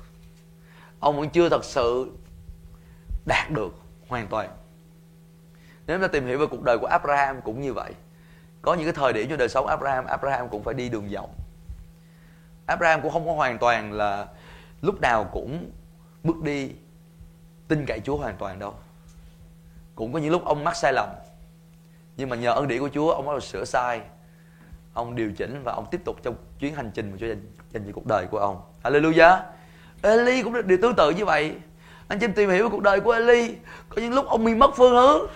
Ông 0.99 1.19
vẫn 1.19 1.29
chưa 1.29 1.49
thật 1.49 1.65
sự 1.65 2.11
đạt 3.25 3.51
được 3.51 3.73
hoàn 4.07 4.27
toàn. 4.27 4.49
Nếu 5.87 5.99
ta 5.99 6.07
tìm 6.07 6.27
hiểu 6.27 6.39
về 6.39 6.45
cuộc 6.45 6.63
đời 6.63 6.77
của 6.77 6.87
Abraham 6.87 7.41
cũng 7.41 7.61
như 7.61 7.73
vậy, 7.73 7.91
có 8.61 8.73
những 8.73 8.85
cái 8.85 8.93
thời 8.93 9.13
điểm 9.13 9.29
trong 9.29 9.37
đời 9.37 9.49
sống 9.49 9.67
Abraham 9.67 10.05
Abraham 10.05 10.49
cũng 10.49 10.63
phải 10.63 10.73
đi 10.73 10.89
đường 10.89 11.09
vòng. 11.09 11.29
Abraham 12.65 13.01
cũng 13.01 13.11
không 13.11 13.27
có 13.27 13.33
hoàn 13.33 13.57
toàn 13.57 13.93
là 13.93 14.27
lúc 14.81 15.01
nào 15.01 15.29
cũng 15.31 15.71
bước 16.23 16.41
đi 16.43 16.71
tin 17.67 17.85
cậy 17.85 17.99
Chúa 17.99 18.17
hoàn 18.17 18.35
toàn 18.37 18.59
đâu. 18.59 18.73
Cũng 19.95 20.13
có 20.13 20.19
những 20.19 20.31
lúc 20.31 20.45
ông 20.45 20.63
mắc 20.63 20.75
sai 20.75 20.93
lầm 20.93 21.09
nhưng 22.17 22.29
mà 22.29 22.35
nhờ 22.35 22.51
ân 22.51 22.67
điển 22.67 22.79
của 22.79 22.89
Chúa 22.93 23.11
ông 23.11 23.25
bắt 23.25 23.33
đầu 23.33 23.39
sửa 23.39 23.65
sai 23.65 24.01
ông 24.93 25.15
điều 25.15 25.31
chỉnh 25.31 25.61
và 25.63 25.73
ông 25.73 25.85
tiếp 25.91 26.01
tục 26.05 26.17
trong 26.23 26.35
chuyến 26.59 26.75
hành 26.75 26.91
trình 26.93 27.11
mà 27.11 27.17
Chúa 27.19 27.27
dành, 27.27 27.51
dành 27.71 27.83
cho 27.85 27.91
cuộc 27.93 28.05
đời 28.05 28.25
của 28.25 28.37
ông. 28.37 28.61
Hallelujah. 28.83 29.39
Eli 30.01 30.43
cũng 30.43 30.67
điều 30.67 30.77
tương 30.81 30.95
tự 30.95 31.11
như 31.11 31.25
vậy. 31.25 31.55
Anh 32.07 32.19
chị 32.19 32.25
em 32.25 32.33
tìm 32.33 32.49
hiểu 32.49 32.69
cuộc 32.69 32.81
đời 32.81 32.99
của 32.99 33.11
Eli 33.11 33.55
có 33.89 34.01
những 34.01 34.13
lúc 34.13 34.25
ông 34.27 34.45
bị 34.45 34.55
mất 34.55 34.71
phương 34.75 34.91
hướng 34.91 35.27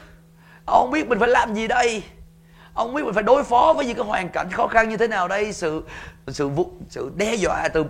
ông 0.65 0.85
không 0.85 0.91
biết 0.91 1.07
mình 1.07 1.19
phải 1.19 1.29
làm 1.29 1.53
gì 1.53 1.67
đây 1.67 2.03
ông 2.79 2.93
biết 2.93 3.03
mình 3.05 3.13
phải 3.13 3.23
đối 3.23 3.43
phó 3.43 3.73
với 3.77 3.85
những 3.85 3.97
cái 3.97 4.05
hoàn 4.05 4.29
cảnh 4.29 4.51
khó 4.51 4.67
khăn 4.67 4.89
như 4.89 4.97
thế 4.97 5.07
nào 5.07 5.27
đây? 5.27 5.53
Sự 5.53 5.83
sự 6.27 6.49
sự 6.89 7.11
đe 7.15 7.35
dọa 7.35 7.67
từ 7.67 7.85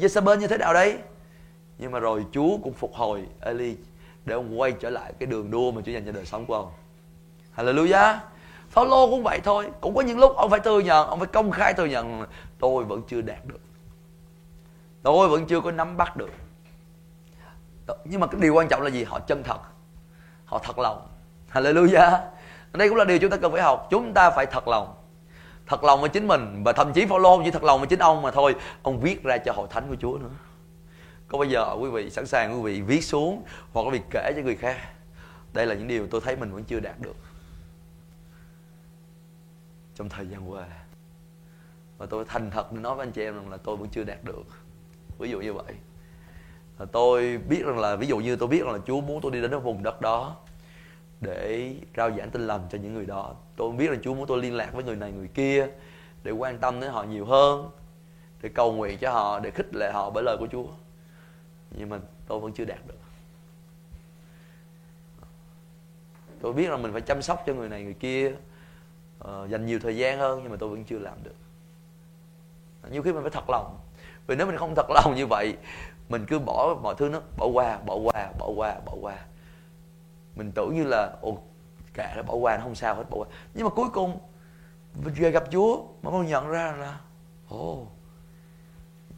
Jezebel 0.00 0.36
như 0.36 0.46
thế 0.46 0.58
nào 0.58 0.74
đây? 0.74 0.98
Nhưng 1.78 1.90
mà 1.92 1.98
rồi 1.98 2.24
Chúa 2.32 2.58
cũng 2.62 2.72
phục 2.72 2.94
hồi 2.94 3.26
Eli 3.40 3.76
để 4.24 4.34
ông 4.34 4.60
quay 4.60 4.72
trở 4.72 4.90
lại 4.90 5.12
cái 5.18 5.26
đường 5.26 5.50
đua 5.50 5.70
mà 5.70 5.82
Chúa 5.86 5.92
dành 5.92 6.06
cho 6.06 6.12
đời 6.12 6.24
sống 6.26 6.46
của 6.46 6.54
ông. 6.54 6.70
Hallelujah. 7.56 8.16
Phaolô 8.70 9.10
cũng 9.10 9.22
vậy 9.22 9.40
thôi. 9.44 9.70
Cũng 9.80 9.94
có 9.94 10.00
những 10.00 10.18
lúc 10.18 10.36
ông 10.36 10.50
phải 10.50 10.60
thừa 10.60 10.80
nhận, 10.80 11.06
ông 11.06 11.18
phải 11.18 11.28
công 11.28 11.50
khai 11.50 11.74
thừa 11.74 11.86
nhận, 11.86 12.24
tôi 12.58 12.84
vẫn 12.84 13.02
chưa 13.08 13.20
đạt 13.20 13.44
được. 13.44 13.60
Tôi 15.02 15.28
vẫn 15.28 15.46
chưa 15.46 15.60
có 15.60 15.70
nắm 15.70 15.96
bắt 15.96 16.16
được. 16.16 16.30
Nhưng 18.04 18.20
mà 18.20 18.26
cái 18.26 18.40
điều 18.40 18.54
quan 18.54 18.68
trọng 18.68 18.82
là 18.82 18.90
gì? 18.90 19.04
Họ 19.04 19.20
chân 19.20 19.42
thật. 19.42 19.58
Họ 20.44 20.58
thật 20.58 20.78
lòng. 20.78 21.08
Hallelujah 21.52 22.18
đây 22.78 22.88
cũng 22.88 22.98
là 22.98 23.04
điều 23.04 23.18
chúng 23.18 23.30
ta 23.30 23.36
cần 23.36 23.52
phải 23.52 23.62
học. 23.62 23.86
Chúng 23.90 24.14
ta 24.14 24.30
phải 24.30 24.46
thật 24.46 24.68
lòng. 24.68 24.94
Thật 25.66 25.84
lòng 25.84 26.00
với 26.00 26.08
chính 26.08 26.28
mình 26.28 26.62
và 26.64 26.72
thậm 26.72 26.92
chí 26.92 27.06
Phaolô 27.06 27.36
không 27.36 27.44
chỉ 27.44 27.50
thật 27.50 27.64
lòng 27.64 27.80
với 27.80 27.88
chính 27.88 27.98
ông 27.98 28.22
mà 28.22 28.30
thôi. 28.30 28.54
Ông 28.82 29.00
viết 29.00 29.22
ra 29.22 29.38
cho 29.38 29.52
hội 29.52 29.66
thánh 29.70 29.88
của 29.88 29.96
Chúa 29.96 30.18
nữa. 30.18 30.30
Có 31.28 31.38
bao 31.38 31.48
giờ 31.48 31.76
quý 31.80 31.90
vị 31.90 32.10
sẵn 32.10 32.26
sàng 32.26 32.54
quý 32.54 32.72
vị 32.72 32.82
viết 32.82 33.04
xuống 33.04 33.42
hoặc 33.72 33.82
quý 33.82 33.90
vị 33.90 34.00
kể 34.10 34.32
cho 34.36 34.42
người 34.42 34.56
khác. 34.56 34.76
Đây 35.52 35.66
là 35.66 35.74
những 35.74 35.88
điều 35.88 36.06
tôi 36.06 36.20
thấy 36.20 36.36
mình 36.36 36.52
vẫn 36.52 36.64
chưa 36.64 36.80
đạt 36.80 37.00
được. 37.00 37.16
Trong 39.94 40.08
thời 40.08 40.26
gian 40.26 40.50
qua, 40.52 40.64
và 41.98 42.06
tôi 42.06 42.24
thành 42.28 42.50
thật 42.50 42.72
nói 42.72 42.94
với 42.94 43.06
anh 43.06 43.12
chị 43.12 43.22
em 43.22 43.34
rằng 43.34 43.50
là 43.50 43.56
tôi 43.56 43.76
vẫn 43.76 43.88
chưa 43.88 44.04
đạt 44.04 44.24
được. 44.24 44.44
Ví 45.18 45.30
dụ 45.30 45.40
như 45.40 45.52
vậy. 45.52 45.74
Tôi 46.92 47.40
biết 47.48 47.62
rằng 47.66 47.78
là, 47.78 47.96
ví 47.96 48.06
dụ 48.06 48.18
như 48.18 48.36
tôi 48.36 48.48
biết 48.48 48.62
rằng 48.64 48.72
là 48.72 48.78
Chúa 48.86 49.00
muốn 49.00 49.20
tôi 49.20 49.32
đi 49.32 49.40
đến 49.42 49.50
cái 49.50 49.60
vùng 49.60 49.82
đất 49.82 50.00
đó 50.00 50.36
để 51.20 51.74
rao 51.96 52.10
giảng 52.10 52.30
tin 52.30 52.46
lành 52.46 52.66
cho 52.70 52.78
những 52.78 52.94
người 52.94 53.06
đó. 53.06 53.34
Tôi 53.56 53.72
biết 53.72 53.90
là 53.90 53.96
Chúa 54.02 54.14
muốn 54.14 54.26
tôi 54.26 54.42
liên 54.42 54.54
lạc 54.54 54.72
với 54.72 54.84
người 54.84 54.96
này 54.96 55.12
người 55.12 55.28
kia 55.28 55.66
để 56.22 56.30
quan 56.30 56.58
tâm 56.58 56.80
đến 56.80 56.90
họ 56.90 57.02
nhiều 57.02 57.24
hơn 57.24 57.70
để 58.42 58.48
cầu 58.54 58.72
nguyện 58.72 58.98
cho 58.98 59.12
họ 59.12 59.40
để 59.40 59.50
khích 59.50 59.74
lệ 59.74 59.90
họ 59.92 60.10
bởi 60.10 60.24
lời 60.24 60.36
của 60.40 60.48
Chúa. 60.52 60.66
Nhưng 61.70 61.88
mà 61.88 61.98
tôi 62.26 62.40
vẫn 62.40 62.52
chưa 62.52 62.64
đạt 62.64 62.86
được. 62.86 62.98
Tôi 66.40 66.52
biết 66.52 66.70
là 66.70 66.76
mình 66.76 66.92
phải 66.92 67.00
chăm 67.00 67.22
sóc 67.22 67.42
cho 67.46 67.54
người 67.54 67.68
này 67.68 67.82
người 67.82 67.94
kia 67.94 68.32
uh, 69.24 69.48
dành 69.48 69.66
nhiều 69.66 69.78
thời 69.82 69.96
gian 69.96 70.18
hơn 70.18 70.40
nhưng 70.42 70.50
mà 70.50 70.56
tôi 70.60 70.68
vẫn 70.68 70.84
chưa 70.84 70.98
làm 70.98 71.18
được. 71.22 71.34
Nhiều 72.90 73.02
khi 73.02 73.12
mình 73.12 73.22
phải 73.22 73.30
thật 73.30 73.50
lòng. 73.50 73.78
Vì 74.26 74.36
nếu 74.36 74.46
mình 74.46 74.56
không 74.56 74.74
thật 74.74 74.90
lòng 74.90 75.14
như 75.16 75.26
vậy 75.26 75.56
mình 76.08 76.26
cứ 76.28 76.38
bỏ 76.38 76.76
mọi 76.82 76.94
thứ 76.98 77.08
nó 77.08 77.20
bỏ 77.36 77.46
qua 77.46 77.78
bỏ 77.78 77.94
qua 77.94 78.32
bỏ 78.38 78.48
qua 78.56 78.80
bỏ 78.86 78.92
qua 79.00 79.18
mình 80.36 80.52
tưởng 80.52 80.74
như 80.74 80.84
là, 80.84 81.12
ồ, 81.20 81.38
kệ, 81.94 82.06
nó 82.16 82.22
bỏ 82.22 82.34
qua, 82.34 82.56
nó 82.56 82.62
không 82.62 82.74
sao 82.74 82.94
hết, 82.94 83.04
bỏ 83.10 83.16
qua. 83.16 83.26
Nhưng 83.54 83.64
mà 83.64 83.70
cuối 83.70 83.88
cùng 83.92 84.18
về 84.94 85.30
gặp 85.30 85.44
Chúa, 85.50 85.82
mà 86.02 86.10
con 86.10 86.26
nhận 86.26 86.48
ra 86.48 86.74
là, 86.78 86.98
ồ, 87.48 87.86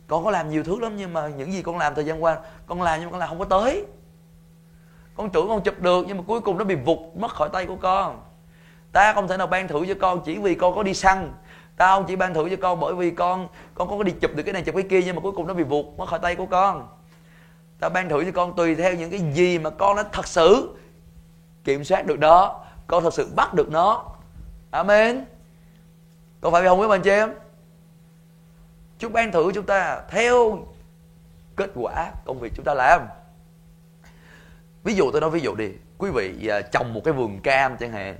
con 0.07 0.25
có 0.25 0.31
làm 0.31 0.51
nhiều 0.51 0.65
thứ 0.65 0.81
lắm 0.81 0.97
nhưng 0.97 1.13
mà 1.13 1.29
những 1.29 1.53
gì 1.53 1.63
con 1.63 1.79
làm 1.79 1.95
thời 1.95 2.05
gian 2.05 2.25
qua, 2.25 2.39
con 2.67 2.83
làm 2.83 3.01
nhưng 3.01 3.09
mà 3.09 3.11
con 3.11 3.21
làm 3.21 3.29
không 3.29 3.39
có 3.39 3.45
tới. 3.45 3.85
Con 5.15 5.31
tưởng 5.31 5.49
con 5.49 5.63
chụp 5.63 5.81
được 5.81 6.05
nhưng 6.09 6.17
mà 6.17 6.23
cuối 6.27 6.41
cùng 6.41 6.59
nó 6.59 6.65
bị 6.65 6.75
vụt 6.75 6.99
mất 7.17 7.35
khỏi 7.35 7.49
tay 7.53 7.67
của 7.67 7.77
con. 7.77 8.23
Ta 8.93 9.13
không 9.13 9.29
thể 9.29 9.37
nào 9.37 9.47
ban 9.47 9.69
thưởng 9.69 9.85
cho 9.89 9.95
con 10.01 10.21
chỉ 10.25 10.39
vì 10.39 10.55
con 10.55 10.75
có 10.75 10.83
đi 10.83 10.95
săn. 10.95 11.33
Ta 11.77 11.95
không 11.95 12.05
chỉ 12.09 12.17
ban 12.17 12.35
thưởng 12.35 12.51
cho 12.51 12.57
con 12.63 12.81
bởi 12.81 12.95
vì 12.95 13.11
con 13.11 13.49
con 13.75 13.89
có 13.89 14.03
đi 14.03 14.13
chụp 14.13 14.31
được 14.35 14.43
cái 14.43 14.53
này 14.53 14.63
chụp 14.63 14.75
cái 14.75 14.85
kia 14.91 15.03
nhưng 15.05 15.17
mà 15.17 15.23
cuối 15.23 15.33
cùng 15.33 15.47
nó 15.47 15.55
bị 15.55 15.63
vụt 15.63 15.87
mất 15.97 16.09
khỏi 16.09 16.19
tay 16.19 16.37
của 16.37 16.47
con. 16.47 16.89
Ta 17.81 17.89
ban 17.89 18.09
thưởng 18.09 18.25
cho 18.25 18.33
con 18.33 18.57
tùy 18.57 18.75
theo 18.75 18.95
những 18.95 19.11
cái 19.11 19.21
gì 19.33 19.59
mà 19.59 19.71
con 19.71 19.97
đã 19.97 20.05
thật 20.13 20.27
sự 20.27 20.77
kiểm 21.69 21.85
soát 21.85 22.07
được 22.07 22.19
đó 22.19 22.65
con 22.87 23.03
thật 23.03 23.15
sự 23.15 23.29
bắt 23.37 23.55
được 23.55 23.71
nó. 23.71 24.05
Amen. 24.71 25.25
Có 26.41 26.51
phải 26.51 26.65
không 26.65 26.81
quý 26.81 26.87
anh 26.91 27.03
chị 27.03 27.11
em? 27.11 27.35
Chúa 28.99 29.09
ban 29.09 29.33
thử 29.33 29.53
chúng 29.55 29.67
ta 29.67 30.03
theo 30.11 30.59
kết 31.57 31.71
quả 31.75 32.13
công 32.25 32.41
việc 32.41 32.53
chúng 32.57 32.65
ta 32.65 32.75
làm. 32.75 33.07
Ví 34.85 34.95
dụ 34.95 35.11
tôi 35.11 35.21
nói 35.21 35.31
ví 35.31 35.41
dụ 35.41 35.55
đi. 35.55 35.71
Quý 35.99 36.11
vị 36.11 36.47
à, 36.49 36.61
trồng 36.61 36.95
một 36.95 37.01
cái 37.05 37.15
vườn 37.15 37.41
cam 37.41 37.77
chẳng 37.77 37.93
hạn. 37.93 38.19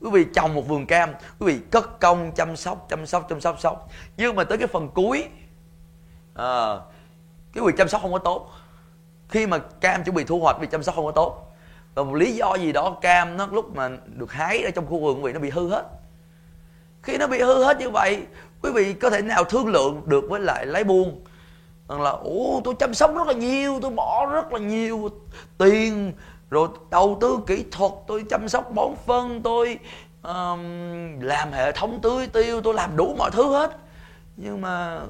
Quý 0.00 0.10
vị 0.10 0.26
trồng 0.34 0.54
một 0.54 0.68
vườn 0.68 0.86
cam 0.86 1.10
quý 1.38 1.46
vị 1.52 1.60
cất 1.70 2.00
công 2.00 2.32
chăm 2.32 2.56
sóc 2.56 2.86
chăm 2.88 3.06
sóc 3.06 3.26
chăm 3.28 3.40
sóc 3.40 3.60
sóc. 3.60 3.88
Nhưng 4.16 4.36
mà 4.36 4.44
tới 4.44 4.58
cái 4.58 4.66
phần 4.66 4.88
cuối 4.88 5.28
à, 6.34 6.76
cái 7.52 7.64
việc 7.64 7.74
chăm 7.78 7.88
sóc 7.88 8.02
không 8.02 8.12
có 8.12 8.18
tốt. 8.18 8.50
Khi 9.28 9.46
mà 9.46 9.58
cam 9.58 10.04
chuẩn 10.04 10.16
bị 10.16 10.24
thu 10.24 10.40
hoạch 10.40 10.56
vì 10.60 10.66
chăm 10.66 10.82
sóc 10.82 10.94
không 10.94 11.04
có 11.04 11.12
tốt 11.12 11.51
và 11.94 12.02
một 12.02 12.14
lý 12.14 12.34
do 12.34 12.54
gì 12.54 12.72
đó 12.72 12.96
cam 13.00 13.36
nó 13.36 13.46
lúc 13.52 13.76
mà 13.76 13.90
được 14.06 14.32
hái 14.32 14.62
ở 14.62 14.70
trong 14.70 14.86
khu 14.86 15.00
vườn 15.00 15.24
quý 15.24 15.26
vị 15.26 15.32
nó 15.32 15.40
bị 15.40 15.50
hư 15.50 15.68
hết. 15.68 15.84
Khi 17.02 17.18
nó 17.18 17.26
bị 17.26 17.40
hư 17.40 17.64
hết 17.64 17.78
như 17.78 17.90
vậy 17.90 18.26
quý 18.62 18.70
vị 18.74 18.92
có 18.92 19.10
thể 19.10 19.22
nào 19.22 19.44
thương 19.44 19.66
lượng 19.66 20.02
được 20.06 20.24
với 20.28 20.40
lại 20.40 20.66
lái 20.66 20.84
buôn? 20.84 21.24
Rằng 21.88 22.00
là 22.00 22.10
ủa 22.10 22.60
tôi 22.64 22.74
chăm 22.78 22.94
sóc 22.94 23.14
rất 23.14 23.26
là 23.26 23.32
nhiều 23.32 23.78
tôi 23.82 23.90
bỏ 23.90 24.26
rất 24.26 24.52
là 24.52 24.58
nhiều 24.58 25.10
tiền 25.58 26.12
rồi 26.50 26.68
đầu 26.90 27.18
tư 27.20 27.38
kỹ 27.46 27.64
thuật 27.70 27.92
tôi 28.06 28.24
chăm 28.30 28.48
sóc 28.48 28.70
bón 28.74 28.94
phân 29.06 29.42
tôi 29.42 29.78
um, 30.22 30.60
làm 31.20 31.52
hệ 31.52 31.72
thống 31.72 31.98
tưới 32.02 32.26
tiêu 32.26 32.60
tôi 32.60 32.74
làm 32.74 32.96
đủ 32.96 33.14
mọi 33.18 33.30
thứ 33.30 33.52
hết. 33.52 33.76
Nhưng 34.36 34.60
mà 34.60 35.00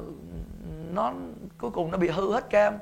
nó 0.93 1.12
cuối 1.59 1.70
cùng 1.70 1.91
nó 1.91 1.99
bị 1.99 2.09
hư 2.09 2.33
hết 2.33 2.51
cam 2.51 2.74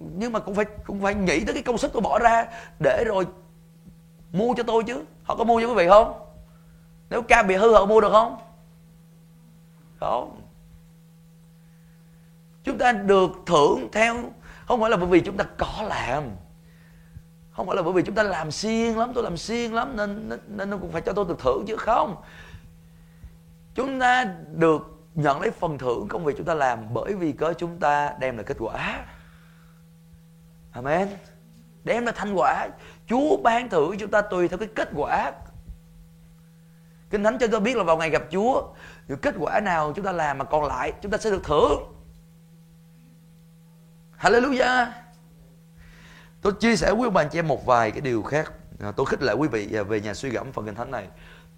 nhưng 0.00 0.32
mà 0.32 0.38
cũng 0.38 0.54
phải 0.54 0.64
cũng 0.86 1.00
phải 1.02 1.14
nghĩ 1.14 1.44
tới 1.44 1.54
cái 1.54 1.62
công 1.62 1.78
sức 1.78 1.90
tôi 1.92 2.02
bỏ 2.02 2.18
ra 2.18 2.46
để 2.78 3.04
rồi 3.06 3.26
mua 4.32 4.54
cho 4.56 4.62
tôi 4.62 4.82
chứ. 4.86 5.04
Họ 5.24 5.36
có 5.36 5.44
mua 5.44 5.60
cho 5.60 5.68
quý 5.68 5.74
vị 5.74 5.88
không? 5.88 6.20
Nếu 7.10 7.22
cam 7.22 7.46
bị 7.46 7.54
hư 7.54 7.72
họ 7.72 7.86
mua 7.86 8.00
được 8.00 8.10
không? 8.12 8.36
Không. 10.00 10.40
Chúng 12.64 12.78
ta 12.78 12.92
được 12.92 13.30
thưởng 13.46 13.88
theo 13.92 14.16
không 14.66 14.80
phải 14.80 14.90
là 14.90 14.96
bởi 14.96 15.06
vì 15.06 15.20
chúng 15.20 15.36
ta 15.36 15.44
có 15.58 15.82
làm. 15.88 16.22
Không 17.50 17.66
phải 17.66 17.76
là 17.76 17.82
bởi 17.82 17.92
vì 17.92 18.02
chúng 18.02 18.14
ta 18.14 18.22
làm 18.22 18.50
siêng 18.50 18.98
lắm 18.98 19.12
tôi 19.14 19.24
làm 19.24 19.36
siêng 19.36 19.74
lắm 19.74 19.96
nên 19.96 20.28
nên, 20.28 20.40
nên 20.46 20.70
nó 20.70 20.76
cũng 20.76 20.92
phải 20.92 21.02
cho 21.02 21.12
tôi 21.12 21.24
được 21.28 21.38
thưởng 21.38 21.64
chứ 21.66 21.76
không. 21.76 22.16
Chúng 23.74 24.00
ta 24.00 24.24
được 24.52 24.96
nhận 25.14 25.40
lấy 25.40 25.50
phần 25.50 25.78
thưởng 25.78 26.08
công 26.08 26.24
việc 26.24 26.34
chúng 26.36 26.46
ta 26.46 26.54
làm 26.54 26.94
bởi 26.94 27.14
vì 27.14 27.32
có 27.32 27.52
chúng 27.52 27.78
ta 27.78 28.14
đem 28.20 28.36
lại 28.36 28.44
kết 28.44 28.56
quả 28.60 29.04
amen. 30.76 31.08
Đem 31.84 32.04
ra 32.04 32.12
thành 32.12 32.34
quả. 32.34 32.68
Chúa 33.06 33.36
ban 33.36 33.68
thưởng 33.68 33.98
chúng 33.98 34.10
ta 34.10 34.22
tùy 34.22 34.48
theo 34.48 34.58
cái 34.58 34.68
kết 34.74 34.88
quả. 34.94 35.32
Kinh 37.10 37.24
thánh 37.24 37.38
cho 37.38 37.46
tôi 37.46 37.60
biết 37.60 37.76
là 37.76 37.82
vào 37.82 37.96
ngày 37.96 38.10
gặp 38.10 38.22
chúa 38.30 38.62
những 39.08 39.18
kết 39.18 39.34
quả 39.38 39.60
nào 39.60 39.92
chúng 39.96 40.04
ta 40.04 40.12
làm 40.12 40.38
mà 40.38 40.44
còn 40.44 40.64
lại 40.64 40.92
chúng 41.02 41.12
ta 41.12 41.18
sẽ 41.18 41.30
được 41.30 41.44
thưởng. 41.44 41.82
Hallelujah. 44.20 44.86
Tôi 46.42 46.52
chia 46.60 46.76
sẻ 46.76 46.94
với 46.94 47.10
bạn 47.10 47.28
chị 47.32 47.38
em 47.38 47.48
một 47.48 47.66
vài 47.66 47.90
cái 47.90 48.00
điều 48.00 48.22
khác. 48.22 48.52
À, 48.80 48.92
tôi 48.92 49.06
khích 49.06 49.22
lệ 49.22 49.32
quý 49.32 49.48
vị 49.48 49.68
à, 49.74 49.82
về 49.82 50.00
nhà 50.00 50.14
suy 50.14 50.30
gẫm 50.30 50.52
phần 50.52 50.66
kinh 50.66 50.74
thánh 50.74 50.90
này. 50.90 51.08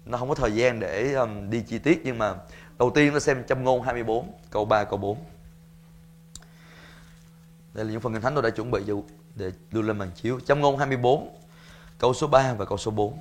Nó 0.05 0.17
không 0.17 0.29
có 0.29 0.35
thời 0.35 0.51
gian 0.51 0.79
để 0.79 1.13
um, 1.13 1.49
đi 1.49 1.61
chi 1.61 1.79
tiết 1.79 2.01
nhưng 2.03 2.17
mà 2.17 2.35
đầu 2.79 2.91
tiên 2.95 3.13
nó 3.13 3.19
xem 3.19 3.43
châm 3.47 3.63
ngôn 3.63 3.81
24 3.81 4.33
câu 4.51 4.65
3 4.65 4.83
câu 4.83 4.97
4 4.97 5.17
đây 7.79 7.85
là 7.85 7.91
những 7.91 8.01
phần 8.01 8.13
kinh 8.13 8.21
thánh 8.21 8.33
tôi 8.33 8.43
đã 8.43 8.49
chuẩn 8.49 8.71
bị 8.71 8.81
cho 8.87 8.93
để 9.35 9.51
đưa 9.71 9.81
lên 9.81 9.97
màn 9.97 10.11
chiếu. 10.15 10.39
Châm 10.39 10.61
ngôn 10.61 10.77
24 10.77 11.29
câu 11.97 12.13
số 12.13 12.27
3 12.27 12.53
và 12.53 12.65
câu 12.65 12.77
số 12.77 12.91
4 12.91 13.17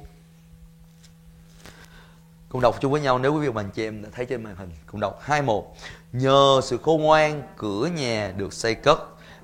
cùng 2.48 2.60
đọc 2.60 2.78
chung 2.80 2.92
với 2.92 3.00
nhau, 3.00 3.18
nếu 3.18 3.34
quý 3.34 3.40
vị 3.40 3.48
và 3.48 3.62
anh 3.62 3.70
chị 3.70 3.84
em 3.84 4.02
đã 4.02 4.08
thấy 4.12 4.26
trên 4.26 4.42
màn 4.42 4.56
hình, 4.56 4.70
cùng 4.86 5.00
đọc 5.00 5.18
hai 5.22 5.42
một. 5.42 5.76
Nhờ 6.12 6.60
sự 6.62 6.78
khôn 6.82 7.02
ngoan, 7.02 7.42
cửa 7.56 7.86
nhà 7.86 8.32
được 8.36 8.52
xây 8.52 8.74
cất 8.74 8.98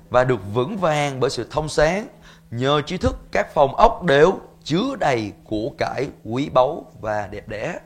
và 0.09 0.23
được 0.23 0.39
vững 0.53 0.77
vàng 0.77 1.19
bởi 1.19 1.29
sự 1.29 1.47
thông 1.49 1.69
sáng, 1.69 2.07
nhờ 2.51 2.81
trí 2.81 2.97
thức 2.97 3.15
các 3.31 3.53
phòng 3.53 3.75
ốc 3.75 4.03
đều 4.03 4.39
chứa 4.63 4.95
đầy 4.99 5.31
của 5.43 5.71
cải 5.77 6.09
quý 6.23 6.49
báu 6.49 6.91
và 7.01 7.27
đẹp 7.27 7.47
đẽ. 7.47 7.79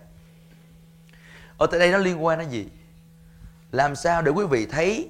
Ở 1.58 1.68
tại 1.68 1.80
đây 1.80 1.92
nó 1.92 1.98
liên 1.98 2.26
quan 2.26 2.40
đến 2.40 2.50
gì? 2.50 2.68
Làm 3.72 3.96
sao 3.96 4.22
để 4.22 4.32
quý 4.32 4.46
vị 4.46 4.66
thấy 4.66 5.10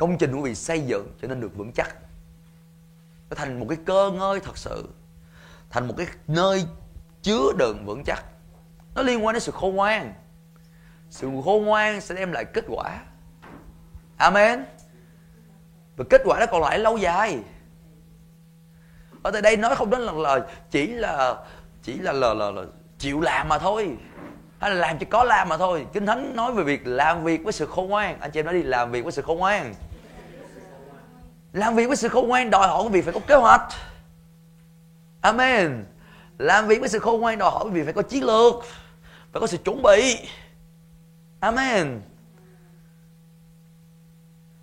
công 0.00 0.18
trình 0.18 0.34
quý 0.34 0.40
vị 0.42 0.54
xây 0.54 0.80
dựng 0.80 1.12
cho 1.22 1.28
nên 1.28 1.40
được 1.40 1.56
vững 1.56 1.72
chắc. 1.72 1.96
Nó 3.30 3.34
thành 3.34 3.60
một 3.60 3.66
cái 3.68 3.78
cơ 3.86 4.10
ngơi 4.10 4.40
thật 4.40 4.58
sự 4.58 4.88
thành 5.70 5.88
một 5.88 5.94
cái 5.96 6.06
nơi 6.28 6.64
chứa 7.22 7.52
đựng 7.58 7.86
vững 7.86 8.04
chắc. 8.04 8.24
Nó 8.94 9.02
liên 9.02 9.24
quan 9.24 9.32
đến 9.34 9.40
sự 9.40 9.52
khôn 9.52 9.76
ngoan. 9.76 10.14
Sự 11.10 11.30
khôn 11.44 11.64
ngoan 11.64 12.00
sẽ 12.00 12.14
đem 12.14 12.32
lại 12.32 12.44
kết 12.44 12.64
quả. 12.68 13.00
Amen. 14.16 14.64
Và 15.96 16.04
kết 16.10 16.22
quả 16.24 16.40
nó 16.40 16.46
còn 16.46 16.62
lại 16.62 16.78
lâu 16.78 16.96
dài. 16.96 17.38
Ở 19.22 19.30
tại 19.30 19.42
đây 19.42 19.56
nói 19.56 19.76
không 19.76 19.90
đến 19.90 20.00
là, 20.00 20.12
là 20.12 20.46
chỉ 20.70 20.86
là 20.86 21.36
chỉ 21.82 21.98
là 21.98 22.12
là, 22.12 22.34
là 22.34 22.50
là 22.50 22.62
chịu 22.98 23.20
làm 23.20 23.48
mà 23.48 23.58
thôi. 23.58 23.96
Hay 24.58 24.70
là 24.70 24.76
làm 24.76 24.98
chỉ 24.98 25.06
có 25.06 25.24
làm 25.24 25.48
mà 25.48 25.56
thôi. 25.56 25.86
Kinh 25.92 26.06
thánh 26.06 26.36
nói 26.36 26.52
về 26.52 26.62
việc 26.62 26.86
làm 26.86 27.24
việc 27.24 27.44
với 27.44 27.52
sự 27.52 27.66
khôn 27.66 27.88
ngoan. 27.88 28.20
Anh 28.20 28.30
chị 28.30 28.40
em 28.40 28.46
nói 28.46 28.54
đi 28.54 28.62
làm 28.62 28.90
việc 28.90 29.02
với 29.02 29.12
sự 29.12 29.22
khôn 29.22 29.38
ngoan 29.38 29.74
làm 31.52 31.74
việc 31.74 31.86
với 31.86 31.96
sự 31.96 32.08
khôn 32.08 32.28
ngoan 32.28 32.50
đòi 32.50 32.68
hỏi 32.68 32.88
việc 32.88 33.04
phải 33.04 33.14
có 33.14 33.20
kế 33.26 33.34
hoạch. 33.34 33.72
Amen. 35.20 35.84
Làm 36.38 36.66
việc 36.66 36.80
với 36.80 36.88
sự 36.88 36.98
khôn 36.98 37.20
ngoan 37.20 37.38
đòi 37.38 37.50
hỏi 37.50 37.70
việc 37.70 37.84
phải 37.84 37.92
có 37.92 38.02
chiến 38.02 38.24
lược 38.24 38.54
phải 39.32 39.40
có 39.40 39.46
sự 39.46 39.56
chuẩn 39.56 39.82
bị. 39.82 40.28
Amen. 41.40 42.00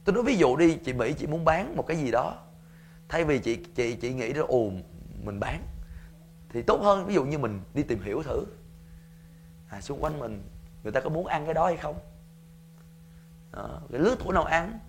Tôi 0.04 0.16
nói 0.16 0.24
ví 0.24 0.38
dụ 0.38 0.56
đi 0.56 0.78
chị 0.86 0.94
mỹ 0.94 1.14
chị 1.18 1.28
muốn 1.28 1.46
bán 1.46 1.76
một 1.76 1.88
cái 1.88 1.98
gì 1.98 2.12
đó 2.12 2.36
thay 3.10 3.24
vì 3.24 3.40
chị 3.40 3.56
chị 3.76 3.96
chị 3.96 4.14
nghĩ 4.14 4.34
ra 4.34 4.42
ồ 4.48 4.72
mình 5.24 5.40
bán. 5.40 5.64
Thì 6.50 6.62
tốt 6.62 6.82
hơn 6.82 7.06
ví 7.06 7.14
dụ 7.14 7.24
như 7.24 7.38
mình 7.38 7.62
đi 7.74 7.84
tìm 7.84 8.02
hiểu 8.02 8.24
thử. 8.24 8.46
À, 9.70 9.82
xung 9.82 10.04
quanh 10.04 10.20
mình 10.20 10.44
người 10.84 10.92
ta 10.92 11.00
có 11.00 11.10
muốn 11.10 11.28
ăn 11.28 11.46
cái 11.46 11.54
đó 11.54 11.66
hay 11.66 11.78
không? 11.78 12.00
À, 13.52 13.64
cái 13.92 14.00
lứa 14.00 14.16
tuổi 14.20 14.34
nào 14.34 14.44
ăn? 14.44 14.80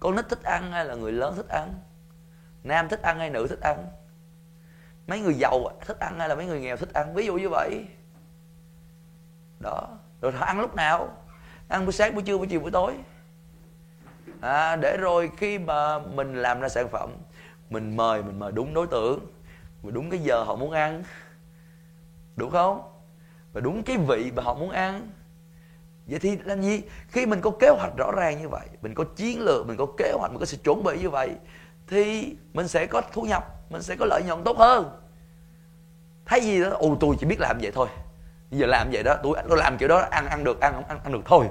Con 0.00 0.16
nít 0.16 0.28
thích 0.28 0.42
ăn 0.42 0.72
hay 0.72 0.84
là 0.84 0.94
người 0.94 1.12
lớn 1.12 1.34
thích 1.36 1.48
ăn? 1.48 1.74
Nam 2.64 2.88
thích 2.88 3.02
ăn 3.02 3.18
hay 3.18 3.30
nữ 3.30 3.46
thích 3.46 3.60
ăn? 3.60 3.86
Mấy 5.06 5.20
người 5.20 5.34
giàu 5.34 5.70
thích 5.86 5.98
ăn 6.00 6.18
hay 6.18 6.28
là 6.28 6.34
mấy 6.34 6.46
người 6.46 6.60
nghèo 6.60 6.76
thích 6.76 6.92
ăn? 6.94 7.14
Ví 7.14 7.26
dụ 7.26 7.34
như 7.34 7.48
vậy. 7.48 7.84
Đó. 9.60 9.88
Rồi 10.20 10.32
họ 10.32 10.46
ăn 10.46 10.60
lúc 10.60 10.74
nào? 10.74 11.08
Ăn 11.68 11.84
buổi 11.84 11.92
sáng 11.92 12.14
buổi 12.14 12.22
trưa 12.22 12.38
buổi 12.38 12.46
chiều 12.46 12.60
buổi 12.60 12.70
tối. 12.70 12.94
À, 14.40 14.76
để 14.76 14.96
rồi 14.96 15.30
khi 15.36 15.58
mà 15.58 15.98
mình 15.98 16.34
làm 16.34 16.60
ra 16.60 16.68
sản 16.68 16.88
phẩm 16.88 17.10
mình 17.70 17.96
mời 17.96 18.22
mình 18.22 18.38
mời 18.38 18.52
đúng 18.52 18.74
đối 18.74 18.86
tượng. 18.86 19.26
Và 19.82 19.90
đúng 19.90 20.10
cái 20.10 20.20
giờ 20.20 20.42
họ 20.42 20.56
muốn 20.56 20.70
ăn. 20.70 21.02
Đúng 22.36 22.50
không? 22.50 22.82
Và 23.52 23.60
đúng 23.60 23.82
cái 23.82 23.96
vị 23.96 24.32
mà 24.36 24.42
họ 24.42 24.54
muốn 24.54 24.70
ăn 24.70 25.10
vậy 26.08 26.18
thì 26.18 26.38
làm 26.44 26.62
gì? 26.62 26.82
Khi 27.08 27.26
mình 27.26 27.40
có 27.40 27.50
kế 27.50 27.68
hoạch 27.68 27.96
rõ 27.96 28.12
ràng 28.12 28.42
như 28.42 28.48
vậy 28.48 28.66
mình 28.82 28.94
có 28.94 29.04
chiến 29.16 29.40
lược 29.40 29.66
mình 29.66 29.76
có 29.76 29.86
kế 29.98 30.12
hoạch 30.12 30.30
mình 30.30 30.40
có 30.40 30.46
sự 30.46 30.56
chuẩn 30.64 30.82
bị 30.82 30.98
như 30.98 31.10
vậy 31.10 31.30
thì 31.88 32.36
mình 32.52 32.68
sẽ 32.68 32.86
có 32.86 33.02
thu 33.12 33.22
nhập 33.22 33.58
mình 33.70 33.82
sẽ 33.82 33.96
có 33.96 34.06
lợi 34.06 34.22
nhuận 34.26 34.44
tốt 34.44 34.58
hơn. 34.58 34.90
Thấy 36.26 36.40
gì 36.40 36.60
đó 36.60 36.70
ồ 36.70 36.96
tôi 37.00 37.16
chỉ 37.20 37.26
biết 37.26 37.40
làm 37.40 37.58
vậy 37.62 37.70
thôi. 37.74 37.88
Giờ 38.50 38.66
làm 38.66 38.88
vậy 38.92 39.02
đó 39.02 39.16
tôi 39.22 39.38
tôi 39.48 39.58
làm 39.58 39.78
kiểu 39.78 39.88
đó 39.88 39.98
ăn 40.10 40.26
ăn 40.26 40.44
được 40.44 40.60
ăn 40.60 40.82
ăn, 40.88 41.00
ăn 41.04 41.12
được 41.12 41.20
thôi. 41.24 41.46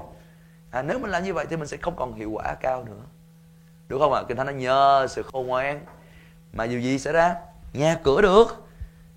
À, 0.70 0.82
nếu 0.82 0.98
mình 0.98 1.10
làm 1.10 1.24
như 1.24 1.34
vậy 1.34 1.46
thì 1.50 1.56
mình 1.56 1.66
sẽ 1.66 1.76
không 1.76 1.96
còn 1.96 2.14
hiệu 2.14 2.30
quả 2.30 2.54
cao 2.54 2.84
nữa. 2.84 3.02
Đúng 3.88 4.00
không 4.00 4.12
ạ? 4.12 4.20
À? 4.20 4.24
kinh 4.28 4.36
thánh 4.36 4.46
nó 4.46 4.52
nhờ 4.52 5.06
sự 5.10 5.22
khôn 5.22 5.46
ngoan 5.46 5.80
mà 6.52 6.66
điều 6.66 6.80
gì 6.80 6.98
xảy 6.98 7.12
ra? 7.12 7.34
Nhà 7.72 7.96
cửa 8.04 8.22
được 8.22 8.46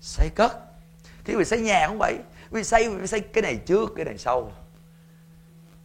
xây 0.00 0.28
cất. 0.34 0.52
Thì 1.24 1.34
vì 1.34 1.44
xây 1.44 1.60
nhà 1.60 1.86
không 1.88 1.98
vậy. 1.98 2.18
Vì 2.50 2.64
xây 2.64 2.88
vì 2.88 3.06
xây 3.06 3.20
cái 3.20 3.42
này 3.42 3.56
trước 3.66 3.92
cái 3.96 4.04
này 4.04 4.18
sau 4.18 4.52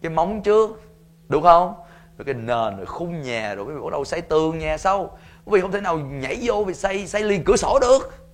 cái 0.02 0.12
móng 0.12 0.42
trước, 0.44 0.82
đúng 1.30 1.44
không? 1.44 1.76
Rồi 2.18 2.26
cái 2.26 2.34
nền, 2.34 2.78
rồi 2.78 2.86
khung 2.86 3.22
nhà, 3.22 3.56
rồi 3.56 3.66
quý 3.66 3.74
vị 3.74 3.82
bắt 3.84 3.92
đầu 3.92 4.06
xây 4.06 4.22
tường 4.22 4.60
nhà 4.60 4.78
sau. 4.78 5.18
Quý 5.46 5.52
vị 5.56 5.62
không 5.62 5.72
thể 5.72 5.82
nào 5.82 5.98
nhảy 5.98 6.40
vô 6.42 6.64
vì 6.64 6.74
xây 6.74 7.08
xây 7.08 7.24
liền 7.24 7.44
cửa 7.44 7.56
sổ 7.56 7.80
được. 7.82 8.28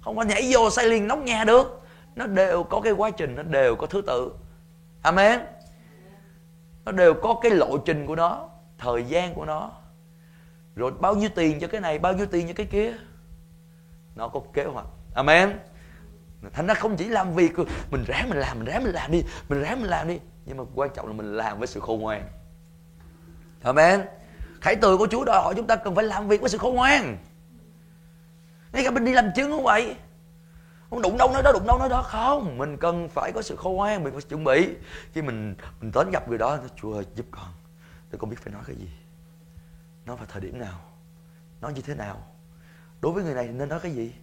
Không 0.00 0.16
có 0.16 0.22
nhảy 0.22 0.50
vô 0.52 0.70
xây 0.70 0.86
liền 0.86 1.06
nóc 1.08 1.18
nhà 1.18 1.44
được. 1.44 1.82
Nó 2.16 2.26
đều 2.26 2.64
có 2.64 2.80
cái 2.80 2.92
quá 2.92 3.10
trình, 3.10 3.34
nó 3.34 3.42
đều 3.42 3.76
có 3.76 3.86
thứ 3.86 4.02
tự. 4.06 4.32
Amen. 5.02 5.40
Nó 6.84 6.92
đều 6.92 7.14
có 7.14 7.34
cái 7.42 7.50
lộ 7.50 7.78
trình 7.78 8.06
của 8.06 8.16
nó, 8.16 8.48
thời 8.78 9.04
gian 9.04 9.34
của 9.34 9.44
nó. 9.44 9.70
Rồi 10.76 10.92
bao 11.00 11.14
nhiêu 11.14 11.28
tiền 11.34 11.60
cho 11.60 11.66
cái 11.66 11.80
này, 11.80 11.98
bao 11.98 12.12
nhiêu 12.12 12.26
tiền 12.26 12.46
cho 12.46 12.52
cái 12.56 12.66
kia. 12.66 12.94
Nó 14.14 14.28
có 14.28 14.40
kế 14.52 14.64
hoạch. 14.64 14.86
Amen. 15.14 15.58
Thành 16.52 16.66
ra 16.66 16.74
không 16.74 16.96
chỉ 16.96 17.04
làm 17.04 17.34
việc, 17.34 17.52
mình 17.90 18.04
ráng 18.06 18.30
mình 18.30 18.38
làm, 18.38 18.58
mình 18.58 18.66
ráng 18.66 18.84
mình 18.84 18.92
làm 18.92 19.10
đi, 19.10 19.24
mình 19.48 19.62
ráng 19.62 19.80
mình 19.80 19.90
làm 19.90 20.08
đi 20.08 20.18
nhưng 20.48 20.56
mà 20.56 20.64
quan 20.74 20.90
trọng 20.94 21.06
là 21.06 21.12
mình 21.12 21.36
làm 21.36 21.58
với 21.58 21.66
sự 21.66 21.80
khôn 21.80 22.00
ngoan. 22.00 22.28
Amen. 23.62 24.00
Khải 24.60 24.76
từ 24.76 24.96
của 24.96 25.06
chúa 25.10 25.24
đòi 25.24 25.42
hỏi 25.42 25.54
chúng 25.56 25.66
ta 25.66 25.76
cần 25.76 25.94
phải 25.94 26.04
làm 26.04 26.28
việc 26.28 26.40
với 26.40 26.50
sự 26.50 26.58
khôn 26.58 26.74
ngoan. 26.74 27.18
Ngay 28.72 28.84
cả 28.84 28.90
mình 28.90 29.04
đi 29.04 29.12
làm 29.12 29.30
chứng 29.36 29.50
không 29.50 29.64
vậy. 29.64 29.96
Không 30.90 31.02
đụng 31.02 31.18
đâu 31.18 31.32
nói 31.32 31.42
đó 31.42 31.52
đụng 31.52 31.66
đâu 31.66 31.78
nói 31.78 31.88
đó. 31.88 32.02
Không 32.02 32.58
mình 32.58 32.76
cần 32.76 33.08
phải 33.08 33.32
có 33.32 33.42
sự 33.42 33.56
khôn 33.56 33.76
ngoan 33.76 34.04
mình 34.04 34.12
phải 34.12 34.22
chuẩn 34.22 34.44
bị. 34.44 34.68
Khi 35.12 35.22
mình 35.22 35.54
mình 35.80 35.90
đến 35.94 36.10
gặp 36.10 36.28
người 36.28 36.38
đó 36.38 36.56
nói, 36.56 36.68
chúa 36.76 36.94
ơi 36.94 37.04
giúp 37.14 37.26
con. 37.30 37.48
Tôi 38.10 38.18
không 38.18 38.30
biết 38.30 38.36
phải 38.40 38.52
nói 38.52 38.62
cái 38.66 38.76
gì. 38.76 38.90
Nói 40.06 40.16
vào 40.16 40.26
thời 40.28 40.42
điểm 40.42 40.58
nào? 40.58 40.80
Nói 41.60 41.72
như 41.72 41.82
thế 41.82 41.94
nào? 41.94 42.26
Đối 43.00 43.12
với 43.12 43.24
người 43.24 43.34
này 43.34 43.48
nên 43.48 43.68
nói 43.68 43.80
cái 43.80 43.92
gì? 43.92 44.14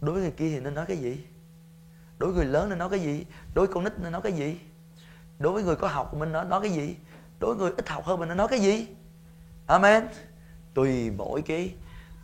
Đối 0.00 0.14
với 0.14 0.22
người 0.22 0.30
kia 0.30 0.50
thì 0.50 0.60
nên 0.60 0.74
nói 0.74 0.86
cái 0.86 0.96
gì? 0.96 1.26
Đối 2.18 2.32
với 2.32 2.36
người 2.36 2.52
lớn 2.52 2.68
nên 2.68 2.78
nói 2.78 2.90
cái 2.90 3.00
gì? 3.00 3.26
Đối 3.54 3.66
với 3.66 3.74
con 3.74 3.84
nít 3.84 3.92
nên 3.98 4.12
nói 4.12 4.20
cái 4.22 4.32
gì? 4.32 4.60
Đối 5.38 5.52
với 5.52 5.62
người 5.62 5.76
có 5.76 5.88
học 5.88 6.14
mình 6.14 6.32
nói 6.32 6.44
nói 6.44 6.60
cái 6.60 6.70
gì? 6.70 6.96
Đối 7.40 7.54
với 7.54 7.62
người 7.62 7.74
ít 7.76 7.88
học 7.88 8.04
hơn 8.04 8.20
mình 8.20 8.28
nó 8.28 8.34
nói 8.34 8.48
cái 8.48 8.60
gì? 8.60 8.86
Amen. 9.66 10.08
Tùy 10.74 11.10
mỗi 11.10 11.42
cái 11.42 11.74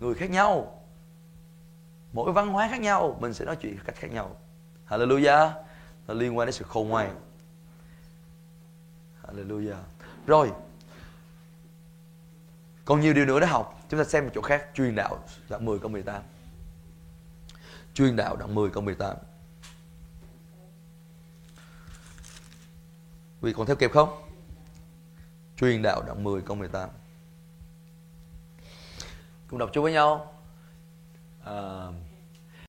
người 0.01 0.15
khác 0.15 0.31
nhau. 0.31 0.83
Mỗi 2.13 2.33
văn 2.33 2.49
hóa 2.49 2.69
khác 2.71 2.81
nhau, 2.81 3.19
mình 3.21 3.35
sẽ 3.35 3.45
nói 3.45 3.57
chuyện 3.57 3.79
cách 3.85 3.97
khác 3.97 4.13
nhau. 4.13 4.37
Hallelujah. 4.89 5.51
Nó 6.07 6.15
liên 6.15 6.39
quan 6.39 6.47
đến 6.47 6.53
sự 6.53 6.65
khôn 6.69 6.89
ngoan. 6.89 7.21
Hallelujah. 9.23 9.83
Rồi. 10.27 10.53
Còn 12.85 13.01
nhiều 13.01 13.15
điều 13.15 13.27
nữa 13.27 13.41
để 13.41 13.47
học. 13.47 13.81
Chúng 13.89 14.01
ta 14.01 14.05
xem 14.05 14.25
một 14.25 14.31
chỗ 14.35 14.43
khác. 14.43 14.67
Truyền 14.75 14.95
đạo 14.95 15.19
đoạn 15.49 15.65
10 15.65 15.79
câu 15.79 15.89
18 15.89 16.23
truyền 17.95 18.17
đạo 18.17 18.37
đoạn 18.37 18.55
10 18.55 18.71
câu 18.71 18.83
18 18.83 19.17
Vì 23.41 23.53
còn 23.53 23.67
theo 23.67 23.77
kịp 23.77 23.91
không? 23.93 24.09
Truyền 25.57 25.83
đạo 25.83 26.03
đoạn 26.07 26.25
10 26.25 26.43
câu 26.43 26.57
18 26.57 26.89
Cùng 29.49 29.59
đọc 29.59 29.71
chung 29.73 29.85
với 29.85 29.93
nhau 29.93 30.35
à, 31.45 31.87